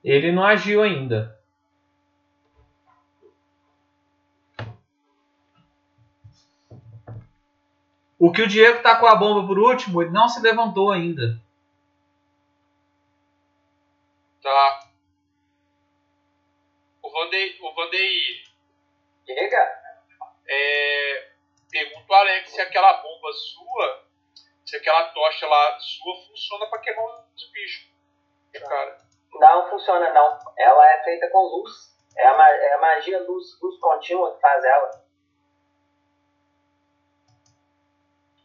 Ele 0.03 0.31
não 0.31 0.43
agiu 0.45 0.83
ainda. 0.83 1.35
O 8.19 8.31
que 8.31 8.41
o 8.41 8.47
Diego 8.47 8.81
tacou 8.83 9.09
a 9.09 9.15
bomba 9.15 9.45
por 9.47 9.57
último, 9.59 10.01
ele 10.01 10.11
não 10.11 10.29
se 10.29 10.39
levantou 10.41 10.91
ainda. 10.91 11.41
Tá. 14.41 14.89
O 17.03 17.11
Vandeir, 17.11 17.57
o 17.63 17.73
Vandeir 17.73 18.43
Diga. 19.25 19.81
é, 20.47 21.31
pergunta 21.69 22.13
ao 22.13 22.19
Alex 22.21 22.51
se 22.51 22.61
aquela 22.61 22.93
bomba 23.01 23.31
sua, 23.33 24.07
se 24.65 24.75
aquela 24.77 25.09
tocha 25.09 25.47
lá 25.47 25.79
sua 25.79 26.27
funciona 26.27 26.67
pra 26.67 26.79
queimar 26.79 27.25
os 27.35 27.51
bichos. 27.51 27.91
Cara, 28.53 28.97
Não 29.33 29.69
funciona 29.69 30.11
não. 30.11 30.39
Ela 30.57 30.91
é 30.91 31.03
feita 31.03 31.29
com 31.29 31.39
luz. 31.39 31.91
É 32.17 32.27
a, 32.27 32.49
é 32.49 32.73
a 32.73 32.81
magia 32.81 33.19
luz, 33.23 33.59
luz 33.61 33.79
contínua 33.79 34.35
que 34.35 34.41
faz 34.41 34.63
ela. 34.63 35.01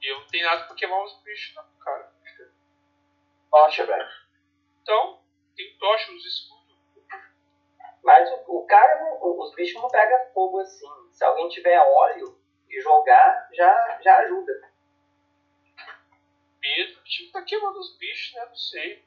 eu 0.02 0.20
não 0.20 0.26
tenho 0.28 0.46
nada 0.46 0.64
pra 0.66 0.76
queimar 0.76 1.02
os 1.02 1.20
bichos, 1.22 1.54
não, 1.56 1.64
cara. 1.80 2.12
Tocha, 3.50 3.84
velho. 3.86 4.08
Então, 4.82 5.20
tem 5.56 5.76
tocha, 5.78 6.12
os 6.12 6.24
escudos. 6.24 6.66
Mas 8.02 8.28
o, 8.30 8.58
o 8.58 8.66
cara, 8.66 9.00
não- 9.00 9.38
os 9.40 9.54
bichos 9.54 9.80
não 9.82 9.88
pegam 9.88 10.32
fogo 10.32 10.60
assim. 10.60 10.86
Se 11.10 11.24
alguém 11.24 11.48
tiver 11.48 11.78
óleo 11.80 12.38
e 12.68 12.80
jogar, 12.80 13.48
já, 13.52 13.98
já 14.02 14.16
ajuda. 14.18 14.52
Pedro, 16.60 17.02
tipo, 17.04 17.32
tá 17.32 17.42
queimando 17.42 17.78
os 17.78 17.96
bichos, 17.96 18.34
né? 18.34 18.44
Não 18.46 18.54
sei. 18.56 19.04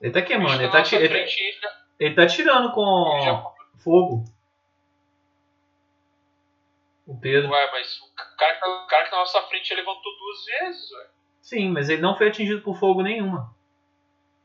Ele 0.00 0.12
tá 0.12 0.22
queimando, 0.22 0.54
ele 0.62 0.66
tá 0.66 0.72
tá, 0.72 0.78
na 0.78 0.84
ti- 0.84 0.94
nossa 0.94 1.04
ele, 1.04 1.08
tá- 1.08 1.14
frente, 1.14 1.60
ele 1.98 2.14
tá 2.14 2.26
tirando 2.26 2.72
com 2.72 3.20
já 3.22 3.42
fogo. 3.82 4.24
O 7.06 7.18
Pedro. 7.18 7.50
Ué, 7.50 7.70
mas 7.72 8.00
o 8.00 8.36
cara, 8.36 8.54
que 8.54 8.60
tá- 8.60 8.68
o 8.84 8.86
cara 8.86 9.04
que 9.04 9.10
tá 9.10 9.16
na 9.16 9.22
nossa 9.22 9.42
frente 9.48 9.68
já 9.68 9.74
levantou 9.76 10.16
duas 10.18 10.44
vezes, 10.44 10.90
ué. 10.92 11.06
Sim, 11.40 11.70
mas 11.70 11.88
ele 11.88 12.02
não 12.02 12.16
foi 12.16 12.28
atingido 12.28 12.60
por 12.62 12.76
fogo 12.78 13.02
nenhuma. 13.02 13.54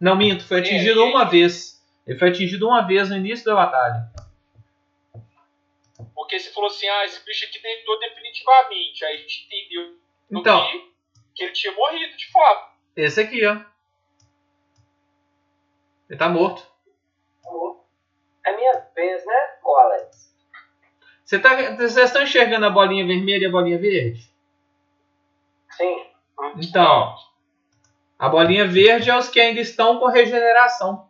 Não, 0.04 0.18
minto, 0.18 0.46
foi 0.46 0.58
É, 0.58 0.60
atingido 0.60 1.02
aí? 1.02 1.10
uma 1.10 1.24
vez. 1.24 1.82
Ele 2.06 2.20
foi 2.20 2.28
atingido 2.30 2.68
uma 2.68 2.86
vez 2.86 3.10
no 3.10 3.16
início 3.16 3.46
da 3.46 3.56
batalha. 3.56 4.12
Porque 6.14 6.38
você 6.38 6.52
falou 6.52 6.70
assim, 6.70 6.86
ah, 6.90 7.06
esse 7.06 7.24
bicho 7.26 7.46
aqui 7.46 7.62
deitou 7.62 7.98
definitivamente. 8.00 9.06
Aí 9.06 9.16
a 9.16 9.18
gente 9.20 9.46
entendeu 9.46 9.98
Então, 10.30 10.70
que, 10.70 10.92
que 11.36 11.44
ele 11.44 11.54
tinha 11.54 11.72
morrido, 11.74 12.18
de 12.18 12.30
fato. 12.32 12.74
esse 12.98 13.22
aqui, 13.22 13.46
ó. 13.46 13.62
Ele 16.10 16.20
tá 16.20 16.28
morto. 16.28 16.68
É 18.46 18.54
minha 18.58 18.86
vez, 18.94 19.26
né, 19.26 19.56
Alex? 19.66 20.36
Você 21.24 21.40
tá, 21.40 21.56
vocês 21.78 21.96
estão 21.98 22.24
enxergando 22.24 22.66
a 22.66 22.70
bolinha 22.70 23.08
vermelha 23.08 23.44
e 23.44 23.48
a 23.48 23.52
bolinha 23.52 23.80
verde? 23.80 24.30
Sim. 25.72 26.06
Então, 26.58 27.16
a 28.24 28.30
bolinha 28.30 28.66
verde 28.66 29.10
é 29.10 29.18
os 29.18 29.28
que 29.28 29.38
ainda 29.38 29.60
estão 29.60 30.00
com 30.00 30.08
regeneração. 30.08 31.10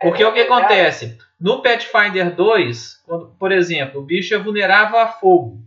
Porque 0.00 0.24
o 0.24 0.32
que 0.32 0.40
acontece? 0.40 1.16
No 1.40 1.62
Pathfinder 1.62 2.34
2, 2.34 3.04
quando, 3.06 3.28
por 3.38 3.52
exemplo, 3.52 4.00
o 4.00 4.04
bicho 4.04 4.34
é 4.34 4.38
vulnerável 4.38 4.98
a 4.98 5.06
fogo. 5.06 5.60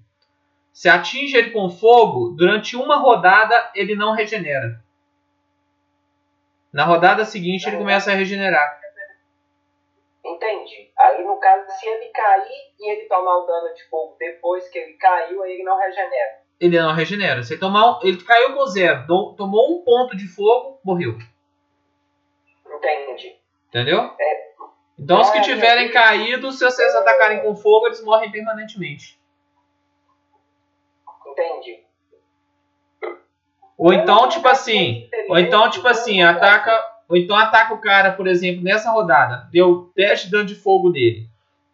Se 0.73 0.89
atinge 0.89 1.38
ele 1.38 1.51
com 1.51 1.69
fogo, 1.69 2.31
durante 2.31 2.75
uma 2.75 2.97
rodada 2.97 3.72
ele 3.73 3.95
não 3.95 4.11
regenera. 4.11 4.83
Na 6.73 6.83
rodada 6.83 7.23
seguinte 7.23 7.65
ele 7.65 7.77
começa 7.77 8.11
a 8.11 8.15
regenerar. 8.15 8.77
Entendi. 10.22 10.91
Aí, 10.99 11.23
no 11.23 11.38
caso, 11.38 11.65
se 11.80 11.88
ele 11.88 12.09
cair 12.09 12.73
e 12.77 12.91
ele 12.91 13.07
tomar 13.07 13.38
o 13.38 13.45
dano 13.45 13.73
de 13.73 13.85
fogo 13.85 14.17
depois 14.19 14.67
que 14.67 14.80
ele 14.80 14.95
caiu, 14.95 15.41
aí 15.43 15.53
ele 15.53 15.63
não 15.63 15.80
regenera. 15.80 16.42
Ele 16.64 16.80
não 16.80 16.93
regenera. 16.93 17.43
Se 17.43 17.53
ele, 17.53 17.59
tomar, 17.59 18.00
ele 18.03 18.24
caiu 18.24 18.53
com 18.53 18.66
zero, 18.67 19.06
tomou 19.06 19.75
um 19.75 19.83
ponto 19.83 20.16
de 20.16 20.25
fogo, 20.25 20.80
morreu. 20.82 21.17
Entendi. 22.66 23.35
Entendeu? 23.67 24.09
Então 24.98 25.19
os 25.19 25.30
que 25.30 25.42
tiverem 25.42 25.92
caído, 25.92 26.53
se 26.53 26.64
vocês 26.64 26.95
atacarem 26.95 27.42
com 27.42 27.53
fogo, 27.53 27.88
eles 27.88 28.01
morrem 28.01 28.32
permanentemente. 28.32 29.19
Entendi. 31.27 31.83
Ou 33.77 33.92
então, 33.92 34.30
tipo 34.30 34.48
assim, 34.48 35.09
ou 35.27 35.38
então, 35.38 35.69
tipo 35.69 35.90
assim, 35.90 36.22
ataca, 36.22 36.72
ou 37.09 37.17
então 37.17 37.35
ataca 37.35 37.74
o 37.74 37.82
cara, 37.82 38.14
por 38.14 38.25
exemplo, 38.25 38.64
nessa 38.64 38.90
rodada, 38.90 39.50
deu 39.51 39.92
10 39.98 40.22
de 40.22 40.32
dano 40.32 40.45
de 40.45 40.56
fogo 40.56 40.90
nele. 40.90 41.27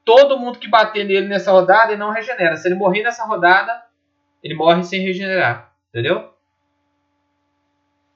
Todo 0.03 0.39
mundo 0.39 0.57
que 0.57 0.67
bater 0.67 1.05
nele 1.05 1.27
nessa 1.27 1.51
rodada, 1.51 1.91
ele 1.91 1.99
não 1.99 2.09
regenera. 2.09 2.57
Se 2.57 2.67
ele 2.67 2.73
morrer 2.73 3.03
nessa 3.03 3.23
rodada, 3.23 3.87
ele 4.43 4.53
morre 4.55 4.83
sem 4.83 5.01
regenerar. 5.01 5.73
Entendeu? 5.89 6.33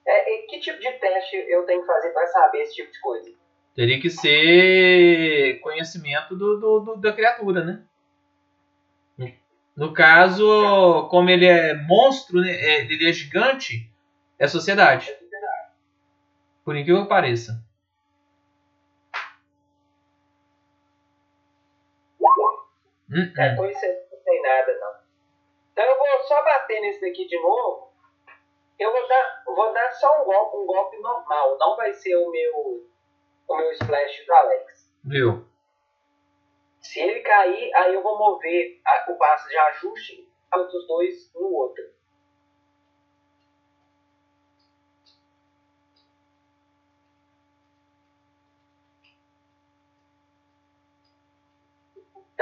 É, 0.06 0.34
e 0.34 0.48
que 0.48 0.60
tipo 0.60 0.80
de 0.80 0.92
teste 0.94 1.36
eu 1.50 1.64
tenho 1.66 1.82
que 1.82 1.88
fazer 1.88 2.10
pra 2.12 2.28
saber 2.28 2.62
esse 2.64 2.76
tipo 2.76 2.92
de 2.92 3.00
coisa? 3.00 3.32
Teria 3.76 4.00
que 4.00 4.10
ser 4.10 5.60
conhecimento 5.62 6.36
do, 6.36 6.60
do- 6.60 6.80
do- 6.82 6.96
da 6.98 7.12
criatura, 7.14 7.64
né? 7.64 7.84
No 9.76 9.92
caso, 9.92 11.08
como 11.10 11.32
ele 11.32 11.48
é 11.48 11.74
monstro, 11.74 12.40
né? 12.40 12.52
é- 12.52 12.82
ele 12.82 13.10
é 13.10 13.12
gigante, 13.12 13.90
é 14.38 14.48
sociedade. 14.48 15.12
Por 16.64 16.76
incrível 16.76 17.04
que 17.04 17.10
pareça. 17.10 17.64
Hum, 23.10 23.32
É, 23.38 23.52
hum. 23.52 23.56
com 23.56 23.66
isso 23.66 23.86
eu 23.86 23.94
não 24.12 24.24
tem 24.24 24.42
nada. 24.42 24.80
Então 25.74 25.84
eu 25.86 25.98
vou 25.98 26.20
só 26.28 26.42
bater 26.44 26.80
nesse 26.82 27.02
daqui 27.02 27.26
de 27.28 27.42
novo. 27.42 27.92
Eu 28.80 28.92
vou 28.92 29.08
dar, 29.08 29.44
vou 29.46 29.74
dar 29.74 29.92
só 29.92 30.22
um 30.22 30.26
golpe, 30.26 30.58
um 30.58 30.66
golpe 30.66 30.98
normal. 31.00 31.58
Não 31.58 31.76
vai 31.76 31.94
ser 31.94 32.16
o 32.16 32.30
meu, 32.30 32.88
o 33.48 33.58
meu 33.58 33.72
splash 33.72 34.26
do 34.26 34.34
Alex. 34.34 34.94
Viu? 35.04 35.46
Se 36.80 37.00
ele 37.00 37.22
cair, 37.22 37.74
aí 37.76 37.94
eu 37.94 38.04
vou 38.04 38.18
mover 38.18 38.82
a- 38.86 39.06
o 39.12 39.18
passo 39.18 39.48
de 39.50 39.58
ajuste 39.58 40.32
os 40.56 40.88
dois 40.88 41.34
no 41.34 41.52
outro. 41.52 41.84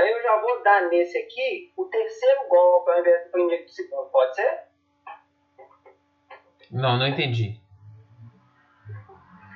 Então 0.01 0.17
eu 0.17 0.23
já 0.23 0.41
vou 0.41 0.63
dar 0.63 0.89
nesse 0.89 1.15
aqui 1.15 1.71
o 1.77 1.85
terceiro 1.85 2.47
golpe 2.49 2.89
ao 2.89 2.99
invés 3.01 3.25
do 3.25 3.31
primeiro 3.31 3.61
e 3.61 3.65
do 3.65 3.71
segundo, 3.71 4.09
pode 4.09 4.35
ser? 4.35 4.63
Não, 6.71 6.97
não 6.97 7.07
entendi. 7.07 7.59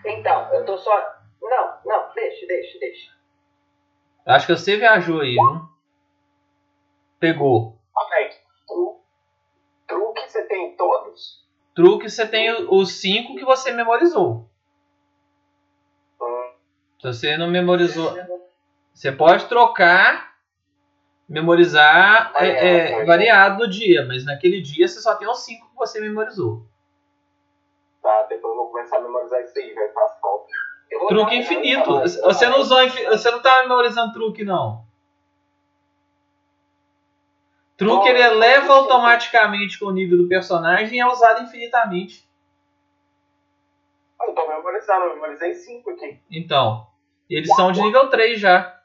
Então, 0.06 0.54
eu 0.54 0.64
tô 0.64 0.78
só. 0.78 0.96
Não, 1.42 1.80
não, 1.84 2.14
deixa, 2.14 2.46
deixa, 2.46 2.78
deixa. 2.78 3.12
Acho 4.28 4.46
que 4.46 4.56
você 4.56 4.78
viajou 4.78 5.22
aí, 5.22 5.34
viu? 5.34 5.62
Pegou. 7.20 7.80
Alex, 7.96 8.40
tru, 8.68 9.02
truque 9.88 10.30
você 10.30 10.44
tem 10.44 10.76
todos? 10.76 11.44
Truque 11.74 12.08
você 12.08 12.28
tem 12.28 12.52
os 12.70 13.02
cinco 13.02 13.36
que 13.36 13.46
você 13.46 13.72
memorizou. 13.72 14.48
Hum, 16.22 16.52
Se 17.02 17.08
você 17.08 17.36
não 17.38 17.48
memorizou. 17.48 18.14
Você 18.94 19.12
pode 19.12 19.48
trocar, 19.50 20.35
memorizar 21.28 22.32
é, 22.36 22.40
Variado, 22.40 22.66
é, 22.68 22.98
né? 23.00 23.06
variado 23.06 23.60
no 23.60 23.70
dia, 23.70 24.06
mas 24.06 24.26
naquele 24.26 24.62
dia 24.62 24.88
você 24.88 25.00
só 25.00 25.16
tem 25.16 25.28
os 25.28 25.44
cinco 25.44 25.68
que 25.70 25.76
você 25.76 26.00
memorizou. 26.00 26.66
tá, 28.02 28.24
depois 28.30 28.52
eu 28.52 28.58
vou 28.58 28.70
começar 28.70 28.98
a 28.98 29.02
memorizar 29.02 29.42
isso 29.42 29.58
aí, 29.58 29.74
vai 29.74 29.90
faz 29.90 30.12
falta. 30.22 30.46
Truque 31.10 31.36
infinito. 31.36 32.00
Você 32.00 32.48
não 32.48 32.60
usou, 32.60 32.78
você 32.88 33.32
não 33.32 33.42
tá 33.42 33.64
memorizando 33.64 34.14
truque 34.14 34.44
não. 34.46 34.86
Truque 37.76 38.08
ele 38.08 38.22
eleva 38.22 38.74
automaticamente 38.74 39.78
com 39.78 39.88
o 39.88 39.92
nível 39.92 40.18
do 40.18 40.30
personagem 40.30 40.98
e 40.98 41.02
é 41.02 41.06
usado 41.06 41.44
infinitamente. 41.44 42.26
Ah, 44.18 44.26
Eu 44.28 44.34
tô 44.34 44.48
memorizando, 44.48 45.06
eu 45.06 45.16
memorizei 45.16 45.54
cinco 45.56 45.90
aqui. 45.90 46.18
Então, 46.32 46.88
eles 47.30 47.54
são 47.54 47.72
de 47.74 47.82
nível 47.82 48.10
3 48.10 48.40
já. 48.40 48.80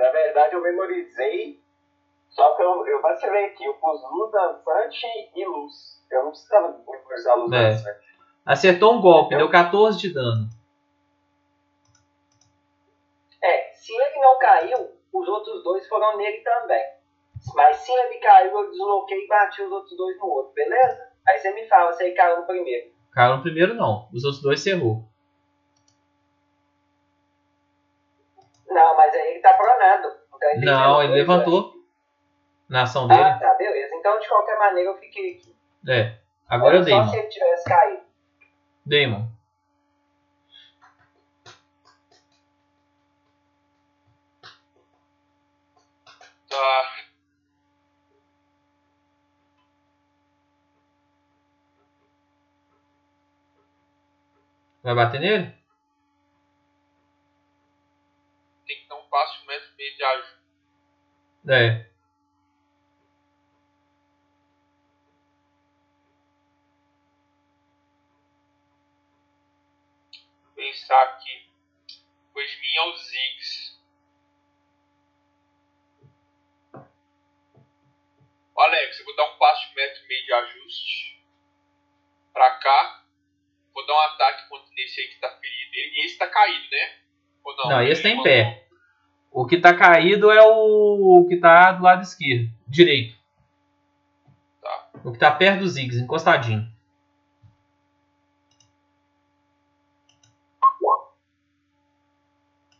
Na 0.00 0.10
verdade 0.10 0.54
eu 0.54 0.62
memorizei, 0.62 1.60
só 2.30 2.56
que 2.56 2.62
eu, 2.62 2.86
eu 2.86 3.02
vacilei 3.02 3.46
aqui, 3.46 3.64
eu 3.64 3.74
pus 3.74 4.00
luz 4.10 4.32
dançante 4.32 5.06
e 5.36 5.44
luz. 5.46 6.02
Eu 6.10 6.24
não 6.24 6.30
precisava 6.30 6.78
memorizar 6.88 7.36
luz 7.36 7.52
É. 7.52 7.70
dançante. 7.70 8.10
Acertou 8.46 8.94
um 8.94 9.00
golpe, 9.02 9.36
deu 9.36 9.50
14 9.50 9.98
de 9.98 10.14
dano. 10.14 10.48
É, 13.42 13.72
se 13.72 13.92
ele 13.92 14.20
não 14.20 14.38
caiu, 14.38 14.78
os 15.12 15.28
outros 15.28 15.62
dois 15.62 15.86
foram 15.86 16.16
nele 16.16 16.38
também. 16.42 16.82
Mas 17.54 17.76
se 17.76 17.92
ele 17.92 18.18
caiu, 18.18 18.52
eu 18.58 18.70
desloquei 18.70 19.18
e 19.18 19.28
bati 19.28 19.62
os 19.62 19.70
outros 19.70 19.96
dois 19.96 20.16
no 20.18 20.26
outro, 20.26 20.52
beleza? 20.54 21.10
Aí 21.28 21.38
você 21.38 21.52
me 21.52 21.68
fala 21.68 21.92
se 21.92 22.04
ele 22.04 22.14
caiu 22.14 22.40
no 22.40 22.46
primeiro. 22.46 22.90
Caiu 23.12 23.36
no 23.36 23.42
primeiro 23.42 23.74
não, 23.74 24.08
os 24.14 24.24
outros 24.24 24.42
dois 24.42 24.60
você 24.60 24.70
errou. 24.70 25.09
Não, 28.70 28.96
mas 28.96 29.14
aí 29.14 29.30
ele 29.32 29.40
tá 29.40 29.52
pronado. 29.54 30.08
Então 30.34 30.50
ele 30.50 30.64
Não, 30.64 31.02
ele 31.02 31.12
levantou 31.14 31.74
na 32.68 32.82
ação 32.82 33.06
né? 33.06 33.16
dele. 33.16 33.28
Ah, 33.28 33.38
tá, 33.38 33.54
beleza. 33.54 33.94
Então 33.96 34.18
de 34.18 34.28
qualquer 34.28 34.58
maneira 34.58 34.90
eu 34.90 34.98
fiquei 34.98 35.34
aqui. 35.34 35.56
É, 35.88 36.16
agora 36.48 36.76
é 36.76 36.80
o 36.80 36.84
Só 36.84 37.08
se 37.08 37.16
ele 37.16 37.28
tivesse 37.28 37.68
caído. 37.68 38.02
Damon. 38.86 39.28
Tá. 46.48 46.82
Vai 54.82 54.94
bater 54.94 55.20
nele? 55.20 55.59
Dar 59.10 59.42
um 59.42 59.46
metro 59.46 59.70
e 59.72 59.76
meio 59.76 59.96
de 59.96 60.04
ajuda. 60.04 60.40
É. 61.48 61.90
Pensar 70.54 71.02
aqui. 71.02 71.50
Pois 72.32 72.60
minha 72.60 72.80
é 72.80 72.84
o 72.84 72.96
Ziggs. 72.96 73.80
Ô, 78.54 78.60
Alex, 78.60 78.98
eu 78.98 79.04
vou 79.06 79.16
dar 79.16 79.24
um 79.24 79.38
passo 79.38 79.66
de 79.66 79.72
um 79.72 79.74
metro 79.74 80.04
e 80.04 80.08
meio 80.08 80.24
de 80.24 80.32
ajuste. 80.32 81.24
Pra 82.32 82.50
cá. 82.58 83.04
Vou 83.74 83.86
dar 83.86 83.94
um 83.94 84.00
ataque 84.00 84.48
contra 84.48 84.70
esse 84.76 85.00
aí 85.00 85.08
que 85.08 85.18
tá 85.20 85.30
ferido. 85.38 86.00
Esse 86.04 86.18
tá 86.18 86.28
caído, 86.28 86.70
né? 86.70 86.98
Ou 87.42 87.56
não? 87.56 87.70
Não, 87.70 87.82
esse 87.82 88.02
tá 88.02 88.08
em 88.10 88.22
pé. 88.22 88.69
O 89.30 89.46
que 89.46 89.58
tá 89.58 89.74
caído 89.74 90.30
é 90.30 90.42
o, 90.42 91.20
o 91.20 91.28
que 91.28 91.36
tá 91.36 91.72
do 91.72 91.84
lado 91.84 92.02
esquerdo, 92.02 92.50
direito. 92.66 93.16
Tá. 94.60 94.90
O 95.04 95.12
que 95.12 95.18
tá 95.18 95.30
perto 95.30 95.60
do 95.60 95.68
Ziggs, 95.68 96.02
encostadinho. 96.02 96.68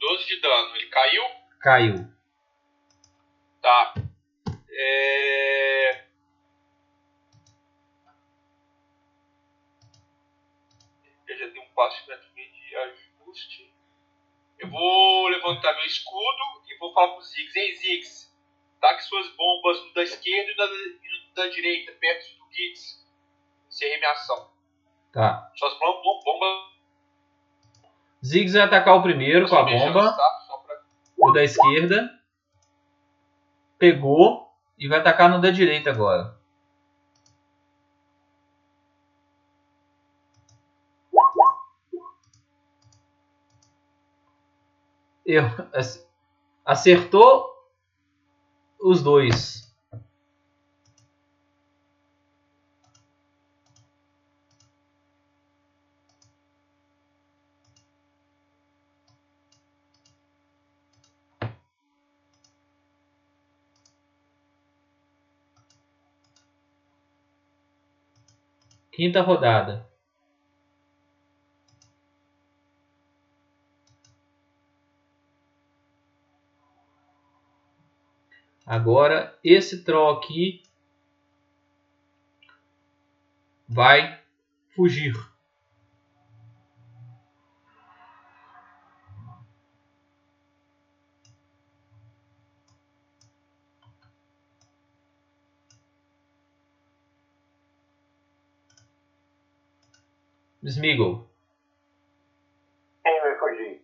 12 0.00 0.26
de 0.26 0.40
dano. 0.40 0.76
Ele 0.76 0.86
caiu? 0.86 1.22
Caiu. 1.60 2.08
Tá. 3.62 3.94
É... 4.70 6.04
Eu 11.28 11.38
já 11.38 11.46
dei 11.46 11.60
um 11.60 11.74
passo 11.74 12.04
de 12.06 12.50
de 12.70 12.76
ajuste. 12.76 13.69
Eu 14.60 14.68
vou 14.70 15.28
levantar 15.28 15.74
meu 15.74 15.84
escudo 15.84 16.42
e 16.68 16.76
vou 16.78 16.92
falar 16.92 17.14
pro 17.14 17.22
Ziggs. 17.22 17.56
Ei, 17.58 17.76
Ziggs, 17.76 18.34
taque 18.80 19.02
suas 19.04 19.28
bombas 19.36 19.82
no 19.86 19.94
da 19.94 20.02
esquerda 20.02 20.50
e 20.50 20.54
no 20.54 20.56
da, 20.56 20.66
no 20.66 21.34
da 21.34 21.46
direita, 21.48 21.92
perto 21.92 22.26
do 22.38 22.52
Gitz. 22.54 23.06
Encerrei 23.68 23.98
minha 23.98 24.12
ação. 24.12 24.50
Tá. 25.12 25.50
Suas 25.56 25.78
bom- 25.78 26.02
bom- 26.02 26.20
bombas... 26.24 26.70
Ziggs 28.24 28.52
vai 28.52 28.62
atacar 28.66 28.96
o 28.96 29.02
primeiro 29.02 29.48
com 29.48 29.56
a 29.56 29.62
bomba. 29.62 30.12
pra... 30.14 30.82
O 31.16 31.32
da 31.32 31.42
esquerda. 31.42 32.10
Pegou. 33.78 34.48
E 34.78 34.88
vai 34.88 34.98
atacar 34.98 35.28
no 35.30 35.40
da 35.40 35.50
direita 35.50 35.90
agora. 35.90 36.38
Eu, 45.34 45.44
ac- 45.72 46.04
acertou 46.66 47.30
os 48.80 49.00
dois. 49.02 49.70
Quinta 68.92 69.20
rodada. 69.20 69.89
Agora 78.70 79.36
esse 79.42 79.82
troll 79.82 80.18
aqui 80.18 80.62
vai 83.68 84.22
fugir. 84.76 85.12
Smeagol. 100.62 101.28
Quem 103.02 103.20
vai 103.20 103.36
fugir? 103.36 103.82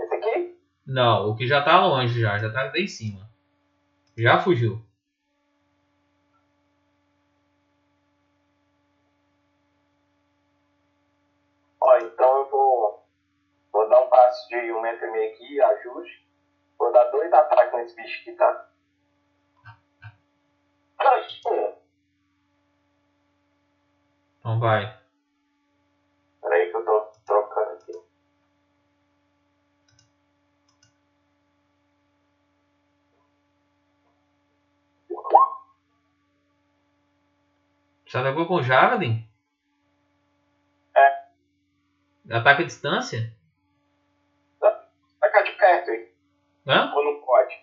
Esse 0.00 0.14
aqui? 0.16 0.58
Não, 0.84 1.30
o 1.30 1.36
que 1.36 1.46
já 1.46 1.62
tá 1.62 1.86
longe 1.86 2.20
já, 2.20 2.36
já 2.38 2.50
tá 2.50 2.64
lá 2.64 2.72
em 2.76 2.88
cima. 2.88 3.25
Já 4.16 4.38
fugiu. 4.42 4.82
Ó, 11.80 11.98
então 11.98 12.38
eu 12.38 12.50
vou, 12.50 13.06
vou 13.72 13.88
dar 13.88 14.00
um 14.00 14.08
passo 14.08 14.48
de 14.48 14.72
um 14.72 14.80
metro 14.80 15.06
e 15.06 15.10
meio 15.10 15.34
aqui, 15.34 15.60
ajuste. 15.60 16.26
Vou 16.78 16.90
dar 16.92 17.04
dois 17.10 17.32
ataques 17.32 17.74
nesse 17.74 17.96
bicho 17.96 18.20
aqui, 18.22 18.32
tá? 18.32 18.70
Um. 21.46 21.76
Então 24.38 24.58
vai. 24.60 24.98
Peraí 26.40 26.70
que 26.70 26.76
eu 26.76 26.84
tô 26.84 27.12
trocando 27.26 27.70
aqui. 27.72 27.92
Você 38.06 38.18
atacou 38.18 38.46
com 38.46 38.54
o 38.54 38.62
Javelin? 38.62 39.28
É. 40.96 42.36
Ataque 42.36 42.62
à 42.62 42.66
distância? 42.66 43.34
Tacar 45.20 45.42
de 45.42 45.50
perto, 45.52 45.90
hein? 45.90 46.08
Hã? 46.66 46.92
Ou 46.94 47.04
não 47.04 47.20
pode? 47.20 47.54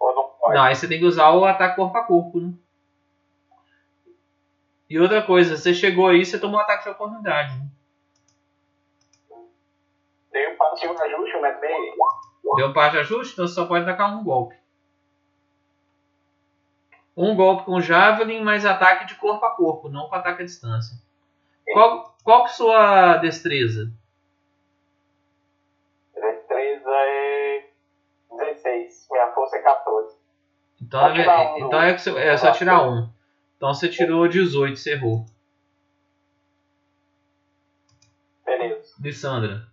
Ou 0.00 0.14
não 0.14 0.28
pode? 0.30 0.54
Não, 0.54 0.64
aí 0.64 0.74
você 0.74 0.88
tem 0.88 0.98
que 0.98 1.04
usar 1.04 1.30
o 1.32 1.44
ataque 1.44 1.76
corpo 1.76 1.98
a 1.98 2.04
corpo, 2.04 2.40
né? 2.40 2.54
E 4.88 4.98
outra 4.98 5.22
coisa, 5.22 5.56
você 5.56 5.74
chegou 5.74 6.08
aí, 6.08 6.24
você 6.24 6.38
tomou 6.38 6.58
um 6.58 6.62
ataque 6.62 6.84
de 6.84 6.90
oportunidade. 6.90 7.58
Né? 7.58 7.68
Tem 10.30 10.52
um 10.52 10.56
passivo 10.56 10.94
de 10.94 11.02
ajuste, 11.02 11.36
e 11.36 11.40
meio. 11.60 11.94
Deu 12.56 12.68
um 12.68 12.72
par 12.72 12.90
de 12.90 12.98
ajuste, 12.98 13.34
então 13.34 13.46
você 13.46 13.54
só 13.54 13.66
pode 13.66 13.82
atacar 13.82 14.14
um 14.16 14.24
golpe. 14.24 14.56
Um 17.16 17.34
golpe 17.36 17.64
com 17.64 17.80
Javelin, 17.80 18.40
mais 18.42 18.64
ataque 18.66 19.06
de 19.06 19.14
corpo 19.14 19.44
a 19.44 19.54
corpo, 19.54 19.88
não 19.88 20.08
com 20.08 20.14
ataque 20.16 20.42
à 20.42 20.44
distância. 20.44 20.96
Qual, 21.72 22.16
qual 22.24 22.42
que 22.44 22.48
é 22.48 22.52
a 22.52 22.54
sua 22.56 23.16
destreza? 23.18 23.90
Destreza 26.14 26.90
é 26.90 27.70
16. 28.32 29.06
Minha 29.10 29.32
força 29.32 29.56
é 29.56 29.62
14. 29.62 30.16
Então, 30.82 31.00
Só 31.00 31.06
é, 31.08 31.52
um 31.54 31.66
então 31.66 31.82
é, 31.82 31.94
que 31.94 32.00
você- 32.00 32.18
é 32.18 32.36
só 32.36 32.50
tirar 32.52 32.82
um. 32.88 33.08
Então 33.56 33.72
você 33.72 33.88
tirou 33.88 34.26
18, 34.28 34.76
você 34.76 34.92
errou. 34.92 35.24
Beleza. 38.44 38.94
Lissandra. 39.00 39.66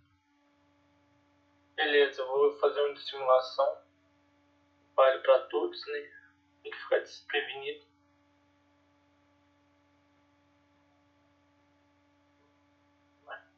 Beleza, 1.75 2.21
eu 2.21 2.27
vou 2.27 2.57
fazer 2.59 2.79
uma 2.81 2.93
dissimulação. 2.93 3.77
Vale 4.95 5.19
pra 5.19 5.39
todos, 5.47 5.79
né? 5.87 6.20
Tem 6.63 6.71
que 6.71 6.77
ficar 6.77 6.99
desprevenido. 6.99 7.85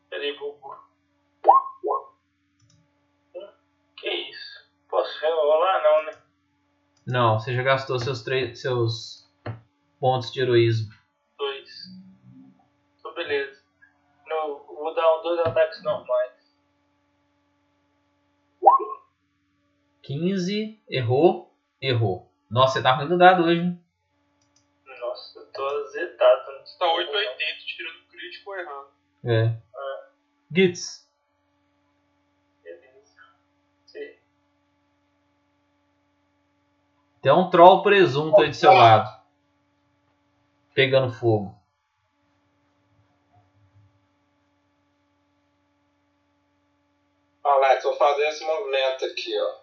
Peraí, 0.10 0.38
vou. 0.38 0.60
Hum, 3.36 3.48
Que 3.98 4.10
isso? 4.10 4.72
Posso 4.90 5.20
rerolar? 5.22 5.84
Não, 5.84 6.06
né? 6.06 6.22
Não, 7.06 7.40
você 7.40 7.54
já 7.54 7.64
gastou 7.64 8.00
seus, 8.00 8.22
três, 8.24 8.62
seus 8.62 9.30
pontos 10.00 10.32
de 10.32 10.42
heroísmo. 10.42 10.94
Dois. 11.38 11.70
Então, 13.00 13.14
beleza. 13.16 13.62
No, 14.28 14.66
vou 14.66 14.94
dar 14.94 15.18
dois 15.22 15.40
ataques 15.46 15.84
normais. 15.84 16.34
15, 20.04 20.82
errou, 20.90 21.56
errou. 21.82 22.30
Nossa, 22.54 22.74
você 22.74 22.84
tá 22.84 22.94
ruim 22.94 23.08
do 23.08 23.18
dado 23.18 23.46
hoje. 23.46 23.62
hein? 23.62 23.84
Nossa, 25.00 25.40
eu 25.40 25.46
tô 25.52 25.66
azedado. 25.66 26.52
Você 26.64 26.78
tá 26.78 26.86
880 26.94 27.66
tirando 27.66 28.08
crítico 28.12 28.52
ou 28.52 28.58
errando. 28.60 28.90
É. 29.26 29.58
Gits. 30.52 31.10
Beleza. 32.64 33.16
Sim. 33.88 34.16
Tem 37.24 37.32
um 37.32 37.50
troll 37.50 37.82
presunto 37.82 38.40
aí 38.40 38.50
do 38.50 38.56
seu 38.56 38.72
lado. 38.72 39.10
Pegando 40.76 41.12
fogo. 41.12 41.60
Alex, 47.44 47.84
vou 47.84 47.96
fazer 47.96 48.28
esse 48.28 48.46
movimento 48.46 49.06
aqui, 49.06 49.34
ó. 49.40 49.63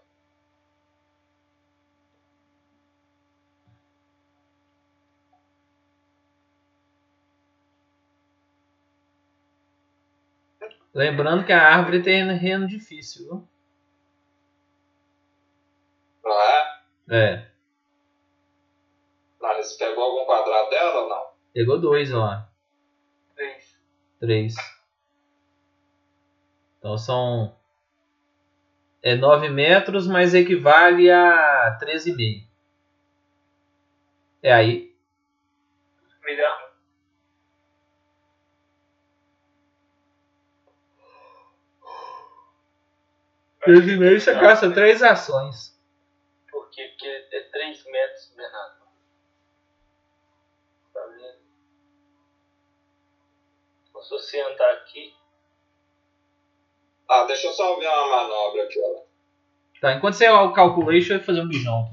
Lembrando 10.93 11.45
que 11.45 11.53
a 11.53 11.63
árvore 11.63 12.03
tem 12.03 12.27
terreno 12.27 12.67
difícil, 12.67 13.25
viu? 13.25 13.49
Não 16.25 16.41
é? 16.41 16.81
É. 17.11 17.51
Você 19.63 19.77
pegou 19.79 20.03
algum 20.03 20.25
quadrado 20.25 20.71
dela 20.71 21.03
ou 21.03 21.09
não? 21.09 21.31
Pegou 21.53 21.79
dois 21.81 22.11
lá. 22.11 22.49
Três. 23.35 23.79
Três. 24.19 24.55
Então 26.79 26.97
são. 26.97 27.55
É 29.03 29.15
9 29.15 29.49
metros, 29.49 30.07
mas 30.07 30.35
equivale 30.35 31.11
a 31.11 31.79
13,5. 31.81 32.47
É 34.43 34.53
aí. 34.53 34.90
Treze 43.71 43.93
e 43.93 43.97
meio 43.97 44.21
você 44.21 44.35
gasta 44.35 44.73
três 44.73 45.01
ações. 45.01 45.79
Por 46.51 46.69
quê? 46.71 46.89
Porque 46.89 47.07
é 47.07 47.41
3 47.41 47.85
metros, 47.85 48.35
Bernardo. 48.37 48.81
Tá 50.93 51.07
vendo? 51.07 51.39
Então, 53.89 54.03
se 54.03 54.11
você 54.11 54.41
andar 54.41 54.73
aqui, 54.73 55.15
Ah, 57.09 57.25
deixa 57.25 57.49
eu 57.49 57.53
só 57.53 57.77
ver 57.77 57.89
uma 57.89 58.09
manobra 58.09 58.63
aqui, 58.65 58.81
ó. 58.81 59.03
Tá, 59.81 59.95
enquanto 59.95 60.15
você 60.15 60.27
calcula 60.27 60.97
isso, 60.97 61.13
eu 61.13 61.19
vou 61.19 61.27
fazer 61.27 61.41
um 61.41 61.49
bijão. 61.49 61.93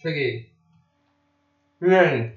Cheguei. 0.00 0.48
E 1.82 1.94
aí? 1.94 2.36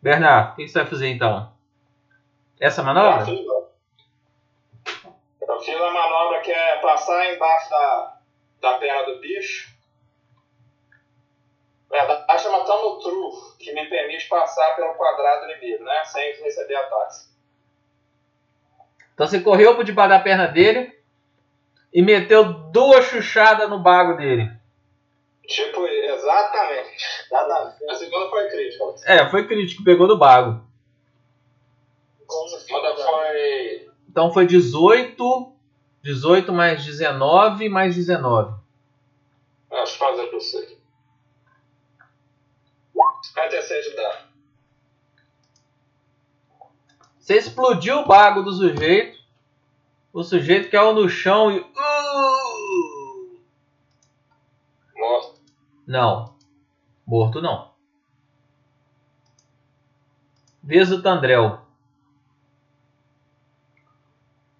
Bernardo, 0.00 0.52
o 0.52 0.56
que 0.56 0.68
você 0.68 0.78
vai 0.78 0.88
fazer 0.88 1.08
então? 1.08 1.52
Essa 2.60 2.82
manobra? 2.82 3.26
Eu 5.40 5.60
fiz 5.60 5.74
a 5.74 5.90
manobra 5.90 6.40
que 6.42 6.52
é 6.52 6.78
passar 6.78 7.34
embaixo 7.34 7.68
da, 7.68 8.20
da 8.60 8.78
perna 8.78 9.12
do 9.12 9.20
bicho. 9.20 9.76
Verdade, 11.90 12.42
chama 12.42 12.64
Tamo 12.64 13.00
True, 13.00 13.56
que 13.58 13.72
me 13.72 13.90
permite 13.90 14.28
passar 14.28 14.76
pelo 14.76 14.94
quadrado 14.94 15.50
inimigo, 15.50 15.82
né? 15.82 16.04
Sem 16.04 16.40
receber 16.42 16.76
ataques. 16.76 17.29
Então 19.20 19.28
você 19.28 19.40
correu 19.40 19.76
por 19.76 19.84
debaixo 19.84 20.08
da 20.08 20.18
perna 20.18 20.46
dele 20.46 20.98
e 21.92 22.00
meteu 22.00 22.54
duas 22.72 23.04
chuchadas 23.04 23.68
no 23.68 23.78
bago 23.78 24.16
dele. 24.16 24.50
Tipo, 25.46 25.86
exatamente. 25.86 27.04
Exatamente. 27.26 27.90
A 27.90 27.94
segunda 27.96 28.30
foi 28.30 28.48
crítica. 28.48 28.84
É, 29.04 29.28
foi 29.28 29.46
crítico, 29.46 29.84
pegou 29.84 30.08
do 30.08 30.16
bago. 30.16 30.64
A 32.26 32.58
segunda 32.60 32.96
foi 32.96 33.90
Então 34.08 34.32
foi 34.32 34.46
18. 34.46 35.52
18 36.02 36.50
mais 36.50 36.82
19 36.82 37.68
mais 37.68 37.94
19. 37.94 38.54
Acho 39.70 39.92
que 39.92 39.98
fazer 39.98 40.26
pra 40.28 40.40
você. 40.40 40.78
Até 43.36 43.60
7 43.60 43.96
dá. 43.96 44.29
Você 47.30 47.38
explodiu 47.38 48.00
o 48.00 48.06
bago 48.08 48.42
do 48.42 48.50
sujeito. 48.50 49.16
O 50.12 50.24
sujeito 50.24 50.68
caiu 50.68 50.92
no 50.92 51.08
chão 51.08 51.52
e. 51.52 51.60
Uh! 51.60 53.40
Morto. 54.96 55.40
Não. 55.86 56.34
Morto 57.06 57.40
não. 57.40 57.72
Vez 60.60 60.88
do 60.88 61.00
Tandrel. 61.00 61.64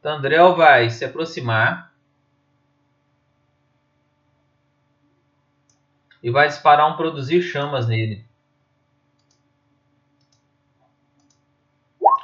Tandrel 0.01 0.55
vai 0.55 0.91
se 0.91 1.05
aproximar. 1.05 1.93
E 6.23 6.31
vai 6.31 6.47
disparar 6.47 6.89
um 6.89 6.97
produzir 6.97 7.43
chamas 7.43 7.89
nele. 7.89 8.30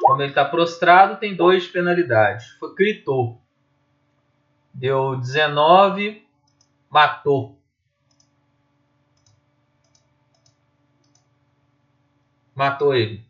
Como 0.07 0.23
ele 0.23 0.31
está 0.31 0.45
prostrado, 0.45 1.19
tem 1.19 1.35
2 1.35 1.65
de 1.65 1.69
penalidade. 1.71 2.49
Foi, 2.61 2.73
critou. 2.77 3.43
Deu 4.73 5.17
19. 5.17 6.25
Matou. 6.89 7.59
Matou 12.55 12.95
ele. 12.95 13.27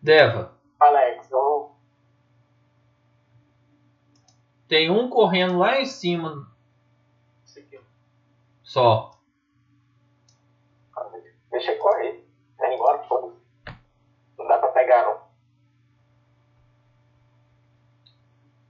Deva. 0.00 0.56
Alex, 0.80 1.30
eu 1.30 1.76
Tem 4.66 4.90
um 4.90 5.10
correndo 5.10 5.58
lá 5.58 5.78
em 5.78 5.84
cima 5.84 6.50
só. 8.62 9.15
Deixa 11.56 11.70
ele 11.70 11.80
correr. 11.80 12.28
Vai 12.58 12.74
embora, 12.74 13.02
foda-se. 13.04 13.40
Não 14.36 14.46
dá 14.46 14.58
pra 14.58 14.68
pegar, 14.72 15.06
não. 15.06 15.26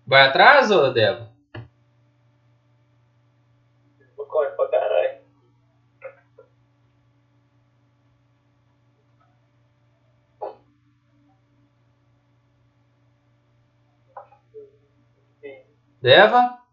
Vai 0.06 0.28
atrás, 0.28 0.70
ô 0.70 0.92
Deva? 0.92 1.28
Não 4.16 4.24
corre 4.26 4.50
pra 4.50 4.68
caralho. 4.68 5.20
Deva? 16.00 16.65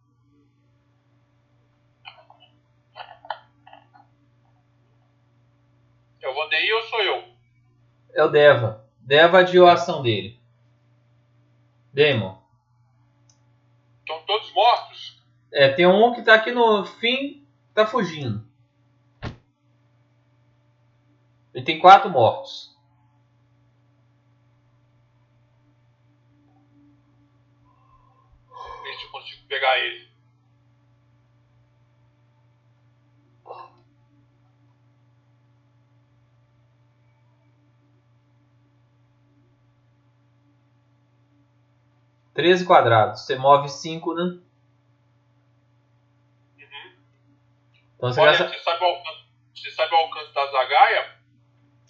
Eu 6.33 6.35
vou 6.35 6.49
daí 6.49 6.73
ou 6.73 6.81
sou 6.81 7.01
eu? 7.03 7.23
É 8.15 8.23
o 8.23 8.27
Deva. 8.27 8.89
Deva 8.97 9.39
adiou 9.41 9.67
a 9.67 9.73
ação 9.73 10.01
dele. 10.01 10.39
Demon. 11.93 12.41
Estão 13.99 14.25
todos 14.25 14.51
mortos? 14.51 15.23
É, 15.51 15.69
tem 15.69 15.85
um 15.85 16.11
que 16.11 16.23
tá 16.23 16.33
aqui 16.33 16.51
no 16.51 16.85
fim, 16.85 17.47
tá 17.71 17.85
fugindo. 17.85 18.43
Ele 21.53 21.63
tem 21.63 21.79
quatro 21.79 22.09
mortos. 22.09 22.75
Ver 28.81 28.95
se 28.95 29.05
eu 29.05 29.11
consigo 29.11 29.47
pegar 29.47 29.77
ele. 29.77 30.12
Treze 42.33 42.65
quadrados. 42.65 43.21
Você 43.21 43.35
move 43.35 43.69
cinco, 43.69 44.13
né? 44.13 44.39
Então 48.03 48.11
você 48.11 48.19
Olha, 48.19 48.31
gasta... 48.31 48.49
você 48.49 48.59
sabe, 48.59 48.83
o 48.83 48.87
alcance, 48.87 49.23
você 49.55 49.71
sabe 49.71 49.93
o 49.93 49.97
alcance 49.97 50.33
da 50.33 50.45
zagaia? 50.51 51.15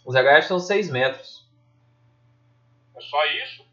Os 0.05 0.15
HF 0.15 0.47
são 0.47 0.59
6 0.59 0.91
metros. 0.91 1.49
É 2.95 3.01
só 3.01 3.25
isso? 3.25 3.65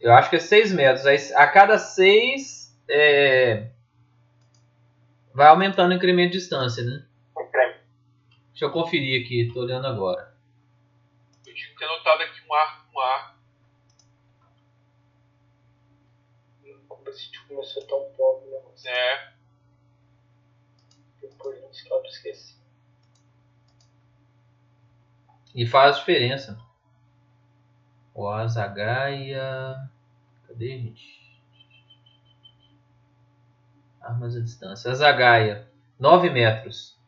Eu 0.00 0.14
acho 0.14 0.30
que 0.30 0.36
é 0.36 0.40
6 0.40 0.72
metros. 0.72 1.04
Aí, 1.04 1.18
a 1.34 1.46
cada 1.46 1.76
6 1.76 2.74
é... 2.88 3.70
vai 5.34 5.48
aumentando 5.48 5.90
o 5.90 5.94
incremento 5.94 6.32
de 6.32 6.38
distância, 6.38 6.82
né? 6.82 7.06
Incremento. 7.38 7.80
Deixa 8.50 8.64
eu 8.64 8.70
conferir 8.70 9.22
aqui, 9.22 9.50
tô 9.52 9.60
olhando 9.60 9.86
agora. 9.86 10.34
Eu 11.46 11.54
tinha 11.54 11.68
que 11.68 11.76
ter 11.76 11.86
notado 11.86 12.22
aqui 12.22 12.40
um 12.48 12.54
arco, 12.54 12.86
um 12.94 13.00
arco. 13.00 13.34
Como 16.88 17.63
começou 17.74 17.82
tão 17.86 18.12
pobre, 18.16 18.50
né? 18.50 18.58
Mas 18.70 18.84
É. 18.86 19.32
Depois 21.20 21.60
não 21.62 21.72
se 21.72 21.88
eu 21.90 22.02
esqueci. 22.04 22.54
E 25.54 25.66
faz 25.66 25.96
diferença. 25.98 26.58
O 28.14 28.28
Azagaia. 28.28 29.88
Cadê, 30.46 30.78
gente? 30.78 31.40
Armas 34.00 34.36
à 34.36 34.40
distância. 34.40 34.90
Azagaia. 34.90 35.68
9 35.98 36.28
metros. 36.30 36.98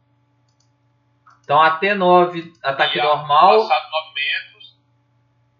Então 1.42 1.60
até 1.60 1.94
9 1.94 2.52
ataque 2.62 2.98
E 2.98 3.00
a- 3.00 3.04
normal. 3.04 3.68
Passado 3.68 3.90
9 3.90 4.14
metros. 4.14 4.78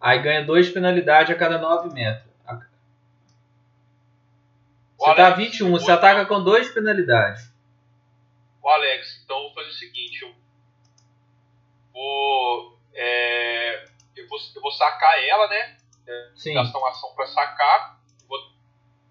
Aí 0.01 0.19
ganha 0.21 0.45
2 0.45 0.67
de 0.67 0.73
penalidade 0.73 1.33
a 1.33 1.37
cada 1.39 1.59
9 1.59 1.91
metros. 1.93 2.26
O 4.99 5.05
Você 5.05 5.15
tá 5.15 5.27
Alex, 5.27 5.39
21, 5.39 5.67
eu 5.67 5.73
você 5.73 5.87
vou- 5.87 5.95
ataca 5.95 6.27
com 6.27 6.43
2 6.43 6.67
de 6.69 6.73
penalidade. 6.73 7.51
Ô 8.63 8.69
Alex, 8.69 9.21
então 9.25 9.37
eu 9.37 9.43
vou 9.45 9.55
fazer 9.55 9.69
o 9.69 9.73
seguinte, 9.73 10.23
eu 10.23 10.35
vou. 11.93 12.79
é, 12.95 13.85
eu 14.17 14.27
vou, 14.29 14.39
eu 14.55 14.63
vou 14.63 14.73
sacar 14.73 15.23
ela, 15.23 15.49
né? 15.49 15.77
Sim. 16.35 16.55
Gastar 16.55 16.79
uma 16.79 16.89
ação 16.91 17.13
pra 17.15 17.27
sacar. 17.27 18.01
Vou 18.29 18.39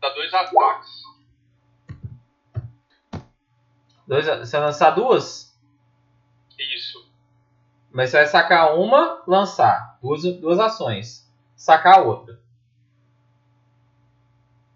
dar 0.01 0.09
dois 0.11 0.33
ataques. 0.33 1.03
Dois, 4.07 4.25
você 4.25 4.57
vai 4.57 4.67
lançar 4.67 4.91
duas? 4.91 5.57
Isso. 6.57 7.09
Mas 7.91 8.09
você 8.11 8.17
vai 8.17 8.25
sacar 8.27 8.75
uma, 8.77 9.23
lançar. 9.27 9.97
Duas, 10.01 10.23
duas 10.23 10.59
ações. 10.59 11.29
Sacar 11.55 11.99
a 11.99 12.01
outra. 12.01 12.39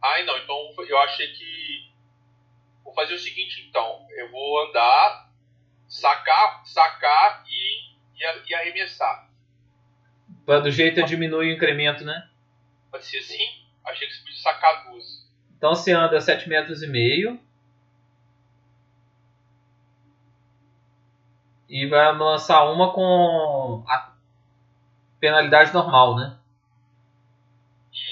Ai 0.01 0.25
não, 0.25 0.37
então 0.37 0.55
eu 0.87 0.99
achei 0.99 1.27
que. 1.33 1.91
Vou 2.83 2.93
fazer 2.93 3.13
o 3.13 3.19
seguinte 3.19 3.65
então. 3.67 4.07
Eu 4.11 4.31
vou 4.31 4.67
andar, 4.67 5.29
sacar, 5.87 6.65
sacar 6.65 7.43
e, 7.47 7.93
e, 8.15 8.49
e 8.49 8.55
arremessar. 8.55 9.29
Pra 10.45 10.59
do 10.59 10.71
jeito 10.71 11.03
diminui 11.03 11.49
o 11.49 11.53
incremento, 11.53 12.03
né? 12.03 12.29
Pode 12.89 13.05
ser 13.05 13.19
assim? 13.19 13.37
Achei 13.85 14.07
que 14.07 14.13
você 14.13 14.21
podia 14.21 14.41
sacar 14.41 14.89
duas. 14.89 15.29
Então 15.57 15.75
você 15.75 15.91
anda 15.91 16.19
7 16.19 16.47
metros 16.47 16.81
e 16.81 16.87
meio. 16.87 17.39
E 21.67 21.85
vai 21.85 22.11
lançar 22.17 22.63
uma 22.71 22.91
com 22.93 23.83
a 23.87 24.11
penalidade 25.19 25.71
normal, 25.71 26.15
né? 26.15 26.39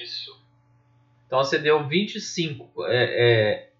Isso. 0.03 0.39
Então 1.27 1.39
você 1.39 1.59
deu 1.59 1.85
25. 1.85 2.85
É, 2.85 3.03
é, 3.03 3.71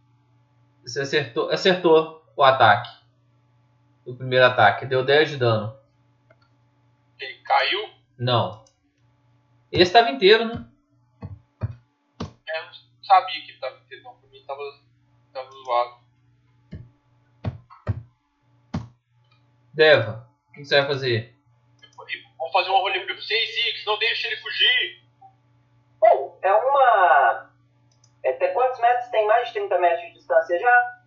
você 0.83 1.01
acertou, 1.01 1.49
acertou 1.49 2.25
o 2.35 2.43
ataque. 2.43 2.89
O 4.05 4.13
primeiro 4.13 4.45
ataque. 4.45 4.85
Deu 4.85 5.03
10 5.03 5.31
de 5.31 5.37
dano. 5.37 5.75
Ele 7.19 7.33
caiu. 7.39 7.89
Não. 8.17 8.65
Esse 9.71 9.83
estava 9.83 10.11
inteiro, 10.11 10.45
né? 10.45 10.65
Eu 11.21 12.65
não 12.65 12.73
sabia 13.03 13.41
que 13.41 13.51
ele 13.51 13.59
tava 13.59 13.77
inteiro, 13.79 14.03
não. 14.03 14.15
Pra 14.15 14.29
mim 14.29 14.43
tava, 14.45 14.61
tava 15.33 15.49
zoado. 15.49 15.97
Deva, 19.73 20.29
o 20.49 20.53
que 20.53 20.65
você 20.65 20.79
vai 20.79 20.87
fazer? 20.87 21.37
Vamos 22.37 22.51
fazer 22.51 22.69
uma 22.69 22.79
roleplay 22.79 23.05
pra 23.05 23.15
vocês, 23.15 23.55
Zix, 23.55 23.85
não 23.85 23.99
deixa 23.99 24.27
ele 24.27 24.37
fugir. 24.37 25.06
É 26.41 26.53
uma. 26.53 27.49
É, 28.23 28.31
até 28.31 28.47
quantos 28.49 28.79
metros? 28.79 29.09
Tem 29.09 29.25
mais 29.27 29.47
de 29.47 29.53
30 29.53 29.79
metros 29.79 30.01
de 30.07 30.13
distância 30.13 30.59
já? 30.59 30.97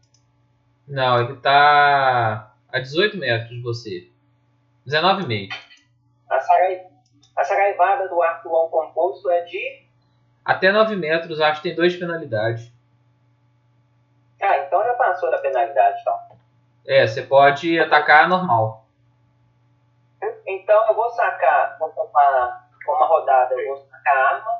Não, 0.89 1.21
ele 1.21 1.37
tá 1.37 2.53
a 2.73 2.79
18 2.79 3.17
metros 3.17 3.51
de 3.51 3.63
você. 3.63 4.11
19,5. 4.87 5.51
A, 6.29 6.41
sarai, 6.41 6.87
a 7.37 7.45
saraivada 7.45 8.09
do 8.09 8.23
arco 8.23 8.49
long 8.49 8.69
composto 8.69 9.31
é 9.31 9.43
de. 9.43 9.87
Até 10.45 10.73
9 10.73 10.97
metros, 10.97 11.41
acho 11.41 11.61
que 11.61 11.69
tem 11.69 11.77
dois 11.77 11.93
de 11.93 11.99
penalidade. 11.99 12.73
Ah, 14.41 14.59
então 14.59 14.83
já 14.83 14.95
passou 14.95 15.31
da 15.31 15.39
penalidade, 15.39 16.01
então. 16.01 16.19
É, 16.87 17.07
você 17.07 17.23
pode 17.23 17.79
atacar 17.79 18.29
normal. 18.29 18.87
Então 20.47 20.89
eu 20.89 20.95
vou 20.95 21.11
sacar, 21.11 21.79
vou 21.79 21.91
tomar 21.91 22.69
uma 22.89 23.07
rodada, 23.07 23.55
eu 23.55 23.69
vou 23.69 23.87
a 24.11 24.29
arma, 24.35 24.51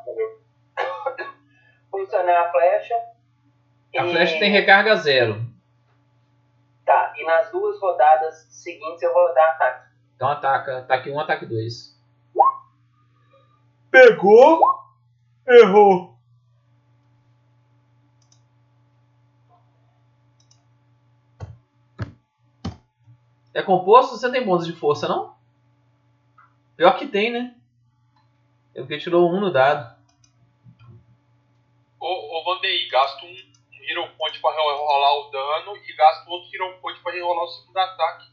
posicionar 1.91 2.47
a 2.47 2.51
flecha. 2.53 2.95
A 3.97 4.07
e- 4.07 4.11
flecha 4.11 4.39
tem 4.39 4.51
recarga 4.51 4.97
zero. 4.97 5.45
Tá, 6.85 7.13
e 7.17 7.25
nas 7.25 7.51
duas 7.51 7.81
rodadas 7.81 8.47
seguintes 8.51 9.03
eu 9.03 9.13
vou 9.13 9.33
dar 9.35 9.51
ataque. 9.51 9.91
Então 10.17 10.29
ataca. 10.29 10.79
Ataque 10.79 11.11
1, 11.11 11.21
ataque 11.21 11.47
2. 11.47 11.99
Pegou. 13.91 14.61
Errou. 15.47 16.17
É 23.53 23.63
composto? 23.63 24.17
Você 24.17 24.31
tem 24.31 24.45
bônus 24.45 24.67
de 24.67 24.73
força, 24.73 25.09
não? 25.09 25.35
Pior 26.77 26.97
que 26.97 27.07
tem, 27.07 27.33
né? 27.33 27.55
É 28.75 28.81
porque 28.81 28.99
tirou 28.99 29.31
um 29.33 29.41
no 29.41 29.53
dado. 29.53 29.99
Ô, 31.99 32.07
ô 32.07 32.45
Vandei, 32.45 32.89
gasta 32.89 33.25
um, 33.25 33.31
um 33.31 33.83
Hero 33.83 34.09
Point 34.17 34.41
pra 34.41 34.51
rolar 34.51 35.15
o 35.19 35.31
dano 35.31 35.77
e 35.77 35.93
gasta 35.95 36.31
outro 36.31 36.49
Hero 36.55 36.79
Point 36.81 37.01
pra 37.01 37.13
rolar 37.13 37.45
o 37.45 37.49
segundo 37.49 37.77
ataque. 37.77 38.31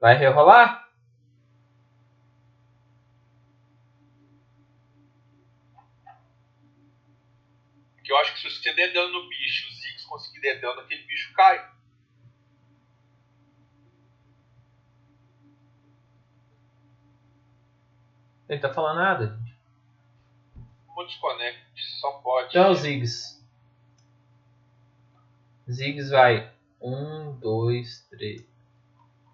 Vai 0.00 0.16
rerolar? 0.16 0.84
Porque 7.94 8.12
eu 8.12 8.18
acho 8.18 8.34
que 8.34 8.40
se 8.40 8.50
você 8.50 8.72
der 8.74 8.92
dano 8.92 9.12
no 9.12 9.28
bicho 9.30 9.66
o 9.66 9.72
Ziggs 9.72 10.06
conseguir 10.06 10.40
der 10.40 10.60
dano, 10.60 10.80
aquele 10.82 11.02
bicho 11.04 11.32
cai. 11.32 11.73
Ele 18.48 18.60
tá 18.60 18.72
falando 18.72 18.96
nada. 18.96 19.40
Desconecte, 21.06 21.82
só 22.00 22.12
pode. 22.12 22.48
Então 22.48 22.70
o 22.70 22.74
Ziggs. 22.74 23.44
Ziggs 25.70 26.10
vai. 26.10 26.52
Um, 26.80 27.32
dois, 27.38 28.06
três. 28.10 28.46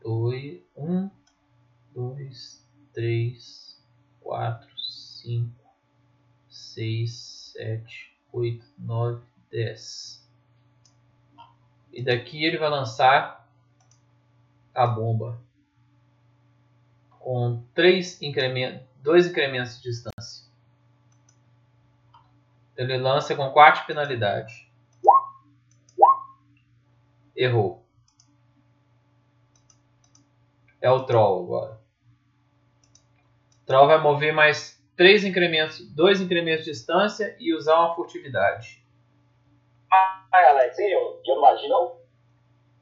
Dois. 0.02 0.60
Um, 0.76 1.10
dois, 1.94 2.66
três, 2.92 3.80
quatro, 4.20 4.68
cinco, 4.78 5.64
seis, 6.48 7.52
sete, 7.52 8.16
oito, 8.32 8.64
nove, 8.78 9.22
dez. 9.50 10.28
E 11.92 12.02
daqui 12.02 12.44
ele 12.44 12.58
vai 12.58 12.70
lançar 12.70 13.48
a 14.74 14.86
bomba. 14.86 15.40
Com 17.18 17.62
três 17.74 18.20
incrementos. 18.22 18.89
Dois 19.02 19.26
incrementos 19.26 19.76
de 19.80 19.82
distância. 19.90 20.48
Ele 22.76 22.96
lança 22.96 23.34
com 23.34 23.50
4 23.50 23.82
de 23.82 23.86
penalidade. 23.86 24.70
Errou. 27.36 27.84
É 30.80 30.90
o 30.90 31.04
Troll 31.04 31.44
agora. 31.44 31.80
O 33.62 33.66
Troll 33.66 33.86
vai 33.86 33.98
mover 34.00 34.32
mais 34.32 34.82
3 34.96 35.24
incrementos, 35.24 35.80
2 35.94 36.20
incrementos 36.20 36.64
de 36.64 36.70
distância 36.72 37.36
e 37.38 37.54
usar 37.54 37.78
uma 37.78 37.94
furtividade. 37.94 38.84
Ah, 39.92 40.24
Alex, 40.32 40.78
e 40.78 40.92
eu? 40.92 41.20
Imagino? 41.24 41.96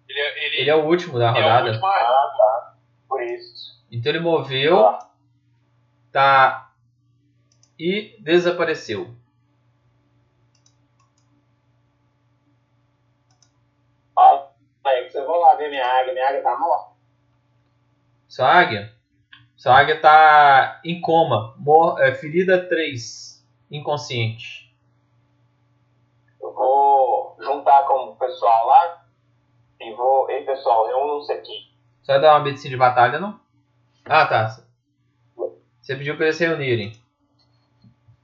Ele, 0.09 0.19
é- 0.21 0.47
ele, 0.47 0.57
Ele 0.63 0.71
é 0.71 0.75
o 0.75 0.87
último 0.87 1.19
da 1.19 1.27
é 1.27 1.31
o 1.31 1.35
rodada. 1.35 1.69
último. 1.69 1.87
Ah, 1.87 2.35
tá. 2.37 2.77
Por 3.09 3.23
isso. 3.23 3.79
Então 3.91 4.11
ele 4.13 4.21
moveu, 4.21 4.99
tá 6.13 6.73
e 7.79 8.17
desapareceu. 8.21 9.15
Ah, 14.17 14.49
Alex, 14.85 15.15
eu 15.15 15.27
vou 15.27 15.37
lá 15.37 15.55
ver 15.55 15.71
minha 15.71 15.87
águia. 15.87 16.13
Minha 16.13 16.29
águia 16.29 16.43
tá 16.43 16.59
morta. 16.59 16.93
Sua 18.27 18.49
águia? 18.49 18.93
Sua 19.57 19.79
águia 19.79 20.01
tá 20.01 20.81
em 20.85 21.01
coma, 21.01 21.55
mor 21.57 22.01
é, 22.01 22.15
ferida 22.15 22.69
3, 22.69 23.45
inconsciente. 23.71 24.73
Eu 26.41 26.53
vou 26.53 27.37
juntar 27.41 27.87
com 27.87 28.11
o 28.11 28.17
pessoal 28.17 28.67
lá 28.67 29.05
e 29.81 29.93
vou. 29.95 30.31
Ei, 30.31 30.45
pessoal, 30.45 30.87
reúnam-se 30.87 31.33
aqui. 31.33 31.73
Você 32.03 32.13
vai 32.13 32.21
dar 32.21 32.35
uma 32.35 32.45
medicina 32.45 32.71
de 32.71 32.77
batalha, 32.77 33.19
não? 33.19 33.41
Ah, 34.05 34.27
tá. 34.27 34.68
Você 35.89 35.97
pediu 35.97 36.17
pra 36.17 36.27
eles 36.27 36.37
se 36.37 36.45
reunirem. 36.47 36.93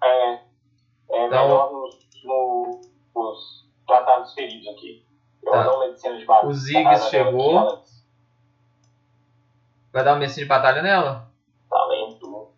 É, 0.02 0.32
é 0.34 1.26
Então- 1.26 1.72
nos, 1.72 1.98
no, 2.22 2.80
nos 3.16 3.66
tratar 3.86 4.18
dos 4.18 4.34
feridos 4.34 4.68
aqui. 4.68 5.02
Eu 5.42 5.50
Tá. 5.50 5.74
uma 5.74 5.86
medicina 5.86 6.18
de 6.18 6.26
batalha. 6.26 6.48
O 6.50 6.52
Ziggs 6.52 7.08
chegou. 7.08 7.82
Vai 9.90 10.04
dar 10.04 10.12
uma 10.12 10.18
medicina 10.18 10.44
de 10.44 10.48
batalha 10.50 10.82
nela? 10.82 11.30
Talento. 11.70 12.48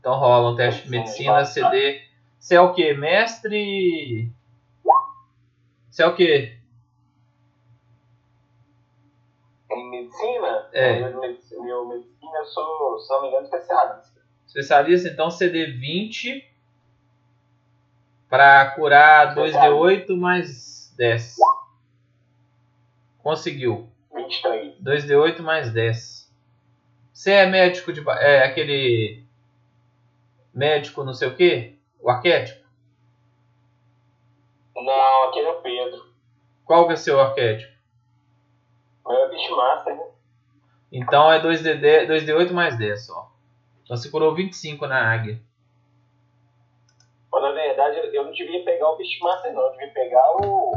Então 0.00 0.14
rola 0.18 0.52
um 0.52 0.56
teste 0.56 0.84
de 0.84 0.90
medicina, 0.90 1.44
CD. 1.44 2.00
Você 2.38 2.54
é 2.54 2.60
o 2.62 2.72
que? 2.72 2.94
Mestre. 2.94 4.32
Você 5.90 6.02
é 6.02 6.06
o 6.06 6.16
que? 6.16 6.58
Em 9.70 9.90
medicina? 9.90 10.68
É. 10.72 10.98
Meu, 11.10 11.20
medicina, 11.20 11.62
meu 11.62 11.86
medicina, 11.88 12.11
eu 12.34 12.44
sou, 12.46 12.98
se 12.98 13.10
não 13.10 13.22
me 13.22 13.28
engano, 13.28 13.44
especialista. 13.44 14.20
Especialista, 14.46 15.08
então 15.08 15.30
CD 15.30 15.66
20. 15.66 16.50
Pra 18.28 18.70
curar 18.70 19.34
2D8 19.34 20.16
mais 20.16 20.94
10. 20.96 21.36
Conseguiu. 23.22 23.88
23. 24.14 24.78
2D8 24.78 25.40
mais 25.40 25.72
10. 25.72 26.32
Você 27.12 27.32
é 27.32 27.46
médico 27.46 27.92
de. 27.92 28.02
É 28.08 28.44
aquele. 28.44 29.24
Médico 30.52 31.04
não 31.04 31.14
sei 31.14 31.28
o 31.28 31.36
que? 31.36 31.78
O 32.00 32.10
arquétipo? 32.10 32.62
Não, 34.74 35.28
aquele 35.28 35.46
é 35.46 35.50
o 35.50 35.62
Pedro. 35.62 36.12
Qual 36.64 36.86
que 36.86 36.94
é 36.94 36.96
seu 36.96 37.20
arquétipo? 37.20 37.72
O 39.04 39.08
meu 39.10 39.24
é 39.24 39.28
Beastmaster, 39.28 39.96
né? 39.96 40.11
Então 40.92 41.32
é 41.32 41.40
2D, 41.40 42.06
2D8 42.06 42.52
mais 42.52 42.76
10 42.76 43.06
só. 43.06 43.32
Então 43.82 43.96
você 43.96 44.10
curou 44.10 44.34
25 44.34 44.86
na 44.86 45.10
águia. 45.12 45.40
Na 47.32 47.50
verdade 47.50 47.96
eu- 48.14 48.24
não 48.24 48.30
devia 48.32 48.62
pegar 48.64 48.90
o 48.90 48.96
Beastmaster, 48.96 49.52
não. 49.52 49.62
Eu 49.62 49.70
devia 49.72 49.88
pegar 49.92 50.36
o. 50.36 50.72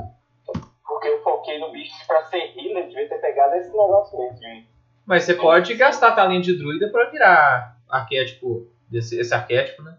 Porque 0.87 1.07
eu 1.09 1.21
foquei 1.21 1.59
no 1.59 1.71
bicho 1.71 1.93
pra 2.07 2.23
ser 2.25 2.37
healer, 2.57 2.83
eu 2.85 2.87
devia 2.87 3.09
ter 3.09 3.19
pegado 3.19 3.55
esse 3.55 3.69
negócio 3.71 4.17
mesmo. 4.17 4.39
de- 4.39 4.65
Mas 5.05 5.23
você 5.23 5.33
pode 5.35 5.73
gastar 5.75 6.13
talento 6.13 6.45
de 6.45 6.57
druida 6.57 6.89
pra 6.89 7.05
virar 7.09 7.77
arquétipo. 7.89 8.67
Desse, 8.89 9.19
esse 9.19 9.33
arquétipo, 9.33 9.81
né? 9.81 9.97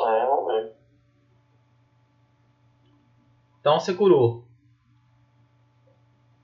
É, 0.00 0.26
vamos 0.26 0.46
ver. 0.46 0.72
Então 3.60 3.78
você 3.78 3.92
curou. 3.92 4.44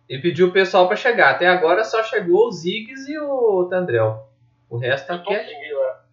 E 0.09 0.19
pediu 0.19 0.49
o 0.49 0.53
pessoal 0.53 0.87
pra 0.87 0.97
chegar. 0.97 1.31
Até 1.35 1.47
agora 1.47 1.85
só 1.85 2.03
chegou 2.03 2.49
o 2.49 2.53
Ziggs 2.53 3.11
e 3.11 3.19
o 3.19 3.67
Tandrel. 3.69 4.27
O 4.70 4.77
resto 4.78 5.07
tá 5.07 5.19
quieto. 5.19 5.51
aqui, 5.51 5.73
lá. 5.73 6.05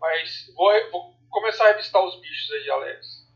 Mas 0.00 0.52
vou, 0.54 0.70
vou 0.90 1.14
começar 1.30 1.64
a 1.64 1.68
revistar 1.68 2.02
os 2.04 2.20
bichos 2.20 2.50
aí, 2.52 2.70
Alex. 2.70 3.28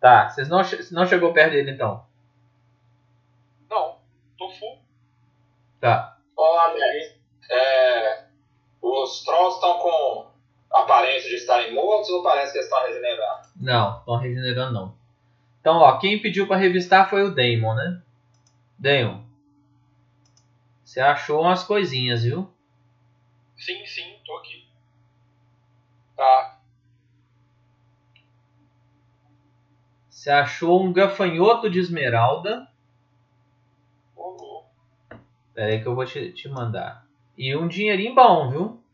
Tá, 0.00 0.28
vocês 0.28 0.48
não, 0.48 0.62
che- 0.62 0.92
não 0.92 1.06
chegou 1.06 1.32
perto 1.32 1.52
dele 1.52 1.70
então. 1.72 2.04
Não, 3.70 3.98
tô 4.38 4.50
full. 4.50 4.78
Tá. 5.80 6.18
Ô, 6.36 6.42
Alex, 6.44 7.14
é, 7.50 8.24
os 8.82 9.24
trolls 9.24 9.54
estão 9.56 9.78
com 9.78 10.26
aparência 10.72 11.28
de 11.30 11.36
estarem 11.36 11.72
mortos 11.74 12.10
ou 12.10 12.22
parece 12.22 12.52
que 12.52 12.58
eles 12.58 12.66
estão 12.66 12.84
regenerando? 12.86 13.48
Não, 13.56 13.98
estão 13.98 14.16
regenerando 14.16 14.72
não. 14.72 15.03
Então, 15.64 15.76
ó, 15.76 15.96
quem 15.96 16.20
pediu 16.20 16.46
pra 16.46 16.58
revistar 16.58 17.08
foi 17.08 17.22
o 17.22 17.34
Damon, 17.34 17.74
né? 17.74 18.02
Damon. 18.78 19.24
Você 20.84 21.00
achou 21.00 21.40
umas 21.40 21.64
coisinhas, 21.64 22.22
viu? 22.22 22.52
Sim, 23.56 23.86
sim, 23.86 24.20
tô 24.26 24.36
aqui. 24.36 24.68
Tá. 26.14 26.60
Você 30.10 30.30
achou 30.30 30.84
um 30.84 30.92
gafanhoto 30.92 31.70
de 31.70 31.78
esmeralda. 31.78 32.70
Louco. 34.14 34.66
Pera 35.54 35.72
aí 35.72 35.80
que 35.80 35.88
eu 35.88 35.94
vou 35.94 36.04
te, 36.04 36.30
te 36.32 36.46
mandar. 36.46 37.06
E 37.38 37.56
um 37.56 37.66
dinheirinho 37.66 38.14
bom, 38.14 38.50
viu? 38.50 38.84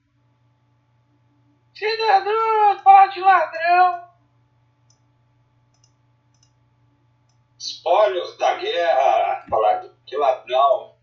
Cidadão, 1.75 2.79
fala 2.85 3.09
de 3.09 3.19
ladrão. 3.19 4.10
Espólios 7.71 8.37
da 8.37 8.57
guerra. 8.57 9.47
Falar 9.49 9.77
de 9.79 9.91
que 10.05 10.17
ladrão. 10.17 10.95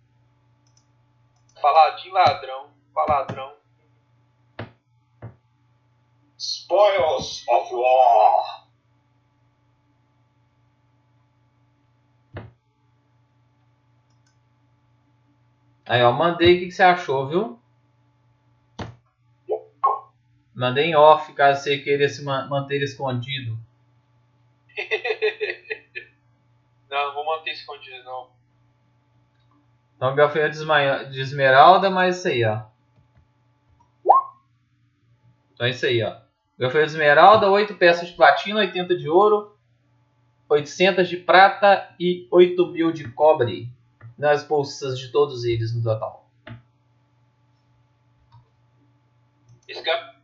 Falar 1.62 1.92
de 1.92 2.10
ladrão. 2.10 2.70
Faladrão. 2.94 3.56
Spoils 6.38 7.44
of 7.48 7.74
war. 7.74 8.68
Aí, 15.86 16.04
ó, 16.04 16.12
mandei 16.12 16.56
o 16.56 16.60
que, 16.60 16.66
que 16.68 16.72
você 16.72 16.84
achou, 16.84 17.28
viu? 17.28 17.60
Mandei 20.54 20.86
em 20.86 20.96
off, 20.96 21.32
caso 21.34 21.64
você 21.64 21.78
queira 21.80 22.10
se 22.10 22.24
ma- 22.24 22.46
manter 22.48 22.82
escondido. 22.82 23.58
Não, 26.90 27.08
não 27.08 27.14
vou 27.14 27.26
manter 27.26 27.52
escondido, 27.52 28.04
não. 28.04 28.30
Então, 29.96 30.16
gafanhoto 30.16 30.52
de 30.52 30.58
esma- 30.58 31.04
de 31.06 31.20
esmeralda, 31.22 31.90
mais 31.90 32.18
isso 32.18 32.28
aí, 32.28 32.46
ó. 32.46 32.62
Então, 35.54 35.66
é 35.66 35.70
isso 35.72 35.86
aí, 35.86 36.04
ó. 36.04 36.16
Gafanhoto 36.58 36.92
de 36.92 36.96
esmeralda, 36.98 37.50
8 37.50 37.76
peças 37.76 38.08
de 38.10 38.14
platina, 38.16 38.60
80 38.60 38.96
de 38.96 39.10
ouro, 39.10 39.58
800 40.50 41.10
de 41.10 41.18
prata 41.18 41.94
e 42.00 42.28
8 42.32 42.68
mil 42.68 42.92
de 42.92 43.10
cobre. 43.12 43.70
Nas 44.18 44.44
bolsas 44.44 44.98
de 45.00 45.12
todos 45.12 45.44
eles 45.44 45.76
no 45.76 45.84
total. 45.84 46.28
Esse 49.68 49.84
gafanhoto 49.84 50.18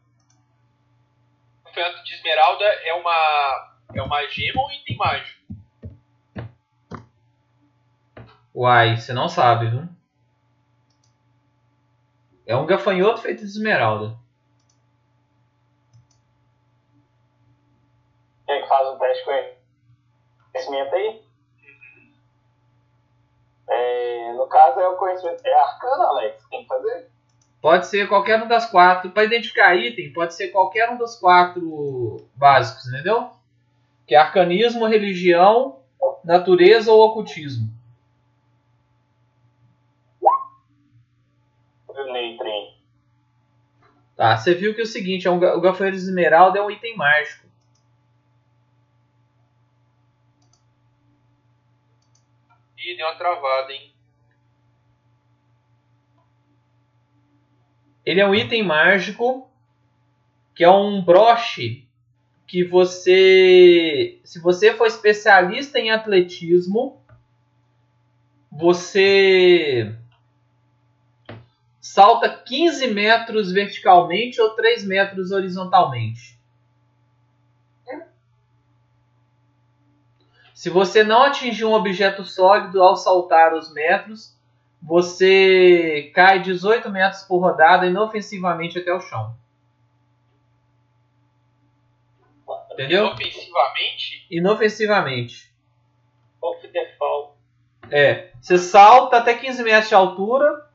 de 2.03 2.13
esmeralda 2.15 2.63
é 2.63 2.93
uma, 2.93 3.75
é 3.93 4.01
uma 4.01 4.25
gema 4.27 4.61
ou 4.63 4.71
item 4.71 4.97
mágico? 4.97 5.43
Uai, 8.53 8.97
você 8.97 9.13
não 9.13 9.27
sabe, 9.27 9.69
viu? 9.69 9.87
É 12.45 12.55
um 12.55 12.65
gafanhoto 12.65 13.21
feito 13.21 13.39
de 13.39 13.45
esmeralda. 13.45 14.15
É 18.47 18.61
que 18.61 18.67
faz 18.67 18.87
o 18.89 18.99
teste 18.99 19.25
com 19.25 19.31
conhecimento 20.51 20.95
aí? 20.95 21.23
É, 23.69 24.33
no 24.33 24.45
caso 24.47 24.79
é 24.79 24.87
o 24.87 24.97
conhecimento. 24.97 25.41
É 25.43 25.61
arcano, 25.61 26.03
Alex, 26.03 26.45
tem 26.49 26.61
que 26.61 26.67
fazer? 26.67 27.09
Pode 27.59 27.87
ser 27.87 28.07
qualquer 28.07 28.43
um 28.43 28.47
das 28.47 28.69
quatro. 28.69 29.09
Para 29.09 29.23
identificar 29.23 29.73
item, 29.73 30.13
pode 30.13 30.35
ser 30.35 30.49
qualquer 30.49 30.89
um 30.91 30.97
dos 30.97 31.15
quatro 31.15 32.27
básicos, 32.35 32.85
entendeu? 32.87 33.31
Que 34.05 34.13
é 34.13 34.17
arcanismo, 34.17 34.85
religião, 34.85 35.79
natureza 36.23 36.91
ou 36.91 37.01
ocultismo. 37.07 37.69
Tá, 44.23 44.37
você 44.37 44.53
viu 44.53 44.73
que 44.73 44.79
é 44.79 44.85
o 44.85 44.87
seguinte, 44.87 45.27
é 45.27 45.29
um, 45.29 45.35
o 45.35 45.59
gafanhoto 45.59 45.97
de 45.97 46.03
esmeralda 46.03 46.57
é 46.57 46.61
um 46.61 46.71
item 46.71 46.95
mágico. 46.95 47.45
Ih, 52.77 52.95
deu 52.95 53.05
uma 53.05 53.17
travada, 53.17 53.73
hein? 53.73 53.93
Ele 58.05 58.21
é 58.21 58.25
um 58.25 58.33
item 58.33 58.63
mágico 58.63 59.51
que 60.55 60.63
é 60.63 60.69
um 60.69 61.03
broche 61.03 61.85
que 62.47 62.63
você, 62.63 64.21
se 64.23 64.39
você 64.39 64.73
for 64.73 64.87
especialista 64.87 65.77
em 65.79 65.91
atletismo, 65.91 67.03
você 68.49 69.93
salta 71.93 72.27
15 72.27 72.87
metros 72.87 73.51
verticalmente 73.51 74.41
ou 74.41 74.55
3 74.55 74.83
metros 74.83 75.29
horizontalmente. 75.29 76.39
Se 80.55 80.71
você 80.71 81.03
não 81.03 81.21
atingir 81.21 81.65
um 81.65 81.73
objeto 81.73 82.23
sólido 82.23 82.81
ao 82.81 82.95
saltar 82.95 83.53
os 83.53 83.71
metros, 83.71 84.35
você 84.81 86.11
cai 86.15 86.41
18 86.41 86.89
metros 86.89 87.21
por 87.23 87.37
rodada 87.37 87.85
inofensivamente 87.85 88.79
até 88.79 88.91
o 88.91 88.99
chão. 88.99 89.37
Entendeu? 92.71 93.05
Ofensivamente, 93.05 94.25
Inofensivamente. 94.31 95.53
Off 96.41 96.67
the 96.69 96.95
fall. 96.97 97.37
É. 97.91 98.31
Você 98.41 98.57
salta 98.57 99.17
até 99.17 99.35
15 99.35 99.61
metros 99.61 99.89
de 99.89 99.93
altura 99.93 100.72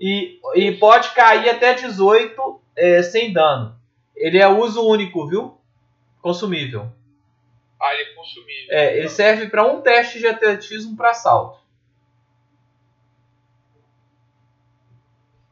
e, 0.00 0.40
e 0.54 0.72
pode 0.72 1.10
cair 1.10 1.48
até 1.48 1.74
18 1.74 2.60
é, 2.76 3.02
sem 3.02 3.32
dano. 3.32 3.78
Ele 4.16 4.38
é 4.38 4.48
uso 4.48 4.86
único, 4.86 5.26
viu? 5.26 5.58
Consumível. 6.20 6.92
ah, 7.80 7.94
ele 7.94 8.10
é 8.10 8.14
consumível. 8.14 8.66
É, 8.70 8.98
ele 8.98 9.08
serve 9.08 9.48
para 9.48 9.64
um 9.64 9.80
teste 9.82 10.18
de 10.18 10.26
atletismo 10.26 10.96
para 10.96 11.14
salto. 11.14 11.60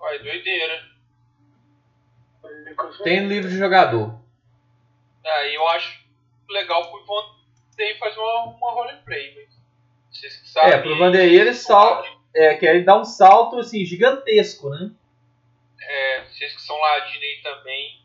Ai, 0.02 0.18
doideira. 0.18 0.92
Tem 3.04 3.20
no 3.20 3.28
livro 3.28 3.50
de 3.50 3.56
jogador. 3.56 4.20
Aí 5.24 5.54
eu 5.54 5.68
acho 5.68 6.02
legal 6.48 6.90
pro 6.90 7.00
Ivan 7.00 7.42
ter 7.76 7.98
fazer 7.98 8.18
uma, 8.18 8.44
uma 8.56 8.72
roleplay, 8.72 9.34
mas 9.34 9.62
vocês 10.10 10.36
que 10.36 10.48
sabem. 10.48 10.72
É, 10.72 10.78
pro 10.78 10.98
Vanderlei 10.98 11.40
ele 11.40 11.54
sal, 11.54 12.04
é, 12.34 12.54
que 12.56 12.66
ele 12.66 12.84
dá 12.84 12.98
um 12.98 13.04
salto 13.04 13.58
assim 13.58 13.84
gigantesco, 13.84 14.70
né? 14.70 14.90
É, 15.80 16.24
vocês 16.24 16.54
que 16.54 16.62
são 16.62 16.78
ladino 16.78 17.22
aí 17.22 17.40
também. 17.42 18.02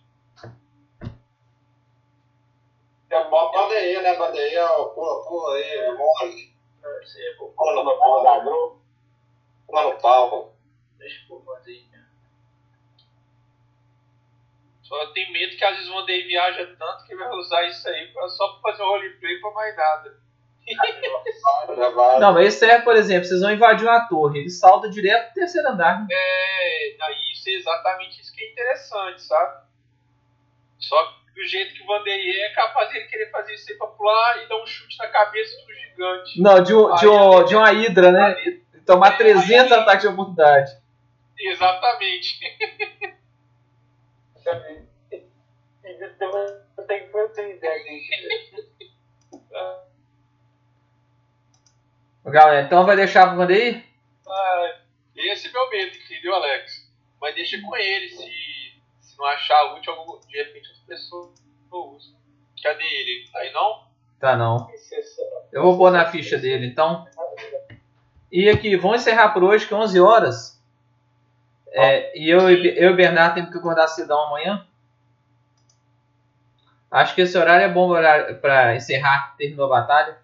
É 3.09 3.23
bom 3.30 3.51
bandeira, 3.51 4.01
né? 4.01 4.17
Bandeira, 4.17 4.67
pula, 4.93 5.25
pula 5.25 5.56
aí, 5.56 5.97
mole. 5.97 6.53
Pula 7.56 7.83
no 7.83 7.97
Pula 7.97 8.23
da 8.23 8.30
pau. 8.31 8.43
grupo. 8.43 8.81
Pula 9.65 9.83
no 9.83 10.01
pau. 10.01 10.56
Deixa 10.97 11.25
eu 11.30 11.41
fazer. 11.41 11.88
Só 14.83 15.06
tem 15.07 15.31
medo 15.33 15.57
que 15.57 15.64
às 15.65 15.75
vezes 15.75 15.89
o 15.89 15.93
Vanderlei 15.93 16.27
viaja 16.27 16.75
tanto 16.80 17.06
que 17.06 17.15
vai 17.15 17.30
usar 17.35 17.65
isso 17.67 17.88
aí 17.89 18.07
pra, 18.14 18.27
só 18.30 18.53
pra 18.53 18.72
fazer 18.72 18.83
um 18.83 18.88
roleplay 18.88 19.39
pra 19.41 19.51
mais 19.51 19.75
nada. 19.75 20.17
Não, 22.20 22.34
mas 22.34 22.48
esse 22.48 22.60
serve, 22.60 22.84
por 22.84 22.96
exemplo, 22.96 23.26
vocês 23.26 23.42
vão 23.42 23.52
invadir 23.52 23.88
uma 23.88 24.08
torre, 24.08 24.40
ele 24.40 24.50
salta 24.50 24.90
direto 24.90 25.26
pro 25.26 25.34
terceiro 25.36 25.70
andar. 25.70 26.02
né? 26.02 26.08
É, 26.12 26.96
aí 27.02 27.32
isso 27.34 27.50
é 27.50 27.54
exatamente 27.54 28.22
isso 28.22 28.34
que 28.34 28.44
é 28.44 28.52
interessante, 28.52 29.22
sabe? 29.22 29.66
Só 30.80 31.04
que 31.06 31.18
do 31.36 31.48
jeito 31.48 31.74
que 31.74 31.84
o 31.84 31.86
Vanderlei 31.88 32.42
é 32.42 32.54
capaz 32.54 32.90
de 32.90 32.98
ele 32.98 33.08
querer 33.08 33.30
fazer 33.32 33.54
isso 33.54 33.72
aí 33.72 33.78
pra 33.78 33.88
pular 33.88 34.44
e 34.44 34.50
dar 34.50 34.62
um 34.62 34.66
chute 34.66 34.98
na 34.98 35.08
cabeça 35.08 35.56
do 35.66 35.74
gigante. 35.74 36.42
Não, 36.42 36.62
de, 36.64 36.74
um, 36.74 36.96
de, 36.96 37.08
um, 37.08 37.46
de 37.46 37.56
uma 37.56 37.74
hidra, 37.74 38.12
né? 38.12 38.36
Tomar 38.86 39.18
300 39.18 39.72
ataques 39.72 40.02
de 40.02 40.08
oportunidade. 40.08 40.72
Exatamente. 41.40 42.40
Eu 46.78 46.84
tenho 46.88 47.12
muita 47.12 47.42
ideia 47.42 47.84
disso. 47.84 48.68
Galera, 52.27 52.61
então 52.65 52.85
vai 52.85 52.95
deixar 52.95 53.27
pro 53.27 53.38
Vanderlei? 53.38 53.83
Ah, 54.27 54.75
esse 55.15 55.47
é 55.47 55.51
meu 55.51 55.69
medo, 55.69 55.97
entendeu, 55.97 56.35
Alex? 56.35 56.88
Mas 57.22 57.35
deixa 57.35 57.59
com 57.61 57.75
ele, 57.75 58.09
se, 58.09 58.25
se 58.99 59.17
não 59.17 59.25
achar 59.25 59.73
útil, 59.75 59.93
algum, 59.93 60.19
de 60.27 60.38
repente 60.38 60.69
outra 60.69 60.83
pessoa 60.88 61.31
usa. 61.72 62.11
Cadê 62.61 62.83
ele? 62.83 63.30
Tá 63.31 63.39
aí 63.39 63.53
não? 63.53 63.88
Tá 64.19 64.35
não. 64.35 64.67
Eu 65.51 65.61
vou 65.64 65.77
pôr 65.77 65.91
na 65.91 66.06
ficha 66.11 66.38
dele, 66.38 66.67
então. 66.67 67.07
E 68.31 68.49
aqui, 68.49 68.75
vamos 68.75 69.01
encerrar 69.01 69.30
por 69.30 69.43
hoje, 69.43 69.65
que 69.65 69.73
é 69.73 69.77
11 69.77 69.99
horas. 70.01 70.61
É, 71.72 72.17
e 72.19 72.30
eu, 72.30 72.49
e- 72.51 72.77
eu 72.77 72.89
e 72.89 72.93
o 72.93 72.95
Bernardo 72.95 73.35
temos 73.35 73.51
que 73.51 73.57
acordar 73.57 73.88
cedão 73.88 74.19
amanhã. 74.27 74.67
Acho 76.91 77.15
que 77.15 77.22
esse 77.22 77.38
horário 77.38 77.65
é 77.65 77.69
bom 77.69 77.89
pra 78.41 78.75
encerrar, 78.75 79.35
terminou 79.38 79.65
a 79.65 79.81
batalha. 79.81 80.17